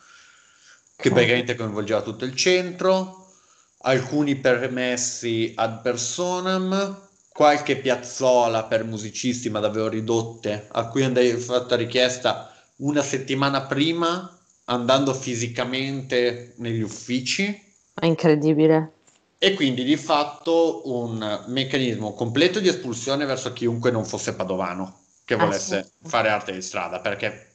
che 0.95 1.11
praticamente 1.11 1.55
coinvolgeva 1.55 2.03
tutto 2.03 2.27
il 2.27 2.37
centro, 2.37 3.33
alcuni 3.79 4.37
permessi 4.37 5.55
ad 5.57 5.81
personam, 5.81 7.05
qualche 7.37 7.76
piazzola 7.76 8.64
per 8.64 8.84
musicisti, 8.84 9.51
ma 9.51 9.61
davvero 9.61 9.89
ridotte, 9.89 10.68
a 10.72 10.89
cui 10.89 11.05
andai 11.05 11.37
fatta 11.37 11.76
richiesta 11.76 12.51
una 12.76 13.03
settimana 13.03 13.66
prima, 13.66 14.34
andando 14.64 15.12
fisicamente 15.12 16.55
negli 16.57 16.80
uffici. 16.80 17.62
È 17.93 18.07
incredibile. 18.07 18.93
E 19.37 19.53
quindi 19.53 19.84
di 19.84 19.99
fatto 19.99 20.80
un 20.91 21.45
meccanismo 21.49 22.14
completo 22.14 22.59
di 22.59 22.68
espulsione 22.68 23.26
verso 23.26 23.53
chiunque 23.53 23.91
non 23.91 24.07
fosse 24.07 24.34
padovano 24.34 25.01
che 25.26 25.34
ah, 25.34 25.37
volesse 25.37 25.91
fare 26.05 26.30
arte 26.30 26.53
di 26.53 26.62
strada, 26.62 27.01
perché 27.01 27.51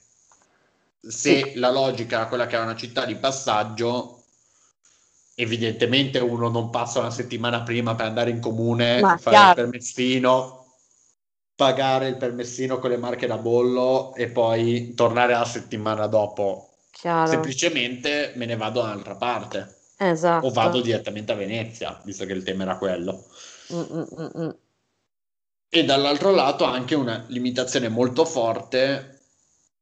se 1.01 1.53
la 1.55 1.71
logica 1.71 2.17
era 2.17 2.27
quella 2.27 2.45
che 2.45 2.53
era 2.53 2.65
una 2.65 2.75
città 2.75 3.05
di 3.05 3.15
passaggio, 3.15 4.20
evidentemente 5.41 6.19
uno 6.19 6.49
non 6.49 6.69
passa 6.69 6.99
una 6.99 7.09
settimana 7.09 7.63
prima 7.63 7.95
per 7.95 8.05
andare 8.05 8.29
in 8.29 8.39
comune, 8.39 9.01
Ma, 9.01 9.17
fare 9.17 9.35
chiaro. 9.35 9.49
il 9.49 9.55
permessino, 9.55 10.65
pagare 11.55 12.07
il 12.09 12.17
permessino 12.17 12.77
con 12.77 12.91
le 12.91 12.97
marche 12.97 13.25
da 13.25 13.37
bollo 13.37 14.13
e 14.15 14.27
poi 14.27 14.93
tornare 14.93 15.33
la 15.33 15.45
settimana 15.45 16.05
dopo. 16.05 16.77
Chiaro. 16.91 17.29
Semplicemente 17.29 18.33
me 18.35 18.45
ne 18.45 18.55
vado 18.55 18.81
da 18.81 18.87
un'altra 18.87 19.15
parte. 19.15 19.77
Esatto. 19.97 20.45
O 20.45 20.51
vado 20.51 20.81
direttamente 20.81 21.31
a 21.31 21.35
Venezia, 21.35 21.99
visto 22.03 22.25
che 22.25 22.33
il 22.33 22.43
tema 22.43 22.63
era 22.63 22.77
quello. 22.77 23.25
Mm-mm-mm. 23.73 24.55
E 25.69 25.85
dall'altro 25.85 26.31
lato 26.31 26.65
anche 26.65 26.95
una 26.95 27.25
limitazione 27.29 27.87
molto 27.87 28.25
forte 28.25 29.19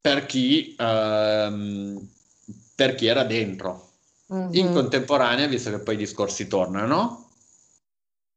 per 0.00 0.24
chi, 0.24 0.74
ehm, 0.78 2.08
per 2.74 2.94
chi 2.94 3.06
era 3.06 3.24
dentro. 3.24 3.89
Mm-hmm. 4.32 4.54
In 4.54 4.72
contemporanea, 4.72 5.46
visto 5.46 5.70
che 5.70 5.80
poi 5.80 5.94
i 5.94 5.98
discorsi 5.98 6.46
tornano, 6.46 7.30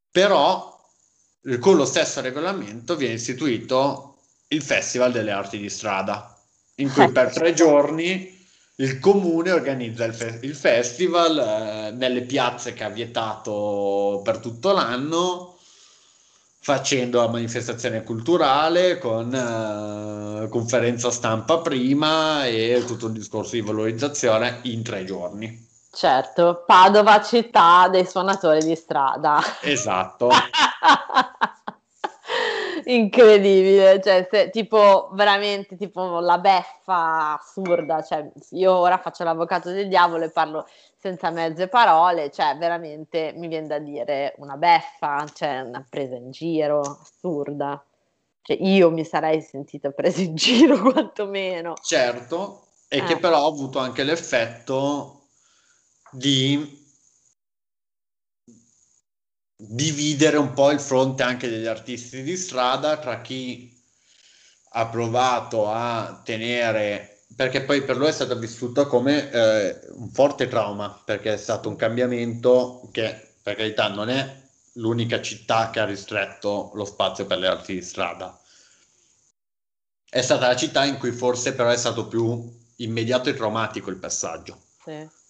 però 0.09 0.73
con 1.59 1.75
lo 1.75 1.85
stesso 1.85 2.21
regolamento 2.21 2.95
viene 2.95 3.15
istituito 3.15 4.17
il 4.47 4.61
Festival 4.61 5.11
delle 5.11 5.31
Arti 5.31 5.57
di 5.57 5.69
Strada, 5.69 6.35
in 6.75 6.91
cui 6.91 7.11
per 7.11 7.31
tre 7.31 7.53
giorni 7.53 8.33
il 8.77 8.99
comune 8.99 9.51
organizza 9.51 10.03
il, 10.05 10.13
fe- 10.13 10.39
il 10.41 10.55
festival 10.55 11.37
eh, 11.37 11.91
nelle 11.91 12.21
piazze 12.23 12.73
che 12.73 12.83
ha 12.83 12.89
vietato 12.89 14.21
per 14.23 14.39
tutto 14.39 14.71
l'anno, 14.71 15.57
facendo 16.59 17.19
la 17.19 17.27
manifestazione 17.27 18.03
culturale 18.03 18.97
con 18.97 19.33
eh, 19.33 20.49
conferenza 20.49 21.11
stampa 21.11 21.59
prima 21.59 22.45
e 22.47 22.83
tutto 22.87 23.07
un 23.07 23.13
discorso 23.13 23.53
di 23.53 23.61
valorizzazione 23.61 24.59
in 24.63 24.81
tre 24.81 25.03
giorni. 25.03 25.71
Certo, 25.95 26.63
Padova 26.65 27.21
città 27.21 27.87
dei 27.87 28.03
suonatori 28.07 28.63
di 28.65 28.75
strada. 28.75 29.39
Esatto. 29.61 30.29
incredibile, 32.85 34.01
cioè 34.01 34.27
se, 34.29 34.49
tipo 34.49 35.09
veramente 35.13 35.77
tipo 35.77 36.19
la 36.19 36.39
beffa 36.39 37.39
assurda, 37.39 38.01
cioè 38.01 38.27
io 38.51 38.73
ora 38.73 38.97
faccio 38.97 39.23
l'avvocato 39.23 39.69
del 39.69 39.87
diavolo 39.87 40.25
e 40.25 40.31
parlo 40.31 40.67
senza 40.97 41.29
mezze 41.29 41.67
parole, 41.67 42.31
cioè 42.31 42.57
veramente 42.57 43.31
mi 43.35 43.47
viene 43.47 43.67
da 43.67 43.77
dire 43.77 44.33
una 44.37 44.57
beffa, 44.57 45.23
cioè 45.31 45.61
una 45.61 45.85
presa 45.87 46.15
in 46.15 46.31
giro 46.31 46.79
assurda. 46.79 47.83
Cioè 48.41 48.57
io 48.59 48.89
mi 48.89 49.05
sarei 49.05 49.41
sentita 49.41 49.91
presa 49.91 50.21
in 50.21 50.33
giro 50.35 50.81
quantomeno. 50.91 51.75
Certo, 51.81 52.69
e 52.87 52.97
eh. 52.97 53.03
che 53.03 53.17
però 53.17 53.43
ha 53.43 53.47
avuto 53.47 53.77
anche 53.77 54.03
l'effetto 54.03 55.19
di 56.13 56.81
dividere 59.55 60.37
un 60.37 60.53
po' 60.53 60.71
il 60.71 60.79
fronte 60.79 61.23
anche 61.23 61.49
degli 61.49 61.65
artisti 61.65 62.21
di 62.21 62.37
strada 62.37 62.97
tra 62.97 63.21
chi 63.21 63.71
ha 64.75 64.87
provato 64.87 65.69
a 65.69 66.21
tenere 66.23 67.23
perché 67.35 67.63
poi 67.63 67.83
per 67.83 67.97
lui 67.97 68.07
è 68.07 68.11
stato 68.11 68.37
vissuto 68.37 68.85
come 68.87 69.31
eh, 69.31 69.79
un 69.93 70.09
forte 70.09 70.47
trauma 70.47 70.89
perché 70.89 71.33
è 71.33 71.37
stato 71.37 71.69
un 71.69 71.75
cambiamento 71.75 72.87
che 72.91 73.35
per 73.41 73.55
carità 73.55 73.87
non 73.89 74.09
è 74.09 74.41
l'unica 74.73 75.21
città 75.21 75.69
che 75.69 75.79
ha 75.79 75.85
ristretto 75.85 76.71
lo 76.73 76.85
spazio 76.85 77.25
per 77.25 77.37
le 77.37 77.47
arti 77.47 77.73
di 77.73 77.81
strada 77.81 78.39
è 80.09 80.21
stata 80.21 80.47
la 80.47 80.55
città 80.55 80.85
in 80.85 80.97
cui 80.97 81.11
forse 81.11 81.53
però 81.53 81.69
è 81.69 81.77
stato 81.77 82.07
più 82.07 82.61
immediato 82.77 83.29
e 83.29 83.33
traumatico 83.33 83.89
il 83.89 83.97
passaggio 83.97 84.61
sì. 84.83 85.21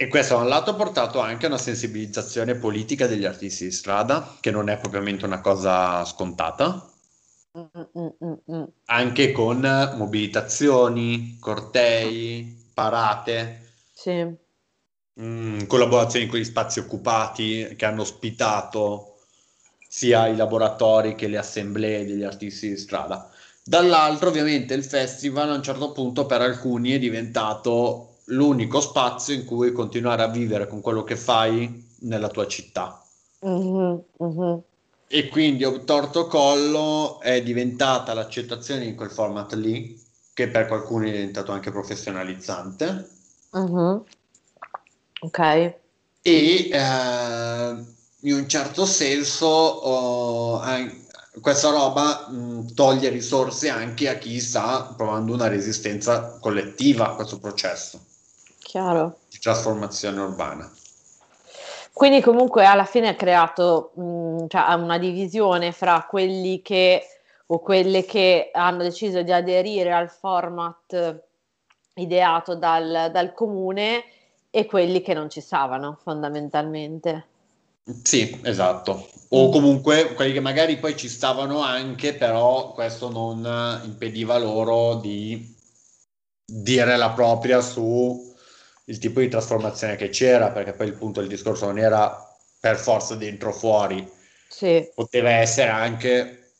E 0.00 0.06
questo 0.06 0.36
da 0.36 0.42
un 0.42 0.48
lato 0.48 0.70
ha 0.70 0.74
portato 0.74 1.18
anche 1.18 1.46
a 1.46 1.48
una 1.48 1.58
sensibilizzazione 1.58 2.54
politica 2.54 3.08
degli 3.08 3.24
artisti 3.24 3.64
di 3.64 3.72
strada, 3.72 4.36
che 4.38 4.52
non 4.52 4.68
è 4.68 4.78
propriamente 4.78 5.24
una 5.24 5.40
cosa 5.40 6.04
scontata, 6.04 6.88
anche 8.84 9.32
con 9.32 9.94
mobilitazioni, 9.96 11.36
cortei, 11.40 12.70
parate, 12.72 13.72
sì. 13.92 14.12
mh, 14.22 14.36
mm, 15.20 15.62
collaborazioni 15.66 16.28
con 16.28 16.38
gli 16.38 16.44
spazi 16.44 16.78
occupati 16.78 17.74
che 17.76 17.84
hanno 17.84 18.02
ospitato 18.02 19.16
sia 19.88 20.28
i 20.28 20.36
laboratori 20.36 21.16
che 21.16 21.26
le 21.26 21.38
assemblee 21.38 22.06
degli 22.06 22.22
artisti 22.22 22.68
di 22.68 22.76
strada. 22.76 23.28
Dall'altro, 23.64 24.28
ovviamente, 24.28 24.74
il 24.74 24.84
festival 24.84 25.50
a 25.50 25.54
un 25.54 25.62
certo 25.64 25.90
punto 25.90 26.24
per 26.24 26.40
alcuni 26.40 26.92
è 26.92 27.00
diventato 27.00 28.07
l'unico 28.28 28.80
spazio 28.80 29.34
in 29.34 29.44
cui 29.44 29.72
continuare 29.72 30.22
a 30.22 30.28
vivere 30.28 30.66
con 30.66 30.80
quello 30.80 31.04
che 31.04 31.16
fai 31.16 31.86
nella 32.00 32.28
tua 32.28 32.46
città. 32.46 33.02
Mm-hmm, 33.46 33.96
mm-hmm. 34.22 34.58
E 35.10 35.28
quindi 35.28 35.64
Torto 35.84 36.26
Collo 36.26 37.20
è 37.20 37.42
diventata 37.42 38.12
l'accettazione 38.12 38.84
in 38.84 38.94
quel 38.94 39.10
format 39.10 39.54
lì, 39.54 39.98
che 40.34 40.48
per 40.48 40.66
qualcuno 40.66 41.06
è 41.06 41.10
diventato 41.10 41.52
anche 41.52 41.70
professionalizzante. 41.70 43.08
Mm-hmm. 43.56 43.96
Ok. 45.20 45.38
E 45.38 45.74
eh, 46.22 47.84
in 48.20 48.34
un 48.34 48.48
certo 48.48 48.84
senso 48.84 49.46
oh, 49.46 50.60
questa 51.40 51.70
roba 51.70 52.28
mh, 52.28 52.74
toglie 52.74 53.08
risorse 53.08 53.68
anche 53.68 54.08
a 54.08 54.18
chi 54.18 54.40
sta 54.40 54.92
provando 54.96 55.32
una 55.32 55.48
resistenza 55.48 56.38
collettiva 56.38 57.10
a 57.10 57.14
questo 57.14 57.38
processo. 57.38 58.04
Chiaro. 58.68 59.20
di 59.30 59.38
trasformazione 59.38 60.20
urbana. 60.20 60.70
Quindi 61.90 62.20
comunque 62.20 62.66
alla 62.66 62.84
fine 62.84 63.08
ha 63.08 63.14
creato 63.14 63.92
mh, 63.94 64.46
cioè, 64.48 64.74
una 64.74 64.98
divisione 64.98 65.72
fra 65.72 66.06
quelli 66.06 66.60
che 66.60 67.02
o 67.46 67.60
quelle 67.60 68.04
che 68.04 68.50
hanno 68.52 68.82
deciso 68.82 69.22
di 69.22 69.32
aderire 69.32 69.90
al 69.94 70.10
format 70.10 71.22
ideato 71.94 72.56
dal, 72.56 73.08
dal 73.10 73.32
comune 73.32 74.04
e 74.50 74.66
quelli 74.66 75.00
che 75.00 75.14
non 75.14 75.30
ci 75.30 75.40
stavano 75.40 75.98
fondamentalmente. 76.02 77.26
Sì, 78.02 78.38
esatto. 78.44 79.08
O 79.30 79.48
comunque 79.48 80.12
quelli 80.12 80.34
che 80.34 80.40
magari 80.40 80.76
poi 80.76 80.94
ci 80.94 81.08
stavano 81.08 81.62
anche, 81.62 82.12
però 82.12 82.72
questo 82.72 83.08
non 83.08 83.80
impediva 83.84 84.36
loro 84.36 84.96
di 84.96 85.56
dire 86.44 86.98
la 86.98 87.10
propria 87.12 87.62
su 87.62 88.27
il 88.88 88.98
tipo 88.98 89.20
di 89.20 89.28
trasformazione 89.28 89.96
che 89.96 90.08
c'era, 90.08 90.50
perché 90.50 90.72
poi 90.72 90.86
il 90.88 90.94
punto 90.94 91.20
del 91.20 91.28
discorso 91.28 91.66
non 91.66 91.78
era 91.78 92.26
per 92.60 92.76
forza 92.76 93.14
dentro 93.14 93.50
o 93.50 93.52
fuori, 93.52 94.06
sì. 94.48 94.90
poteva 94.94 95.30
essere 95.30 95.68
anche, 95.68 96.52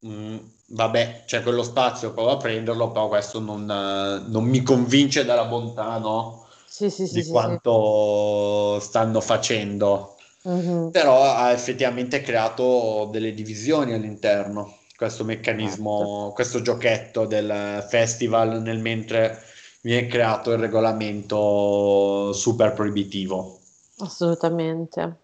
mh, 0.00 0.08
mm, 0.10 0.36
vabbè, 0.68 1.22
c'è 1.26 1.42
quello 1.42 1.62
spazio, 1.62 2.12
provo 2.12 2.30
a 2.30 2.36
prenderlo, 2.38 2.90
però 2.90 3.08
questo 3.08 3.40
non, 3.40 3.64
non 3.64 4.44
mi 4.44 4.62
convince 4.62 5.24
dalla 5.24 5.44
bontà 5.44 5.98
no? 5.98 6.46
sì, 6.90 6.90
sì, 6.90 7.08
di 7.10 7.26
quanto 7.26 8.78
stanno 8.80 9.20
facendo. 9.20 10.16
Mm-hmm. 10.48 10.90
Però 10.90 11.22
ha 11.34 11.50
effettivamente 11.52 12.20
creato 12.20 13.08
delle 13.10 13.34
divisioni 13.34 13.94
all'interno, 13.94 14.78
questo 14.94 15.24
meccanismo, 15.24 15.98
certo. 15.98 16.32
questo 16.32 16.62
giochetto 16.62 17.26
del 17.26 17.84
festival 17.88 18.62
nel 18.62 18.78
mentre 18.78 19.42
viene 19.86 20.08
creato 20.08 20.50
il 20.50 20.58
regolamento 20.58 22.32
super 22.32 22.72
proibitivo. 22.72 23.60
Assolutamente. 23.98 25.18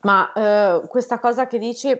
Ma 0.00 0.32
eh, 0.32 0.86
questa 0.88 1.18
cosa 1.18 1.46
che 1.46 1.58
dici, 1.58 1.94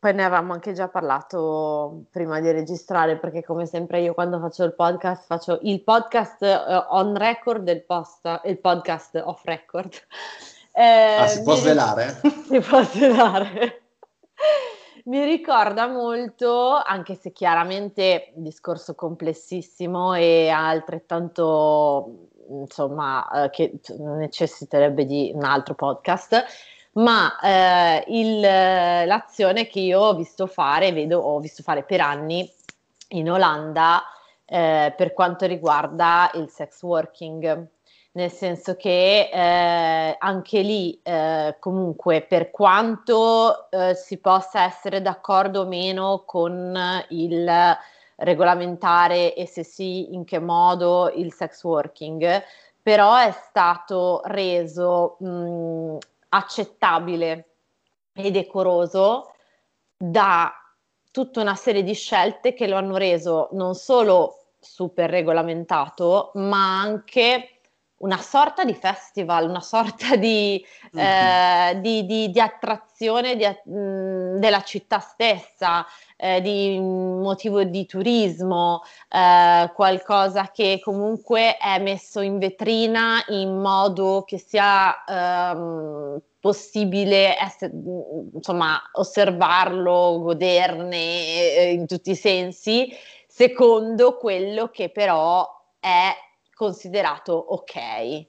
poi 0.00 0.14
ne 0.14 0.24
avevamo 0.24 0.52
anche 0.52 0.72
già 0.72 0.88
parlato 0.88 2.06
prima 2.10 2.40
di 2.40 2.50
registrare, 2.50 3.18
perché 3.18 3.44
come 3.44 3.66
sempre 3.66 4.00
io 4.00 4.14
quando 4.14 4.40
faccio 4.40 4.64
il 4.64 4.74
podcast 4.74 5.26
faccio 5.26 5.60
il 5.62 5.80
podcast 5.84 6.40
uh, 6.40 6.96
on 6.96 7.16
record 7.16 7.68
e 7.68 7.72
il, 7.72 7.84
post, 7.84 8.40
il 8.46 8.58
podcast 8.58 9.22
off 9.24 9.44
record. 9.44 9.94
Eh, 10.72 11.16
ah, 11.20 11.26
si 11.28 11.42
può 11.42 11.54
svelare? 11.54 12.20
si 12.48 12.58
può 12.58 12.82
svelare. 12.82 13.82
Mi 15.04 15.24
ricorda 15.24 15.86
molto, 15.88 16.74
anche 16.74 17.14
se 17.14 17.32
chiaramente 17.32 18.32
discorso 18.34 18.94
complessissimo 18.94 20.14
e 20.14 20.48
altrettanto, 20.48 22.28
insomma, 22.48 23.44
eh, 23.44 23.50
che 23.50 23.80
necessiterebbe 23.98 25.04
di 25.04 25.32
un 25.34 25.44
altro 25.44 25.74
podcast, 25.74 26.44
ma 26.92 27.38
eh, 27.40 28.04
il, 28.08 28.40
l'azione 28.40 29.66
che 29.66 29.80
io 29.80 30.00
ho 30.00 30.14
visto 30.14 30.46
fare, 30.46 30.92
vedo, 30.92 31.18
ho 31.18 31.40
visto 31.40 31.62
fare 31.62 31.82
per 31.82 32.00
anni 32.00 32.48
in 33.08 33.30
Olanda 33.30 34.02
eh, 34.44 34.92
per 34.96 35.12
quanto 35.14 35.46
riguarda 35.46 36.30
il 36.34 36.48
sex 36.48 36.82
working 36.82 37.66
nel 38.12 38.30
senso 38.30 38.76
che 38.76 39.30
eh, 39.32 40.16
anche 40.18 40.60
lì 40.60 41.00
eh, 41.02 41.56
comunque 41.58 42.22
per 42.22 42.50
quanto 42.50 43.70
eh, 43.70 43.94
si 43.94 44.18
possa 44.18 44.64
essere 44.64 45.00
d'accordo 45.00 45.62
o 45.62 45.66
meno 45.66 46.24
con 46.26 47.04
il 47.08 47.76
regolamentare 48.16 49.34
e 49.34 49.46
se 49.46 49.64
sì 49.64 50.14
in 50.14 50.24
che 50.24 50.38
modo 50.38 51.10
il 51.14 51.32
sex 51.32 51.62
working, 51.64 52.42
però 52.82 53.16
è 53.16 53.30
stato 53.30 54.20
reso 54.24 55.16
mh, 55.20 55.96
accettabile 56.28 57.46
e 58.12 58.30
decoroso 58.30 59.32
da 59.96 60.52
tutta 61.10 61.40
una 61.40 61.54
serie 61.54 61.82
di 61.82 61.94
scelte 61.94 62.52
che 62.52 62.66
lo 62.66 62.76
hanno 62.76 62.96
reso 62.96 63.48
non 63.52 63.74
solo 63.74 64.38
super 64.58 65.10
regolamentato, 65.10 66.30
ma 66.34 66.80
anche 66.80 67.61
una 68.02 68.18
sorta 68.18 68.64
di 68.64 68.74
festival, 68.74 69.48
una 69.48 69.60
sorta 69.60 70.16
di, 70.16 70.64
mm-hmm. 70.96 71.06
eh, 71.76 71.80
di, 71.80 72.06
di, 72.06 72.30
di 72.30 72.40
attrazione 72.40 73.34
mh, 73.64 73.72
mm, 73.72 74.36
della 74.36 74.62
città 74.62 74.98
stessa, 74.98 75.86
eh, 76.16 76.40
di 76.40 76.78
motivo 76.78 77.62
di 77.64 77.86
turismo, 77.86 78.82
eh, 79.08 79.70
qualcosa 79.74 80.50
che 80.52 80.80
comunque 80.82 81.56
è 81.56 81.78
messo 81.78 82.20
in 82.20 82.38
vetrina 82.38 83.22
in 83.28 83.60
modo 83.60 84.24
che 84.26 84.38
sia 84.38 85.04
ehm, 85.04 86.20
possibile 86.40 87.38
essere, 87.40 87.72
insomma, 88.34 88.80
osservarlo, 88.92 90.20
goderne 90.22 90.96
eh, 91.56 91.72
in 91.72 91.86
tutti 91.86 92.10
i 92.10 92.16
sensi, 92.16 92.92
secondo 93.28 94.16
quello 94.16 94.68
che 94.68 94.90
però 94.90 95.48
è 95.78 96.12
considerato 96.54 97.32
ok, 97.32 98.26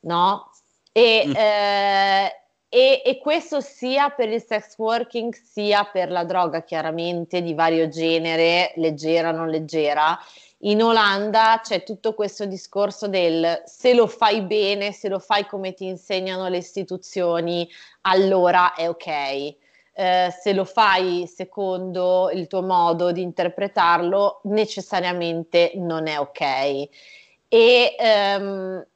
no? 0.00 0.50
E, 0.92 1.24
mm. 1.26 1.34
eh, 1.34 2.42
e, 2.68 3.02
e, 3.04 3.18
questo 3.18 3.60
sia 3.60 4.10
per 4.10 4.30
il 4.30 4.42
sex 4.42 4.76
working 4.78 5.34
sia 5.34 5.84
per 5.84 6.10
la 6.10 6.24
droga 6.24 6.62
chiaramente 6.62 7.42
di 7.42 7.54
vario 7.54 7.88
genere, 7.88 8.72
leggera 8.76 9.30
o 9.30 9.32
non 9.32 9.48
leggera. 9.48 10.18
In 10.64 10.82
Olanda 10.82 11.60
c'è 11.62 11.82
tutto 11.82 12.14
questo 12.14 12.46
discorso 12.46 13.08
del 13.08 13.62
se 13.66 13.94
lo 13.94 14.06
fai 14.06 14.42
bene, 14.42 14.92
se 14.92 15.08
lo 15.08 15.18
fai 15.18 15.44
come 15.46 15.74
ti 15.74 15.86
insegnano 15.86 16.48
le 16.48 16.58
istituzioni, 16.58 17.68
allora 18.02 18.74
è 18.74 18.88
ok. 18.88 19.06
Eh, 19.94 20.34
se 20.40 20.52
lo 20.54 20.64
fai 20.64 21.26
secondo 21.26 22.30
il 22.32 22.46
tuo 22.46 22.62
modo 22.62 23.12
di 23.12 23.20
interpretarlo, 23.20 24.40
necessariamente 24.44 25.72
non 25.74 26.06
è 26.06 26.18
ok 26.18 26.88
e 27.52 27.94
ehm, 27.98 28.86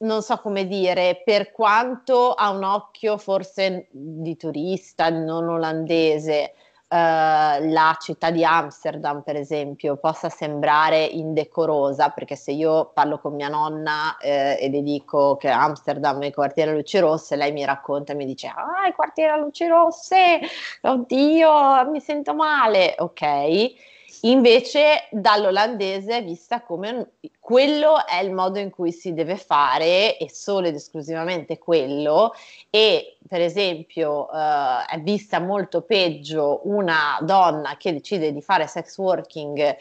non 0.00 0.22
so 0.22 0.36
come 0.40 0.66
dire, 0.66 1.22
per 1.24 1.52
quanto 1.52 2.34
a 2.34 2.50
un 2.50 2.62
occhio 2.62 3.16
forse 3.16 3.88
di 3.90 4.36
turista 4.36 5.08
non 5.08 5.48
olandese, 5.48 6.52
Uh, 6.90 7.68
la 7.68 7.94
città 8.00 8.30
di 8.30 8.42
Amsterdam, 8.42 9.20
per 9.20 9.36
esempio, 9.36 9.98
possa 9.98 10.30
sembrare 10.30 11.04
indecorosa, 11.04 12.08
perché 12.08 12.34
se 12.34 12.52
io 12.52 12.92
parlo 12.94 13.18
con 13.18 13.34
mia 13.34 13.48
nonna 13.48 14.16
eh, 14.16 14.56
e 14.58 14.70
le 14.70 14.80
dico 14.82 15.36
che 15.36 15.50
Amsterdam 15.50 16.22
è 16.22 16.26
il 16.28 16.32
quartiere 16.32 16.70
a 16.70 16.74
luci 16.74 16.98
rosse, 16.98 17.36
lei 17.36 17.52
mi 17.52 17.62
racconta 17.66 18.14
e 18.14 18.16
mi 18.16 18.24
dice: 18.24 18.46
Ah, 18.46 18.86
il 18.88 18.94
quartiere 18.94 19.32
a 19.32 19.36
luci 19.36 19.66
rosse, 19.66 20.40
oddio, 20.80 21.90
mi 21.90 22.00
sento 22.00 22.34
male. 22.34 22.94
Ok 22.96 23.96
Invece 24.22 25.06
dall'olandese 25.10 26.18
è 26.18 26.24
vista 26.24 26.62
come 26.62 27.12
quello 27.38 28.04
è 28.04 28.18
il 28.20 28.32
modo 28.32 28.58
in 28.58 28.70
cui 28.70 28.90
si 28.90 29.14
deve 29.14 29.36
fare 29.36 30.16
e 30.18 30.28
solo 30.30 30.66
ed 30.66 30.74
esclusivamente 30.74 31.58
quello 31.58 32.34
e 32.68 33.16
per 33.28 33.40
esempio 33.40 34.28
eh, 34.30 34.84
è 34.90 35.00
vista 35.00 35.38
molto 35.38 35.82
peggio 35.82 36.60
una 36.64 37.18
donna 37.22 37.76
che 37.76 37.92
decide 37.92 38.32
di 38.32 38.42
fare 38.42 38.66
sex 38.66 38.98
working 38.98 39.76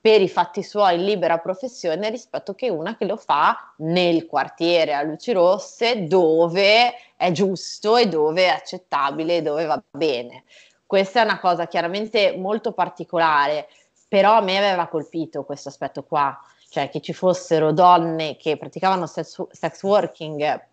per 0.00 0.20
i 0.20 0.28
fatti 0.28 0.62
suoi 0.62 0.96
in 0.96 1.04
libera 1.04 1.38
professione 1.38 2.10
rispetto 2.10 2.54
che 2.54 2.68
una 2.68 2.96
che 2.96 3.06
lo 3.06 3.16
fa 3.16 3.72
nel 3.78 4.26
quartiere 4.26 4.94
a 4.94 5.02
luci 5.02 5.32
rosse 5.32 6.06
dove 6.06 6.94
è 7.16 7.30
giusto 7.32 7.96
e 7.96 8.06
dove 8.06 8.44
è 8.44 8.48
accettabile 8.48 9.38
e 9.38 9.42
dove 9.42 9.64
va 9.64 9.82
bene. 9.90 10.44
Questa 10.86 11.20
è 11.20 11.24
una 11.24 11.40
cosa 11.40 11.66
chiaramente 11.66 12.36
molto 12.36 12.72
particolare, 12.72 13.68
però 14.08 14.34
a 14.34 14.40
me 14.40 14.56
aveva 14.56 14.86
colpito 14.86 15.44
questo 15.44 15.68
aspetto 15.68 16.04
qua, 16.04 16.38
cioè 16.68 16.88
che 16.88 17.00
ci 17.00 17.12
fossero 17.12 17.72
donne 17.72 18.36
che 18.36 18.56
praticavano 18.56 19.06
sex, 19.06 19.46
sex 19.50 19.82
working 19.82 20.64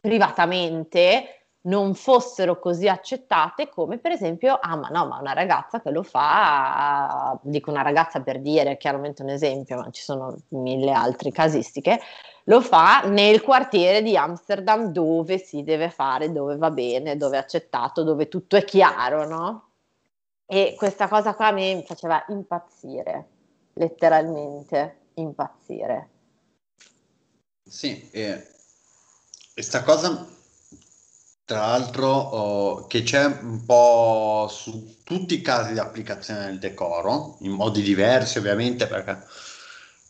privatamente 0.00 1.39
non 1.62 1.94
fossero 1.94 2.58
così 2.58 2.88
accettate 2.88 3.68
come 3.68 3.98
per 3.98 4.12
esempio, 4.12 4.58
ah 4.60 4.76
ma 4.76 4.88
no, 4.88 5.06
ma 5.06 5.18
una 5.18 5.32
ragazza 5.32 5.80
che 5.82 5.90
lo 5.90 6.02
fa, 6.02 7.38
dico 7.42 7.70
una 7.70 7.82
ragazza 7.82 8.20
per 8.20 8.40
dire, 8.40 8.78
chiaramente 8.78 9.22
un 9.22 9.28
esempio, 9.28 9.76
ma 9.76 9.90
ci 9.90 10.02
sono 10.02 10.36
mille 10.48 10.92
altre 10.92 11.30
casistiche, 11.30 12.00
lo 12.44 12.60
fa 12.62 13.02
nel 13.02 13.42
quartiere 13.42 14.02
di 14.02 14.16
Amsterdam 14.16 14.86
dove 14.86 15.38
si 15.38 15.62
deve 15.62 15.90
fare, 15.90 16.32
dove 16.32 16.56
va 16.56 16.70
bene, 16.70 17.16
dove 17.16 17.36
è 17.36 17.40
accettato, 17.40 18.02
dove 18.02 18.28
tutto 18.28 18.56
è 18.56 18.64
chiaro, 18.64 19.26
no? 19.28 19.64
E 20.46 20.74
questa 20.76 21.08
cosa 21.08 21.34
qua 21.34 21.52
mi 21.52 21.84
faceva 21.86 22.24
impazzire, 22.28 23.28
letteralmente 23.74 24.98
impazzire. 25.14 26.08
Sì, 27.62 28.08
e 28.10 28.48
questa 29.52 29.84
cosa, 29.84 30.26
tra 31.50 31.66
l'altro, 31.66 32.06
oh, 32.06 32.86
che 32.86 33.02
c'è 33.02 33.24
un 33.24 33.64
po' 33.64 34.46
su 34.48 34.98
tutti 35.02 35.34
i 35.34 35.40
casi 35.40 35.72
di 35.72 35.80
applicazione 35.80 36.44
del 36.44 36.60
decoro, 36.60 37.38
in 37.40 37.50
modi 37.50 37.82
diversi 37.82 38.38
ovviamente, 38.38 38.86
perché 38.86 39.26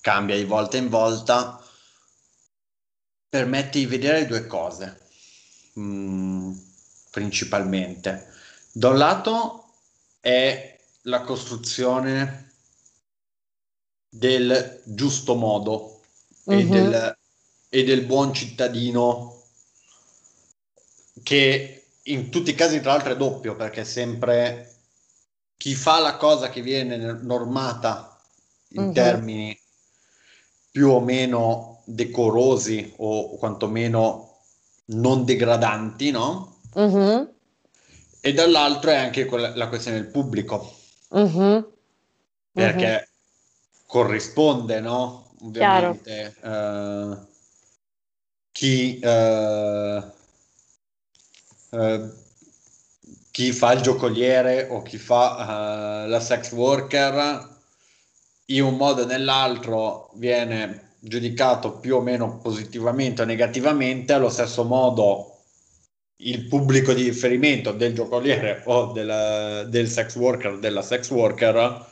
cambia 0.03 0.37
di 0.37 0.45
volta 0.45 0.77
in 0.77 0.91
volta, 0.91 1.59
permette 3.27 3.79
di 3.79 3.87
vedere 3.87 4.27
due 4.27 4.47
cose, 4.47 5.01
mh, 5.73 5.83
mm, 5.83 6.53
principalmente. 7.11 8.35
Da 8.71 8.91
un 8.91 8.99
lato 8.99 9.77
è 10.21 10.79
la 11.05 11.23
costruzione 11.23 12.53
del 14.11 14.83
giusto 14.85 15.37
modo 15.37 16.03
uh-huh. 16.45 16.53
e, 16.53 16.67
del, 16.67 17.19
e 17.71 17.85
del 17.85 18.05
buon 18.05 18.35
cittadino 18.35 19.40
che 21.23 21.85
in 22.05 22.31
tutti 22.31 22.51
i 22.51 22.55
casi 22.55 22.81
tra 22.81 22.93
l'altro 22.93 23.13
è 23.13 23.17
doppio 23.17 23.55
perché 23.57 23.85
sempre 23.85 24.75
chi 25.57 25.75
fa 25.75 25.99
la 25.99 26.17
cosa 26.17 26.49
che 26.49 26.63
viene 26.63 26.97
normata 26.97 28.19
in 28.71 28.83
uh-huh. 28.83 28.93
termini 28.93 29.59
più 30.71 30.91
o 30.91 31.01
meno 31.01 31.83
decorosi 31.85 32.95
o 32.99 33.37
quantomeno 33.37 34.39
non 34.87 35.25
degradanti, 35.25 36.11
no? 36.11 36.61
Uh-huh 36.73 37.39
e 38.21 38.35
dall'altro 38.35 38.91
è 38.91 38.97
anche 38.97 39.27
la 39.29 39.69
questione 39.69 40.01
del 40.01 40.11
pubblico. 40.11 40.75
Uh-huh. 41.09 41.73
Perché 42.53 43.09
uh-huh. 43.09 43.87
corrisponde, 43.87 44.81
no? 44.81 45.33
Ovviamente. 45.41 46.35
Uh, 46.43 47.17
chi, 48.53 49.01
uh, 49.03 50.05
uh, 51.71 52.13
chi, 53.31 53.53
fa 53.53 53.73
il 53.73 53.81
giocoliere 53.81 54.69
o 54.71 54.83
chi 54.83 54.99
fa 54.99 56.07
la 56.07 56.21
sex 56.21 56.53
worker 56.53 57.49
in 58.47 58.63
un 58.63 58.77
modo 58.77 59.03
o 59.03 59.07
nell'altro 59.07 60.11
viene 60.15 60.89
giudicato 61.01 61.79
più 61.79 61.97
o 61.97 62.01
meno 62.01 62.39
positivamente 62.39 63.23
o 63.23 63.25
negativamente, 63.25 64.13
allo 64.13 64.29
stesso 64.29 64.65
modo 64.65 65.39
il 66.17 66.47
pubblico 66.47 66.93
di 66.93 67.03
riferimento 67.03 67.73
del 67.73 67.95
giocoliere 67.95 68.63
o 68.67 68.93
della, 68.93 69.65
del 69.65 69.89
sex 69.89 70.17
worker, 70.17 70.59
della 70.59 70.83
sex 70.83 71.11
worker, 71.11 71.87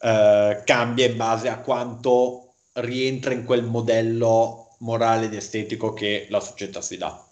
eh, 0.00 0.62
cambia 0.64 1.06
in 1.06 1.16
base 1.16 1.48
a 1.48 1.60
quanto 1.60 2.54
rientra 2.74 3.32
in 3.32 3.44
quel 3.44 3.64
modello 3.64 4.76
morale 4.80 5.26
ed 5.26 5.34
estetico 5.34 5.94
che 5.94 6.26
la 6.28 6.40
società 6.40 6.82
si 6.82 6.98
dà. 6.98 7.26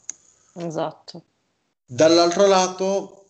Esatto. 0.54 1.22
Dall'altro 1.88 2.46
lato, 2.46 3.26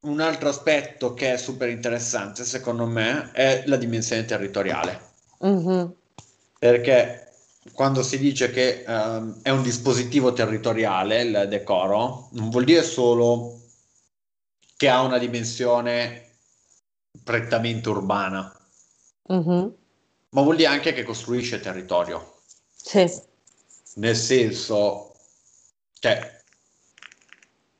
un 0.00 0.20
altro 0.20 0.50
aspetto 0.50 1.14
che 1.14 1.32
è 1.32 1.36
super 1.38 1.70
interessante, 1.70 2.44
secondo 2.44 2.84
me, 2.84 3.32
è 3.32 3.62
la 3.66 3.76
dimensione 3.76 4.26
territoriale. 4.26 5.12
Mm-hmm. 5.44 5.86
Perché 6.58 7.32
quando 7.72 8.02
si 8.02 8.18
dice 8.18 8.50
che 8.50 8.84
um, 8.86 9.40
è 9.40 9.48
un 9.48 9.62
dispositivo 9.62 10.34
territoriale 10.34 11.22
il 11.22 11.46
decoro, 11.48 12.28
non 12.32 12.50
vuol 12.50 12.64
dire 12.64 12.82
solo 12.82 13.60
che 14.76 14.88
ha 14.90 15.00
una 15.00 15.18
dimensione 15.18 16.32
prettamente 17.22 17.88
urbana, 17.88 18.54
mm-hmm. 19.32 19.66
ma 20.30 20.42
vuol 20.42 20.56
dire 20.56 20.68
anche 20.68 20.92
che 20.92 21.02
costruisce 21.02 21.60
territorio. 21.60 22.40
Sì. 22.74 23.10
Nel 23.94 24.16
senso, 24.16 25.13
cioè, 26.04 26.42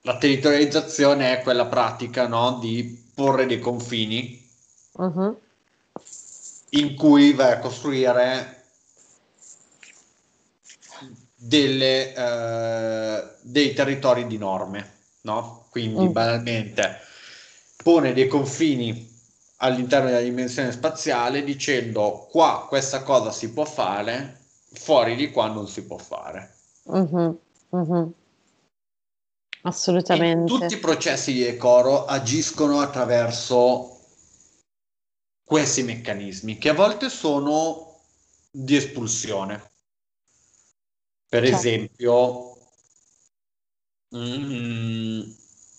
la 0.00 0.16
territorializzazione 0.16 1.36
è 1.36 1.42
quella 1.42 1.66
pratica 1.66 2.26
no? 2.26 2.58
di 2.58 3.10
porre 3.12 3.44
dei 3.44 3.58
confini 3.58 4.50
mm-hmm. 4.98 5.32
in 6.70 6.96
cui 6.96 7.34
vai 7.34 7.52
a 7.52 7.58
costruire 7.58 8.64
delle, 11.34 12.14
uh, 12.16 13.30
dei 13.42 13.74
territori 13.74 14.26
di 14.26 14.38
norme, 14.38 14.92
no? 15.22 15.66
Quindi 15.68 16.08
mm. 16.08 16.12
banalmente 16.12 17.00
pone 17.76 18.14
dei 18.14 18.26
confini 18.26 19.06
all'interno 19.56 20.08
della 20.08 20.22
dimensione 20.22 20.72
spaziale 20.72 21.44
dicendo 21.44 22.26
qua 22.30 22.64
questa 22.70 23.02
cosa 23.02 23.30
si 23.30 23.52
può 23.52 23.66
fare, 23.66 24.40
fuori 24.72 25.14
di 25.14 25.30
qua 25.30 25.48
non 25.48 25.68
si 25.68 25.84
può 25.84 25.98
fare. 25.98 26.54
Mm-hmm. 26.90 27.30
Mm-hmm. 27.74 28.10
Assolutamente. 29.62 30.52
E 30.52 30.58
tutti 30.58 30.74
i 30.74 30.78
processi 30.78 31.32
di 31.32 31.42
decoro 31.42 32.04
agiscono 32.04 32.80
attraverso 32.80 33.98
questi 35.42 35.82
meccanismi 35.82 36.58
che 36.58 36.70
a 36.70 36.74
volte 36.74 37.08
sono 37.08 38.00
di 38.50 38.76
espulsione. 38.76 39.72
Per 41.28 41.42
certo. 41.42 41.58
esempio, 41.58 42.56
mm, 44.14 45.20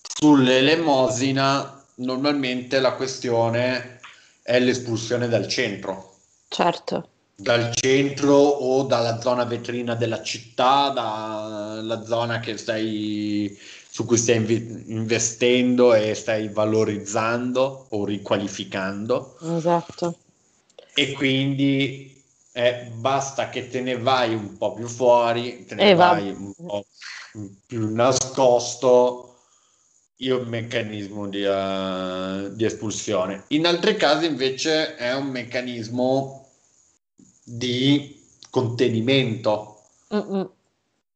sull'elemosina 0.02 1.86
normalmente 1.96 2.80
la 2.80 2.94
questione 2.94 4.00
è 4.42 4.60
l'espulsione 4.60 5.28
dal 5.28 5.48
centro. 5.48 6.18
Certo. 6.50 7.10
Dal 7.38 7.76
centro 7.76 8.34
o 8.34 8.84
dalla 8.84 9.20
zona 9.20 9.44
vetrina 9.44 9.94
della 9.96 10.22
città, 10.22 10.90
dalla 10.90 12.04
zona 12.06 12.42
stai, 12.56 13.60
su 13.90 14.06
cui 14.06 14.18
stai 14.18 14.38
inv- 14.38 14.88
investendo 14.88 15.94
e 15.94 16.16
stai 16.16 16.48
valorizzando 16.48 17.88
o 17.90 18.06
riqualificando. 18.06 19.38
Esatto. 19.42 20.18
E 20.94 21.12
quindi 21.12 22.24
eh, 22.54 22.90
basta 22.94 23.50
che 23.50 23.68
te 23.68 23.82
ne 23.82 23.98
vai 23.98 24.34
un 24.34 24.58
po' 24.58 24.74
più 24.74 24.88
fuori, 24.88 25.66
te 25.66 25.76
ne 25.76 25.90
eh, 25.90 25.94
vai 25.94 26.32
va. 26.32 26.40
un 26.40 26.54
po' 26.54 26.86
più 27.66 27.94
nascosto, 27.94 29.40
io 30.18 30.40
un 30.40 30.48
meccanismo 30.48 31.28
di, 31.28 31.44
uh, 31.44 32.54
di, 32.56 32.64
espulsione. 32.64 33.44
In 33.50 33.66
altri 33.66 33.98
casi 33.98 34.26
invece 34.26 34.96
è 34.96 35.14
un 35.14 35.28
meccanismo 35.28 36.45
di 37.46 38.22
contenimento. 38.50 39.84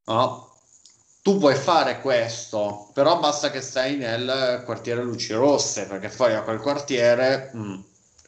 No? 0.05 0.47
Tu 1.21 1.38
puoi 1.38 1.55
fare 1.55 1.99
questo, 1.99 2.91
però 2.93 3.19
basta 3.19 3.51
che 3.51 3.61
stai 3.61 3.97
nel 3.97 4.61
quartiere 4.63 5.03
Luci 5.03 5.34
Rosse, 5.34 5.86
perché 5.88 6.09
fuori 6.09 6.34
a 6.34 6.43
quel 6.43 6.59
quartiere... 6.59 7.51
Mm. 7.55 7.80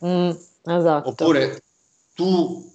Mm, 0.04 0.32
esatto. 0.66 1.10
Oppure 1.10 1.64
tu 2.14 2.70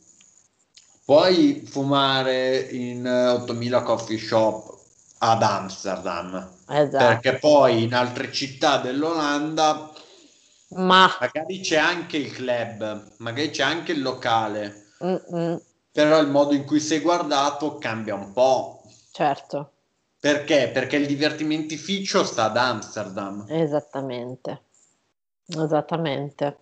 Puoi 1.07 1.63
fumare 1.65 2.59
in 2.59 3.07
8000 3.07 3.83
coffee 3.83 4.19
shop 4.19 4.77
ad 5.19 5.41
Amsterdam, 5.41 6.51
esatto. 6.69 6.97
perché 6.97 7.39
poi 7.39 7.85
in 7.85 7.95
altre 7.95 8.33
città 8.33 8.79
dell'Olanda 8.79 9.93
Ma... 10.71 11.17
magari 11.21 11.61
c'è 11.61 11.77
anche 11.77 12.17
il 12.17 12.33
club, 12.33 13.13
magari 13.19 13.51
c'è 13.51 13.63
anche 13.63 13.93
il 13.93 14.03
locale, 14.03 14.86
Mm-mm. 15.05 15.61
però 15.93 16.19
il 16.21 16.29
modo 16.29 16.55
in 16.55 16.65
cui 16.65 16.81
sei 16.81 17.01
guardato 17.01 17.79
cambia 17.79 18.15
un 18.15 18.33
po'. 18.33 18.83
Certo. 19.13 19.71
Perché? 20.19 20.71
Perché 20.73 20.97
il 20.97 21.07
divertimentificio 21.07 22.25
sta 22.25 22.45
ad 22.45 22.57
Amsterdam. 22.57 23.47
Esattamente. 23.49 24.63
Esattamente. 25.47 26.59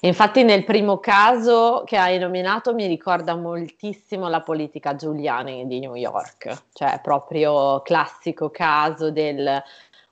Infatti 0.00 0.44
nel 0.44 0.64
primo 0.64 0.98
caso 0.98 1.82
che 1.86 1.96
hai 1.96 2.18
nominato 2.18 2.74
mi 2.74 2.86
ricorda 2.86 3.34
moltissimo 3.34 4.28
la 4.28 4.42
politica 4.42 4.94
Giuliani 4.94 5.66
di 5.66 5.80
New 5.80 5.94
York, 5.94 6.64
cioè 6.74 7.00
proprio 7.02 7.80
classico 7.80 8.50
caso 8.50 9.10
del 9.10 9.62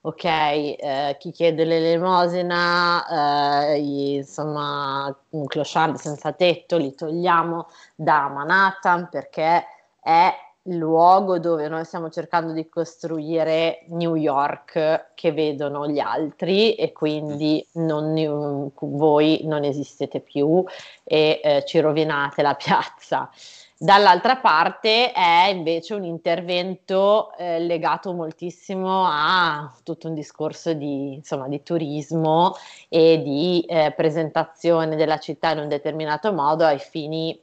ok, 0.06 0.24
eh, 0.24 1.16
chi 1.18 1.30
chiede 1.30 1.64
l'elemosina, 1.64 3.72
eh, 3.72 3.76
insomma 4.16 5.14
un 5.30 5.46
clochard 5.46 5.96
senza 5.96 6.32
tetto 6.32 6.76
li 6.76 6.94
togliamo 6.94 7.68
da 7.94 8.28
Manhattan 8.28 9.08
perché 9.10 9.64
è 10.02 10.34
luogo 10.64 11.38
dove 11.38 11.68
noi 11.68 11.86
stiamo 11.86 12.10
cercando 12.10 12.52
di 12.52 12.68
costruire 12.68 13.84
New 13.88 14.14
York 14.14 15.12
che 15.14 15.32
vedono 15.32 15.88
gli 15.88 15.98
altri 15.98 16.74
e 16.74 16.92
quindi 16.92 17.66
non, 17.72 18.70
voi 18.74 19.40
non 19.44 19.64
esistete 19.64 20.20
più 20.20 20.62
e 21.02 21.40
eh, 21.42 21.64
ci 21.66 21.80
rovinate 21.80 22.42
la 22.42 22.54
piazza. 22.54 23.30
Dall'altra 23.76 24.36
parte 24.36 25.10
è 25.12 25.48
invece 25.48 25.94
un 25.94 26.04
intervento 26.04 27.34
eh, 27.36 27.58
legato 27.58 28.12
moltissimo 28.12 29.04
a 29.04 29.74
tutto 29.82 30.06
un 30.06 30.14
discorso 30.14 30.72
di, 30.72 31.14
insomma, 31.14 31.48
di 31.48 31.62
turismo 31.62 32.54
e 32.88 33.20
di 33.20 33.64
eh, 33.68 33.92
presentazione 33.96 34.94
della 34.94 35.18
città 35.18 35.50
in 35.50 35.58
un 35.58 35.68
determinato 35.68 36.32
modo 36.32 36.64
ai 36.64 36.78
fini 36.78 37.38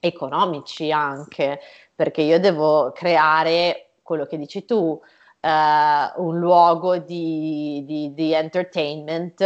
economici 0.00 0.90
anche, 0.90 1.60
perché 1.94 2.22
io 2.22 2.40
devo 2.40 2.90
creare 2.92 3.90
quello 4.02 4.26
che 4.26 4.38
dici 4.38 4.64
tu, 4.64 4.76
uh, 5.40 6.22
un 6.22 6.38
luogo 6.38 6.98
di, 6.98 7.84
di, 7.86 8.12
di, 8.12 8.32
entertainment 8.32 9.44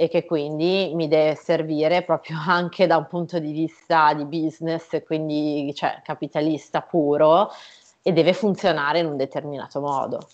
e 0.00 0.08
che 0.08 0.24
quindi 0.24 0.92
mi 0.94 1.08
deve 1.08 1.34
servire 1.34 2.02
proprio 2.02 2.38
anche 2.48 2.86
da 2.86 2.96
un 2.96 3.06
punto 3.06 3.38
di 3.38 3.52
vista 3.52 4.14
di 4.14 4.24
business, 4.24 5.02
quindi 5.04 5.74
cioè, 5.74 6.00
capitalista 6.02 6.80
puro, 6.80 7.50
e 8.00 8.10
deve 8.10 8.32
funzionare 8.32 9.00
in 9.00 9.04
un 9.04 9.18
determinato 9.18 9.78
modo. 9.80 10.26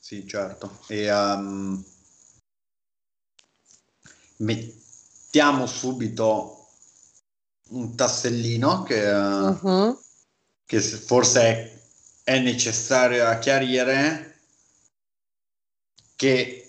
Sì, 0.00 0.26
certo. 0.26 0.78
E 0.88 1.12
um, 1.12 1.84
mettiamo 4.38 5.66
subito 5.66 6.68
un 7.72 7.94
tassellino 7.94 8.84
che, 8.84 9.06
uh-huh. 9.06 10.00
che 10.64 10.80
forse 10.80 11.42
è, 11.42 11.80
è 12.24 12.38
necessario 12.38 13.38
chiarire 13.38 14.33
che 16.16 16.68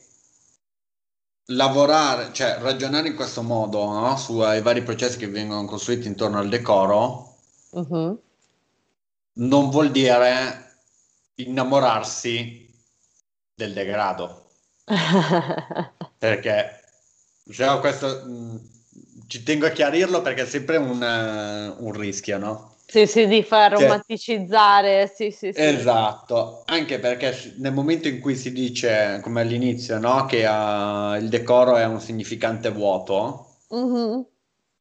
lavorare, 1.49 2.34
cioè 2.34 2.57
ragionare 2.59 3.07
in 3.07 3.15
questo 3.15 3.41
modo 3.43 3.85
no? 3.91 4.17
sui 4.17 4.61
vari 4.61 4.81
processi 4.81 5.17
che 5.17 5.27
vengono 5.27 5.65
costruiti 5.65 6.07
intorno 6.07 6.39
al 6.39 6.49
decoro 6.49 7.35
uh-huh. 7.69 8.22
non 9.34 9.69
vuol 9.69 9.91
dire 9.91 10.80
innamorarsi 11.35 12.67
del 13.53 13.73
degrado 13.73 14.49
perché 16.17 16.80
cioè, 17.51 17.80
questo 17.80 18.23
ci 19.27 19.43
tengo 19.43 19.65
a 19.65 19.69
chiarirlo 19.69 20.22
perché 20.22 20.43
è 20.43 20.45
sempre 20.45 20.77
un, 20.77 21.01
uh, 21.01 21.85
un 21.85 21.91
rischio, 21.93 22.38
no? 22.38 22.74
Sì, 22.87 23.07
sì, 23.07 23.27
di 23.27 23.43
far 23.43 23.73
romanticizzare, 23.73 25.11
sì, 25.13 25.31
sì, 25.31 25.51
sì. 25.51 25.59
Esatto, 25.59 26.61
anche 26.65 26.99
perché 26.99 27.53
nel 27.57 27.73
momento 27.73 28.07
in 28.07 28.19
cui 28.19 28.35
si 28.35 28.51
dice, 28.53 29.19
come 29.23 29.41
all'inizio, 29.41 29.97
no, 29.97 30.25
che 30.25 30.45
uh, 30.45 31.15
il 31.15 31.27
decoro 31.27 31.75
è 31.77 31.85
un 31.85 31.99
significante 31.99 32.69
vuoto, 32.69 33.55
mm-hmm. 33.73 34.21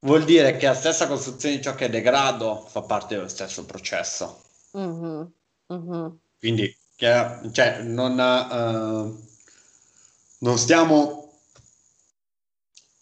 vuol 0.01 0.25
dire 0.25 0.57
che 0.59 0.67
la 0.67 0.75
stessa 0.75 1.09
costruzione 1.09 1.57
di 1.57 1.63
ciò 1.63 1.75
che 1.75 1.87
è 1.87 1.91
degrado 1.91 2.65
fa 2.69 2.83
parte 2.83 3.15
dello 3.17 3.29
stesso 3.29 3.65
processo. 3.65 4.43
Mm-hmm. 4.77 5.23
Mm-hmm. 5.73 6.07
Quindi, 6.39 6.77
che, 6.95 7.39
cioè, 7.53 7.83
non, 7.83 8.13
uh, 8.13 9.27
non 10.39 10.59
stiamo 10.59 11.33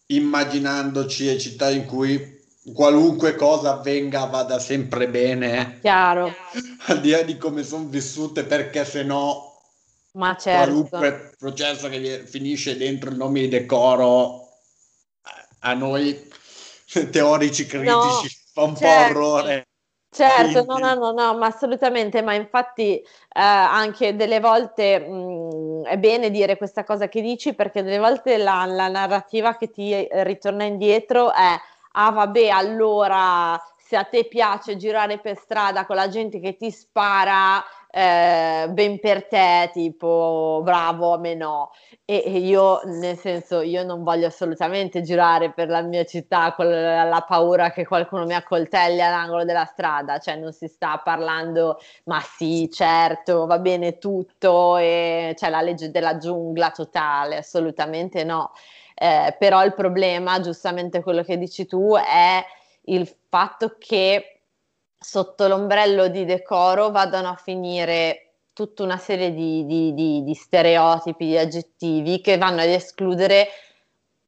immaginandoci 0.06 1.24
le 1.24 1.38
città 1.38 1.70
in 1.70 1.86
cui 1.86 2.40
qualunque 2.74 3.34
cosa 3.34 3.72
avvenga 3.72 4.24
vada 4.26 4.58
sempre 4.58 5.08
bene. 5.08 5.78
Chiaro. 5.80 6.32
Al 6.86 7.00
di 7.00 7.10
là 7.10 7.22
di 7.22 7.36
come 7.36 7.62
sono 7.62 7.86
vissute, 7.86 8.44
perché 8.44 8.84
se 8.84 9.02
no 9.02 9.50
ma 10.14 10.36
certo. 10.36 10.64
qualunque 10.64 11.32
processo 11.38 11.88
che 11.88 12.24
finisce 12.26 12.76
dentro 12.76 13.08
il 13.08 13.16
nome 13.16 13.40
di 13.40 13.48
decoro 13.48 14.48
a 15.60 15.74
noi 15.74 16.30
teorici 17.10 17.66
critici 17.66 17.86
no, 17.86 18.20
fa 18.52 18.62
un 18.62 18.76
certo. 18.76 19.12
po' 19.12 19.20
orrore. 19.20 19.66
Certo, 20.14 20.64
no, 20.66 20.76
no, 20.76 20.92
no, 20.92 21.12
no, 21.12 21.38
ma 21.38 21.46
assolutamente, 21.46 22.20
ma 22.20 22.34
infatti 22.34 22.96
eh, 22.98 23.04
anche 23.32 24.14
delle 24.14 24.40
volte 24.40 24.98
mh, 24.98 25.14
mm, 25.14 25.84
è 25.84 25.96
bene 25.96 26.30
dire 26.30 26.58
questa 26.58 26.84
cosa 26.84 27.08
che 27.08 27.22
dici 27.22 27.54
perché 27.54 27.82
delle 27.82 27.98
volte 27.98 28.36
la, 28.36 28.66
la 28.66 28.88
narrativa 28.88 29.56
che 29.56 29.70
ti 29.70 30.06
ritorna 30.10 30.64
indietro 30.64 31.32
è, 31.32 31.58
ah 31.92 32.10
vabbè, 32.10 32.48
allora 32.48 33.60
se 33.76 33.96
a 33.96 34.04
te 34.04 34.24
piace 34.26 34.76
girare 34.76 35.18
per 35.18 35.36
strada 35.36 35.84
con 35.84 35.96
la 35.96 36.08
gente 36.08 36.40
che 36.40 36.56
ti 36.56 36.70
spara, 36.70 37.62
eh, 37.90 38.66
ben 38.70 38.98
per 39.00 39.26
te, 39.26 39.68
tipo 39.72 40.62
bravo, 40.64 41.12
a 41.12 41.18
me 41.18 41.34
no. 41.34 41.70
E, 42.06 42.22
e, 42.24 42.38
io, 42.38 42.80
nel 42.84 43.18
senso, 43.18 43.60
io 43.60 43.84
non 43.84 44.02
voglio 44.02 44.26
assolutamente 44.28 45.02
girare 45.02 45.52
per 45.52 45.68
la 45.68 45.82
mia 45.82 46.04
città 46.04 46.54
con 46.54 46.70
la, 46.70 47.04
la 47.04 47.20
paura 47.20 47.70
che 47.70 47.84
qualcuno 47.86 48.24
mi 48.24 48.34
accoltelli 48.34 49.02
all'angolo 49.02 49.44
della 49.44 49.66
strada, 49.66 50.18
cioè 50.18 50.36
non 50.36 50.52
si 50.52 50.68
sta 50.68 50.98
parlando, 51.04 51.78
ma 52.04 52.20
sì, 52.20 52.70
certo, 52.72 53.44
va 53.46 53.58
bene 53.58 53.98
tutto, 53.98 54.78
e 54.78 55.34
c'è 55.36 55.50
la 55.50 55.60
legge 55.60 55.90
della 55.90 56.16
giungla 56.16 56.70
totale, 56.70 57.36
assolutamente 57.36 58.24
no. 58.24 58.52
Eh, 59.02 59.34
però 59.36 59.64
il 59.64 59.74
problema, 59.74 60.38
giustamente 60.38 61.02
quello 61.02 61.24
che 61.24 61.36
dici 61.36 61.66
tu, 61.66 61.96
è 61.96 62.40
il 62.82 63.12
fatto 63.28 63.74
che 63.76 64.42
sotto 64.96 65.48
l'ombrello 65.48 66.06
di 66.06 66.24
decoro 66.24 66.92
vadano 66.92 67.30
a 67.30 67.34
finire 67.34 68.34
tutta 68.52 68.84
una 68.84 68.98
serie 68.98 69.34
di, 69.34 69.66
di, 69.66 69.92
di, 69.92 70.22
di 70.22 70.34
stereotipi, 70.34 71.26
di 71.26 71.36
aggettivi 71.36 72.20
che 72.20 72.38
vanno 72.38 72.60
ad 72.60 72.68
escludere 72.68 73.48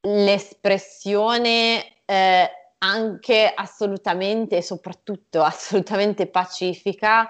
l'espressione 0.00 2.00
eh, 2.04 2.50
anche 2.78 3.52
assolutamente 3.54 4.56
e 4.56 4.62
soprattutto 4.62 5.40
assolutamente 5.44 6.26
pacifica, 6.26 7.28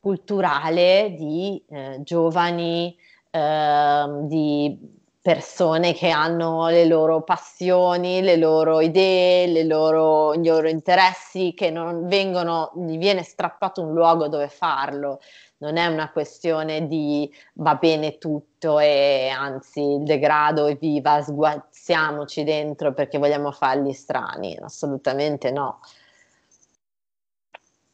culturale 0.00 1.12
di 1.18 1.62
eh, 1.68 2.00
giovani, 2.02 2.96
eh, 3.30 4.06
di 4.22 5.00
persone 5.22 5.94
che 5.94 6.10
hanno 6.10 6.68
le 6.68 6.84
loro 6.84 7.22
passioni, 7.22 8.20
le 8.22 8.36
loro 8.36 8.80
idee, 8.80 9.46
le 9.46 9.62
loro, 9.62 10.34
i 10.34 10.44
loro 10.44 10.68
interessi, 10.68 11.54
che 11.54 11.70
non 11.70 12.08
vengono, 12.08 12.72
gli 12.74 12.98
viene 12.98 13.22
strappato 13.22 13.82
un 13.82 13.94
luogo 13.94 14.26
dove 14.26 14.48
farlo. 14.48 15.20
Non 15.58 15.76
è 15.76 15.86
una 15.86 16.10
questione 16.10 16.88
di 16.88 17.32
va 17.54 17.76
bene 17.76 18.18
tutto 18.18 18.80
e 18.80 19.28
anzi 19.28 19.80
il 19.80 20.02
degrado 20.02 20.66
è 20.66 20.76
viva, 20.76 21.22
sguazziamoci 21.22 22.42
dentro 22.42 22.92
perché 22.92 23.18
vogliamo 23.18 23.52
farli 23.52 23.92
strani. 23.92 24.58
Assolutamente 24.60 25.52
no. 25.52 25.78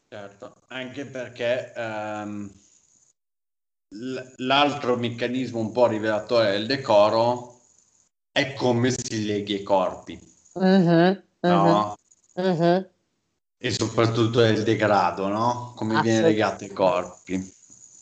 Certo, 0.07 0.55
anche 0.69 1.05
perché 1.05 1.71
um 1.75 2.51
L'altro 4.37 4.97
meccanismo 4.97 5.59
un 5.59 5.71
po' 5.71 5.87
rivelatore 5.87 6.51
del 6.51 6.67
decoro 6.67 7.61
è 8.31 8.53
come 8.53 8.91
si 8.91 9.25
leghi 9.25 9.55
i 9.55 9.63
corpi, 9.63 10.19
mm-hmm, 10.59 11.13
no? 11.39 11.97
Mm-hmm. 12.39 12.81
E 13.57 13.71
soprattutto 13.71 14.43
il 14.45 14.63
degrado, 14.63 15.27
no? 15.27 15.73
Come 15.75 15.99
viene 16.01 16.21
legato 16.21 16.63
ai 16.63 16.71
corpi. 16.71 17.53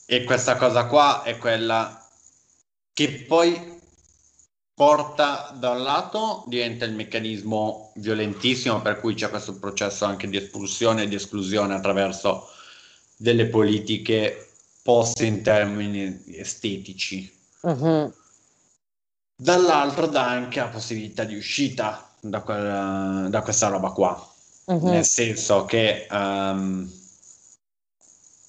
E 0.06 0.24
questa 0.26 0.58
cosa 0.58 0.88
qua 0.88 1.24
è 1.24 1.38
quella 1.38 2.06
che 2.94 3.26
poi 3.28 3.80
porta 4.74 5.56
da 5.58 5.72
un 5.72 5.82
lato 5.82 6.44
diventa 6.48 6.86
il 6.86 6.94
meccanismo 6.94 7.92
violentissimo 7.96 8.82
per 8.82 9.00
cui 9.00 9.16
c'è 9.16 9.30
questo 9.30 9.58
processo 9.58 10.06
anche 10.06 10.28
di 10.28 10.38
espulsione 10.38 11.04
e 11.04 11.08
di 11.08 11.16
esclusione 11.16 11.74
attraverso 11.74 12.50
delle 13.16 13.48
politiche 13.48 14.47
poste 14.88 15.26
in 15.26 15.44
termini 15.44 16.24
estetici. 16.38 17.30
Uh-huh. 17.60 18.10
Dall'altro 19.36 20.08
dà 20.08 20.30
anche 20.30 20.62
la 20.62 20.68
possibilità 20.68 21.26
di 21.26 21.36
uscita 21.36 22.10
da, 22.22 22.40
quella, 22.40 23.28
da 23.30 23.42
questa 23.42 23.68
roba 23.68 23.90
qua. 23.90 24.34
Uh-huh. 24.64 24.90
Nel 24.90 25.04
senso 25.04 25.66
che, 25.66 26.08
um, 26.10 26.90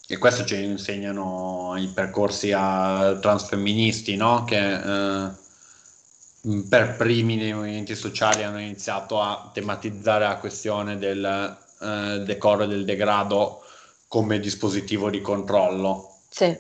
e 0.07 0.17
questo 0.19 0.45
ci 0.45 0.63
insegnano 0.63 1.75
i 1.77 1.89
percorsi 1.89 2.53
a 2.55 3.19
transfemministi, 3.21 4.15
no? 4.15 4.45
che 4.45 4.75
uh, 4.75 6.63
per 6.69 6.95
primi 6.97 7.35
nei 7.35 7.53
movimenti 7.53 7.97
sociali 7.97 8.45
hanno 8.45 8.61
iniziato 8.61 9.21
a 9.21 9.51
tematizzare 9.53 10.25
la 10.25 10.37
questione 10.37 10.99
del 10.99 11.57
uh, 11.81 12.23
decoro 12.23 12.63
e 12.63 12.69
del 12.69 12.85
degrado 12.85 13.65
come 14.07 14.39
dispositivo 14.39 15.11
di 15.11 15.21
controllo 15.21 16.13
sì, 16.29 16.57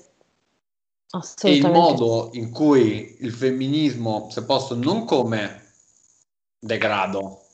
E 1.46 1.54
il 1.56 1.70
modo 1.70 2.30
in 2.32 2.50
cui 2.50 3.16
il 3.20 3.32
femminismo 3.32 4.28
si 4.30 4.40
è 4.40 4.44
posto 4.44 4.74
non 4.74 5.04
come 5.04 5.72
degrado, 6.58 7.44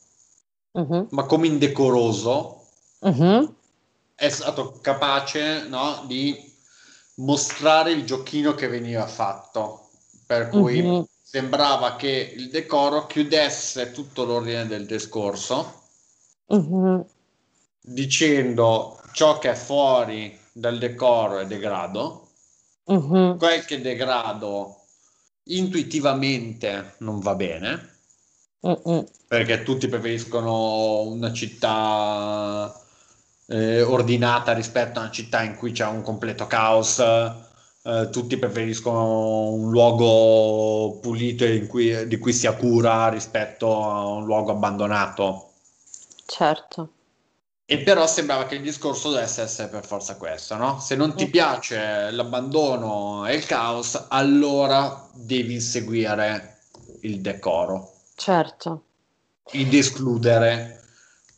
uh-huh. 0.72 1.08
ma 1.10 1.24
come 1.24 1.46
indecoroso, 1.46 2.66
uh-huh. 3.00 3.54
è 4.14 4.28
stato 4.28 4.78
capace 4.80 5.68
no, 5.68 6.04
di 6.06 6.52
mostrare 7.16 7.92
il 7.92 8.04
giochino 8.04 8.54
che 8.54 8.66
veniva 8.66 9.06
fatto, 9.06 9.90
per 10.26 10.48
cui 10.48 10.80
uh-huh. 10.80 11.06
sembrava 11.22 11.96
che 11.96 12.34
il 12.36 12.50
decoro 12.50 13.06
chiudesse 13.06 13.92
tutto 13.92 14.24
l'ordine 14.24 14.66
del 14.66 14.86
discorso, 14.86 15.82
dicendo 17.80 19.00
ciò 19.12 19.38
che 19.38 19.50
è 19.52 19.54
fuori 19.54 20.42
dal 20.56 20.78
decoro 20.78 21.40
e 21.40 21.47
degrado, 21.47 22.28
uh-huh. 22.85 23.36
qualche 23.36 23.81
degrado 23.81 24.76
intuitivamente 25.47 26.94
non 26.98 27.18
va 27.18 27.35
bene, 27.35 27.97
uh-uh. 28.60 29.05
perché 29.26 29.64
tutti 29.64 29.89
preferiscono 29.89 31.01
una 31.01 31.32
città 31.32 32.72
eh, 33.47 33.82
ordinata 33.82 34.52
rispetto 34.52 35.01
a 35.01 35.02
una 35.02 35.10
città 35.10 35.43
in 35.43 35.56
cui 35.56 35.72
c'è 35.72 35.86
un 35.86 36.02
completo 36.02 36.47
caos. 36.47 37.01
Eh, 37.86 38.09
tutti 38.10 38.39
preferiscono 38.39 39.51
un 39.51 39.70
luogo 39.70 41.01
pulito 41.01 41.44
cui, 41.66 42.06
di 42.06 42.16
cui 42.18 42.32
si 42.32 42.47
ha 42.47 42.55
cura 42.55 43.09
rispetto 43.09 43.85
a 43.85 44.06
un 44.06 44.24
luogo 44.24 44.52
abbandonato. 44.52 45.51
Certo. 46.24 46.89
E 47.66 47.78
però 47.78 48.06
sembrava 48.06 48.44
che 48.44 48.56
il 48.56 48.62
discorso 48.62 49.10
dovesse 49.10 49.40
essere 49.40 49.68
per 49.68 49.86
forza 49.86 50.16
questo, 50.16 50.56
no? 50.56 50.78
Se 50.80 50.96
non 50.96 51.14
ti 51.14 51.28
piace 51.30 52.10
l'abbandono 52.10 53.26
e 53.26 53.34
il 53.36 53.46
caos, 53.46 54.06
allora 54.08 55.08
devi 55.12 55.54
inseguire 55.54 56.58
il 57.00 57.20
decoro. 57.22 57.92
Certo. 58.14 58.82
Ed 59.50 59.72
escludere 59.72 60.82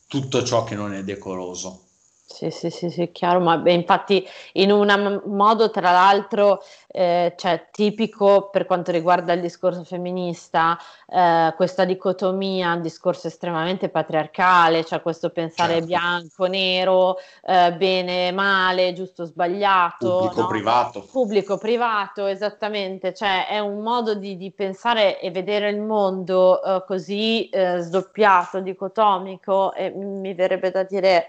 tutto 0.09 0.43
ciò 0.43 0.65
che 0.65 0.75
non 0.75 0.95
è 0.95 1.05
decoroso. 1.05 1.86
Sì, 2.29 2.51
sì, 2.51 2.71
sì, 2.71 2.91
sì, 2.91 3.13
chiaro, 3.13 3.39
ma 3.39 3.57
beh, 3.57 3.73
infatti 3.73 4.29
in 4.55 4.73
un 4.73 5.23
modo 5.27 5.71
tra 5.71 5.93
l'altro 5.93 6.61
eh, 6.89 7.35
cioè, 7.37 7.69
tipico 7.71 8.51
per 8.51 8.67
quanto 8.67 8.91
riguarda 8.91 9.33
il 9.33 9.41
discorso 9.41 9.85
femminista, 9.85 10.77
eh, 11.09 11.55
questa 11.57 11.85
dicotomia, 11.85 12.75
un 12.75 12.83
discorso 12.83 13.29
estremamente 13.29 13.89
patriarcale, 13.89 14.85
cioè 14.85 15.03
questo 15.03 15.31
pensare 15.31 15.75
certo. 15.75 15.87
bianco, 15.87 16.47
nero, 16.47 17.17
eh, 17.45 17.73
bene, 17.75 18.33
male, 18.33 18.93
giusto, 18.93 19.25
sbagliato. 19.25 20.19
Pubblico, 20.19 20.41
no? 20.41 20.47
privato. 20.49 21.07
Pubblico, 21.11 21.59
privato, 21.59 22.27
esattamente, 22.27 23.15
cioè 23.15 23.47
è 23.47 23.61
un 23.61 23.83
modo 23.83 24.15
di, 24.15 24.37
di 24.37 24.51
pensare 24.51 25.21
e 25.21 25.31
vedere 25.31 25.71
il 25.71 25.81
mondo 25.81 26.63
eh, 26.63 26.85
così 26.87 27.49
eh, 27.51 27.79
sdoppiato, 27.79 28.61
dicotomico 28.61 29.73
e 29.75 29.91
mi 29.91 30.35
verrebbe 30.35 30.73
da 30.73 30.83
dire 30.83 31.29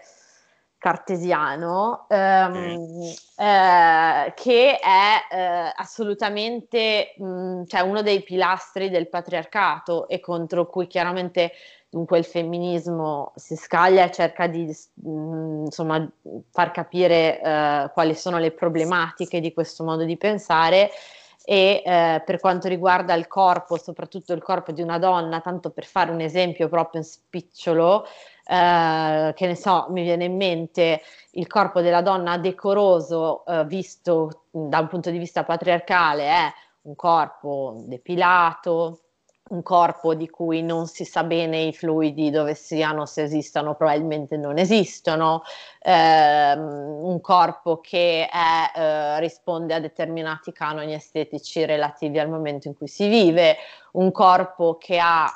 cartesiano 0.88 2.06
ehm, 2.08 3.14
eh, 3.36 4.34
che 4.36 4.80
è 4.80 5.36
eh, 5.36 5.74
assolutamente 5.76 7.14
mh, 7.18 7.26
mm, 7.26 7.64
cioè 7.66 7.82
uno 7.82 8.02
dei 8.02 8.24
pilastri 8.24 8.90
del 8.90 9.10
patriarcato 9.10 10.08
e 10.08 10.22
contro 10.22 10.66
cui 10.68 10.88
chiaramente 10.88 11.52
dunque 11.90 12.20
il 12.20 12.24
femminismo 12.24 13.34
si 13.36 13.58
scaglia 13.58 14.06
e 14.06 14.12
cerca 14.12 14.48
di 14.48 14.74
mh, 14.94 15.10
mm, 15.10 15.66
insomma 15.66 16.10
far 16.52 16.72
capire 16.72 17.42
eh, 17.42 17.90
quali 17.92 18.16
sono 18.16 18.38
le 18.38 18.52
problematiche 18.52 19.42
di 19.42 19.52
questo 19.52 19.84
modo 19.84 20.06
di 20.06 20.16
pensare 20.16 20.90
e 21.50 21.82
eh, 21.86 22.22
per 22.26 22.42
quanto 22.42 22.68
riguarda 22.68 23.14
il 23.14 23.28
corpo, 23.28 23.78
soprattutto 23.78 24.34
il 24.34 24.42
corpo 24.42 24.74
di 24.74 24.82
una 24.82 25.00
donna, 25.00 25.40
tanto 25.40 25.70
per 25.70 25.86
fare 25.86 26.12
un 26.12 26.20
esempio 26.20 26.68
proprio 26.68 27.02
spicciolo, 27.02 28.06
eh, 28.48 29.34
che 29.36 29.48
ne 29.48 29.56
so, 29.56 29.88
mi 29.90 30.04
viene 30.04 30.26
in 30.26 30.36
mente 30.36 31.02
il 31.32 31.48
corpo 31.48 31.82
della 31.82 32.02
donna 32.02 32.38
decoroso 32.38 33.46
eh, 33.46 33.66
visto 33.66 34.44
da 34.50 34.80
un 34.80 34.88
punto 34.88 35.10
di 35.12 35.18
vista 35.18 35.44
patriarcale 35.44 36.24
è 36.24 36.54
un 36.84 36.96
corpo 36.96 37.84
depilato, 37.86 39.02
un 39.50 39.64
corpo 39.64 40.14
di 40.14 40.30
cui 40.30 40.62
non 40.62 40.88
si 40.88 41.06
sa 41.06 41.24
bene 41.24 41.62
i 41.62 41.74
fluidi 41.74 42.30
dove 42.30 42.54
siano, 42.56 43.06
se 43.06 43.24
esistono, 43.24 43.76
probabilmente 43.76 44.38
non 44.38 44.58
esistono, 44.58 45.44
ehm, 45.80 46.60
un 46.60 47.22
corpo 47.22 47.80
che 47.80 48.28
è, 48.28 48.72
eh, 48.78 49.20
risponde 49.20 49.74
a 49.74 49.80
determinati 49.80 50.52
canoni 50.52 50.94
estetici 50.94 51.66
relativi 51.66 52.20
al 52.20 52.30
momento 52.30 52.68
in 52.68 52.76
cui 52.76 52.88
si 52.88 53.08
vive, 53.08 53.58
un 53.94 54.12
corpo 54.12 54.78
che 54.78 55.00
ha 55.00 55.32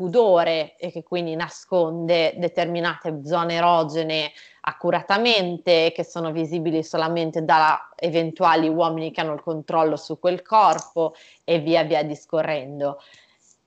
pudore 0.00 0.76
e 0.78 0.90
che 0.90 1.02
quindi 1.02 1.34
nasconde 1.36 2.32
determinate 2.38 3.20
zone 3.22 3.56
erogene 3.56 4.32
accuratamente, 4.62 5.92
che 5.94 6.04
sono 6.04 6.32
visibili 6.32 6.82
solamente 6.82 7.44
da 7.44 7.90
eventuali 7.96 8.66
uomini 8.66 9.10
che 9.10 9.20
hanno 9.20 9.34
il 9.34 9.42
controllo 9.42 9.96
su 9.96 10.18
quel 10.18 10.40
corpo 10.40 11.12
e 11.44 11.58
via 11.58 11.82
via 11.82 12.02
discorrendo 12.02 12.98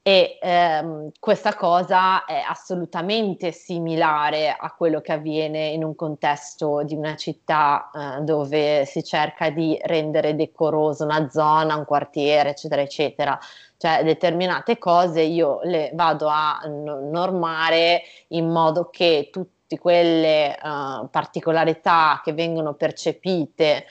e 0.05 0.37
ehm, 0.41 1.11
questa 1.17 1.55
cosa 1.55 2.25
è 2.25 2.43
assolutamente 2.45 3.53
similare 3.53 4.53
a 4.53 4.73
quello 4.73 4.99
che 4.99 5.13
avviene 5.13 5.67
in 5.67 5.81
un 5.81 5.95
contesto 5.95 6.83
di 6.83 6.93
una 6.93 7.15
città 7.15 7.89
eh, 8.17 8.21
dove 8.23 8.83
si 8.83 9.01
cerca 9.01 9.49
di 9.49 9.79
rendere 9.81 10.35
decorosa 10.35 11.05
una 11.05 11.29
zona, 11.29 11.77
un 11.77 11.85
quartiere, 11.85 12.49
eccetera, 12.49 12.81
eccetera. 12.81 13.39
Cioè 13.77 14.03
determinate 14.03 14.77
cose 14.77 15.21
io 15.21 15.61
le 15.63 15.91
vado 15.93 16.27
a 16.27 16.59
normare 16.65 18.01
in 18.29 18.49
modo 18.49 18.89
che 18.89 19.29
tutte 19.31 19.79
quelle 19.79 20.57
uh, 20.61 21.09
particolarità 21.09 22.21
che 22.23 22.33
vengono 22.33 22.73
percepite 22.73 23.85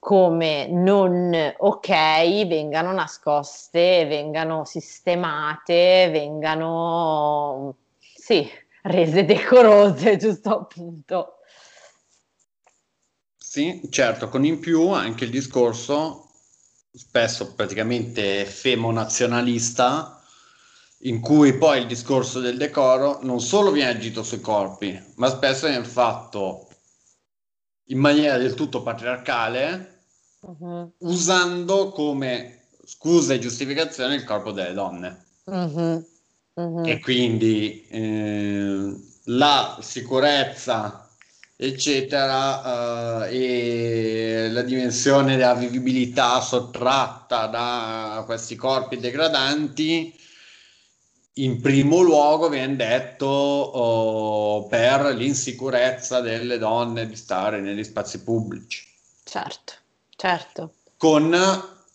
come 0.00 0.66
non 0.66 1.54
ok 1.58 1.88
vengano 2.46 2.90
nascoste, 2.92 4.06
vengano 4.06 4.64
sistemate, 4.64 6.08
vengano 6.10 7.76
sì, 8.00 8.50
rese 8.82 9.24
decorose, 9.24 10.16
giusto 10.18 10.60
appunto. 10.60 11.34
Sì, 13.36 13.82
certo, 13.90 14.28
con 14.28 14.44
in 14.44 14.58
più 14.58 14.88
anche 14.88 15.24
il 15.24 15.30
discorso, 15.30 16.30
spesso 16.92 17.54
praticamente 17.54 18.44
femo-nazionalista, 18.46 20.22
in 21.04 21.20
cui 21.20 21.56
poi 21.58 21.80
il 21.80 21.86
discorso 21.86 22.40
del 22.40 22.56
decoro 22.56 23.18
non 23.22 23.40
solo 23.40 23.70
viene 23.70 23.90
agito 23.90 24.22
sui 24.22 24.40
corpi, 24.40 24.98
ma 25.16 25.28
spesso 25.28 25.66
viene 25.66 25.84
fatto 25.84 26.68
in 27.86 27.98
maniera 27.98 28.38
del 28.38 28.54
tutto 28.54 28.82
patriarcale, 28.82 29.89
uh-huh. 30.40 30.92
usando 30.98 31.90
come 31.90 32.62
scusa 32.84 33.34
e 33.34 33.38
giustificazione 33.38 34.14
il 34.14 34.24
corpo 34.24 34.52
delle 34.52 34.72
donne. 34.72 35.24
Uh-huh. 35.44 36.04
Uh-huh. 36.54 36.84
E 36.86 36.98
quindi 37.00 37.86
eh, 37.88 38.94
la 39.24 39.78
sicurezza, 39.80 41.08
eccetera, 41.56 43.26
eh, 43.28 43.36
e 44.44 44.50
la 44.50 44.62
dimensione 44.62 45.36
della 45.36 45.54
vivibilità 45.54 46.40
sottratta 46.40 47.46
da 47.46 48.22
questi 48.26 48.56
corpi 48.56 48.98
degradanti 48.98 50.18
in 51.34 51.60
primo 51.60 52.00
luogo 52.00 52.48
viene 52.48 52.76
detto 52.76 53.26
oh, 53.26 54.66
per 54.66 55.14
l'insicurezza 55.14 56.20
delle 56.20 56.58
donne 56.58 57.06
di 57.06 57.16
stare 57.16 57.60
negli 57.60 57.84
spazi 57.84 58.22
pubblici. 58.22 58.84
Certo, 59.22 59.74
certo. 60.20 60.74
Con, 60.98 61.34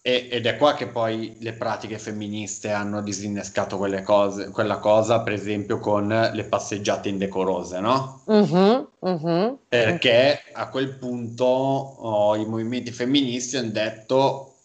e, 0.02 0.28
ed 0.32 0.48
è 0.48 0.58
qua 0.58 0.74
che 0.74 0.88
poi 0.88 1.38
le 1.40 1.54
pratiche 1.54 2.00
femministe 2.00 2.72
hanno 2.72 3.04
disinnescato 3.04 3.78
quelle 3.78 4.02
cose, 4.02 4.50
quella 4.50 4.80
cosa, 4.80 5.22
per 5.22 5.34
esempio 5.34 5.80
con 5.80 6.08
le 6.08 6.44
passeggiate 6.46 7.10
indecorose, 7.10 7.80
no? 7.80 8.22
Uh-huh, 8.26 8.90
uh-huh, 8.98 9.60
Perché 9.68 10.42
uh-huh. 10.48 10.62
a 10.62 10.70
quel 10.70 10.98
punto 10.98 11.46
oh, 11.46 12.36
i 12.36 12.46
movimenti 12.46 12.92
femministi 12.92 13.58
hanno 13.58 13.72
detto 13.72 14.56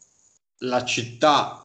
la 0.62 0.84
città 0.84 1.64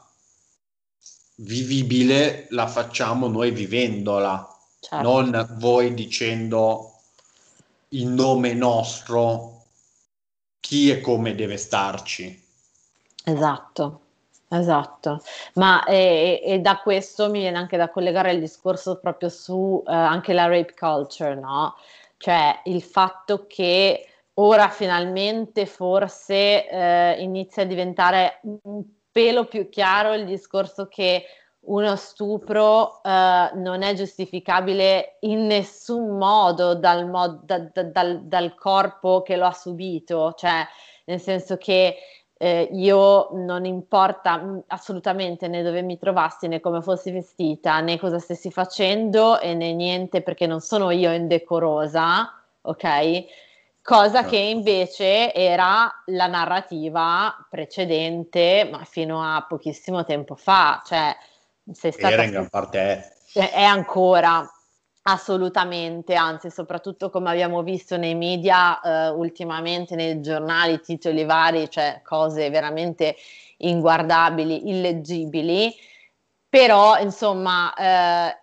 vivibile 1.35 2.47
la 2.49 2.67
facciamo 2.67 3.27
noi 3.27 3.51
vivendola, 3.51 4.47
certo. 4.79 5.01
non 5.01 5.55
voi 5.59 5.93
dicendo 5.93 6.91
in 7.89 8.13
nome 8.13 8.53
nostro 8.53 9.54
chi 10.65 10.89
e 10.89 10.99
come 10.99 11.35
deve 11.35 11.57
starci. 11.57 12.43
Esatto, 13.23 13.99
esatto. 14.49 15.21
Ma 15.53 15.83
e, 15.83 16.41
e 16.43 16.59
da 16.59 16.77
questo 16.77 17.29
mi 17.29 17.41
viene 17.41 17.59
anche 17.59 17.77
da 17.77 17.91
collegare 17.91 18.31
il 18.31 18.39
discorso 18.39 18.97
proprio 18.97 19.29
su 19.29 19.83
eh, 19.85 19.93
anche 19.93 20.33
la 20.33 20.47
rape 20.47 20.73
culture, 20.73 21.35
no? 21.35 21.75
Cioè 22.17 22.61
il 22.63 22.81
fatto 22.81 23.45
che 23.47 24.07
ora 24.35 24.69
finalmente 24.69 25.67
forse 25.67 26.67
eh, 26.67 27.21
inizia 27.21 27.61
a 27.61 27.67
diventare 27.67 28.39
un 28.63 28.83
pelo 29.11 29.45
più 29.45 29.69
chiaro 29.69 30.15
il 30.15 30.25
discorso 30.25 30.87
che 30.87 31.25
uno 31.65 31.95
stupro 31.95 33.01
uh, 33.03 33.57
non 33.59 33.81
è 33.81 33.93
giustificabile 33.93 35.17
in 35.21 35.45
nessun 35.45 36.17
modo 36.17 36.75
dal, 36.75 37.07
mod, 37.07 37.43
da, 37.43 37.59
da, 37.59 37.83
dal, 37.83 38.21
dal, 38.23 38.55
corpo 38.55 39.21
che 39.21 39.35
lo 39.35 39.45
ha 39.45 39.51
subito, 39.51 40.33
cioè 40.37 40.65
nel 41.05 41.19
senso 41.19 41.57
che 41.57 41.97
eh, 42.37 42.69
io 42.71 43.29
non 43.33 43.65
importa 43.65 44.37
mm, 44.37 44.59
assolutamente 44.67 45.47
né 45.47 45.63
dove 45.63 45.81
mi 45.81 45.97
trovassi 45.97 46.47
né 46.47 46.59
come 46.59 46.81
fossi 46.81 47.11
vestita 47.11 47.79
né 47.79 47.97
cosa 47.97 48.19
stessi 48.19 48.51
facendo 48.51 49.39
e 49.39 49.53
né 49.53 49.71
niente 49.73 50.21
perché 50.21 50.45
non 50.45 50.59
sono 50.59 50.91
io 50.91 51.11
indecorosa, 51.13 52.31
ok? 52.61 53.25
cosa 53.85 54.23
che 54.23 54.37
certo. 54.37 54.57
invece 54.57 55.31
era 55.31 56.03
la 56.05 56.25
narrativa 56.25 57.45
precedente, 57.47 58.67
ma 58.69 58.83
fino 58.83 59.21
a 59.21 59.45
pochissimo 59.47 60.03
tempo 60.03 60.35
fa, 60.35 60.81
cioè 60.83 61.15
sei 61.71 61.91
stata... 61.91 62.13
Era 62.13 62.23
in 62.23 62.31
gran 62.31 62.49
parte 62.49 62.79
è. 63.33 63.49
È 63.49 63.63
ancora, 63.63 64.49
assolutamente, 65.03 66.15
anzi 66.15 66.49
soprattutto 66.49 67.09
come 67.09 67.29
abbiamo 67.29 67.63
visto 67.63 67.97
nei 67.97 68.15
media 68.15 68.79
eh, 68.79 69.09
ultimamente, 69.09 69.95
nei 69.95 70.21
giornali, 70.21 70.79
titoli 70.79 71.25
vari, 71.25 71.69
cioè 71.69 72.01
cose 72.03 72.49
veramente 72.49 73.15
inguardabili, 73.57 74.69
illeggibili, 74.69 75.75
però 76.49 76.97
insomma... 76.99 77.73
Eh, 77.73 78.39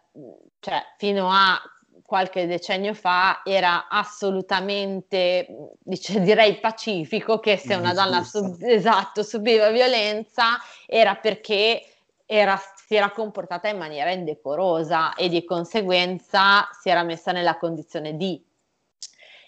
cioè, 0.63 0.81
fino 0.97 1.29
a 1.29 1.61
qualche 2.05 2.47
decennio 2.47 2.95
fa 2.95 3.41
era 3.43 3.89
assolutamente, 3.89 5.47
dice, 5.81 6.21
direi 6.21 6.61
pacifico 6.61 7.41
che 7.41 7.57
se 7.57 7.75
una 7.75 7.93
donna 7.93 8.23
sub, 8.23 8.63
esatto, 8.63 9.25
subiva 9.25 9.71
violenza 9.71 10.59
era 10.87 11.17
perché 11.17 11.85
era, 12.27 12.57
si 12.93 12.99
era 12.99 13.11
comportata 13.11 13.69
in 13.69 13.79
maniera 13.79 14.11
indecorosa 14.11 15.15
e 15.15 15.31
di 15.31 15.45
conseguenza 15.45 16.69
si 16.79 16.91
era 16.91 17.03
messa 17.03 17.33
nella 17.33 17.57
condizione 17.57 18.19
di. 18.19 18.45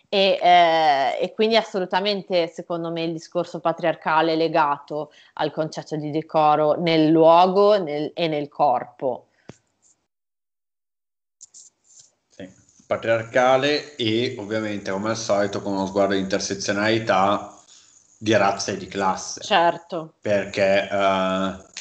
E, 0.09 0.39
eh, 0.41 1.19
e, 1.21 1.35
quindi 1.35 1.55
assolutamente 1.57 2.47
secondo 2.47 2.91
me 2.91 3.03
il 3.03 3.12
discorso 3.12 3.61
patriarcale 3.61 4.35
legato 4.35 5.12
al 5.35 5.51
concetto 5.51 5.97
di 5.97 6.11
decoro 6.11 6.81
nel 6.81 7.09
luogo 7.09 7.77
nel, 7.77 8.12
e 8.15 8.29
nel 8.29 8.49
corpo 8.49 9.27
patriarcale 12.87 13.97
e 13.97 14.37
ovviamente 14.39 14.91
come 14.91 15.11
al 15.11 15.16
solito 15.16 15.62
con 15.62 15.73
uno 15.73 15.87
sguardo 15.87 16.15
di 16.15 16.21
intersezionalità 16.21 17.59
di 18.19 18.35
razza 18.37 18.73
e 18.73 18.77
di 18.77 18.87
classe. 18.87 19.41
Certo. 19.43 20.15
Perché 20.21 20.89
uh, 20.91 21.73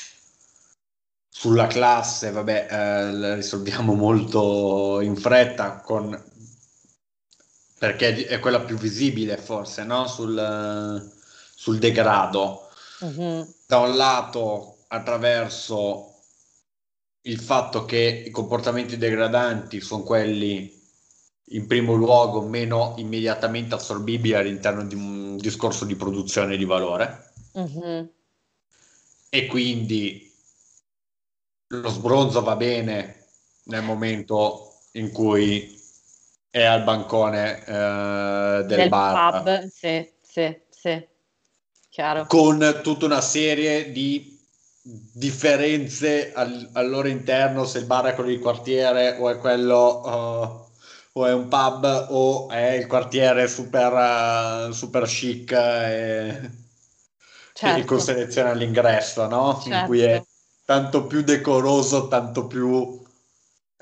sulla 1.35 1.65
classe, 1.65 2.29
vabbè, 2.29 2.67
uh, 2.69 3.17
la 3.17 3.33
risolviamo 3.33 3.95
molto 3.95 5.01
in 5.01 5.15
fretta 5.15 5.81
con... 5.81 6.23
perché 7.79 8.27
è 8.27 8.39
quella 8.39 8.61
più 8.61 8.77
visibile 8.77 9.37
forse, 9.37 9.83
no? 9.83 10.07
Sul, 10.07 11.11
sul 11.55 11.79
degrado. 11.79 12.69
Mm-hmm. 13.03 13.41
Da 13.65 13.79
un 13.79 13.95
lato 13.95 14.77
attraverso 14.89 16.19
il 17.21 17.39
fatto 17.39 17.83
che 17.85 18.23
i 18.27 18.29
comportamenti 18.29 18.95
degradanti 18.95 19.81
sono 19.81 20.03
quelli 20.03 20.81
in 21.47 21.65
primo 21.65 21.95
luogo 21.95 22.41
meno 22.41 22.93
immediatamente 22.97 23.73
assorbibili 23.73 24.35
all'interno 24.35 24.85
di 24.85 24.93
un 24.93 25.37
discorso 25.37 25.83
di 25.83 25.95
produzione 25.95 26.57
di 26.57 26.65
valore 26.65 27.31
mm-hmm. 27.57 28.05
e 29.29 29.47
quindi 29.47 30.31
lo 31.81 31.89
sbronzo 31.89 32.41
va 32.41 32.55
bene 32.55 33.25
nel 33.65 33.81
momento 33.81 34.79
in 34.93 35.11
cui 35.11 35.81
è 36.49 36.63
al 36.63 36.83
bancone 36.83 37.65
eh, 37.65 38.63
del, 38.65 38.77
del 38.77 38.89
bar. 38.89 39.43
pub, 39.43 39.67
sì, 39.67 40.07
sì, 40.21 40.55
sì, 40.69 41.07
chiaro. 41.89 42.25
Con 42.27 42.81
tutta 42.83 43.05
una 43.05 43.21
serie 43.21 43.91
di 43.91 44.39
differenze 44.81 46.31
al, 46.33 46.69
al 46.73 46.89
loro 46.89 47.07
interno, 47.07 47.65
se 47.65 47.79
il 47.79 47.85
bar 47.85 48.05
è 48.05 48.13
quello 48.13 48.29
di 48.29 48.39
quartiere 48.39 49.17
o 49.19 49.29
è 49.29 49.37
quello... 49.37 50.01
Uh, 50.05 50.71
o 51.15 51.27
è 51.27 51.31
un 51.33 51.47
pub 51.47 52.07
o 52.09 52.49
è 52.49 52.71
il 52.71 52.87
quartiere 52.87 53.47
super, 53.47 53.93
uh, 54.67 54.71
super 54.71 55.05
chic 55.05 55.51
e, 55.51 56.49
certo. 57.53 57.79
e 57.79 57.85
con 57.85 57.99
selezione 57.99 58.49
all'ingresso, 58.49 59.27
no? 59.27 59.59
Certo. 59.61 59.77
In 59.77 59.85
cui 59.85 60.01
è 60.01 60.13
certo. 60.13 60.27
Tanto 60.65 61.05
più 61.05 61.23
decoroso, 61.23 62.07
tanto 62.07 62.47
più 62.47 63.01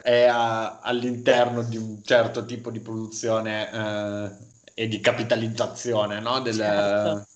è 0.01 0.23
a, 0.23 0.79
all'interno 0.79 1.61
di 1.61 1.77
un 1.77 2.01
certo 2.03 2.45
tipo 2.45 2.71
di 2.71 2.79
produzione 2.79 3.71
eh, 3.71 4.31
e 4.73 4.87
di 4.87 4.99
capitalizzazione 4.99 6.19
no? 6.19 6.39
Del, 6.39 6.55
certo. 6.55 7.27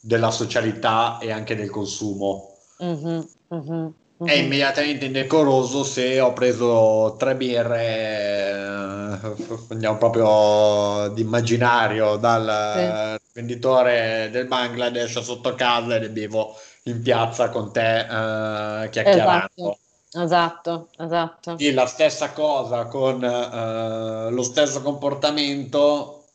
della 0.00 0.30
socialità 0.30 1.18
e 1.18 1.32
anche 1.32 1.56
del 1.56 1.70
consumo. 1.70 2.56
Mm-hmm, 2.82 3.20
mm-hmm, 3.54 3.86
È 4.24 4.32
immediatamente 4.32 5.06
indecoroso 5.06 5.82
se 5.82 6.20
ho 6.20 6.32
preso 6.32 7.16
tre 7.18 7.34
birre, 7.34 7.82
eh, 7.82 9.34
andiamo 9.70 9.98
proprio 9.98 11.08
di 11.12 11.22
immaginario 11.22 12.16
dal 12.16 13.16
sì. 13.16 13.22
venditore 13.32 14.28
del 14.30 14.46
Bangladesh 14.46 15.20
sotto 15.20 15.54
casa 15.54 15.96
e 15.96 16.00
le 16.00 16.10
bevo 16.10 16.54
in 16.84 17.02
piazza 17.02 17.50
con 17.50 17.72
te 17.72 18.00
eh, 18.00 18.88
chiacchierando. 18.90 19.48
Esatto. 19.54 19.78
Esatto, 20.16 20.90
esatto. 20.96 21.58
E 21.58 21.72
la 21.72 21.86
stessa 21.86 22.30
cosa 22.30 22.86
con 22.86 23.16
uh, 23.16 24.32
lo 24.32 24.42
stesso 24.44 24.80
comportamento 24.80 26.26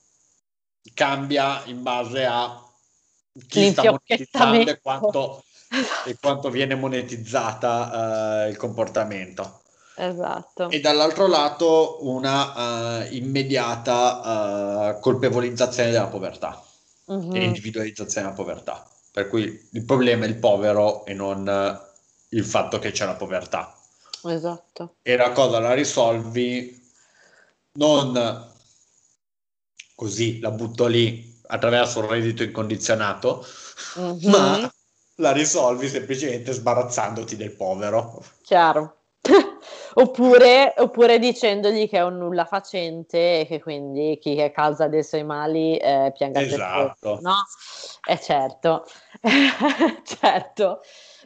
cambia 0.94 1.62
in 1.66 1.82
base 1.82 2.26
a 2.26 2.62
chi 3.48 3.72
sta 3.72 3.84
monetizzando 3.84 4.70
e 4.70 4.82
quanto, 4.82 5.44
e 6.06 6.18
quanto 6.20 6.50
viene 6.50 6.76
monetizzata 6.76 8.44
uh, 8.44 8.50
il 8.50 8.58
comportamento. 8.58 9.62
Esatto. 9.96 10.70
E 10.70 10.82
dall'altro 10.82 11.28
lato 11.28 12.00
una 12.02 13.00
uh, 13.00 13.08
immediata 13.12 14.98
colpevolizzazione 15.00 15.92
della 15.92 16.08
povertà 16.08 16.62
mm-hmm. 17.10 17.34
e 17.34 17.44
individualizzazione 17.46 18.28
della 18.28 18.38
povertà. 18.38 18.86
Per 19.20 19.28
cui 19.28 19.68
il 19.72 19.84
problema 19.84 20.24
è 20.24 20.30
il 20.30 20.38
povero 20.38 21.06
e 21.06 21.14
non 21.14 21.46
il 22.30 22.46
fatto 22.46 22.80
che 22.80 22.92
c'è 22.92 23.06
la 23.06 23.16
povertà. 23.16 23.76
Esatto. 24.24 24.96
E 25.02 25.18
la 25.18 25.34
cosa 25.34 25.60
la 25.60 25.74
risolvi 25.74 26.90
non 27.74 28.50
così, 29.94 30.40
la 30.40 30.52
butto 30.52 30.86
lì 30.86 31.38
attraverso 31.48 32.00
un 32.00 32.08
reddito 32.08 32.44
incondizionato, 32.44 33.46
mm-hmm. 34.00 34.30
ma 34.30 34.74
la 35.16 35.32
risolvi 35.34 35.90
semplicemente 35.90 36.54
sbarazzandoti 36.54 37.36
del 37.36 37.52
povero. 37.52 38.24
Chiaro. 38.44 38.99
Oppure, 40.02 40.74
oppure, 40.78 41.20
dicendogli 41.20 41.88
che 41.90 41.98
è 41.98 42.04
un 42.04 42.18
nulla 42.18 42.46
facente 42.46 43.42
e 43.42 43.46
che 43.46 43.62
quindi 43.62 44.18
chi 44.20 44.38
è 44.38 44.52
causa 44.52 44.88
dei 44.88 45.04
suoi 45.04 45.24
mali 45.24 45.78
eh, 45.78 46.12
pianga 46.16 46.42
esatto. 46.42 47.20
no? 47.22 47.36
È 48.04 48.14
eh, 48.14 48.20
certo, 48.20 48.86
certo 50.04 50.82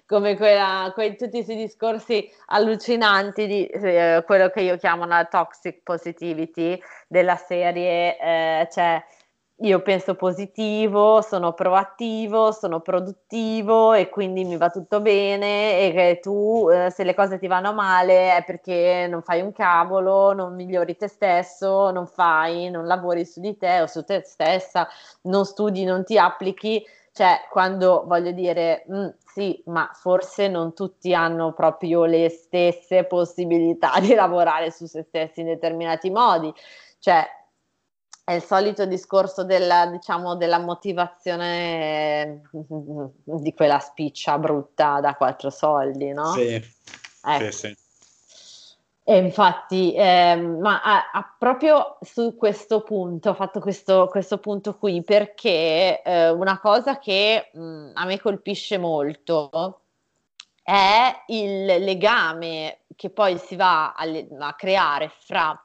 come 0.05 0.35
quella, 0.35 0.91
quei, 0.93 1.15
tutti 1.15 1.31
questi 1.31 1.55
discorsi 1.55 2.29
allucinanti 2.47 3.47
di 3.47 3.65
eh, 3.65 4.21
quello 4.25 4.49
che 4.49 4.61
io 4.61 4.77
chiamo 4.77 5.05
la 5.05 5.25
toxic 5.25 5.81
positivity 5.81 6.79
della 7.07 7.35
serie, 7.35 8.19
eh, 8.19 8.67
cioè 8.71 9.03
io 9.57 9.81
penso 9.81 10.15
positivo, 10.15 11.21
sono 11.21 11.53
proattivo, 11.53 12.51
sono 12.51 12.81
produttivo 12.81 13.93
e 13.93 14.09
quindi 14.09 14.43
mi 14.43 14.57
va 14.57 14.69
tutto 14.69 14.99
bene 14.99 15.79
e 15.79 15.91
che 15.93 16.19
tu 16.21 16.67
eh, 16.71 16.89
se 16.89 17.03
le 17.03 17.13
cose 17.13 17.37
ti 17.39 17.47
vanno 17.47 17.73
male 17.73 18.35
è 18.35 18.43
perché 18.43 19.07
non 19.09 19.21
fai 19.21 19.41
un 19.41 19.53
cavolo, 19.53 20.33
non 20.33 20.55
migliori 20.55 20.95
te 20.97 21.07
stesso, 21.07 21.91
non 21.91 22.07
fai, 22.07 22.69
non 22.69 22.87
lavori 22.87 23.25
su 23.25 23.39
di 23.39 23.55
te 23.57 23.81
o 23.81 23.87
su 23.87 24.03
te 24.03 24.21
stessa, 24.25 24.87
non 25.23 25.45
studi, 25.45 25.85
non 25.85 26.03
ti 26.03 26.17
applichi 26.17 26.83
cioè, 27.13 27.45
quando 27.51 28.03
voglio 28.07 28.31
dire, 28.31 28.85
mm, 28.91 29.07
sì, 29.23 29.61
ma 29.67 29.87
forse 29.93 30.47
non 30.47 30.73
tutti 30.73 31.13
hanno 31.13 31.53
proprio 31.53 32.05
le 32.05 32.29
stesse 32.29 33.03
possibilità 33.05 33.99
di 33.99 34.13
lavorare 34.15 34.71
su 34.71 34.87
se 34.87 35.03
stessi 35.03 35.41
in 35.41 35.45
determinati 35.45 36.09
modi. 36.09 36.51
Cioè, 36.97 37.23
è 38.25 38.33
il 38.33 38.43
solito 38.43 38.85
discorso 38.85 39.43
della, 39.43 39.85
diciamo, 39.87 40.35
della 40.35 40.59
motivazione 40.59 42.41
di 42.51 43.53
quella 43.53 43.79
spiccia 43.79 44.37
brutta 44.37 45.01
da 45.01 45.15
quattro 45.15 45.49
soldi, 45.49 46.13
no? 46.13 46.31
Sì, 46.31 46.53
ecco. 47.23 47.51
sì, 47.51 47.51
sì. 47.51 47.77
E 49.05 49.17
infatti, 49.17 49.93
eh, 49.93 50.37
ma 50.37 50.81
a, 50.81 51.09
a 51.11 51.35
proprio 51.37 51.97
su 51.99 52.37
questo 52.37 52.83
punto, 52.83 53.31
ho 53.31 53.33
fatto 53.33 53.59
questo, 53.59 54.07
questo 54.07 54.37
punto 54.37 54.77
qui 54.77 55.03
perché 55.03 56.01
eh, 56.01 56.29
una 56.29 56.57
cosa 56.59 56.99
che 56.99 57.49
mh, 57.51 57.91
a 57.95 58.05
me 58.05 58.21
colpisce 58.21 58.77
molto 58.77 59.81
è 60.63 61.23
il 61.27 61.65
legame 61.65 62.83
che 62.95 63.09
poi 63.09 63.37
si 63.37 63.57
va 63.57 63.91
a, 63.91 64.05
a 64.39 64.53
creare 64.53 65.11
fra 65.19 65.61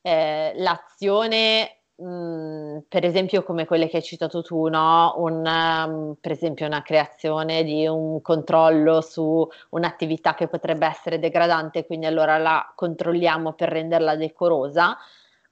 eh, 0.00 0.52
l'azione 0.54 1.75
Mhmm, 1.98 2.82
per 2.88 3.06
esempio 3.06 3.42
come 3.42 3.64
quelle 3.64 3.88
che 3.88 3.96
hai 3.96 4.02
citato 4.02 4.42
tu, 4.42 4.66
no? 4.68 5.14
Un, 5.16 5.46
um, 5.46 6.14
per 6.20 6.30
esempio 6.32 6.66
una 6.66 6.82
creazione 6.82 7.64
di 7.64 7.86
un 7.86 8.20
controllo 8.20 9.00
su 9.00 9.46
un'attività 9.70 10.34
che 10.34 10.46
potrebbe 10.46 10.86
essere 10.86 11.18
degradante, 11.18 11.86
quindi 11.86 12.04
allora 12.04 12.36
la 12.36 12.70
controlliamo 12.74 13.54
per 13.54 13.70
renderla 13.70 14.14
decorosa, 14.14 14.96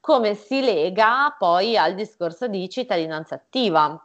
come 0.01 0.35
si 0.35 0.61
lega 0.61 1.35
poi 1.39 1.79
al 1.79 1.95
discorso 1.95 2.47
di 2.47 2.69
cittadinanza 2.69 3.37
attiva 3.37 3.99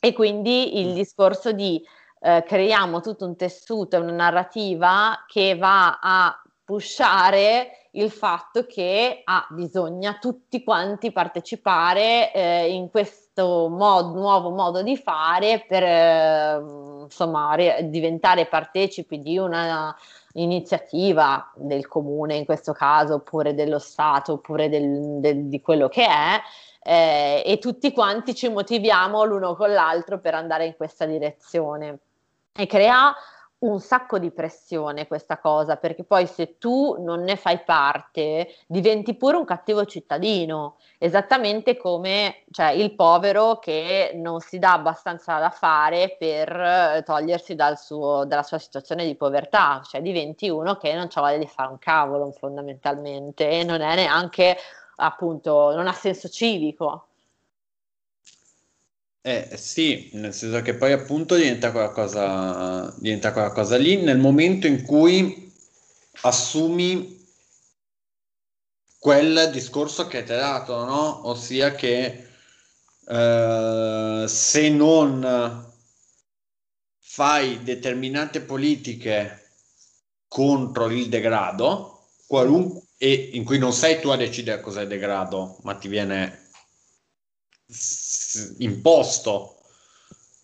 e 0.00 0.12
quindi 0.12 0.80
il 0.80 0.94
discorso 0.94 1.52
di 1.52 1.80
eh, 2.20 2.42
creiamo 2.44 3.00
tutto 3.00 3.24
un 3.24 3.36
tessuto, 3.36 4.00
una 4.00 4.12
narrativa 4.12 5.24
che 5.28 5.56
va 5.56 5.98
a 6.00 6.42
pushare 6.64 7.87
il 7.98 8.10
fatto 8.10 8.64
che 8.64 9.22
ah, 9.24 9.46
bisogna 9.50 10.18
tutti 10.20 10.62
quanti 10.62 11.10
partecipare 11.10 12.32
eh, 12.32 12.72
in 12.72 12.90
questo 12.90 13.68
mod, 13.68 14.14
nuovo 14.14 14.50
modo 14.50 14.82
di 14.82 14.96
fare 14.96 15.64
per 15.66 15.82
eh, 15.82 16.62
insomma 17.02 17.54
re- 17.54 17.88
diventare 17.88 18.46
partecipi 18.46 19.20
di 19.20 19.36
una 19.36 19.96
iniziativa 20.34 21.50
del 21.56 21.88
comune 21.88 22.36
in 22.36 22.44
questo 22.44 22.72
caso 22.72 23.14
oppure 23.14 23.54
dello 23.54 23.78
Stato 23.78 24.34
oppure 24.34 24.68
del, 24.68 25.18
del, 25.18 25.48
di 25.48 25.60
quello 25.60 25.88
che 25.88 26.06
è 26.06 26.40
eh, 26.82 27.42
e 27.44 27.58
tutti 27.58 27.92
quanti 27.92 28.34
ci 28.34 28.48
motiviamo 28.48 29.24
l'uno 29.24 29.56
con 29.56 29.72
l'altro 29.72 30.18
per 30.20 30.34
andare 30.34 30.66
in 30.66 30.76
questa 30.76 31.04
direzione. 31.04 31.98
E 32.52 32.66
crea 32.66 33.14
un 33.60 33.80
sacco 33.80 34.18
di 34.18 34.30
pressione 34.30 35.08
questa 35.08 35.38
cosa, 35.38 35.76
perché 35.76 36.04
poi 36.04 36.26
se 36.26 36.58
tu 36.58 36.96
non 37.00 37.22
ne 37.22 37.36
fai 37.36 37.58
parte 37.64 38.54
diventi 38.66 39.14
pure 39.14 39.36
un 39.36 39.44
cattivo 39.44 39.84
cittadino, 39.84 40.76
esattamente 40.98 41.76
come 41.76 42.44
cioè, 42.52 42.70
il 42.70 42.94
povero 42.94 43.58
che 43.58 44.12
non 44.14 44.40
si 44.40 44.58
dà 44.58 44.74
abbastanza 44.74 45.38
da 45.38 45.50
fare 45.50 46.16
per 46.18 46.48
eh, 46.48 47.02
togliersi 47.04 47.54
dal 47.56 47.78
suo, 47.78 48.24
dalla 48.24 48.44
sua 48.44 48.58
situazione 48.58 49.04
di 49.04 49.16
povertà, 49.16 49.80
cioè 49.84 50.02
diventi 50.02 50.48
uno 50.48 50.76
che 50.76 50.94
non 50.94 51.08
ha 51.12 51.20
voglia 51.20 51.38
di 51.38 51.46
fare 51.48 51.70
un 51.70 51.78
cavolo 51.78 52.30
fondamentalmente 52.30 53.48
e 53.48 53.64
non 53.64 53.80
è 53.80 53.94
neanche 53.96 54.56
appunto, 54.96 55.74
non 55.74 55.86
ha 55.88 55.92
senso 55.92 56.28
civico. 56.28 57.07
Eh, 59.22 59.50
sì, 59.56 60.10
nel 60.14 60.32
senso 60.32 60.62
che 60.62 60.74
poi 60.74 60.92
appunto 60.92 61.34
diventa 61.36 61.70
quella 61.72 61.90
cosa, 61.90 62.92
diventa 62.98 63.32
quella 63.32 63.50
cosa 63.52 63.76
lì 63.76 63.96
nel 64.02 64.18
momento 64.18 64.66
in 64.66 64.82
cui 64.82 65.52
assumi 66.22 67.16
quel 68.98 69.50
discorso 69.52 70.06
che 70.06 70.24
ti 70.24 70.32
ha 70.32 70.36
dato, 70.36 70.84
no? 70.84 71.26
Ossia 71.28 71.72
che 71.74 72.28
eh, 73.08 74.24
se 74.26 74.68
non 74.70 75.66
fai 77.00 77.62
determinate 77.64 78.40
politiche 78.40 79.54
contro 80.28 80.86
il 80.90 81.08
degrado, 81.08 82.06
qualunque, 82.26 82.82
e 82.96 83.30
in 83.32 83.42
cui 83.44 83.58
non 83.58 83.72
sei 83.72 84.00
tu 84.00 84.08
a 84.10 84.16
decidere 84.16 84.60
cos'è 84.60 84.86
degrado, 84.86 85.58
ma 85.62 85.74
ti 85.74 85.88
viene 85.88 86.50
imposto, 88.58 89.60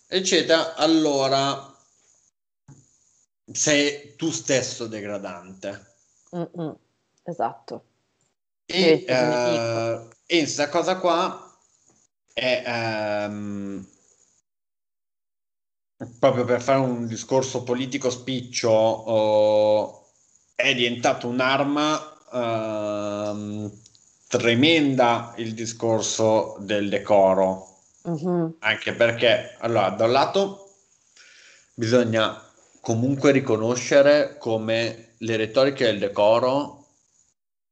eccetera, 0.06 0.74
allora 0.74 1.72
sei 3.52 4.14
tu 4.16 4.30
stesso 4.30 4.86
degradante. 4.86 5.92
Mm-mm, 6.34 6.74
esatto. 7.22 7.84
E, 8.66 9.04
uh, 9.06 10.08
e 10.26 10.38
questa 10.38 10.68
cosa 10.68 10.98
qua 10.98 11.58
è 12.32 13.26
um, 13.28 13.86
proprio 16.18 16.44
per 16.44 16.62
fare 16.62 16.78
un 16.78 17.06
discorso 17.06 17.62
politico 17.62 18.10
spiccio, 18.10 18.70
oh, 18.70 20.10
è 20.54 20.74
diventato 20.74 21.28
un'arma 21.28 22.18
uh, 22.32 23.78
tremenda 24.26 25.34
il 25.36 25.54
discorso 25.54 26.56
del 26.60 26.88
decoro. 26.88 27.73
Uh-huh. 28.04 28.56
Anche 28.60 28.92
perché, 28.92 29.56
allora, 29.60 29.90
da 29.90 30.04
un 30.04 30.12
lato 30.12 30.72
bisogna 31.74 32.40
comunque 32.80 33.32
riconoscere 33.32 34.36
come 34.38 35.14
le 35.18 35.36
retoriche 35.36 35.86
del 35.86 35.98
decoro 35.98 36.86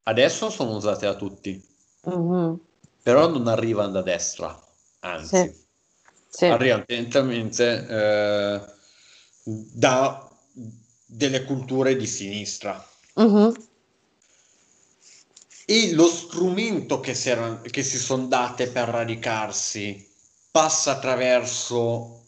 adesso 0.03 0.49
sono 0.49 0.75
usate 0.75 1.05
da 1.05 1.15
tutti, 1.15 1.63
uh-huh. 2.01 2.59
però 3.03 3.29
non 3.29 3.47
arrivano 3.47 3.91
da 3.91 4.01
destra, 4.01 4.59
anzi, 5.01 5.37
sì. 5.37 5.65
Sì. 6.29 6.45
arrivano 6.45 6.83
tendenzialmente 6.85 7.87
eh, 7.87 8.61
da 9.43 10.29
delle 11.05 11.43
culture 11.43 11.95
di 11.95 12.07
sinistra. 12.07 12.83
Uh-huh. 13.13 13.53
E 15.65 15.93
lo 15.93 16.07
strumento 16.07 16.99
che 16.99 17.13
si, 17.13 17.29
era, 17.29 17.61
che 17.61 17.83
si 17.83 17.97
sono 17.97 18.25
date 18.25 18.67
per 18.67 18.89
radicarsi 18.89 20.11
passa 20.53 20.91
attraverso 20.91 22.25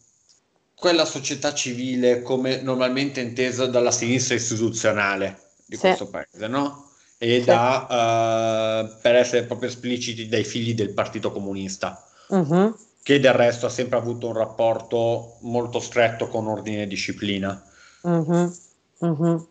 quella 0.73 1.05
società 1.05 1.53
civile 1.53 2.23
come 2.23 2.59
normalmente 2.59 3.21
intesa 3.21 3.67
dalla 3.67 3.91
sinistra 3.91 4.33
istituzionale 4.33 5.41
di 5.63 5.75
sì. 5.75 5.81
questo 5.81 6.07
paese, 6.07 6.47
no? 6.47 6.89
E 7.19 7.37
sì. 7.37 7.45
da, 7.45 8.81
uh, 8.83 8.99
per 8.99 9.13
essere 9.13 9.43
proprio 9.43 9.69
espliciti, 9.69 10.27
dai 10.27 10.43
figli 10.43 10.73
del 10.73 10.89
Partito 10.89 11.31
Comunista, 11.31 12.03
uh-huh. 12.29 12.75
che 13.03 13.19
del 13.19 13.33
resto 13.33 13.67
ha 13.67 13.69
sempre 13.69 13.99
avuto 13.99 14.25
un 14.25 14.33
rapporto 14.33 15.37
molto 15.41 15.79
stretto 15.79 16.27
con 16.27 16.47
ordine 16.47 16.81
e 16.81 16.87
disciplina. 16.87 17.63
Uh-huh. 18.01 18.51
Uh-huh. 18.97 19.47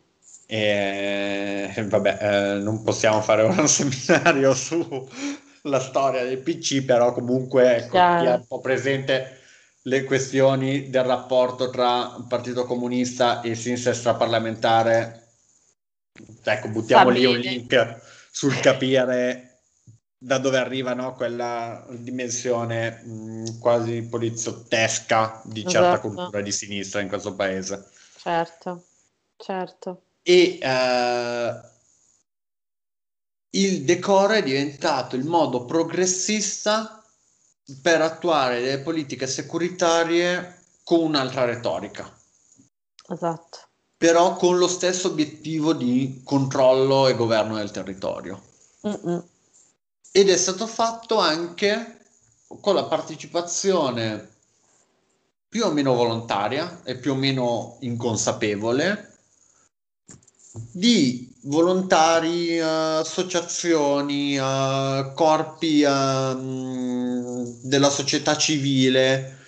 E 0.47 1.87
vabbè, 1.87 2.19
eh, 2.21 2.59
non 2.59 2.83
possiamo 2.83 3.21
fare 3.21 3.45
un 3.45 3.67
seminario 3.69 4.53
sulla 5.65 5.81
storia 5.81 6.23
del 6.25 6.43
PC, 6.43 6.85
però 6.85 7.15
comunque 7.15 7.77
ecco, 7.77 7.93
chi 7.93 8.27
è 8.27 8.35
un 8.35 8.47
po' 8.47 8.61
presente 8.61 9.39
le 9.85 10.05
questioni 10.05 10.91
del 10.91 11.05
rapporto 11.05 11.71
tra 11.71 12.23
Partito 12.29 12.67
Comunista 12.67 13.41
e 13.41 13.55
sinistra 13.55 13.93
extraparlamentare. 13.93 15.29
Ecco, 16.43 16.69
buttiamo 16.69 17.09
lì 17.09 17.25
un 17.25 17.39
link 17.39 17.97
sul 18.31 18.61
capire 18.61 19.61
da 20.19 20.37
dove 20.37 20.59
arriva 20.59 20.93
no, 20.93 21.15
quella 21.15 21.83
dimensione 21.89 23.03
mh, 23.03 23.59
quasi 23.59 24.03
poliziottesca 24.03 25.41
di 25.45 25.63
certa 25.63 25.95
esatto. 25.95 26.09
cultura 26.09 26.43
di 26.43 26.53
sinistra 26.53 27.01
in 27.01 27.09
questo 27.09 27.35
paese. 27.35 27.89
Certo, 28.19 28.85
certo. 29.37 30.03
E 30.23 30.59
uh, 30.63 31.73
il 33.55 33.85
decoro 33.85 34.35
è 34.35 34.43
diventato 34.43 35.17
il 35.17 35.25
modo 35.25 35.65
progressista 35.65 37.03
per 37.81 38.03
attuare 38.03 38.61
le 38.61 38.81
politiche 38.81 39.27
securitarie 39.27 40.63
con 40.83 41.01
un'altra 41.01 41.45
retorica. 41.45 42.13
Esatto. 43.09 43.59
Però 43.97 44.37
con 44.37 44.59
lo 44.59 44.69
stesso 44.69 45.09
obiettivo 45.09 45.73
di 45.73 46.21
controllo 46.25 47.07
e 47.07 47.15
governo 47.15 47.57
del 47.57 47.71
territorio. 47.71 48.43
Mm-mm. 48.87 49.25
Ed 50.11 50.29
è 50.29 50.37
stato 50.37 50.67
fatto 50.67 51.19
anche 51.19 51.99
con 52.61 52.75
la 52.75 52.85
partecipazione 52.85 54.33
più 55.49 55.65
o 55.65 55.71
meno 55.71 55.95
volontaria 55.95 56.83
e 56.83 56.97
più 56.97 57.13
o 57.13 57.15
meno 57.15 57.77
inconsapevole 57.81 59.13
di 60.73 61.34
volontari, 61.45 62.59
uh, 62.59 62.99
associazioni, 63.01 64.37
uh, 64.37 65.13
corpi 65.15 65.83
uh, 65.83 67.59
della 67.63 67.91
società 67.91 68.37
civile 68.37 69.39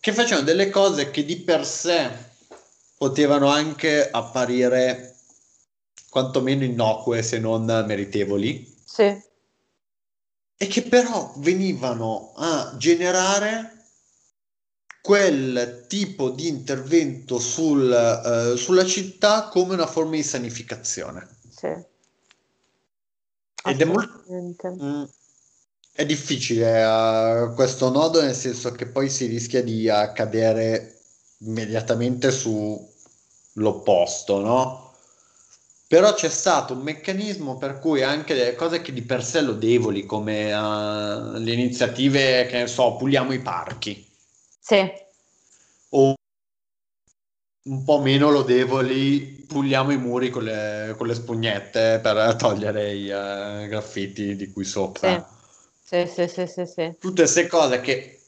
che 0.00 0.14
facevano 0.14 0.46
delle 0.46 0.70
cose 0.70 1.10
che 1.10 1.22
di 1.22 1.36
per 1.40 1.66
sé 1.66 2.08
potevano 2.96 3.48
anche 3.48 4.08
apparire 4.10 5.16
quantomeno 6.08 6.64
innocue 6.64 7.22
se 7.22 7.38
non 7.38 7.66
meritevoli. 7.86 8.74
Sì. 8.82 9.02
E 10.56 10.66
che 10.68 10.82
però 10.84 11.34
venivano 11.36 12.32
a 12.36 12.76
generare 12.78 13.75
quel 15.06 15.84
tipo 15.86 16.30
di 16.30 16.48
intervento 16.48 17.38
sul, 17.38 17.88
uh, 17.88 18.56
sulla 18.56 18.84
città 18.84 19.46
come 19.46 19.74
una 19.74 19.86
forma 19.86 20.16
di 20.16 20.24
sanificazione. 20.24 21.28
Sì. 21.48 21.68
Ed 23.66 23.80
è 23.80 23.84
molto... 23.84 24.24
Mm, 24.32 25.04
è 25.92 26.04
difficile 26.04 26.84
uh, 26.84 27.54
questo 27.54 27.92
nodo 27.92 28.20
nel 28.20 28.34
senso 28.34 28.72
che 28.72 28.86
poi 28.86 29.08
si 29.08 29.26
rischia 29.26 29.62
di 29.62 29.86
uh, 29.86 30.12
cadere 30.12 30.98
immediatamente 31.38 32.32
sull'opposto, 32.32 34.40
no? 34.40 34.92
Però 35.86 36.14
c'è 36.14 36.30
stato 36.30 36.72
un 36.72 36.80
meccanismo 36.80 37.58
per 37.58 37.78
cui 37.78 38.02
anche 38.02 38.34
delle 38.34 38.56
cose 38.56 38.82
che 38.82 38.92
di 38.92 39.02
per 39.02 39.24
sé 39.24 39.40
lodevoli, 39.40 40.04
come 40.04 40.52
uh, 40.52 41.38
le 41.38 41.52
iniziative, 41.52 42.46
che 42.46 42.58
ne 42.58 42.66
so, 42.66 42.96
puliamo 42.96 43.32
i 43.32 43.38
parchi, 43.38 44.04
sì. 44.66 44.92
O 45.90 46.14
un 47.66 47.84
po' 47.84 48.00
meno 48.00 48.30
lodevoli, 48.30 49.44
puliamo 49.46 49.92
i 49.92 49.96
muri 49.96 50.30
con 50.30 50.42
le, 50.42 50.94
con 50.96 51.06
le 51.06 51.14
spugnette 51.14 52.00
per 52.02 52.34
togliere 52.36 52.92
i 52.92 53.04
uh, 53.08 53.68
graffiti 53.68 54.34
di 54.34 54.50
qui 54.50 54.64
sopra. 54.64 55.24
Sì. 55.82 56.04
Sì, 56.08 56.26
sì, 56.26 56.46
sì, 56.48 56.66
sì, 56.66 56.96
Tutte 56.98 57.22
queste 57.22 57.46
cose 57.46 57.80
che 57.80 58.18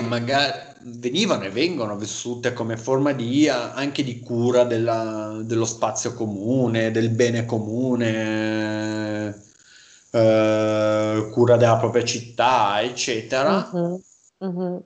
magari 0.00 0.74
venivano 0.82 1.42
e 1.42 1.50
vengono 1.50 1.96
vissute 1.96 2.52
come 2.52 2.76
forma 2.76 3.10
di, 3.12 3.48
anche 3.48 4.04
di 4.04 4.20
cura 4.20 4.62
della, 4.62 5.40
dello 5.42 5.64
spazio 5.64 6.14
comune, 6.14 6.92
del 6.92 7.10
bene 7.10 7.44
comune, 7.46 9.42
eh, 10.12 11.28
cura 11.32 11.56
della 11.56 11.78
propria 11.78 12.04
città, 12.04 12.80
eccetera. 12.80 13.68
Uh-huh. 13.72 14.00
Uh-huh 14.44 14.84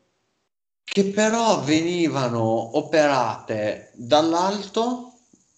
che 0.91 1.05
però 1.05 1.61
venivano 1.61 2.77
operate 2.77 3.93
dall'alto 3.95 5.13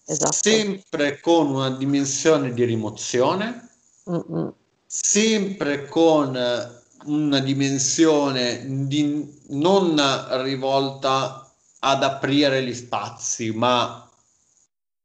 esatto. 0.05 0.33
sempre 0.33 1.19
con 1.21 1.47
una 1.47 1.69
dimensione 1.71 2.53
di 2.53 2.65
rimozione, 2.65 3.69
Mm-mm. 4.09 4.53
sempre 4.85 5.87
con 5.87 6.37
una 7.05 7.39
dimensione 7.39 8.85
di 8.87 9.39
non 9.47 9.95
rivolta 10.43 11.49
ad 11.79 12.03
aprire 12.03 12.63
gli 12.63 12.73
spazi, 12.73 13.51
ma 13.51 14.07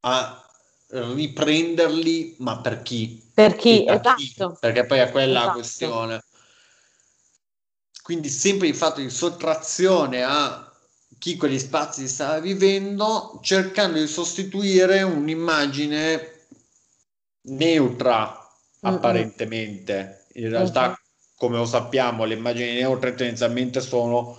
a 0.01 0.45
riprenderli, 0.89 2.37
ma 2.41 2.59
per 2.59 2.83
chi? 2.83 3.31
Per 3.33 3.55
chi, 3.55 3.85
per 3.85 4.01
esatto. 4.01 4.51
Chi? 4.51 4.57
Perché 4.61 4.85
poi 4.87 4.99
è 4.99 5.11
quella 5.11 5.39
esatto. 5.39 5.47
la 5.47 5.53
questione. 5.53 6.25
Quindi 8.07 8.29
sempre 8.29 8.69
il 8.69 8.77
fatto 8.77 9.01
di 9.01 9.11
sottrazione 9.11 10.23
a 10.23 10.73
chi 11.19 11.37
quegli 11.37 11.59
spazi 11.59 12.07
stava 12.07 12.39
vivendo, 12.39 13.41
cercando 13.43 13.99
di 13.99 14.07
sostituire 14.07 15.03
un'immagine 15.03 16.45
neutra 17.49 18.49
apparentemente. 18.83 20.27
In 20.35 20.51
realtà, 20.51 20.83
mm-hmm. 20.83 20.95
come 21.37 21.57
lo 21.57 21.65
sappiamo, 21.65 22.25
le 22.25 22.35
immagini 22.35 22.75
neutre 22.75 23.13
tendenzialmente 23.15 23.81
sono 23.81 24.39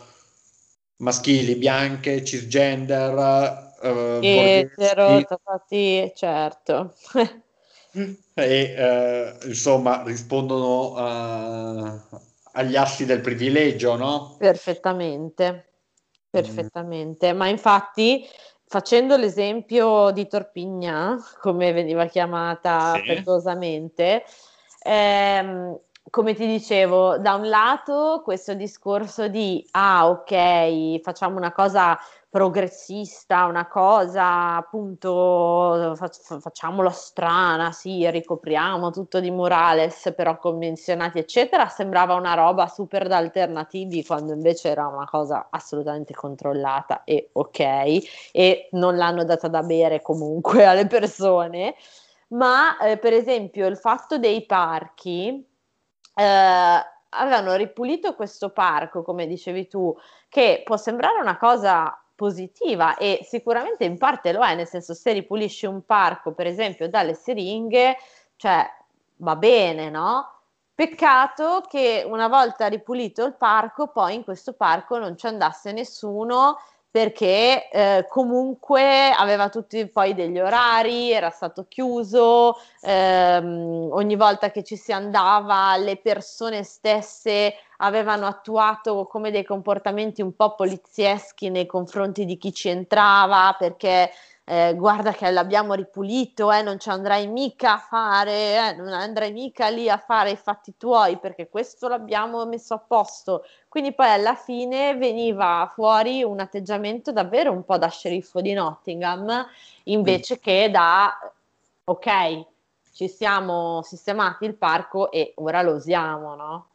maschili, 0.99 1.55
bianche, 1.55 2.23
cisgender, 2.23 3.75
eh, 3.81 4.19
etero, 4.21 5.17
infatti, 5.17 6.09
certo. 6.15 6.95
e 7.91 8.15
eh, 8.33 9.37
insomma 9.43 10.03
rispondono 10.05 10.95
a, 10.95 11.99
agli 12.57 12.75
assi 12.75 13.05
del 13.05 13.21
privilegio, 13.21 13.95
no? 13.95 14.35
Perfettamente, 14.39 15.73
perfettamente. 16.29 17.31
Mm. 17.31 17.37
Ma 17.37 17.47
infatti, 17.47 18.27
facendo 18.65 19.15
l'esempio 19.15 20.09
di 20.11 20.27
Torpigna, 20.27 21.17
come 21.39 21.71
veniva 21.71 22.07
chiamata 22.07 22.95
sì. 22.95 23.01
ehm, 24.83 25.79
come 26.09 26.33
ti 26.33 26.45
dicevo, 26.45 27.17
da 27.17 27.35
un 27.35 27.49
lato 27.49 28.21
questo 28.23 28.53
discorso 28.53 29.27
di 29.27 29.65
ah, 29.71 30.09
ok, 30.09 31.01
facciamo 31.01 31.37
una 31.37 31.51
cosa 31.51 31.97
progressista, 32.29 33.45
una 33.45 33.67
cosa 33.67 34.55
appunto 34.57 35.93
fac- 35.95 36.39
facciamola 36.39 36.91
strana, 36.91 37.71
sì, 37.71 38.09
ricopriamo 38.09 38.91
tutto 38.91 39.19
di 39.19 39.31
Morales, 39.31 40.13
però 40.15 40.37
convenzionati, 40.37 41.19
eccetera, 41.19 41.67
sembrava 41.67 42.13
una 42.15 42.33
roba 42.33 42.67
super 42.67 43.07
da 43.07 43.17
alternativi 43.17 44.05
quando 44.05 44.33
invece 44.33 44.69
era 44.69 44.87
una 44.87 45.05
cosa 45.05 45.47
assolutamente 45.49 46.13
controllata 46.13 47.03
e 47.03 47.29
ok, 47.33 47.59
e 48.31 48.69
non 48.71 48.97
l'hanno 48.97 49.23
data 49.23 49.47
da 49.47 49.63
bere 49.63 50.01
comunque 50.01 50.65
alle 50.65 50.87
persone. 50.87 51.75
Ma 52.29 52.77
eh, 52.79 52.97
per 52.97 53.13
esempio 53.13 53.67
il 53.67 53.77
fatto 53.77 54.17
dei 54.17 54.45
parchi 54.45 55.55
eh, 56.17 56.85
avevano 57.09 57.55
ripulito 57.55 58.15
questo 58.15 58.49
parco, 58.49 59.03
come 59.03 59.27
dicevi 59.27 59.67
tu, 59.67 59.95
che 60.29 60.63
può 60.65 60.75
sembrare 60.75 61.19
una 61.19 61.37
cosa 61.37 61.99
positiva 62.15 62.97
e 62.97 63.19
sicuramente 63.23 63.85
in 63.85 63.99
parte 63.99 64.33
lo 64.33 64.43
è, 64.43 64.55
nel 64.55 64.67
senso 64.67 64.95
se 64.95 65.11
ripulisci 65.13 65.67
un 65.67 65.85
parco, 65.85 66.33
per 66.33 66.47
esempio, 66.47 66.89
dalle 66.89 67.13
siringhe, 67.13 67.97
cioè 68.35 68.67
va 69.17 69.35
bene, 69.35 69.91
no? 69.91 70.31
Peccato 70.73 71.63
che 71.69 72.03
una 72.07 72.27
volta 72.27 72.67
ripulito 72.67 73.23
il 73.23 73.35
parco, 73.35 73.87
poi 73.87 74.15
in 74.15 74.23
questo 74.23 74.53
parco 74.53 74.97
non 74.97 75.17
ci 75.17 75.27
andasse 75.27 75.71
nessuno 75.71 76.57
perché 76.89 77.69
eh, 77.69 78.05
comunque 78.09 79.11
aveva 79.11 79.49
tutti 79.49 79.87
poi 79.87 80.13
degli 80.13 80.39
orari, 80.39 81.11
era 81.11 81.29
stato 81.29 81.65
chiuso, 81.67 82.57
ehm, 82.81 83.89
ogni 83.91 84.15
volta 84.15 84.49
che 84.51 84.63
ci 84.63 84.75
si 84.75 84.91
andava 84.91 85.75
le 85.77 85.97
persone 85.97 86.63
stesse 86.63 87.53
avevano 87.77 88.25
attuato 88.25 89.05
come 89.05 89.29
dei 89.29 89.43
comportamenti 89.43 90.21
un 90.21 90.35
po' 90.35 90.55
polizieschi 90.55 91.49
nei 91.49 91.65
confronti 91.65 92.25
di 92.25 92.37
chi 92.37 92.51
ci 92.51 92.69
entrava 92.69 93.55
perché 93.57 94.09
eh, 94.49 94.75
guarda 94.75 95.11
che 95.11 95.29
l'abbiamo 95.29 95.73
ripulito, 95.73 96.53
eh, 96.53 96.61
non 96.61 96.79
ci 96.79 96.87
andrai 96.87 97.27
mica 97.27 97.73
a 97.73 97.77
fare, 97.79 98.69
eh, 98.69 98.75
non 98.77 98.93
andrai 98.93 99.33
mica 99.33 99.67
lì 99.67 99.89
a 99.89 99.97
fare 99.97 100.31
i 100.31 100.35
fatti 100.37 100.75
tuoi 100.77 101.17
perché 101.17 101.49
questo 101.49 101.89
l'abbiamo 101.89 102.45
messo 102.45 102.73
a 102.73 102.77
posto. 102.77 103.43
Quindi 103.67 103.93
poi 103.93 104.07
alla 104.07 104.35
fine 104.35 104.95
veniva 104.95 105.69
fuori 105.73 106.23
un 106.23 106.39
atteggiamento 106.39 107.11
davvero 107.11 107.51
un 107.51 107.65
po' 107.65 107.77
da 107.77 107.89
sceriffo 107.89 108.39
di 108.39 108.53
Nottingham 108.53 109.45
invece 109.83 110.35
mm. 110.35 110.41
che 110.41 110.69
da 110.71 111.33
ok, 111.83 112.45
ci 112.93 113.09
siamo 113.09 113.81
sistemati 113.83 114.45
il 114.45 114.55
parco 114.55 115.11
e 115.11 115.33
ora 115.35 115.61
lo 115.61 115.73
usiamo, 115.73 116.35
no? 116.35 116.69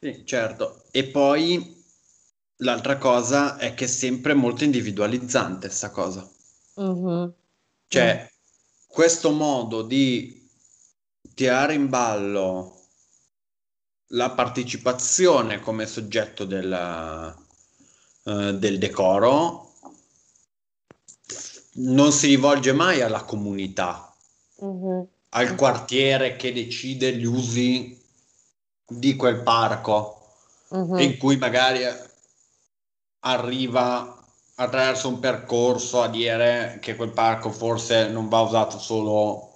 Sì, 0.00 0.24
certo. 0.24 0.82
E 0.92 1.06
poi 1.06 1.77
L'altra 2.62 2.98
cosa 2.98 3.56
è 3.56 3.74
che 3.74 3.84
è 3.84 3.88
sempre 3.88 4.34
molto 4.34 4.64
individualizzante 4.64 5.68
questa 5.68 5.90
cosa. 5.90 6.28
Mm-hmm. 6.80 7.28
Cioè, 7.86 8.22
mm. 8.22 8.26
questo 8.86 9.30
modo 9.30 9.82
di 9.82 10.48
tirare 11.34 11.74
in 11.74 11.88
ballo 11.88 12.74
la 14.12 14.30
partecipazione 14.30 15.60
come 15.60 15.86
soggetto 15.86 16.44
della, 16.44 17.36
uh, 18.24 18.52
del 18.52 18.78
decoro 18.78 19.68
non 21.74 22.10
si 22.12 22.26
rivolge 22.26 22.72
mai 22.72 23.02
alla 23.02 23.22
comunità, 23.22 24.16
mm-hmm. 24.64 25.00
al 25.30 25.54
quartiere 25.54 26.36
che 26.36 26.52
decide 26.52 27.14
gli 27.14 27.24
usi 27.24 27.96
di 28.84 29.14
quel 29.16 29.42
parco, 29.42 30.34
mm-hmm. 30.74 30.98
in 30.98 31.18
cui 31.18 31.36
magari 31.36 31.84
arriva 33.20 34.18
attraverso 34.60 35.08
un 35.08 35.20
percorso 35.20 36.02
a 36.02 36.08
dire 36.08 36.78
che 36.80 36.96
quel 36.96 37.12
parco 37.12 37.50
forse 37.50 38.08
non 38.08 38.28
va 38.28 38.40
usato 38.40 38.78
solo 38.78 39.52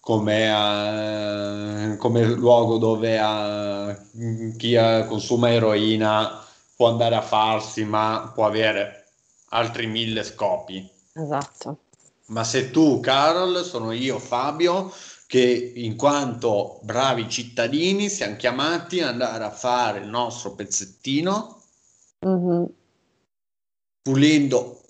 come, 0.00 1.92
uh, 1.92 1.96
come 1.96 2.24
luogo 2.24 2.78
dove 2.78 3.18
uh, 3.18 4.56
chi 4.56 4.74
uh, 4.74 5.06
consuma 5.06 5.50
eroina 5.50 6.42
può 6.74 6.88
andare 6.88 7.16
a 7.16 7.20
farsi, 7.20 7.84
ma 7.84 8.30
può 8.32 8.46
avere 8.46 9.06
altri 9.50 9.86
mille 9.86 10.22
scopi. 10.22 10.88
Esatto. 11.12 11.78
Ma 12.26 12.44
se 12.44 12.70
tu, 12.70 13.00
Carol, 13.00 13.64
sono 13.64 13.90
io, 13.90 14.18
Fabio, 14.18 14.92
che 15.26 15.72
in 15.74 15.96
quanto 15.96 16.78
bravi 16.82 17.28
cittadini 17.28 18.08
siamo 18.08 18.36
chiamati 18.36 19.00
ad 19.00 19.08
andare 19.08 19.44
a 19.44 19.50
fare 19.50 19.98
il 19.98 20.08
nostro 20.08 20.54
pezzettino. 20.54 21.62
Mm-hmm 22.24 22.64
pulendo 24.02 24.80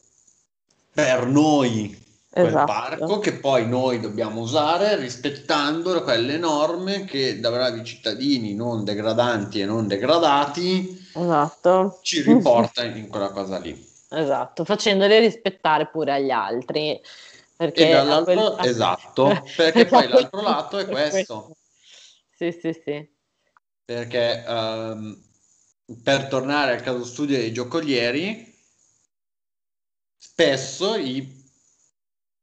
per 0.92 1.26
noi 1.26 2.06
quel 2.30 2.46
esatto. 2.46 2.66
parco 2.66 3.18
che 3.18 3.32
poi 3.34 3.66
noi 3.66 4.00
dobbiamo 4.00 4.40
usare 4.40 4.96
rispettando 4.96 6.02
quelle 6.02 6.36
norme 6.36 7.04
che 7.04 7.40
da 7.40 7.50
bravi 7.50 7.82
cittadini 7.84 8.54
non 8.54 8.84
degradanti 8.84 9.60
e 9.60 9.64
non 9.64 9.86
degradati 9.86 11.06
esatto. 11.14 11.98
ci 12.02 12.22
riporta 12.22 12.84
in 12.84 13.08
quella 13.08 13.30
cosa 13.30 13.58
lì. 13.58 13.86
Esatto, 14.10 14.64
facendole 14.64 15.18
rispettare 15.20 15.88
pure 15.88 16.12
agli 16.12 16.30
altri. 16.30 17.00
Perché 17.56 17.90
dall'altro, 17.90 18.54
quel... 18.54 18.68
esatto, 18.68 19.42
perché 19.56 19.86
poi 19.86 20.08
l'altro 20.08 20.40
lato 20.40 20.78
è 20.78 20.86
questo. 20.86 21.56
Sì, 22.36 22.52
sì, 22.52 22.72
sì. 22.72 23.16
Perché 23.84 24.44
um, 24.46 25.20
per 26.02 26.28
tornare 26.28 26.72
al 26.72 26.82
caso 26.82 27.04
studio 27.04 27.36
dei 27.36 27.52
giocolieri, 27.52 28.47
spesso 30.18 30.96
i 30.96 31.46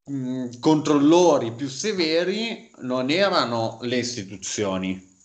mh, 0.05 0.13
mm, 0.15 0.49
controllori 0.59 1.51
più 1.51 1.67
severi 1.67 2.71
non 2.79 3.09
erano 3.09 3.79
le 3.81 3.97
istituzioni, 3.97 5.17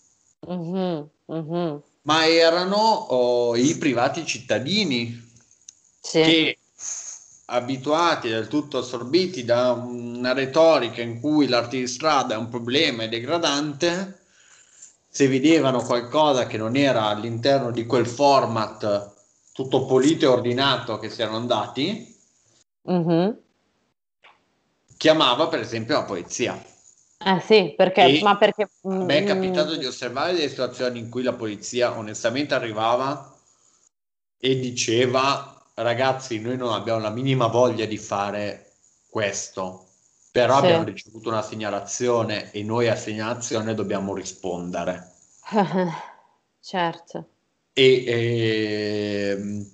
mm-hmm, 0.50 1.02
mm-hmm. 1.32 1.76
ma 2.02 2.26
erano 2.26 2.76
oh, 2.76 3.56
i 3.56 3.76
privati 3.78 4.26
cittadini 4.26 5.28
sì. 6.00 6.22
che 6.22 6.58
abituati 7.46 8.28
del 8.28 8.48
tutto 8.48 8.78
assorbiti 8.78 9.44
da 9.44 9.72
una 9.72 10.32
retorica 10.32 11.02
in 11.02 11.20
cui 11.20 11.48
l'arte 11.48 11.78
di 11.78 11.86
strada 11.86 12.34
è 12.34 12.38
un 12.38 12.48
problema 12.48 13.04
e 13.04 13.08
degradante, 13.08 14.18
se 15.08 15.26
vedevano 15.26 15.82
qualcosa 15.82 16.46
che 16.46 16.56
non 16.56 16.76
era 16.76 17.06
all'interno 17.06 17.72
di 17.72 17.86
quel 17.86 18.06
format 18.06 19.14
tutto 19.52 19.84
pulito 19.84 20.24
e 20.24 20.28
ordinato 20.28 20.98
che 20.98 21.10
si 21.10 21.22
erano 21.22 21.38
andati, 21.38 22.09
Mm-hmm. 22.88 23.30
Chiamava 24.96 25.48
per 25.48 25.60
esempio 25.60 25.94
la 25.94 26.04
polizia. 26.04 26.62
Eh 27.22 27.40
sì, 27.40 27.74
perché, 27.76 28.18
e 28.18 28.22
ma 28.22 28.36
perché... 28.36 28.62
A 28.62 28.88
me 28.88 29.18
è 29.18 29.22
mm. 29.22 29.26
capitato 29.26 29.76
di 29.76 29.84
osservare 29.84 30.32
delle 30.32 30.48
situazioni 30.48 30.98
in 30.98 31.10
cui 31.10 31.22
la 31.22 31.34
polizia 31.34 31.96
onestamente 31.98 32.54
arrivava 32.54 33.34
e 34.38 34.58
diceva 34.58 35.60
ragazzi 35.74 36.40
noi 36.40 36.56
non 36.56 36.72
abbiamo 36.72 37.00
la 37.00 37.10
minima 37.10 37.46
voglia 37.46 37.84
di 37.84 37.98
fare 37.98 38.72
questo, 39.08 39.86
però 40.32 40.58
sì. 40.58 40.64
abbiamo 40.64 40.84
ricevuto 40.84 41.28
una 41.28 41.42
segnalazione 41.42 42.50
e 42.52 42.62
noi 42.62 42.88
a 42.88 42.96
segnalazione 42.96 43.74
dobbiamo 43.74 44.14
rispondere. 44.14 45.12
certo. 46.60 47.28
E, 47.72 48.04
e 48.06 49.36
ehm, 49.36 49.70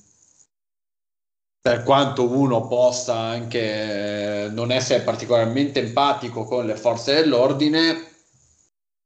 per 1.66 1.82
quanto 1.82 2.30
uno 2.30 2.68
possa 2.68 3.16
anche 3.16 4.48
non 4.52 4.70
essere 4.70 5.02
particolarmente 5.02 5.80
empatico 5.80 6.44
con 6.44 6.64
le 6.64 6.76
forze 6.76 7.14
dell'ordine, 7.14 8.09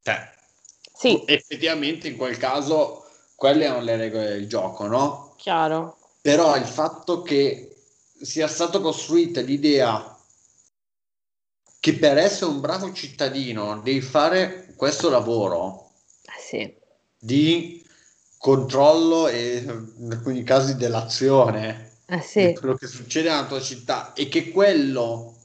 cioè, 0.03 0.31
sì. 0.93 1.23
effettivamente 1.25 2.09
in 2.09 2.19
quel 2.19 2.37
caso 2.37 3.07
quelle 3.35 3.65
erano 3.65 3.81
le 3.81 3.97
regole 3.97 4.27
del 4.27 4.47
gioco, 4.47 4.87
no? 4.87 5.33
Chiaro. 5.39 5.97
Però 6.21 6.55
il 6.55 6.67
fatto 6.67 7.23
che 7.23 7.77
sia 8.21 8.47
stata 8.47 8.79
costruita 8.79 9.41
l'idea 9.41 10.15
che 11.81 11.95
per 11.95 12.19
essere 12.19 12.51
un 12.51 12.61
bravo 12.61 12.93
cittadino 12.93 13.81
devi 13.81 14.03
fare 14.03 14.75
questo 14.77 15.09
lavoro 15.09 15.93
eh 16.25 16.39
sì. 16.39 16.75
di 17.19 17.83
controllo 18.37 19.29
e 19.29 19.65
in 19.65 20.11
alcuni 20.13 20.43
casi 20.43 20.77
dell'azione 20.77 21.89
eh 22.11 22.21
sì. 22.21 22.57
quello 22.59 22.75
che 22.75 22.89
succede 22.89 23.29
nella 23.29 23.47
tua 23.47 23.61
città 23.61 24.13
e 24.15 24.29
che 24.29 24.51
quello 24.51 25.37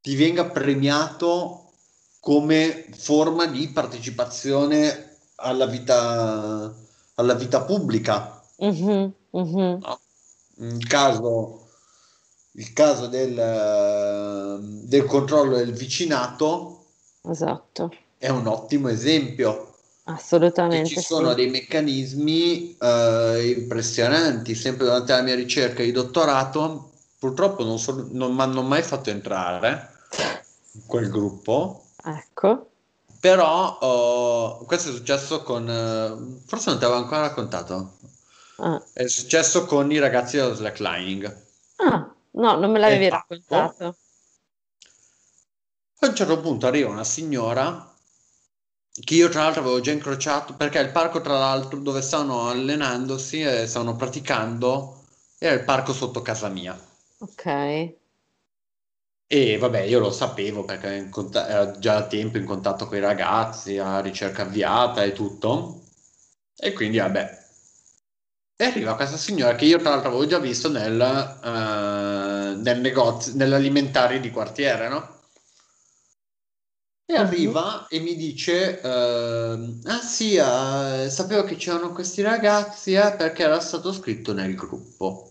ti 0.00 0.16
venga 0.16 0.46
premiato 0.46 1.72
come 2.20 2.86
forma 2.96 3.46
di 3.46 3.68
partecipazione 3.68 5.18
alla 5.36 5.66
vita, 5.66 6.74
alla 7.14 7.34
vita 7.34 7.62
pubblica. 7.62 8.42
Mm-hmm, 8.64 9.08
mm-hmm. 9.36 9.78
No? 9.80 10.00
Il 10.58 10.86
caso, 10.86 11.68
il 12.52 12.72
caso 12.72 13.06
del, 13.08 14.80
del 14.84 15.04
controllo 15.04 15.56
del 15.56 15.74
vicinato 15.74 16.86
esatto. 17.28 17.94
è 18.16 18.30
un 18.30 18.46
ottimo 18.46 18.88
esempio 18.88 19.75
Assolutamente. 20.08 20.88
ci 20.88 21.00
sono 21.00 21.30
sì. 21.30 21.34
dei 21.34 21.48
meccanismi 21.48 22.76
eh, 22.76 23.54
impressionanti. 23.58 24.54
Sempre 24.54 24.84
durante 24.86 25.12
la 25.12 25.22
mia 25.22 25.34
ricerca 25.34 25.82
di 25.82 25.90
dottorato, 25.90 26.92
purtroppo 27.18 27.64
non, 27.64 27.78
so, 27.78 28.08
non 28.12 28.34
mi 28.34 28.40
hanno 28.40 28.62
mai 28.62 28.82
fatto 28.82 29.10
entrare 29.10 29.90
in 30.72 30.86
quel 30.86 31.10
gruppo. 31.10 31.86
Ecco. 32.04 32.70
Però 33.18 33.78
oh, 33.80 34.64
questo 34.64 34.90
è 34.90 34.92
successo 34.92 35.42
con... 35.42 36.38
forse 36.46 36.70
non 36.70 36.78
ti 36.78 36.84
avevo 36.84 37.00
ancora 37.00 37.22
raccontato. 37.22 37.96
Ah. 38.58 38.80
È 38.92 39.06
successo 39.08 39.64
con 39.64 39.90
i 39.90 39.98
ragazzi 39.98 40.36
dello 40.36 40.54
slacklining. 40.54 41.44
Ah, 41.76 42.14
no, 42.30 42.56
non 42.56 42.70
me 42.70 42.78
l'avevi 42.78 43.06
Eh, 43.06 43.10
raccontato. 43.10 43.96
A 45.98 46.06
un 46.06 46.14
certo 46.14 46.40
punto 46.40 46.66
arriva 46.68 46.90
una 46.90 47.04
signora 47.04 47.92
che 49.02 49.14
io 49.14 49.28
tra 49.28 49.42
l'altro 49.42 49.60
avevo 49.62 49.80
già 49.80 49.92
incrociato 49.92 50.54
perché 50.54 50.78
il 50.78 50.90
parco 50.90 51.20
tra 51.20 51.38
l'altro 51.38 51.78
dove 51.78 52.00
stavano 52.00 52.48
allenandosi 52.48 53.42
e 53.42 53.66
stavano 53.66 53.96
praticando 53.96 55.04
era 55.38 55.54
il 55.54 55.64
parco 55.64 55.92
sotto 55.92 56.22
casa 56.22 56.48
mia. 56.48 56.78
Ok. 57.18 57.94
E 59.28 59.58
vabbè, 59.58 59.80
io 59.80 59.98
lo 59.98 60.10
sapevo 60.12 60.64
perché 60.64 61.08
ero 61.08 61.78
già 61.78 61.94
da 61.94 62.06
tempo 62.06 62.38
in 62.38 62.44
contatto 62.44 62.86
con 62.86 62.96
i 62.96 63.00
ragazzi, 63.00 63.76
a 63.78 64.00
ricerca 64.00 64.42
avviata 64.42 65.02
e 65.02 65.12
tutto. 65.12 65.82
E 66.56 66.72
quindi 66.72 66.98
vabbè. 66.98 67.44
E 68.58 68.64
arriva 68.64 68.94
questa 68.96 69.16
signora 69.16 69.54
che 69.54 69.66
io 69.66 69.78
tra 69.78 69.90
l'altro 69.90 70.08
avevo 70.08 70.26
già 70.26 70.38
visto 70.38 70.70
nel, 70.70 70.98
eh, 71.00 72.56
nel 72.62 72.80
negozio, 72.80 73.34
nell'alimentare 73.34 74.20
di 74.20 74.30
quartiere, 74.30 74.88
no? 74.88 75.15
E 77.08 77.14
arriva 77.14 77.86
e 77.88 78.00
mi 78.00 78.16
dice, 78.16 78.80
ehm, 78.80 79.80
ah 79.84 80.00
sì, 80.00 80.34
eh, 80.34 81.08
sapevo 81.08 81.44
che 81.44 81.54
c'erano 81.54 81.92
questi 81.92 82.20
ragazzi, 82.20 82.94
eh, 82.94 83.14
perché 83.16 83.44
era 83.44 83.60
stato 83.60 83.92
scritto 83.92 84.32
nel 84.32 84.56
gruppo. 84.56 85.30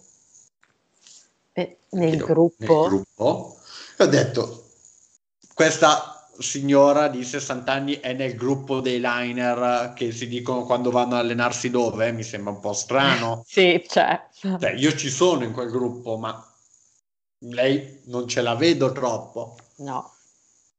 Eh, 1.52 1.80
nel 1.89 2.10
Chiedo, 2.11 2.26
gruppo? 2.26 2.56
Nel 2.60 2.88
gruppo. 2.88 3.57
E 3.97 4.03
ho 4.06 4.07
detto, 4.07 4.69
questa 5.53 6.30
signora 6.38 7.10
di 7.10 7.26
60 7.26 7.73
anni 7.73 7.99
è 7.99 8.14
nel 8.14 8.35
gruppo 8.35 8.80
dei 8.80 9.02
liner 9.02 9.91
che 9.93 10.14
si 10.14 10.30
dicono 10.30 10.64
quando 10.64 10.91
vanno 10.91 11.15
a 11.15 11.19
allenarsi 11.19 11.69
dove? 11.69 12.10
Mi 12.14 12.23
sembra 12.23 12.53
un 12.53 12.60
po' 12.61 12.73
strano. 12.73 13.43
Sì, 13.47 13.84
c'è. 13.85 14.27
Cioè, 14.31 14.72
io 14.77 14.95
ci 14.95 15.10
sono 15.10 15.43
in 15.43 15.52
quel 15.52 15.69
gruppo, 15.69 16.15
ma 16.15 16.41
lei 17.39 17.99
non 18.06 18.30
ce 18.30 18.41
la 18.41 18.56
vedo 18.56 18.93
troppo. 18.93 19.57
No. 19.77 20.14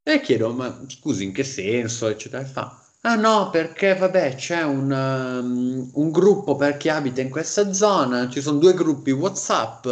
E 0.08 0.20
chiedo, 0.22 0.54
ma 0.54 0.84
scusi, 0.88 1.24
in 1.24 1.32
che 1.32 1.44
senso? 1.44 2.06
Eccetera. 2.08 2.42
E 2.42 2.46
fa, 2.46 2.82
ah 3.02 3.14
no, 3.16 3.50
perché 3.50 3.94
vabbè, 3.94 4.34
c'è 4.36 4.62
un, 4.62 4.90
um, 4.90 5.90
un 5.94 6.10
gruppo 6.10 6.56
per 6.56 6.76
chi 6.78 6.88
abita 6.88 7.20
in 7.20 7.28
questa 7.30 7.72
zona, 7.74 8.28
ci 8.30 8.40
sono 8.40 8.58
due 8.58 8.72
gruppi 8.74 9.10
WhatsApp 9.10 9.86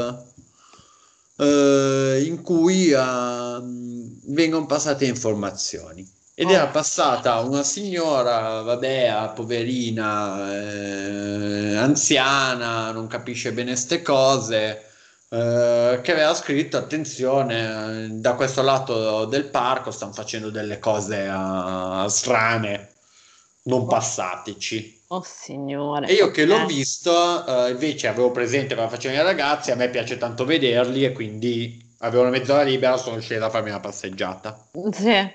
eh, 1.36 2.22
in 2.26 2.42
cui 2.42 2.90
ehm, 2.90 4.20
vengono 4.26 4.66
passate 4.66 5.06
informazioni. 5.06 6.08
Ed 6.36 6.50
era 6.50 6.68
Oh. 6.68 6.70
passata 6.70 7.38
una 7.40 7.62
signora, 7.62 8.60
vabbè, 8.62 9.32
poverina, 9.34 10.52
eh, 10.52 11.76
anziana, 11.76 12.90
non 12.90 13.06
capisce 13.06 13.52
bene 13.52 13.76
ste 13.76 14.02
cose, 14.02 14.82
eh, 15.34 16.00
che 16.02 16.12
aveva 16.12 16.34
scritto, 16.34 16.76
attenzione, 16.76 18.08
da 18.20 18.34
questo 18.34 18.62
lato 18.62 19.24
del 19.26 19.46
parco 19.50 19.90
stanno 19.90 20.12
facendo 20.12 20.50
delle 20.50 20.78
cose 20.78 21.24
eh, 21.26 22.06
strane, 22.08 22.92
non 23.64 23.86
passateci. 23.86 25.02
Oh 25.08 25.22
signore. 25.22 26.08
E 26.08 26.14
io 26.14 26.30
che 26.30 26.44
l'ho 26.44 26.62
Eh, 26.62 26.66
visto, 26.66 27.46
eh, 27.46 27.70
invece 27.70 28.08
avevo 28.08 28.30
presente 28.30 28.74
cosa 28.74 28.88
facevano 28.88 29.20
i 29.20 29.24
ragazzi, 29.24 29.70
a 29.70 29.76
me 29.76 29.88
piace 29.90 30.18
tanto 30.18 30.44
vederli 30.44 31.04
e 31.04 31.12
quindi 31.12 31.94
avevo 31.98 32.22
una 32.22 32.30
mezz'ora 32.30 32.62
libera, 32.62 32.96
sono 32.96 33.20
sceso 33.20 33.44
a 33.44 33.50
farmi 33.50 33.70
una 33.70 33.80
passeggiata. 33.80 34.68
Sì. 34.92 35.34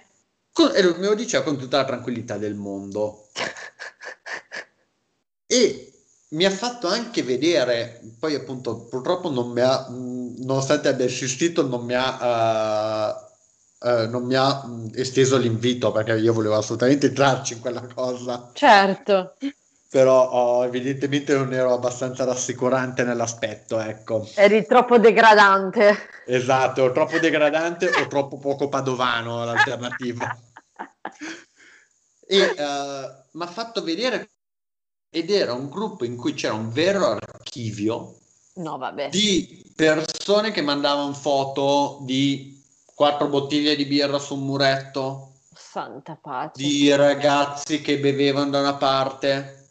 Con- 0.52 0.72
e 0.76 0.84
me 0.98 1.08
lo 1.08 1.16
diceva 1.16 1.44
con 1.44 1.58
tutta 1.58 1.78
la 1.78 1.86
tranquillità 1.86 2.38
del 2.38 2.56
mondo. 2.56 3.30
E 5.52 5.89
mi 6.30 6.45
ha 6.45 6.51
fatto 6.51 6.88
anche 6.88 7.23
vedere, 7.23 8.01
poi 8.19 8.35
appunto 8.35 8.85
purtroppo 8.85 9.31
non 9.31 9.49
mi 9.51 9.61
ha, 9.61 9.89
mh, 9.89 10.43
nonostante 10.43 10.88
abbia 10.88 11.06
assistito, 11.06 11.65
non 11.65 11.84
mi 11.85 11.95
ha, 11.95 13.18
eh, 13.81 13.89
eh, 13.89 14.07
non 14.07 14.26
mi 14.26 14.35
ha 14.35 14.64
mh, 14.64 14.91
esteso 14.93 15.38
l'invito 15.38 15.91
perché 15.91 16.14
io 16.14 16.34
volevo 16.34 16.56
assolutamente 16.56 17.07
entrarci 17.07 17.53
in 17.53 17.60
quella 17.61 17.88
cosa. 17.93 18.51
Certo. 18.53 19.35
Però 19.89 20.30
oh, 20.30 20.65
evidentemente 20.65 21.34
non 21.34 21.51
ero 21.51 21.73
abbastanza 21.73 22.23
rassicurante 22.23 23.03
nell'aspetto, 23.03 23.80
ecco. 23.80 24.30
Eri 24.35 24.64
troppo 24.68 24.99
degradante. 24.99 25.97
Esatto, 26.27 26.91
troppo 26.91 27.18
degradante 27.18 27.89
o 27.89 28.06
troppo 28.07 28.38
poco 28.38 28.69
padovano 28.69 29.43
l'alternativa. 29.45 30.38
E 32.31 32.38
eh, 32.38 32.53
mi 33.31 33.41
ha 33.41 33.47
fatto 33.47 33.81
vedere 33.81 34.30
ed 35.11 35.31
era 35.31 35.53
un 35.53 35.69
gruppo 35.69 36.06
in 36.06 36.15
cui 36.15 36.34
c'era 36.34 36.53
un 36.53 36.69
vero 36.72 37.06
archivio 37.07 38.15
No, 38.60 38.77
di 39.10 39.64
persone 39.73 40.52
che 40.52 40.61
mandavano 40.61 41.14
foto 41.14 41.99
di 42.02 42.61
quattro 42.94 43.30
bottiglie 43.30 43.76
di 43.77 43.86
birra 43.86 44.19
su 44.19 44.36
un 44.36 44.45
muretto, 44.45 45.36
Santa 45.53 46.18
pace. 46.22 46.61
di 46.61 46.94
ragazzi 46.94 47.80
che 47.80 47.99
bevevano 47.99 48.49
da 48.49 48.60
una 48.60 48.76
parte, 48.76 49.68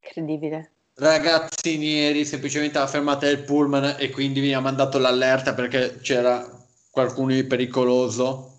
Incredibile. 0.00 0.70
ragazzi 0.94 1.76
neri 1.76 2.24
semplicemente 2.24 2.78
alla 2.78 2.86
fermata 2.86 3.26
del 3.26 3.42
pullman 3.42 3.96
e 3.98 4.10
quindi 4.10 4.40
mi 4.40 4.52
ha 4.54 4.60
mandato 4.60 4.98
l'allerta 4.98 5.54
perché 5.54 5.98
c'era 6.00 6.48
qualcuno 6.88 7.32
di 7.32 7.42
pericoloso. 7.44 8.58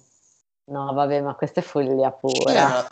No, 0.65 0.91
vabbè, 0.93 1.21
ma 1.21 1.33
questa 1.35 1.61
è 1.61 1.63
follia 1.63 2.11
pura. 2.11 2.51
C'era- 2.51 2.87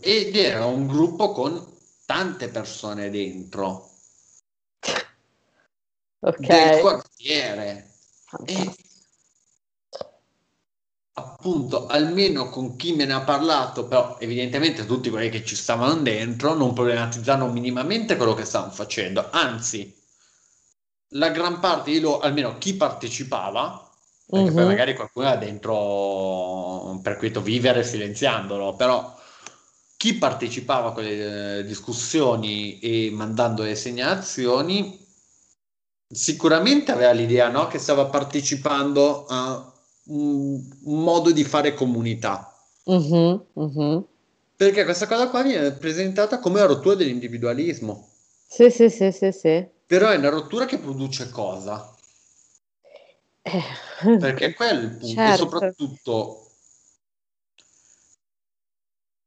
ed 0.00 0.34
era 0.34 0.64
un 0.66 0.86
gruppo 0.88 1.30
con 1.32 1.69
tante 2.10 2.48
persone 2.48 3.08
dentro 3.08 3.88
Ok. 6.22 6.38
del 6.38 6.80
quartiere 6.80 7.92
e 8.46 8.74
appunto 11.12 11.86
almeno 11.86 12.50
con 12.50 12.74
chi 12.74 12.96
me 12.96 13.04
ne 13.04 13.12
ha 13.12 13.20
parlato 13.20 13.86
però 13.86 14.16
evidentemente 14.18 14.86
tutti 14.86 15.08
quelli 15.08 15.28
che 15.28 15.44
ci 15.44 15.54
stavano 15.54 15.94
dentro 16.02 16.54
non 16.54 16.72
problematizzavano 16.72 17.52
minimamente 17.52 18.16
quello 18.16 18.34
che 18.34 18.44
stavano 18.44 18.72
facendo 18.72 19.30
anzi 19.30 19.96
la 21.10 21.28
gran 21.28 21.60
parte 21.60 21.92
di 21.92 22.00
loro 22.00 22.18
almeno 22.18 22.58
chi 22.58 22.74
partecipava 22.74 23.88
perché 24.28 24.50
poi 24.50 24.64
Mhm. 24.64 24.66
magari 24.66 24.96
qualcuno 24.96 25.26
era 25.28 25.36
dentro 25.36 26.98
per 27.04 27.16
quieto 27.18 27.40
vivere 27.40 27.84
silenziandolo 27.84 28.74
però 28.74 29.18
chi 30.00 30.14
partecipava 30.14 30.88
a 30.88 30.92
quelle 30.92 31.58
eh, 31.58 31.64
discussioni 31.64 32.78
e 32.78 33.10
mandando 33.12 33.64
le 33.64 33.74
segnalazioni 33.74 34.98
sicuramente 36.08 36.90
aveva 36.90 37.10
l'idea 37.10 37.50
no, 37.50 37.66
che 37.66 37.78
stava 37.78 38.06
partecipando 38.06 39.26
a 39.28 39.70
un, 40.04 40.66
modo 40.84 41.30
di 41.32 41.44
fare 41.44 41.74
comunità 41.74 42.50
Mhm, 42.86 43.44
mhm. 43.52 44.04
perché 44.56 44.84
questa 44.84 45.06
cosa 45.06 45.28
qua 45.28 45.42
viene 45.42 45.72
presentata 45.72 46.38
come 46.38 46.60
una 46.60 46.72
rottura 46.72 46.94
dell'individualismo 46.94 48.08
Sì, 48.46 48.70
sì, 48.70 48.88
sì, 48.88 49.12
sì, 49.12 49.30
sì. 49.30 49.68
però 49.84 50.08
è 50.08 50.16
una 50.16 50.30
rottura 50.30 50.64
che 50.64 50.78
produce 50.78 51.28
cosa? 51.28 51.94
Eh, 53.42 54.16
perché 54.16 54.46
è 54.46 54.54
quello 54.54 54.80
il 54.80 54.96
punto 54.96 55.04
e 55.04 55.14
certo. 55.14 55.42
soprattutto 55.42 56.49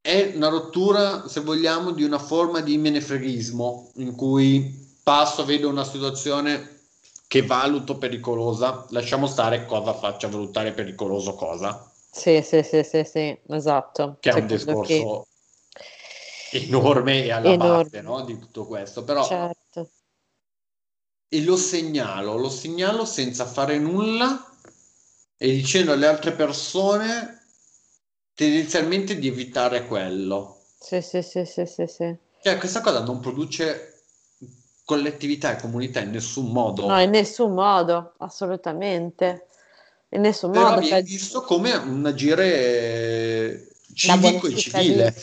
è 0.06 0.34
una 0.36 0.50
rottura, 0.50 1.30
se 1.30 1.40
vogliamo, 1.40 1.92
di 1.92 2.04
una 2.04 2.20
forma 2.20 2.60
di 2.60 2.78
menefreghismo 2.78 3.92
in 3.96 4.16
cui 4.16 4.98
passo, 5.02 5.46
vedo 5.46 5.70
una 5.70 5.86
situazione 5.86 6.82
che 7.26 7.44
valuto 7.46 7.98
pericolosa, 7.98 8.86
lasciamo 8.90 9.28
stare 9.28 9.66
cosa 9.66 9.94
faccia 9.94 10.28
valutare 10.28 10.74
pericoloso 10.74 11.36
cosa, 11.36 11.90
Sì, 12.12 12.42
sì, 12.44 12.62
sì, 12.64 12.84
sì, 12.84 13.06
sì, 13.06 13.38
esatto. 13.48 14.18
che 14.20 14.30
è 14.30 14.34
un 14.34 14.48
Secondo 14.50 14.82
che- 14.82 14.94
discorso 14.98 15.28
enorme 16.52 17.24
e 17.24 17.32
alla 17.32 17.52
Enorme. 17.54 17.84
base 17.84 18.02
no, 18.02 18.26
di 18.26 18.38
tutto 18.38 18.66
questo, 18.68 19.06
però 19.06 19.26
Certo. 19.26 19.90
e 21.30 21.42
lo 21.44 21.56
segnalo, 21.56 22.36
lo 22.36 22.50
segnalo 22.50 23.06
senza 23.06 23.46
fare 23.46 23.80
nulla 23.80 24.50
e 25.38 25.52
dicendo 25.54 25.94
alle 25.94 26.08
altre 26.08 26.34
persone 26.34 27.43
tendenzialmente 28.34 29.18
di 29.18 29.28
evitare 29.28 29.86
quello. 29.86 30.60
Sì, 30.80 31.02
sì, 31.02 31.22
sì, 31.22 31.46
sì, 31.46 31.66
sì, 31.66 31.88
sì. 31.88 32.16
Cioè, 32.42 32.58
questa 32.58 32.82
cosa 32.82 33.04
non 33.04 33.20
produce 33.20 34.02
collettività 34.84 35.56
e 35.56 35.62
comunità 35.62 36.02
in 36.02 36.12
nessun 36.12 36.52
modo, 36.52 36.88
No, 36.88 37.00
in 37.00 37.10
nessun 37.12 37.54
modo, 37.54 38.14
assolutamente. 38.18 39.48
In 40.10 40.22
nessun 40.22 40.52
però 40.52 40.70
modo. 40.70 40.82
viene 40.82 40.96
cioè- 40.96 41.04
visto 41.04 41.42
come 41.42 41.74
un 41.74 42.06
agire 42.06 43.70
civico 43.94 44.48
e 44.48 44.56
civile. 44.56 45.16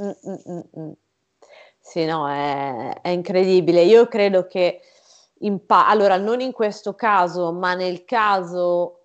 Mm, 0.00 0.10
mm, 0.28 0.34
mm, 0.48 0.60
mm. 0.78 0.92
Sì, 1.80 2.04
no, 2.04 2.28
è, 2.28 3.00
è, 3.00 3.08
incredibile. 3.08 3.82
Io 3.82 4.06
credo 4.08 4.46
che, 4.46 4.80
in 5.40 5.64
pa- 5.64 5.88
allora, 5.88 6.18
non 6.18 6.40
in 6.40 6.52
questo 6.52 6.94
caso, 6.94 7.50
ma 7.52 7.74
nel 7.74 8.04
caso 8.04 8.97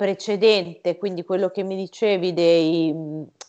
precedente, 0.00 0.96
quindi 0.96 1.24
quello 1.24 1.50
che 1.50 1.62
mi 1.62 1.76
dicevi 1.76 2.32
dei, 2.32 2.94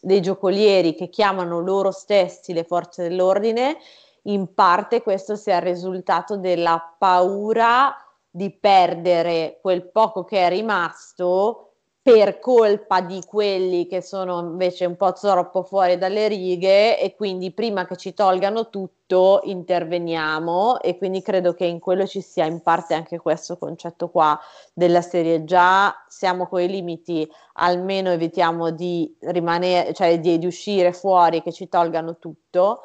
dei 0.01 0.19
giocolieri 0.19 0.95
che 0.95 1.07
chiamano 1.07 1.61
loro 1.61 1.91
stessi 1.91 2.51
le 2.51 2.65
forze 2.65 3.03
dell'ordine, 3.03 3.77
in 4.23 4.53
parte 4.53 5.01
questo 5.01 5.37
sia 5.37 5.55
il 5.55 5.61
risultato 5.61 6.35
della 6.35 6.93
paura 6.97 7.95
di 8.29 8.51
perdere 8.51 9.59
quel 9.61 9.89
poco 9.91 10.25
che 10.25 10.45
è 10.45 10.49
rimasto 10.49 11.70
per 12.03 12.39
colpa 12.39 13.01
di 13.01 13.21
quelli 13.27 13.85
che 13.85 14.01
sono 14.01 14.39
invece 14.39 14.85
un 14.85 14.95
po' 14.95 15.13
troppo 15.13 15.61
fuori 15.61 15.99
dalle 15.99 16.27
righe 16.27 16.99
e 16.99 17.15
quindi 17.15 17.51
prima 17.51 17.85
che 17.85 17.95
ci 17.95 18.15
tolgano 18.15 18.69
tutto 18.69 19.41
interveniamo 19.43 20.79
e 20.79 20.97
quindi 20.97 21.21
credo 21.21 21.53
che 21.53 21.65
in 21.65 21.79
quello 21.79 22.07
ci 22.07 22.21
sia 22.21 22.45
in 22.45 22.61
parte 22.63 22.95
anche 22.95 23.19
questo 23.19 23.57
concetto 23.57 24.09
qua 24.09 24.39
della 24.73 25.01
serie. 25.01 25.43
Già 25.43 25.93
siamo 26.07 26.47
coi 26.47 26.67
limiti 26.67 27.29
almeno 27.53 28.09
evitiamo 28.09 28.71
di 28.71 29.15
rimanere 29.19 29.93
cioè 29.93 30.19
di, 30.19 30.39
di 30.39 30.45
uscire 30.47 30.93
fuori 30.93 31.43
che 31.43 31.51
ci 31.51 31.69
tolgano 31.69 32.17
tutto 32.17 32.81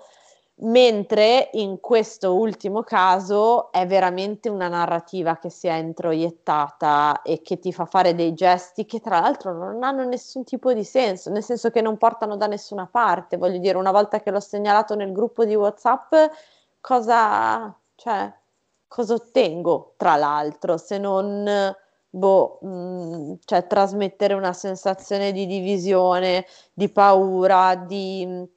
mentre 0.58 1.50
in 1.52 1.80
questo 1.80 2.34
ultimo 2.34 2.82
caso 2.82 3.70
è 3.72 3.86
veramente 3.86 4.48
una 4.48 4.68
narrativa 4.68 5.36
che 5.36 5.50
si 5.50 5.66
è 5.66 5.74
introiettata 5.74 7.20
e 7.22 7.42
che 7.42 7.58
ti 7.58 7.72
fa 7.72 7.84
fare 7.84 8.14
dei 8.14 8.32
gesti 8.32 8.86
che 8.86 9.00
tra 9.00 9.20
l'altro 9.20 9.52
non 9.52 9.82
hanno 9.82 10.04
nessun 10.04 10.44
tipo 10.44 10.72
di 10.72 10.84
senso, 10.84 11.30
nel 11.30 11.42
senso 11.42 11.70
che 11.70 11.82
non 11.82 11.98
portano 11.98 12.36
da 12.36 12.46
nessuna 12.46 12.86
parte. 12.86 13.36
Voglio 13.36 13.58
dire, 13.58 13.76
una 13.76 13.92
volta 13.92 14.20
che 14.20 14.30
l'ho 14.30 14.40
segnalato 14.40 14.94
nel 14.94 15.12
gruppo 15.12 15.44
di 15.44 15.54
WhatsApp, 15.54 16.14
cosa, 16.80 17.74
cioè, 17.94 18.32
cosa 18.88 19.14
ottengo 19.14 19.94
tra 19.96 20.16
l'altro 20.16 20.78
se 20.78 20.98
non 20.98 21.74
boh, 22.08 22.58
mh, 22.62 22.68
mm, 22.68 23.32
cioè, 23.44 23.66
trasmettere 23.66 24.34
una 24.34 24.52
sensazione 24.54 25.32
di 25.32 25.46
divisione, 25.46 26.46
di 26.72 26.88
paura, 26.88 27.74
di 27.74 28.54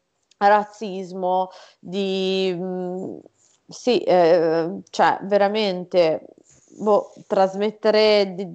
razzismo, 0.48 1.50
di 1.80 2.54
mh, 2.58 3.20
sì, 3.68 4.00
eh, 4.00 4.82
cioè 4.90 5.20
veramente 5.24 6.26
boh, 6.80 7.14
trasmettere 7.28 8.34
di, 8.36 8.48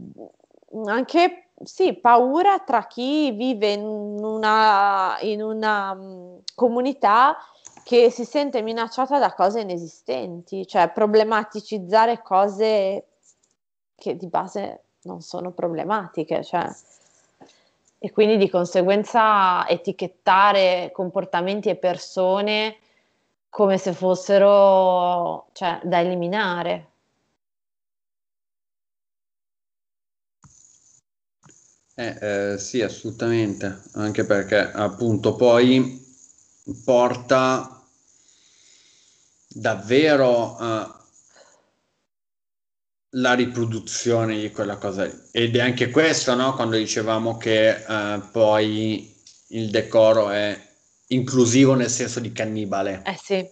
anche 0.86 1.50
sì, 1.62 1.94
paura 1.94 2.58
tra 2.60 2.86
chi 2.86 3.30
vive 3.32 3.72
in 3.72 3.82
una, 3.84 5.16
in 5.20 5.40
una 5.42 5.94
mh, 5.94 6.42
comunità 6.54 7.36
che 7.84 8.10
si 8.10 8.24
sente 8.24 8.62
minacciata 8.62 9.18
da 9.18 9.34
cose 9.34 9.60
inesistenti, 9.60 10.66
cioè 10.66 10.90
problematicizzare 10.90 12.22
cose 12.22 13.06
che 13.94 14.16
di 14.16 14.26
base 14.28 14.84
non 15.02 15.20
sono 15.20 15.52
problematiche, 15.52 16.42
cioè 16.42 16.66
e 18.04 18.12
quindi 18.12 18.36
di 18.36 18.50
conseguenza 18.50 19.66
etichettare 19.66 20.90
comportamenti 20.92 21.70
e 21.70 21.76
persone 21.76 22.76
come 23.48 23.78
se 23.78 23.94
fossero 23.94 25.48
cioè, 25.52 25.80
da 25.82 26.00
eliminare. 26.00 26.90
Eh, 31.94 32.52
eh, 32.52 32.58
sì, 32.58 32.82
assolutamente, 32.82 33.84
anche 33.94 34.26
perché 34.26 34.58
appunto 34.58 35.34
poi 35.34 36.04
porta 36.84 37.82
davvero 39.48 40.56
a 40.56 41.03
la 43.16 43.34
riproduzione 43.34 44.38
di 44.38 44.50
quella 44.50 44.76
cosa 44.76 45.04
lì. 45.04 45.12
Ed 45.30 45.56
è 45.56 45.60
anche 45.60 45.90
questo, 45.90 46.34
no? 46.34 46.54
Quando 46.54 46.76
dicevamo 46.76 47.36
che 47.36 47.84
uh, 47.86 48.30
poi 48.30 49.14
il 49.48 49.70
decoro 49.70 50.30
è 50.30 50.58
inclusivo 51.08 51.74
nel 51.74 51.90
senso 51.90 52.20
di 52.20 52.32
cannibale. 52.32 53.02
Eh 53.04 53.18
sì. 53.22 53.48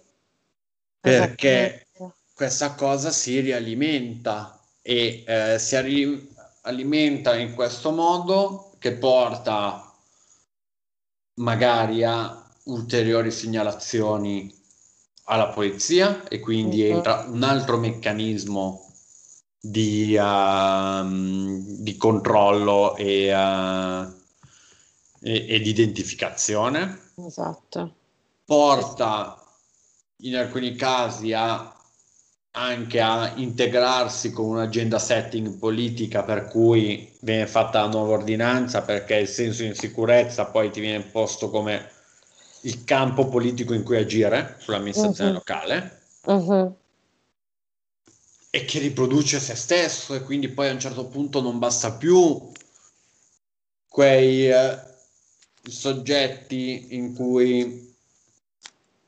Perché 0.99 1.87
questa 2.33 2.73
cosa 2.73 3.11
si 3.11 3.39
rialimenta 3.39 4.59
e 4.81 5.23
eh, 5.25 5.59
si 5.59 5.79
ri- 5.81 6.33
alimenta 6.61 7.35
in 7.35 7.53
questo 7.53 7.91
modo 7.91 8.73
che 8.79 8.93
porta 8.93 9.93
magari 11.35 12.03
a 12.03 12.49
ulteriori 12.65 13.31
segnalazioni 13.31 14.53
alla 15.25 15.49
polizia 15.49 16.27
e 16.27 16.39
quindi 16.39 16.83
mm-hmm. 16.83 16.95
entra 16.95 17.25
un 17.27 17.43
altro 17.43 17.77
meccanismo 17.77 18.92
di, 19.65 20.17
uh, 20.19 21.81
di 21.81 21.95
controllo 21.95 22.97
e, 22.97 23.33
uh, 23.33 24.13
e, 25.21 25.45
e, 25.47 25.59
di 25.61 25.69
identificazione. 25.69 26.99
Esatto. 27.25 27.95
Porta 28.43 29.41
in 30.17 30.35
alcuni 30.35 30.75
casi 30.75 31.31
a, 31.31 31.73
anche 32.51 32.99
a 32.99 33.31
integrarsi 33.35 34.33
con 34.33 34.47
un'agenda 34.47 34.99
setting 34.99 35.57
politica 35.57 36.23
per 36.23 36.47
cui 36.49 37.09
viene 37.21 37.47
fatta 37.47 37.83
la 37.83 37.87
nuova 37.87 38.15
ordinanza 38.15 38.81
perché 38.81 39.15
il 39.15 39.29
senso 39.29 39.61
di 39.61 39.69
insicurezza 39.69 40.47
poi 40.47 40.71
ti 40.71 40.81
viene 40.81 41.05
posto 41.05 41.49
come 41.49 41.89
il 42.63 42.83
campo 42.83 43.29
politico 43.29 43.73
in 43.73 43.83
cui 43.83 43.95
agire 43.95 44.57
sull'amministrazione 44.59 45.29
uh-huh. 45.29 45.35
locale. 45.35 46.01
Uh-huh 46.25 46.81
e 48.55 48.65
che 48.65 48.77
riproduce 48.77 49.39
se 49.39 49.55
stesso 49.55 50.13
e 50.13 50.21
quindi 50.21 50.47
poi 50.47 50.69
a 50.69 50.73
un 50.73 50.79
certo 50.79 51.07
punto 51.07 51.41
non 51.41 51.57
basta 51.57 51.93
più 51.93 52.51
quei 53.87 54.47
eh, 54.47 54.79
soggetti 55.63 56.95
in 56.95 57.15
cui 57.15 57.95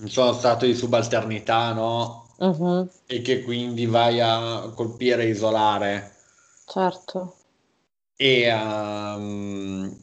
sono 0.06 0.34
stato 0.34 0.66
di 0.66 0.74
subalternità, 0.74 1.74
no? 1.74 2.28
Uh-huh. 2.38 2.90
E 3.06 3.22
che 3.22 3.44
quindi 3.44 3.86
vai 3.86 4.20
a 4.20 4.72
colpire 4.74 5.26
e 5.26 5.30
isolare. 5.30 6.16
Certo. 6.66 7.38
E, 8.16 8.52
um, 8.52 9.96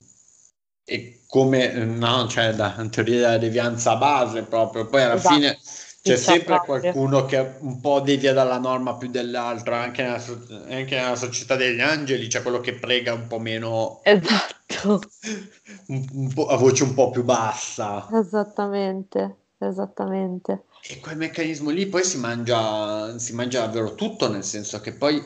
e 0.85 1.25
come, 1.27 1.73
no, 1.85 2.29
cioè 2.29 2.55
da 2.55 2.87
teoria 2.89 3.19
della 3.19 3.39
devianza 3.39 3.97
base 3.97 4.45
proprio, 4.45 4.87
poi 4.87 5.03
alla 5.03 5.15
esatto. 5.15 5.35
fine 5.35 5.59
c'è 6.03 6.17
sempre 6.17 6.61
qualcuno 6.65 7.25
che 7.27 7.55
un 7.61 7.81
po' 7.81 8.01
devia 8.01 8.33
dalla 8.33 8.59
norma 8.59 8.97
più 8.97 9.09
dell'altro, 9.09 9.75
anche 9.75 10.03
nella, 10.03 10.21
anche 10.69 10.97
nella 10.97 11.15
società 11.15 11.55
degli 11.55 11.81
angeli 11.81 12.27
c'è 12.27 12.43
quello 12.43 12.61
che 12.61 12.75
prega 12.75 13.15
un 13.15 13.29
po' 13.29 13.39
meno... 13.39 14.01
Esatto. 14.03 15.01
un, 15.87 16.09
un 16.13 16.33
po', 16.33 16.49
a 16.49 16.57
voce 16.57 16.83
un 16.83 16.95
po' 16.95 17.11
più 17.11 17.23
bassa. 17.23 18.09
Esattamente, 18.13 19.37
esattamente. 19.59 20.65
E 20.89 20.99
quel 20.99 21.17
meccanismo 21.17 21.71
lì 21.71 21.87
poi 21.87 22.03
si 22.03 22.19
mangia, 22.19 23.17
si 23.21 23.33
mangia 23.35 23.61
davvero 23.61 23.95
tutto, 23.95 24.29
nel 24.29 24.45
senso 24.45 24.81
che 24.81 24.93
poi... 24.93 25.23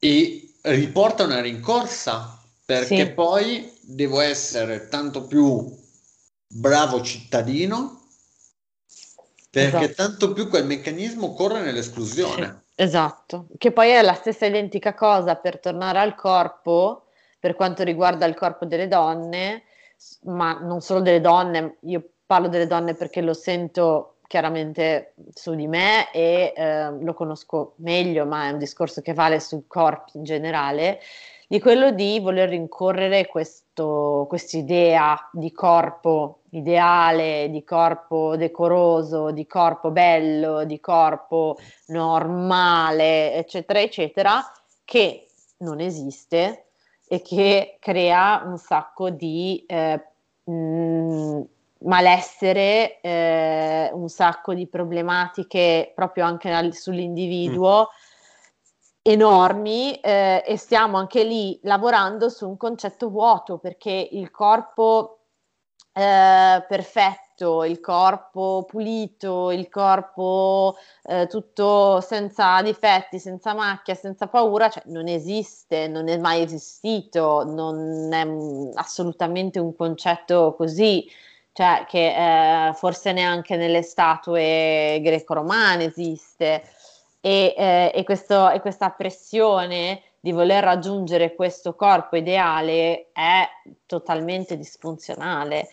E 0.00 0.54
riporta 0.62 1.24
una 1.24 1.40
rincorsa, 1.40 2.40
perché 2.64 3.04
sì. 3.04 3.10
poi 3.10 3.70
devo 3.82 4.20
essere 4.20 4.88
tanto 4.88 5.26
più 5.26 5.76
bravo 6.46 7.02
cittadino 7.02 7.97
perché 9.50 9.84
esatto. 9.84 9.94
tanto 9.94 10.32
più 10.32 10.48
quel 10.48 10.66
meccanismo 10.66 11.32
corre 11.34 11.60
nell'esclusione. 11.60 12.64
Esatto, 12.74 13.46
che 13.58 13.72
poi 13.72 13.90
è 13.90 14.02
la 14.02 14.14
stessa 14.14 14.46
identica 14.46 14.94
cosa 14.94 15.34
per 15.34 15.58
tornare 15.58 15.98
al 15.98 16.14
corpo, 16.14 17.06
per 17.40 17.54
quanto 17.54 17.82
riguarda 17.82 18.26
il 18.26 18.34
corpo 18.34 18.66
delle 18.66 18.88
donne, 18.88 19.64
ma 20.22 20.58
non 20.60 20.80
solo 20.80 21.00
delle 21.00 21.20
donne, 21.20 21.78
io 21.82 22.10
parlo 22.24 22.48
delle 22.48 22.66
donne 22.66 22.94
perché 22.94 23.20
lo 23.20 23.34
sento 23.34 24.18
chiaramente 24.28 25.14
su 25.32 25.54
di 25.54 25.66
me 25.66 26.12
e 26.12 26.52
eh, 26.54 26.90
lo 27.00 27.14
conosco 27.14 27.74
meglio, 27.78 28.26
ma 28.26 28.46
è 28.46 28.50
un 28.50 28.58
discorso 28.58 29.00
che 29.00 29.14
vale 29.14 29.40
sul 29.40 29.64
corpo 29.66 30.12
in 30.14 30.22
generale 30.22 31.00
di 31.48 31.58
quello 31.60 31.90
di 31.90 32.20
voler 32.20 32.50
rincorrere 32.50 33.26
questo, 33.78 34.26
quest'idea 34.28 35.28
di 35.32 35.52
corpo 35.52 36.40
ideale, 36.50 37.48
di 37.50 37.62
corpo 37.62 38.36
decoroso, 38.36 39.30
di 39.30 39.46
corpo 39.46 39.90
bello, 39.90 40.64
di 40.64 40.80
corpo 40.80 41.56
normale, 41.86 43.34
eccetera, 43.34 43.80
eccetera, 43.80 44.52
che 44.84 45.26
non 45.58 45.80
esiste 45.80 46.64
e 47.06 47.22
che 47.22 47.76
crea 47.78 48.42
un 48.44 48.58
sacco 48.58 49.10
di 49.10 49.64
eh, 49.66 50.02
mh, 50.44 51.40
malessere, 51.80 53.00
eh, 53.00 53.90
un 53.92 54.08
sacco 54.08 54.54
di 54.54 54.66
problematiche 54.66 55.92
proprio 55.94 56.24
anche 56.24 56.72
sull'individuo. 56.72 57.82
Mm 57.82 58.06
enormi 59.10 59.94
eh, 60.00 60.42
e 60.46 60.56
stiamo 60.56 60.98
anche 60.98 61.24
lì 61.24 61.58
lavorando 61.62 62.28
su 62.28 62.48
un 62.48 62.56
concetto 62.56 63.08
vuoto 63.08 63.58
perché 63.58 64.08
il 64.12 64.30
corpo 64.30 65.18
eh, 65.92 66.64
perfetto 66.68 67.64
il 67.64 67.80
corpo 67.80 68.64
pulito, 68.66 69.50
il 69.52 69.68
corpo 69.68 70.76
eh, 71.04 71.26
tutto 71.28 72.00
senza 72.00 72.60
difetti, 72.62 73.18
senza 73.18 73.54
macchie, 73.54 73.94
senza 73.94 74.26
paura, 74.26 74.68
cioè 74.68 74.82
non 74.86 75.06
esiste, 75.08 75.86
non 75.88 76.08
è 76.08 76.18
mai 76.18 76.42
esistito, 76.42 77.44
non 77.44 78.12
è 78.12 78.26
assolutamente 78.78 79.60
un 79.60 79.74
concetto 79.74 80.54
così, 80.56 81.08
cioè 81.52 81.84
che 81.88 82.68
eh, 82.68 82.72
forse 82.74 83.12
neanche 83.12 83.56
nelle 83.56 83.82
statue 83.82 85.00
greco-romane 85.02 85.84
esiste. 85.84 86.62
E, 87.20 87.54
eh, 87.56 87.92
e, 87.94 88.04
questo, 88.04 88.50
e 88.50 88.60
questa 88.60 88.90
pressione 88.90 90.02
di 90.20 90.32
voler 90.32 90.62
raggiungere 90.62 91.34
questo 91.34 91.74
corpo 91.74 92.16
ideale 92.16 93.08
è 93.12 93.48
totalmente 93.86 94.56
disfunzionale. 94.56 95.68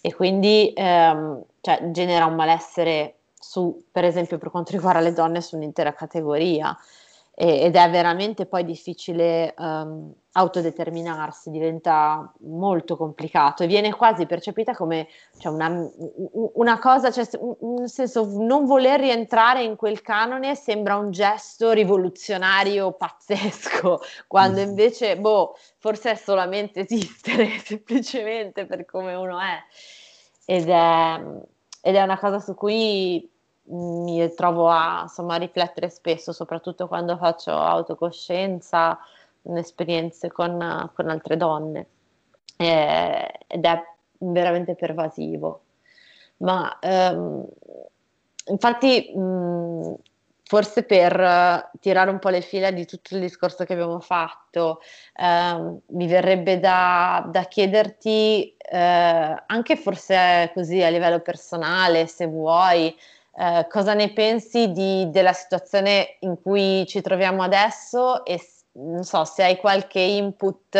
E 0.00 0.14
quindi 0.14 0.72
ehm, 0.74 1.42
cioè, 1.60 1.90
genera 1.90 2.24
un 2.26 2.34
malessere 2.34 3.16
su, 3.34 3.84
per 3.90 4.04
esempio, 4.04 4.38
per 4.38 4.50
quanto 4.50 4.72
riguarda 4.72 5.00
le 5.00 5.12
donne 5.12 5.40
su 5.40 5.56
un'intera 5.56 5.92
categoria. 5.92 6.76
E, 7.34 7.60
ed 7.62 7.76
è 7.76 7.90
veramente 7.90 8.46
poi 8.46 8.64
difficile 8.64 9.54
um, 9.58 10.12
autodeterminarsi, 10.32 11.50
diventa 11.50 12.32
molto 12.40 12.96
complicato 12.96 13.64
e 13.64 13.66
viene 13.66 13.92
quasi 13.92 14.26
percepita 14.26 14.74
come 14.74 15.08
cioè 15.38 15.52
una, 15.52 15.90
una, 16.54 16.78
cosa, 16.78 17.10
cioè, 17.10 17.28
nel 17.60 17.90
senso 17.90 18.28
non 18.38 18.64
voler 18.64 19.00
rientrare 19.00 19.64
in 19.64 19.74
quel 19.74 20.02
canone 20.02 20.54
sembra 20.54 20.96
un 20.96 21.10
gesto 21.10 21.72
rivoluzionario 21.72 22.92
pazzesco, 22.92 24.00
quando 24.28 24.60
mm. 24.60 24.68
invece, 24.68 25.18
boh, 25.18 25.56
forse 25.78 26.12
è 26.12 26.14
solamente 26.14 26.80
esistere 26.80 27.48
semplicemente 27.64 28.66
per 28.66 28.84
come 28.84 29.14
uno 29.14 29.40
è. 29.40 29.58
Ed 30.44 30.68
è, 30.68 31.20
ed 31.82 31.94
è 31.94 32.02
una 32.02 32.18
cosa 32.18 32.38
su 32.38 32.54
cui 32.54 33.28
mi 33.70 34.32
trovo 34.34 34.68
a, 34.68 35.02
insomma, 35.02 35.34
a 35.34 35.38
riflettere 35.38 35.90
spesso, 35.90 36.32
soprattutto 36.32 36.88
quando 36.88 37.16
faccio 37.16 37.52
autocoscienza, 37.52 38.98
esperienze 39.56 40.30
con, 40.30 40.90
con 40.94 41.08
altre 41.08 41.36
donne 41.36 41.86
eh, 42.56 43.32
ed 43.46 43.64
è 43.64 43.82
veramente 44.18 44.74
pervasivo. 44.74 45.62
Ma 46.38 46.78
ehm, 46.78 47.46
infatti, 48.46 49.12
mh, 49.14 49.94
forse 50.44 50.82
per 50.82 51.70
tirare 51.80 52.10
un 52.10 52.18
po' 52.18 52.28
le 52.28 52.40
fila 52.40 52.70
di 52.70 52.84
tutto 52.84 53.14
il 53.14 53.20
discorso 53.20 53.64
che 53.64 53.72
abbiamo 53.72 54.00
fatto, 54.00 54.80
ehm, 55.16 55.80
mi 55.88 56.06
verrebbe 56.06 56.58
da, 56.58 57.24
da 57.30 57.44
chiederti, 57.44 58.56
eh, 58.58 59.42
anche 59.46 59.76
forse 59.76 60.50
così 60.54 60.82
a 60.82 60.88
livello 60.90 61.20
personale, 61.20 62.06
se 62.06 62.26
vuoi, 62.26 62.94
eh, 63.36 63.66
cosa 63.70 63.94
ne 63.94 64.12
pensi 64.12 64.72
di, 64.72 65.08
della 65.10 65.32
situazione 65.32 66.16
in 66.20 66.40
cui 66.42 66.84
ci 66.86 67.00
troviamo 67.00 67.42
adesso 67.42 68.24
e 68.24 68.38
non 68.72 69.04
so 69.04 69.24
se 69.24 69.42
hai 69.42 69.56
qualche 69.56 70.00
input 70.00 70.76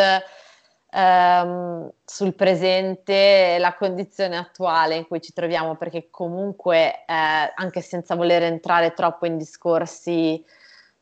ehm, 0.90 1.90
sul 2.04 2.34
presente, 2.34 3.56
la 3.58 3.74
condizione 3.74 4.36
attuale 4.36 4.96
in 4.96 5.06
cui 5.06 5.20
ci 5.20 5.32
troviamo, 5.32 5.76
perché 5.76 6.08
comunque 6.10 7.04
eh, 7.06 7.52
anche 7.54 7.80
senza 7.80 8.14
voler 8.14 8.42
entrare 8.42 8.92
troppo 8.92 9.26
in 9.26 9.36
discorsi 9.36 10.44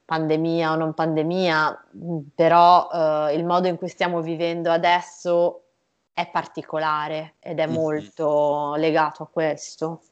pandemia 0.04 0.72
o 0.72 0.76
non 0.76 0.94
pandemia, 0.94 1.86
però 2.34 2.88
eh, 2.90 3.34
il 3.34 3.44
modo 3.44 3.68
in 3.68 3.76
cui 3.76 3.88
stiamo 3.88 4.22
vivendo 4.22 4.70
adesso 4.70 5.64
è 6.14 6.26
particolare 6.30 7.34
ed 7.40 7.58
è 7.58 7.66
mm-hmm. 7.66 7.74
molto 7.74 8.74
legato 8.76 9.22
a 9.22 9.28
questo. 9.28 10.02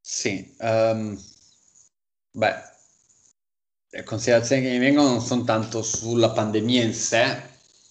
Sì, 0.00 0.56
um, 0.60 1.16
beh, 2.32 2.54
le 3.94 4.02
considerazioni 4.04 4.62
che 4.62 4.70
mi 4.70 4.78
vengono 4.78 5.08
non 5.08 5.20
sono 5.20 5.44
tanto 5.44 5.82
sulla 5.82 6.30
pandemia 6.30 6.82
in 6.82 6.94
sé, 6.94 7.42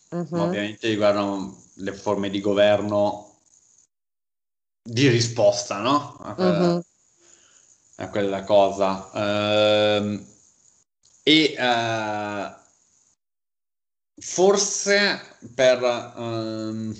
uh-huh. 0.09 0.27
ma 0.31 0.43
ovviamente 0.43 0.87
riguardano 0.87 1.61
le 1.75 1.93
forme 1.93 2.31
di 2.31 2.41
governo 2.41 3.37
di 4.83 5.07
risposta, 5.07 5.77
no? 5.77 6.17
A 6.21 6.33
quella, 6.33 6.73
uh-huh. 6.73 6.85
a 7.97 8.09
quella 8.09 8.43
cosa. 8.43 9.09
Uh, 9.13 10.25
e 11.21 11.55
uh, 11.59 12.51
forse 14.17 15.37
per 15.53 15.81
uh, 15.81 16.95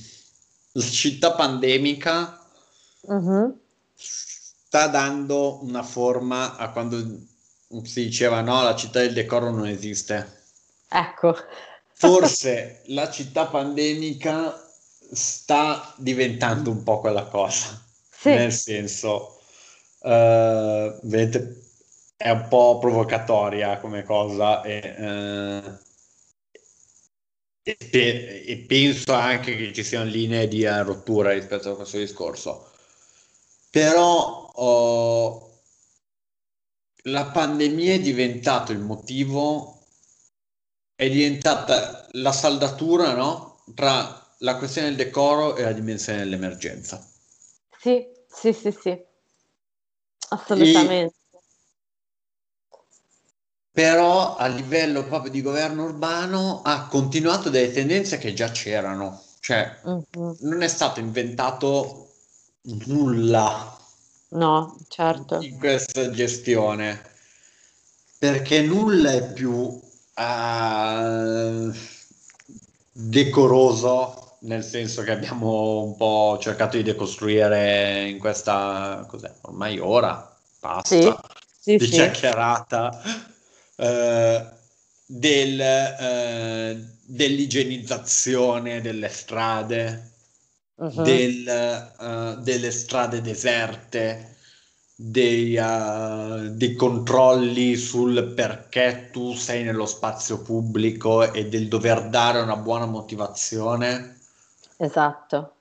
la 0.73 0.83
città 0.83 1.31
pandemica 1.33 2.39
uh-huh 3.01 3.59
sta 4.71 4.87
dando 4.87 5.61
una 5.65 5.83
forma 5.83 6.55
a 6.55 6.71
quando 6.71 6.97
si 7.83 8.03
diceva 8.05 8.41
no, 8.41 8.63
la 8.63 8.75
città 8.75 8.99
del 8.99 9.13
decoro 9.13 9.49
non 9.49 9.67
esiste. 9.67 10.43
Ecco. 10.89 11.35
Forse 11.93 12.81
la 12.87 13.09
città 13.09 13.45
pandemica 13.45 14.69
sta 15.11 15.93
diventando 15.97 16.69
un 16.71 16.83
po' 16.83 16.99
quella 16.99 17.25
cosa. 17.25 17.81
Sì. 18.09 18.29
Nel 18.29 18.51
senso, 18.51 19.39
uh, 19.99 20.99
vedete, 21.03 21.61
è 22.17 22.29
un 22.29 22.47
po' 22.47 22.77
provocatoria 22.79 23.79
come 23.79 24.03
cosa 24.03 24.61
e, 24.61 24.95
uh, 24.97 25.77
e, 27.63 27.77
pe- 27.89 28.43
e, 28.45 28.57
penso 28.67 29.13
anche 29.13 29.55
che 29.55 29.73
ci 29.73 29.83
siano 29.83 30.09
linee 30.09 30.47
di 30.47 30.65
rottura 30.65 31.33
rispetto 31.33 31.71
a 31.71 31.75
questo 31.75 31.97
discorso 31.97 32.69
però 33.71 34.51
oh, 34.53 35.50
la 37.03 37.25
pandemia 37.25 37.93
è 37.93 37.99
diventato 37.99 38.71
il 38.71 38.79
motivo, 38.79 39.79
è 40.95 41.09
diventata 41.09 42.07
la 42.11 42.31
saldatura 42.31 43.13
no? 43.13 43.63
tra 43.73 44.35
la 44.39 44.57
questione 44.57 44.87
del 44.87 44.97
decoro 44.97 45.55
e 45.55 45.63
la 45.63 45.71
dimensione 45.71 46.19
dell'emergenza. 46.19 47.03
Sì, 47.79 48.05
sì, 48.27 48.53
sì, 48.53 48.71
sì, 48.71 48.99
assolutamente. 50.29 51.15
E, 51.15 51.19
però 53.71 54.35
a 54.35 54.47
livello 54.47 55.03
proprio 55.05 55.31
di 55.31 55.41
governo 55.41 55.85
urbano 55.85 56.61
ha 56.61 56.87
continuato 56.87 57.49
delle 57.49 57.71
tendenze 57.71 58.17
che 58.17 58.33
già 58.33 58.51
c'erano, 58.51 59.23
cioè 59.39 59.79
mm-hmm. 59.87 60.31
non 60.41 60.61
è 60.61 60.67
stato 60.67 60.99
inventato 60.99 62.09
nulla. 62.85 63.80
No, 64.31 64.77
certo. 64.87 65.41
In 65.41 65.57
questa 65.57 66.09
gestione. 66.09 67.09
Perché 68.17 68.61
nulla 68.61 69.11
è 69.11 69.33
più 69.33 69.51
uh, 69.51 69.81
decoroso, 72.91 74.37
nel 74.41 74.63
senso 74.63 75.01
che 75.01 75.11
abbiamo 75.11 75.81
un 75.81 75.95
po' 75.95 76.37
cercato 76.39 76.77
di 76.77 76.83
decostruire 76.83 78.07
in 78.07 78.19
questa, 78.19 79.05
cos'è, 79.07 79.33
ormai 79.41 79.79
ora, 79.79 80.37
basta, 80.59 80.95
sì, 80.95 81.11
sì, 81.59 81.77
di 81.77 81.85
sì. 81.85 81.91
chiacchierata, 81.91 83.01
uh, 83.77 84.45
del, 85.07 85.59
uh, 85.99 86.85
dell'igienizzazione 87.05 88.81
delle 88.81 89.09
strade, 89.09 90.10
uh-huh. 90.75 91.01
del, 91.01 91.93
uh, 91.99 92.41
delle 92.41 92.71
strade 92.71 93.21
deserte, 93.21 94.37
dei, 94.95 95.55
uh, 95.55 96.49
dei, 96.55 96.75
controlli 96.75 97.75
sul 97.75 98.33
perché 98.35 99.09
tu 99.11 99.33
sei 99.33 99.63
nello 99.63 99.85
spazio 99.85 100.41
pubblico 100.41 101.31
e 101.31 101.47
del 101.47 101.67
dover 101.67 102.09
dare 102.09 102.39
una 102.39 102.57
buona 102.57 102.85
motivazione. 102.85 104.19
Esatto. 104.77 105.55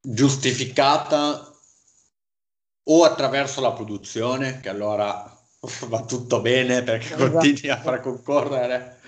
Giustificata 0.00 1.52
o 2.90 3.04
attraverso 3.04 3.60
la 3.60 3.72
produzione, 3.72 4.60
che 4.60 4.68
allora 4.68 5.36
va 5.88 6.04
tutto 6.04 6.40
bene 6.40 6.82
perché 6.82 7.14
esatto. 7.14 7.30
continui 7.32 7.70
a 7.70 7.80
far 7.80 8.00
concorrere 8.00 8.98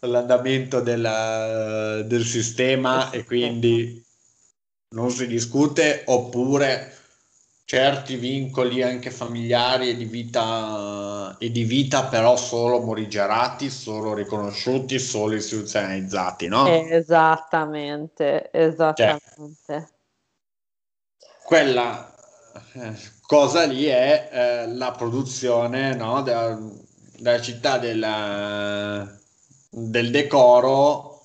l'andamento 0.00 0.80
della, 0.80 2.02
del 2.02 2.24
sistema 2.24 3.10
e 3.10 3.24
quindi 3.24 4.04
non 4.90 5.10
si 5.10 5.26
discute, 5.26 6.02
oppure 6.06 6.94
certi 7.64 8.14
vincoli 8.14 8.80
anche 8.82 9.10
familiari 9.10 9.90
e 9.90 9.96
di 9.96 10.04
vita, 10.04 11.36
e 11.38 11.50
di 11.50 11.64
vita 11.64 12.04
però 12.04 12.36
solo 12.36 12.80
morigerati, 12.80 13.68
solo 13.70 14.14
riconosciuti, 14.14 15.00
solo 15.00 15.34
istituzionalizzati, 15.34 16.46
no? 16.46 16.68
Esattamente, 16.68 18.50
esattamente. 18.52 19.58
Cioè, 19.66 19.88
quella 21.42 22.14
eh, 22.74 22.94
cosa 23.22 23.64
lì 23.64 23.86
è 23.86 24.28
eh, 24.30 24.68
la 24.68 24.92
produzione 24.92 25.94
no, 25.94 26.22
della, 26.22 26.56
della 27.18 27.40
città 27.40 27.78
della, 27.78 29.12
del 29.78 30.10
decoro 30.10 31.20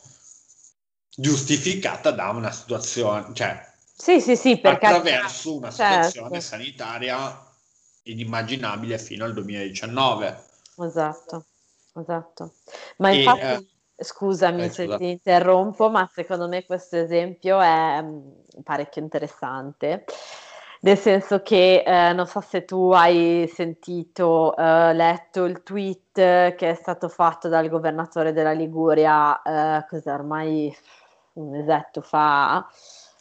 giustificata 1.15 2.11
da 2.11 2.31
una 2.31 2.51
situazione, 2.51 3.33
cioè 3.33 3.65
Sì, 3.95 4.19
sì, 4.19 4.35
sì, 4.35 4.57
perché 4.59 4.87
attraverso 4.87 5.55
una 5.55 5.71
situazione 5.71 6.41
certo. 6.41 6.41
sanitaria 6.41 7.45
inimmaginabile 8.03 8.97
fino 8.97 9.23
al 9.23 9.33
2019. 9.33 10.43
Esatto, 10.79 11.45
esatto. 11.95 12.55
Ma 12.97 13.11
infatti, 13.11 13.39
e, 13.39 13.53
eh, 13.95 14.03
scusami 14.03 14.63
eh, 14.63 14.69
se 14.69 14.83
scusa. 14.83 14.97
ti 14.97 15.09
interrompo, 15.09 15.89
ma 15.89 16.09
secondo 16.11 16.49
me 16.49 16.65
questo 16.65 16.97
esempio 16.97 17.61
è 17.61 18.01
mm, 18.01 18.31
parecchio 18.63 19.01
interessante. 19.01 20.03
Nel 20.81 20.97
senso 20.97 21.41
che 21.41 21.83
eh, 21.85 22.11
non 22.11 22.25
so 22.25 22.41
se 22.41 22.65
tu 22.65 22.91
hai 22.91 23.49
sentito, 23.53 24.57
eh, 24.57 24.93
letto 24.93 25.45
il 25.45 25.61
tweet 25.63 26.00
che 26.13 26.55
è 26.55 26.73
stato 26.73 27.07
fatto 27.09 27.47
dal 27.47 27.69
governatore 27.69 28.33
della 28.33 28.51
Liguria, 28.51 29.41
eh, 29.41 29.85
cos'è 29.88 30.11
ormai 30.11 30.75
un 31.33 31.49
mesetto 31.49 32.01
fa, 32.01 32.67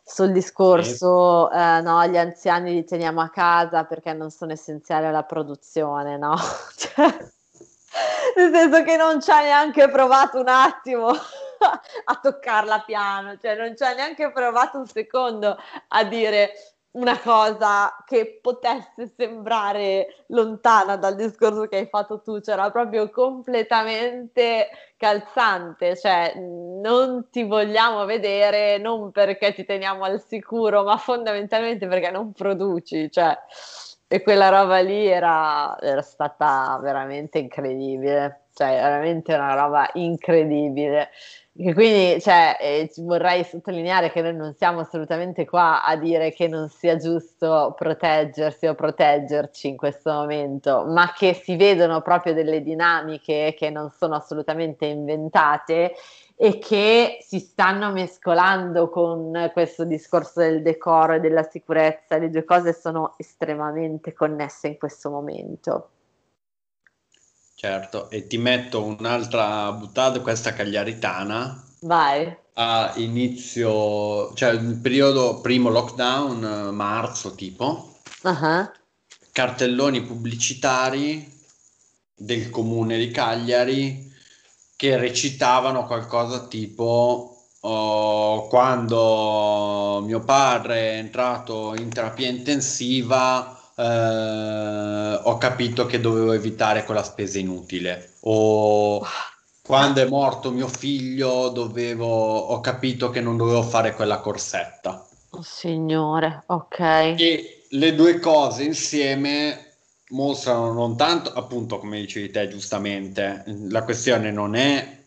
sul 0.04 0.32
discorso, 0.32 1.48
sì. 1.50 1.56
eh, 1.56 1.80
no, 1.82 2.04
gli 2.06 2.16
anziani 2.16 2.72
li 2.72 2.84
teniamo 2.84 3.20
a 3.20 3.30
casa 3.30 3.84
perché 3.84 4.12
non 4.12 4.30
sono 4.30 4.52
essenziali 4.52 5.06
alla 5.06 5.22
produzione, 5.22 6.16
no? 6.16 6.34
Cioè, 6.76 7.28
nel 8.36 8.52
senso 8.52 8.82
che 8.84 8.96
non 8.96 9.20
ci 9.20 9.30
ha 9.30 9.40
neanche 9.40 9.88
provato 9.88 10.38
un 10.40 10.48
attimo 10.48 11.08
a 12.04 12.18
toccarla 12.20 12.80
piano, 12.80 13.36
cioè 13.36 13.56
non 13.56 13.76
ci 13.76 13.82
ha 13.82 13.92
neanche 13.92 14.30
provato 14.32 14.78
un 14.78 14.86
secondo 14.86 15.56
a 15.88 16.04
dire 16.04 16.52
una 16.92 17.18
cosa 17.20 17.94
che 18.04 18.40
potesse 18.42 19.12
sembrare 19.16 20.24
lontana 20.28 20.96
dal 20.96 21.14
discorso 21.14 21.66
che 21.68 21.76
hai 21.76 21.86
fatto 21.86 22.20
tu, 22.20 22.40
c'era 22.40 22.62
cioè 22.62 22.72
proprio 22.72 23.10
completamente 23.10 24.68
calzante, 24.96 25.96
cioè 25.96 26.34
non 26.36 27.28
ti 27.30 27.44
vogliamo 27.44 28.04
vedere 28.06 28.78
non 28.78 29.12
perché 29.12 29.54
ti 29.54 29.64
teniamo 29.64 30.04
al 30.04 30.20
sicuro, 30.20 30.82
ma 30.82 30.96
fondamentalmente 30.96 31.86
perché 31.86 32.10
non 32.10 32.32
produci, 32.32 33.10
cioè, 33.10 33.38
e 34.08 34.22
quella 34.22 34.48
roba 34.48 34.80
lì 34.80 35.06
era, 35.06 35.78
era 35.80 36.02
stata 36.02 36.76
veramente 36.82 37.38
incredibile, 37.38 38.46
cioè 38.52 38.72
veramente 38.72 39.32
una 39.32 39.54
roba 39.54 39.88
incredibile. 39.94 41.10
E 41.62 41.74
quindi 41.74 42.18
cioè, 42.22 42.56
eh, 42.58 42.90
vorrei 43.02 43.44
sottolineare 43.44 44.10
che 44.10 44.22
noi 44.22 44.34
non 44.34 44.54
siamo 44.54 44.80
assolutamente 44.80 45.44
qua 45.44 45.84
a 45.84 45.94
dire 45.94 46.32
che 46.32 46.48
non 46.48 46.70
sia 46.70 46.96
giusto 46.96 47.74
proteggersi 47.76 48.66
o 48.66 48.74
proteggerci 48.74 49.68
in 49.68 49.76
questo 49.76 50.10
momento, 50.10 50.86
ma 50.86 51.12
che 51.12 51.34
si 51.34 51.56
vedono 51.56 52.00
proprio 52.00 52.32
delle 52.32 52.62
dinamiche 52.62 53.54
che 53.58 53.68
non 53.68 53.90
sono 53.90 54.14
assolutamente 54.14 54.86
inventate 54.86 55.92
e 56.34 56.58
che 56.58 57.18
si 57.20 57.38
stanno 57.40 57.92
mescolando 57.92 58.88
con 58.88 59.50
questo 59.52 59.84
discorso 59.84 60.40
del 60.40 60.62
decoro 60.62 61.14
e 61.14 61.20
della 61.20 61.42
sicurezza. 61.42 62.16
Le 62.16 62.30
due 62.30 62.44
cose 62.44 62.72
sono 62.72 63.16
estremamente 63.18 64.14
connesse 64.14 64.68
in 64.68 64.78
questo 64.78 65.10
momento. 65.10 65.90
Certo, 67.62 68.08
e 68.08 68.26
ti 68.26 68.38
metto 68.38 68.82
un'altra 68.82 69.70
buttata, 69.72 70.18
questa 70.20 70.54
cagliaritana. 70.54 71.62
Vai. 71.80 72.34
A 72.54 72.94
inizio, 72.96 74.32
cioè 74.32 74.52
il 74.52 74.76
periodo 74.76 75.42
primo 75.42 75.68
lockdown, 75.68 76.74
marzo 76.74 77.34
tipo, 77.34 77.98
uh-huh. 78.22 78.70
cartelloni 79.30 80.00
pubblicitari 80.00 81.30
del 82.14 82.48
comune 82.48 82.96
di 82.96 83.10
Cagliari 83.10 84.10
che 84.74 84.96
recitavano 84.96 85.84
qualcosa 85.84 86.46
tipo 86.46 87.44
oh, 87.60 88.46
quando 88.48 90.00
mio 90.06 90.20
padre 90.20 90.92
è 90.92 90.96
entrato 90.96 91.74
in 91.76 91.90
terapia 91.90 92.30
intensiva 92.30 93.59
eh, 93.80 95.20
ho 95.22 95.38
capito 95.38 95.86
che 95.86 96.00
dovevo 96.00 96.32
evitare 96.32 96.84
quella 96.84 97.02
spesa 97.02 97.38
inutile. 97.38 98.14
O 98.20 99.02
quando 99.62 100.02
è 100.02 100.08
morto 100.08 100.50
mio 100.50 100.68
figlio 100.68 101.48
dovevo, 101.48 102.06
ho 102.06 102.60
capito 102.60 103.08
che 103.10 103.20
non 103.20 103.36
dovevo 103.36 103.62
fare 103.62 103.94
quella 103.94 104.18
corsetta. 104.18 105.06
Oh, 105.30 105.42
signore, 105.42 106.42
ok. 106.46 106.78
E 106.78 107.64
le 107.70 107.94
due 107.94 108.18
cose 108.18 108.64
insieme 108.64 109.76
mostrano 110.08 110.72
non 110.72 110.96
tanto, 110.96 111.32
appunto, 111.32 111.78
come 111.78 112.00
dicevi 112.00 112.30
te 112.30 112.48
giustamente, 112.48 113.44
la 113.68 113.84
questione 113.84 114.30
non 114.30 114.56
è 114.56 114.98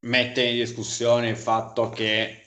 mettere 0.00 0.48
in 0.48 0.56
discussione 0.56 1.28
il 1.28 1.36
fatto 1.36 1.88
che 1.88 2.41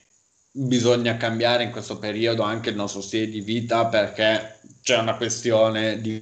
bisogna 0.57 1.17
cambiare 1.17 1.63
in 1.63 1.71
questo 1.71 1.99
periodo 1.99 2.43
anche 2.43 2.69
il 2.69 2.77
nostro 2.77 3.01
stile 3.01 3.27
di 3.27 3.41
vita 3.41 3.87
perché 3.87 4.59
c'è 4.81 4.97
una 4.97 5.17
questione 5.17 5.99
di 5.99 6.21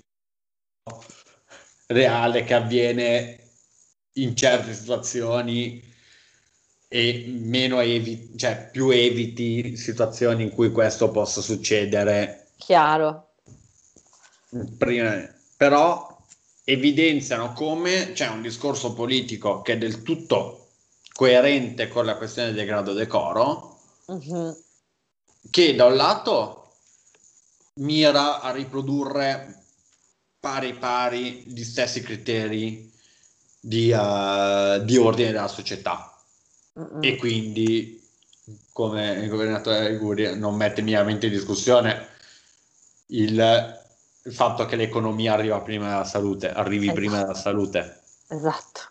reale 1.88 2.44
che 2.44 2.54
avviene 2.56 3.38
in 4.14 4.36
certe 4.36 4.74
situazioni 4.74 5.92
e 6.88 7.26
meno 7.28 7.80
eviti, 7.80 8.36
cioè 8.36 8.70
più 8.72 8.90
eviti 8.90 9.78
situazioni 9.78 10.44
in 10.44 10.50
cui 10.50 10.72
questo 10.72 11.12
possa 11.12 11.42
succedere. 11.42 12.48
Chiaro. 12.58 13.36
Prima, 14.78 15.28
però 15.58 16.26
evidenziano 16.64 17.54
come 17.54 18.14
c'è 18.14 18.30
un 18.30 18.42
discorso 18.42 18.94
politico 18.94 19.62
che 19.62 19.74
è 19.74 19.78
del 19.78 20.02
tutto 20.02 20.70
coerente 21.14 21.88
con 21.88 22.06
la 22.06 22.16
questione 22.16 22.52
del 22.54 22.66
grado 22.66 22.94
decoro 22.94 23.73
uh-huh. 24.06 24.64
che 25.50 25.76
da 25.76 25.86
un 25.86 25.96
lato 25.96 26.72
mira 27.76 28.42
a 28.42 28.52
riprodurre 28.52 29.64
pari 30.40 30.74
pari 30.74 31.44
gli 31.48 31.64
stessi 31.64 32.02
criteri 32.02 32.92
di, 33.60 33.92
uh, 33.92 34.84
di 34.84 34.98
ordine 34.98 35.32
della 35.32 35.48
società 35.48 36.14
uh-uh. 36.74 37.00
e 37.02 37.16
quindi 37.16 38.02
come 38.72 39.14
il 39.14 39.30
governatore 39.30 39.90
Liguria 39.90 40.36
non 40.36 40.56
mette 40.56 40.82
minimamente 40.82 41.28
in 41.28 41.32
discussione 41.32 42.10
il, 43.08 43.80
il, 44.24 44.34
fatto 44.34 44.66
che 44.66 44.76
l'economia 44.76 45.34
arriva 45.34 45.62
prima 45.62 45.90
della 45.90 46.04
salute, 46.04 46.52
arrivi 46.52 46.86
esatto. 46.86 47.00
prima 47.00 47.18
della 47.20 47.34
salute. 47.36 48.02
Esatto. 48.28 48.82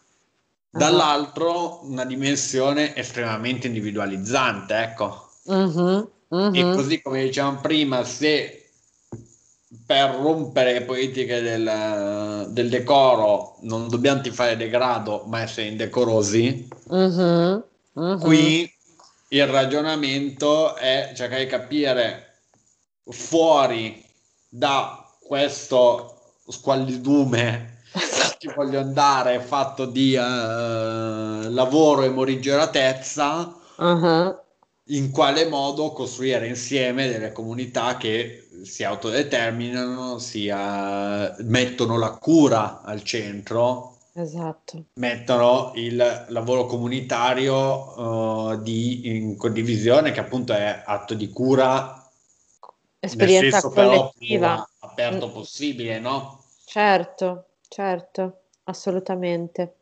Dall'altro 0.75 1.81
una 1.85 2.07
dimensione 2.07 2.97
estremamente 2.97 3.67
individualizzante, 3.67 4.75
ecco. 4.75 5.29
Uh-huh, 5.45 6.11
uh-huh. 6.29 6.55
E 6.55 6.63
così 6.75 7.03
come 7.03 7.25
dicevamo 7.25 7.61
prima, 7.61 8.03
se 8.05 8.71
per 9.85 10.15
rompere 10.15 10.73
le 10.73 10.83
politiche 10.83 11.43
del, 11.43 12.47
del 12.49 12.71
decoro 12.71 13.59
non 13.61 13.89
dobbiamo 13.89 14.23
fare 14.33 14.57
degrado, 14.57 15.25
ma 15.27 15.43
essere 15.43 15.67
indecorosi, 15.67 16.69
uh-huh, 16.85 17.63
qui 18.19 18.73
il 19.29 19.47
ragionamento 19.47 20.75
è 20.77 21.13
cercare 21.15 21.45
di 21.45 21.51
capire 21.51 22.37
fuori 23.05 24.03
da 24.49 25.07
questo 25.21 26.37
squallidume 26.49 27.72
ci 28.39 28.51
voglio 28.55 28.81
andare 28.81 29.41
fatto 29.41 29.87
di 29.87 30.15
uh, 30.15 31.51
lavoro 31.51 32.03
e 32.03 32.09
morigeratezza, 32.09 33.55
uh-huh. 33.77 34.37
in 34.87 35.11
quale 35.11 35.47
modo 35.49 35.93
costruire 35.93 36.47
insieme 36.47 37.09
delle 37.09 37.33
comunità 37.33 37.97
che 37.97 38.49
si 38.63 38.85
autodeterminano, 38.85 40.19
si 40.19 40.49
uh, 40.49 41.35
mettono 41.45 41.99
la 41.99 42.13
cura 42.13 42.83
al 42.83 43.03
centro. 43.03 43.97
Esatto. 44.15 44.85
Mettono 44.95 45.73
il 45.77 46.27
lavoro 46.29 46.67
comunitario 46.67 48.51
uh, 48.51 48.63
di, 48.63 49.09
in 49.17 49.37
condivisione, 49.37 50.13
che 50.13 50.21
appunto 50.21 50.53
è 50.53 50.83
atto 50.85 51.15
di 51.15 51.31
cura, 51.31 52.11
esperienza 52.99 53.61
collettiva 53.63 54.69
aperto 54.81 55.29
mm. 55.29 55.33
possibile, 55.33 55.99
no? 55.99 56.43
Certo. 56.65 57.47
Certo, 57.73 58.41
assolutamente, 58.65 59.77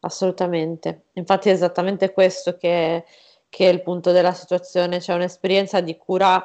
assolutamente. 0.00 1.04
Infatti 1.12 1.48
è 1.48 1.52
esattamente 1.52 2.12
questo 2.12 2.56
che, 2.56 3.04
che 3.48 3.68
è 3.68 3.72
il 3.72 3.82
punto 3.82 4.10
della 4.10 4.32
situazione, 4.32 4.98
c'è 4.98 5.14
un'esperienza 5.14 5.80
di 5.80 5.96
cura 5.96 6.42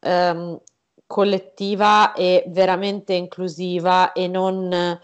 ehm, 0.00 0.60
collettiva 1.06 2.12
e 2.12 2.44
veramente 2.48 3.14
inclusiva 3.14 4.12
e 4.12 4.28
non 4.28 5.00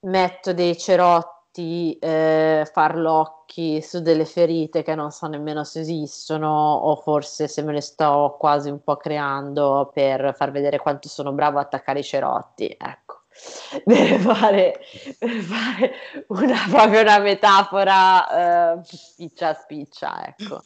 metto 0.00 0.52
dei 0.52 0.78
cerotti, 0.78 1.98
eh, 1.98 2.68
farlocchi 2.72 3.82
su 3.82 4.00
delle 4.00 4.24
ferite 4.24 4.82
che 4.84 4.94
non 4.94 5.10
so 5.10 5.26
nemmeno 5.26 5.64
se 5.64 5.80
esistono 5.80 6.48
o 6.76 6.94
forse 6.94 7.48
se 7.48 7.62
me 7.62 7.72
le 7.72 7.80
sto 7.80 8.36
quasi 8.38 8.70
un 8.70 8.80
po' 8.84 8.96
creando 8.96 9.90
per 9.92 10.32
far 10.36 10.52
vedere 10.52 10.78
quanto 10.78 11.08
sono 11.08 11.32
bravo 11.32 11.58
a 11.58 11.62
attaccare 11.62 11.98
i 12.00 12.04
cerotti. 12.04 12.66
Ecco 12.78 13.07
deve 13.84 14.18
fare, 14.18 14.80
deve 15.18 15.40
fare 15.42 15.92
una, 16.28 16.66
proprio 16.68 17.00
una 17.00 17.18
metafora 17.18 18.74
uh, 18.74 18.82
spiccia 18.82 19.54
spiccia, 19.54 20.26
ecco. 20.26 20.62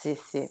Sì, 0.00 0.14
sì, 0.14 0.48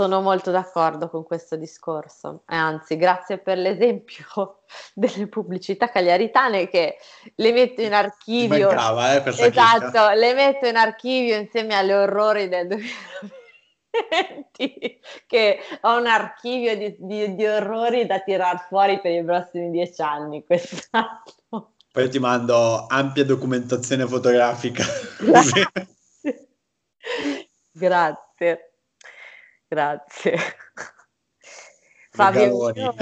sono 0.00 0.20
molto 0.20 0.50
d'accordo 0.50 1.10
con 1.10 1.24
questo 1.24 1.56
discorso 1.56 2.44
e 2.48 2.54
anzi, 2.54 2.96
grazie 2.96 3.38
per 3.38 3.58
l'esempio 3.58 4.62
delle 4.94 5.26
pubblicità 5.26 5.90
cagliaritane 5.90 6.68
che 6.68 6.96
le 7.34 7.52
metto 7.52 7.82
in 7.82 7.92
archivio. 7.92 8.68
Mancava, 8.68 9.14
eh, 9.14 9.28
esatto, 9.28 9.86
chicca. 9.86 10.14
le 10.14 10.34
metto 10.34 10.66
in 10.66 10.76
archivio 10.76 11.36
insieme 11.36 11.74
alle 11.74 11.94
orrori 11.94 12.48
del 12.48 12.68
2020, 12.68 13.39
che 15.26 15.58
ho 15.80 15.98
un 15.98 16.06
archivio 16.06 16.76
di, 16.76 16.96
di, 16.98 17.34
di 17.34 17.46
orrori 17.46 18.06
da 18.06 18.20
tirar 18.20 18.66
fuori 18.68 19.00
per 19.00 19.12
i 19.12 19.24
prossimi 19.24 19.70
dieci 19.70 20.00
anni 20.02 20.44
quest'anno. 20.44 21.74
Poi 21.92 22.08
ti 22.08 22.18
mando 22.20 22.86
ampia 22.86 23.24
documentazione 23.24 24.06
fotografica. 24.06 24.84
Grazie. 25.18 25.70
Grazie. 27.72 28.72
Grazie. 29.66 30.36
Fabio, 32.12 32.72
io 32.74 32.94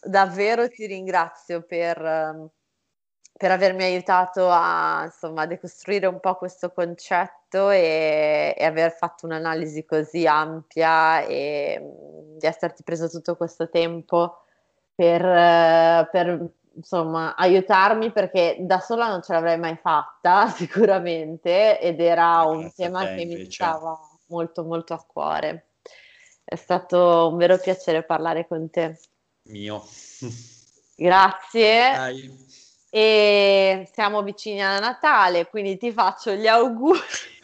davvero 0.00 0.68
ti 0.68 0.86
ringrazio 0.86 1.62
per, 1.62 2.50
per 3.36 3.50
avermi 3.50 3.84
aiutato 3.84 4.48
a, 4.48 5.02
insomma, 5.04 5.42
a 5.42 5.46
decostruire 5.46 6.06
un 6.06 6.20
po' 6.20 6.36
questo 6.36 6.72
concetto 6.72 7.70
e, 7.70 8.54
e 8.56 8.64
aver 8.64 8.92
fatto 8.92 9.26
un'analisi 9.26 9.84
così 9.84 10.26
ampia 10.26 11.22
e 11.24 11.80
di 12.38 12.46
esserti 12.46 12.82
preso 12.82 13.08
tutto 13.08 13.36
questo 13.36 13.68
tempo 13.68 14.38
per, 14.94 15.20
per 16.10 16.50
insomma, 16.74 17.34
aiutarmi 17.36 18.10
perché 18.10 18.56
da 18.60 18.80
sola 18.80 19.08
non 19.08 19.22
ce 19.22 19.34
l'avrei 19.34 19.58
mai 19.58 19.76
fatta 19.76 20.48
sicuramente 20.56 21.78
ed 21.78 22.00
era 22.00 22.42
Grazie 22.44 22.56
un 22.56 22.72
tema 22.74 23.00
te, 23.00 23.14
che 23.16 23.22
invece. 23.22 23.42
mi 23.42 23.50
stava 23.50 23.98
molto 24.28 24.64
molto 24.64 24.94
a 24.94 25.04
cuore. 25.06 25.66
È 26.42 26.54
stato 26.54 27.28
un 27.30 27.36
vero 27.36 27.58
piacere 27.58 28.02
parlare 28.02 28.46
con 28.46 28.70
te. 28.70 28.98
Mio. 29.48 29.84
Grazie 30.96 31.92
Dai. 31.92 32.45
E 32.96 33.86
siamo 33.92 34.22
vicini 34.22 34.64
a 34.64 34.78
Natale, 34.78 35.48
quindi 35.48 35.76
ti 35.76 35.92
faccio 35.92 36.32
gli 36.32 36.46
auguri. 36.46 36.98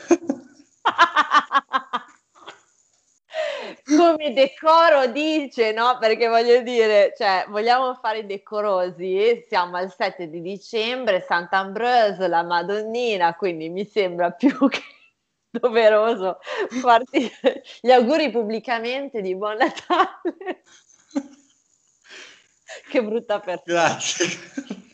Come 3.85 4.33
decoro 4.33 5.09
dice, 5.09 5.73
no? 5.73 5.99
Perché 6.01 6.29
voglio 6.29 6.63
dire, 6.63 7.13
cioè, 7.15 7.45
vogliamo 7.51 7.95
fare 7.97 8.25
decorosi, 8.25 9.45
siamo 9.47 9.77
al 9.77 9.93
7 9.95 10.31
di 10.31 10.41
dicembre, 10.41 11.21
Sant'Ambrose, 11.21 12.29
la 12.29 12.43
Madonnina, 12.43 13.35
quindi 13.35 13.69
mi 13.69 13.85
sembra 13.85 14.31
più 14.31 14.57
che 14.71 14.81
doveroso 15.51 16.39
farti 16.81 17.31
gli 17.83 17.91
auguri 17.91 18.31
pubblicamente 18.31 19.21
di 19.21 19.37
buon 19.37 19.59
Natale. 19.59 20.63
Che 22.89 23.03
brutta 23.03 23.39
persona. 23.39 23.63
Grazie. 23.67 24.91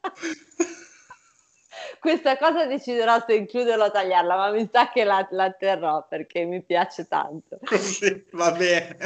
Questa 2.01 2.37
cosa 2.37 2.65
deciderò 2.65 3.23
se 3.25 3.35
includerla 3.35 3.85
o 3.85 3.91
tagliarla, 3.91 4.35
ma 4.35 4.51
mi 4.51 4.69
sa 4.69 4.89
che 4.89 5.05
la, 5.05 5.25
la 5.31 5.49
terrò 5.51 6.05
perché 6.05 6.43
mi 6.43 6.61
piace 6.61 7.07
tanto. 7.07 7.59
Così, 7.63 8.27
va 8.33 8.51
bene. 8.51 8.97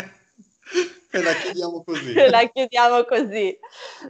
E 1.11 1.21
la 1.21 1.33
chiudiamo 1.33 1.83
così. 1.83 2.13
La 2.29 2.49
chiudiamo 2.51 3.03
così. 3.03 3.55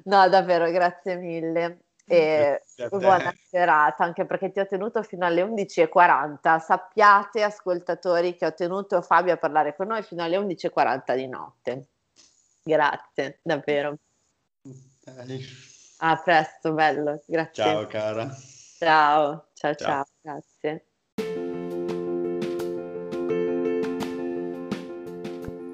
No, 0.03 0.29
davvero, 0.29 0.71
grazie 0.71 1.17
mille. 1.17 1.79
E 2.05 2.63
buona 2.91 3.33
serata, 3.49 4.05
anche 4.05 4.25
perché 4.25 4.53
ti 4.53 4.61
ho 4.61 4.67
tenuto 4.67 5.03
fino 5.03 5.25
alle 5.25 5.43
11.40. 5.43 6.61
Sappiate, 6.61 7.43
ascoltatori, 7.43 8.37
che 8.37 8.45
ho 8.45 8.53
tenuto 8.53 9.01
Fabio 9.01 9.33
a 9.33 9.37
parlare 9.37 9.75
con 9.75 9.87
noi 9.87 10.01
fino 10.03 10.23
alle 10.23 10.37
11.40 10.37 11.15
di 11.15 11.27
notte. 11.27 11.87
Grazie, 12.63 13.39
davvero. 13.41 13.97
Dai. 14.63 15.41
A 15.97 16.15
presto, 16.17 16.73
bello. 16.73 17.21
Grazie. 17.27 17.63
Ciao 17.63 17.87
cara. 17.87 18.33
Ciao, 18.77 19.47
ciao, 19.53 19.75
Ciao. 19.75 19.75
ciao, 19.75 20.05
grazie. 20.21 20.85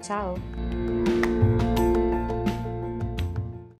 Ciao! 0.01 1.18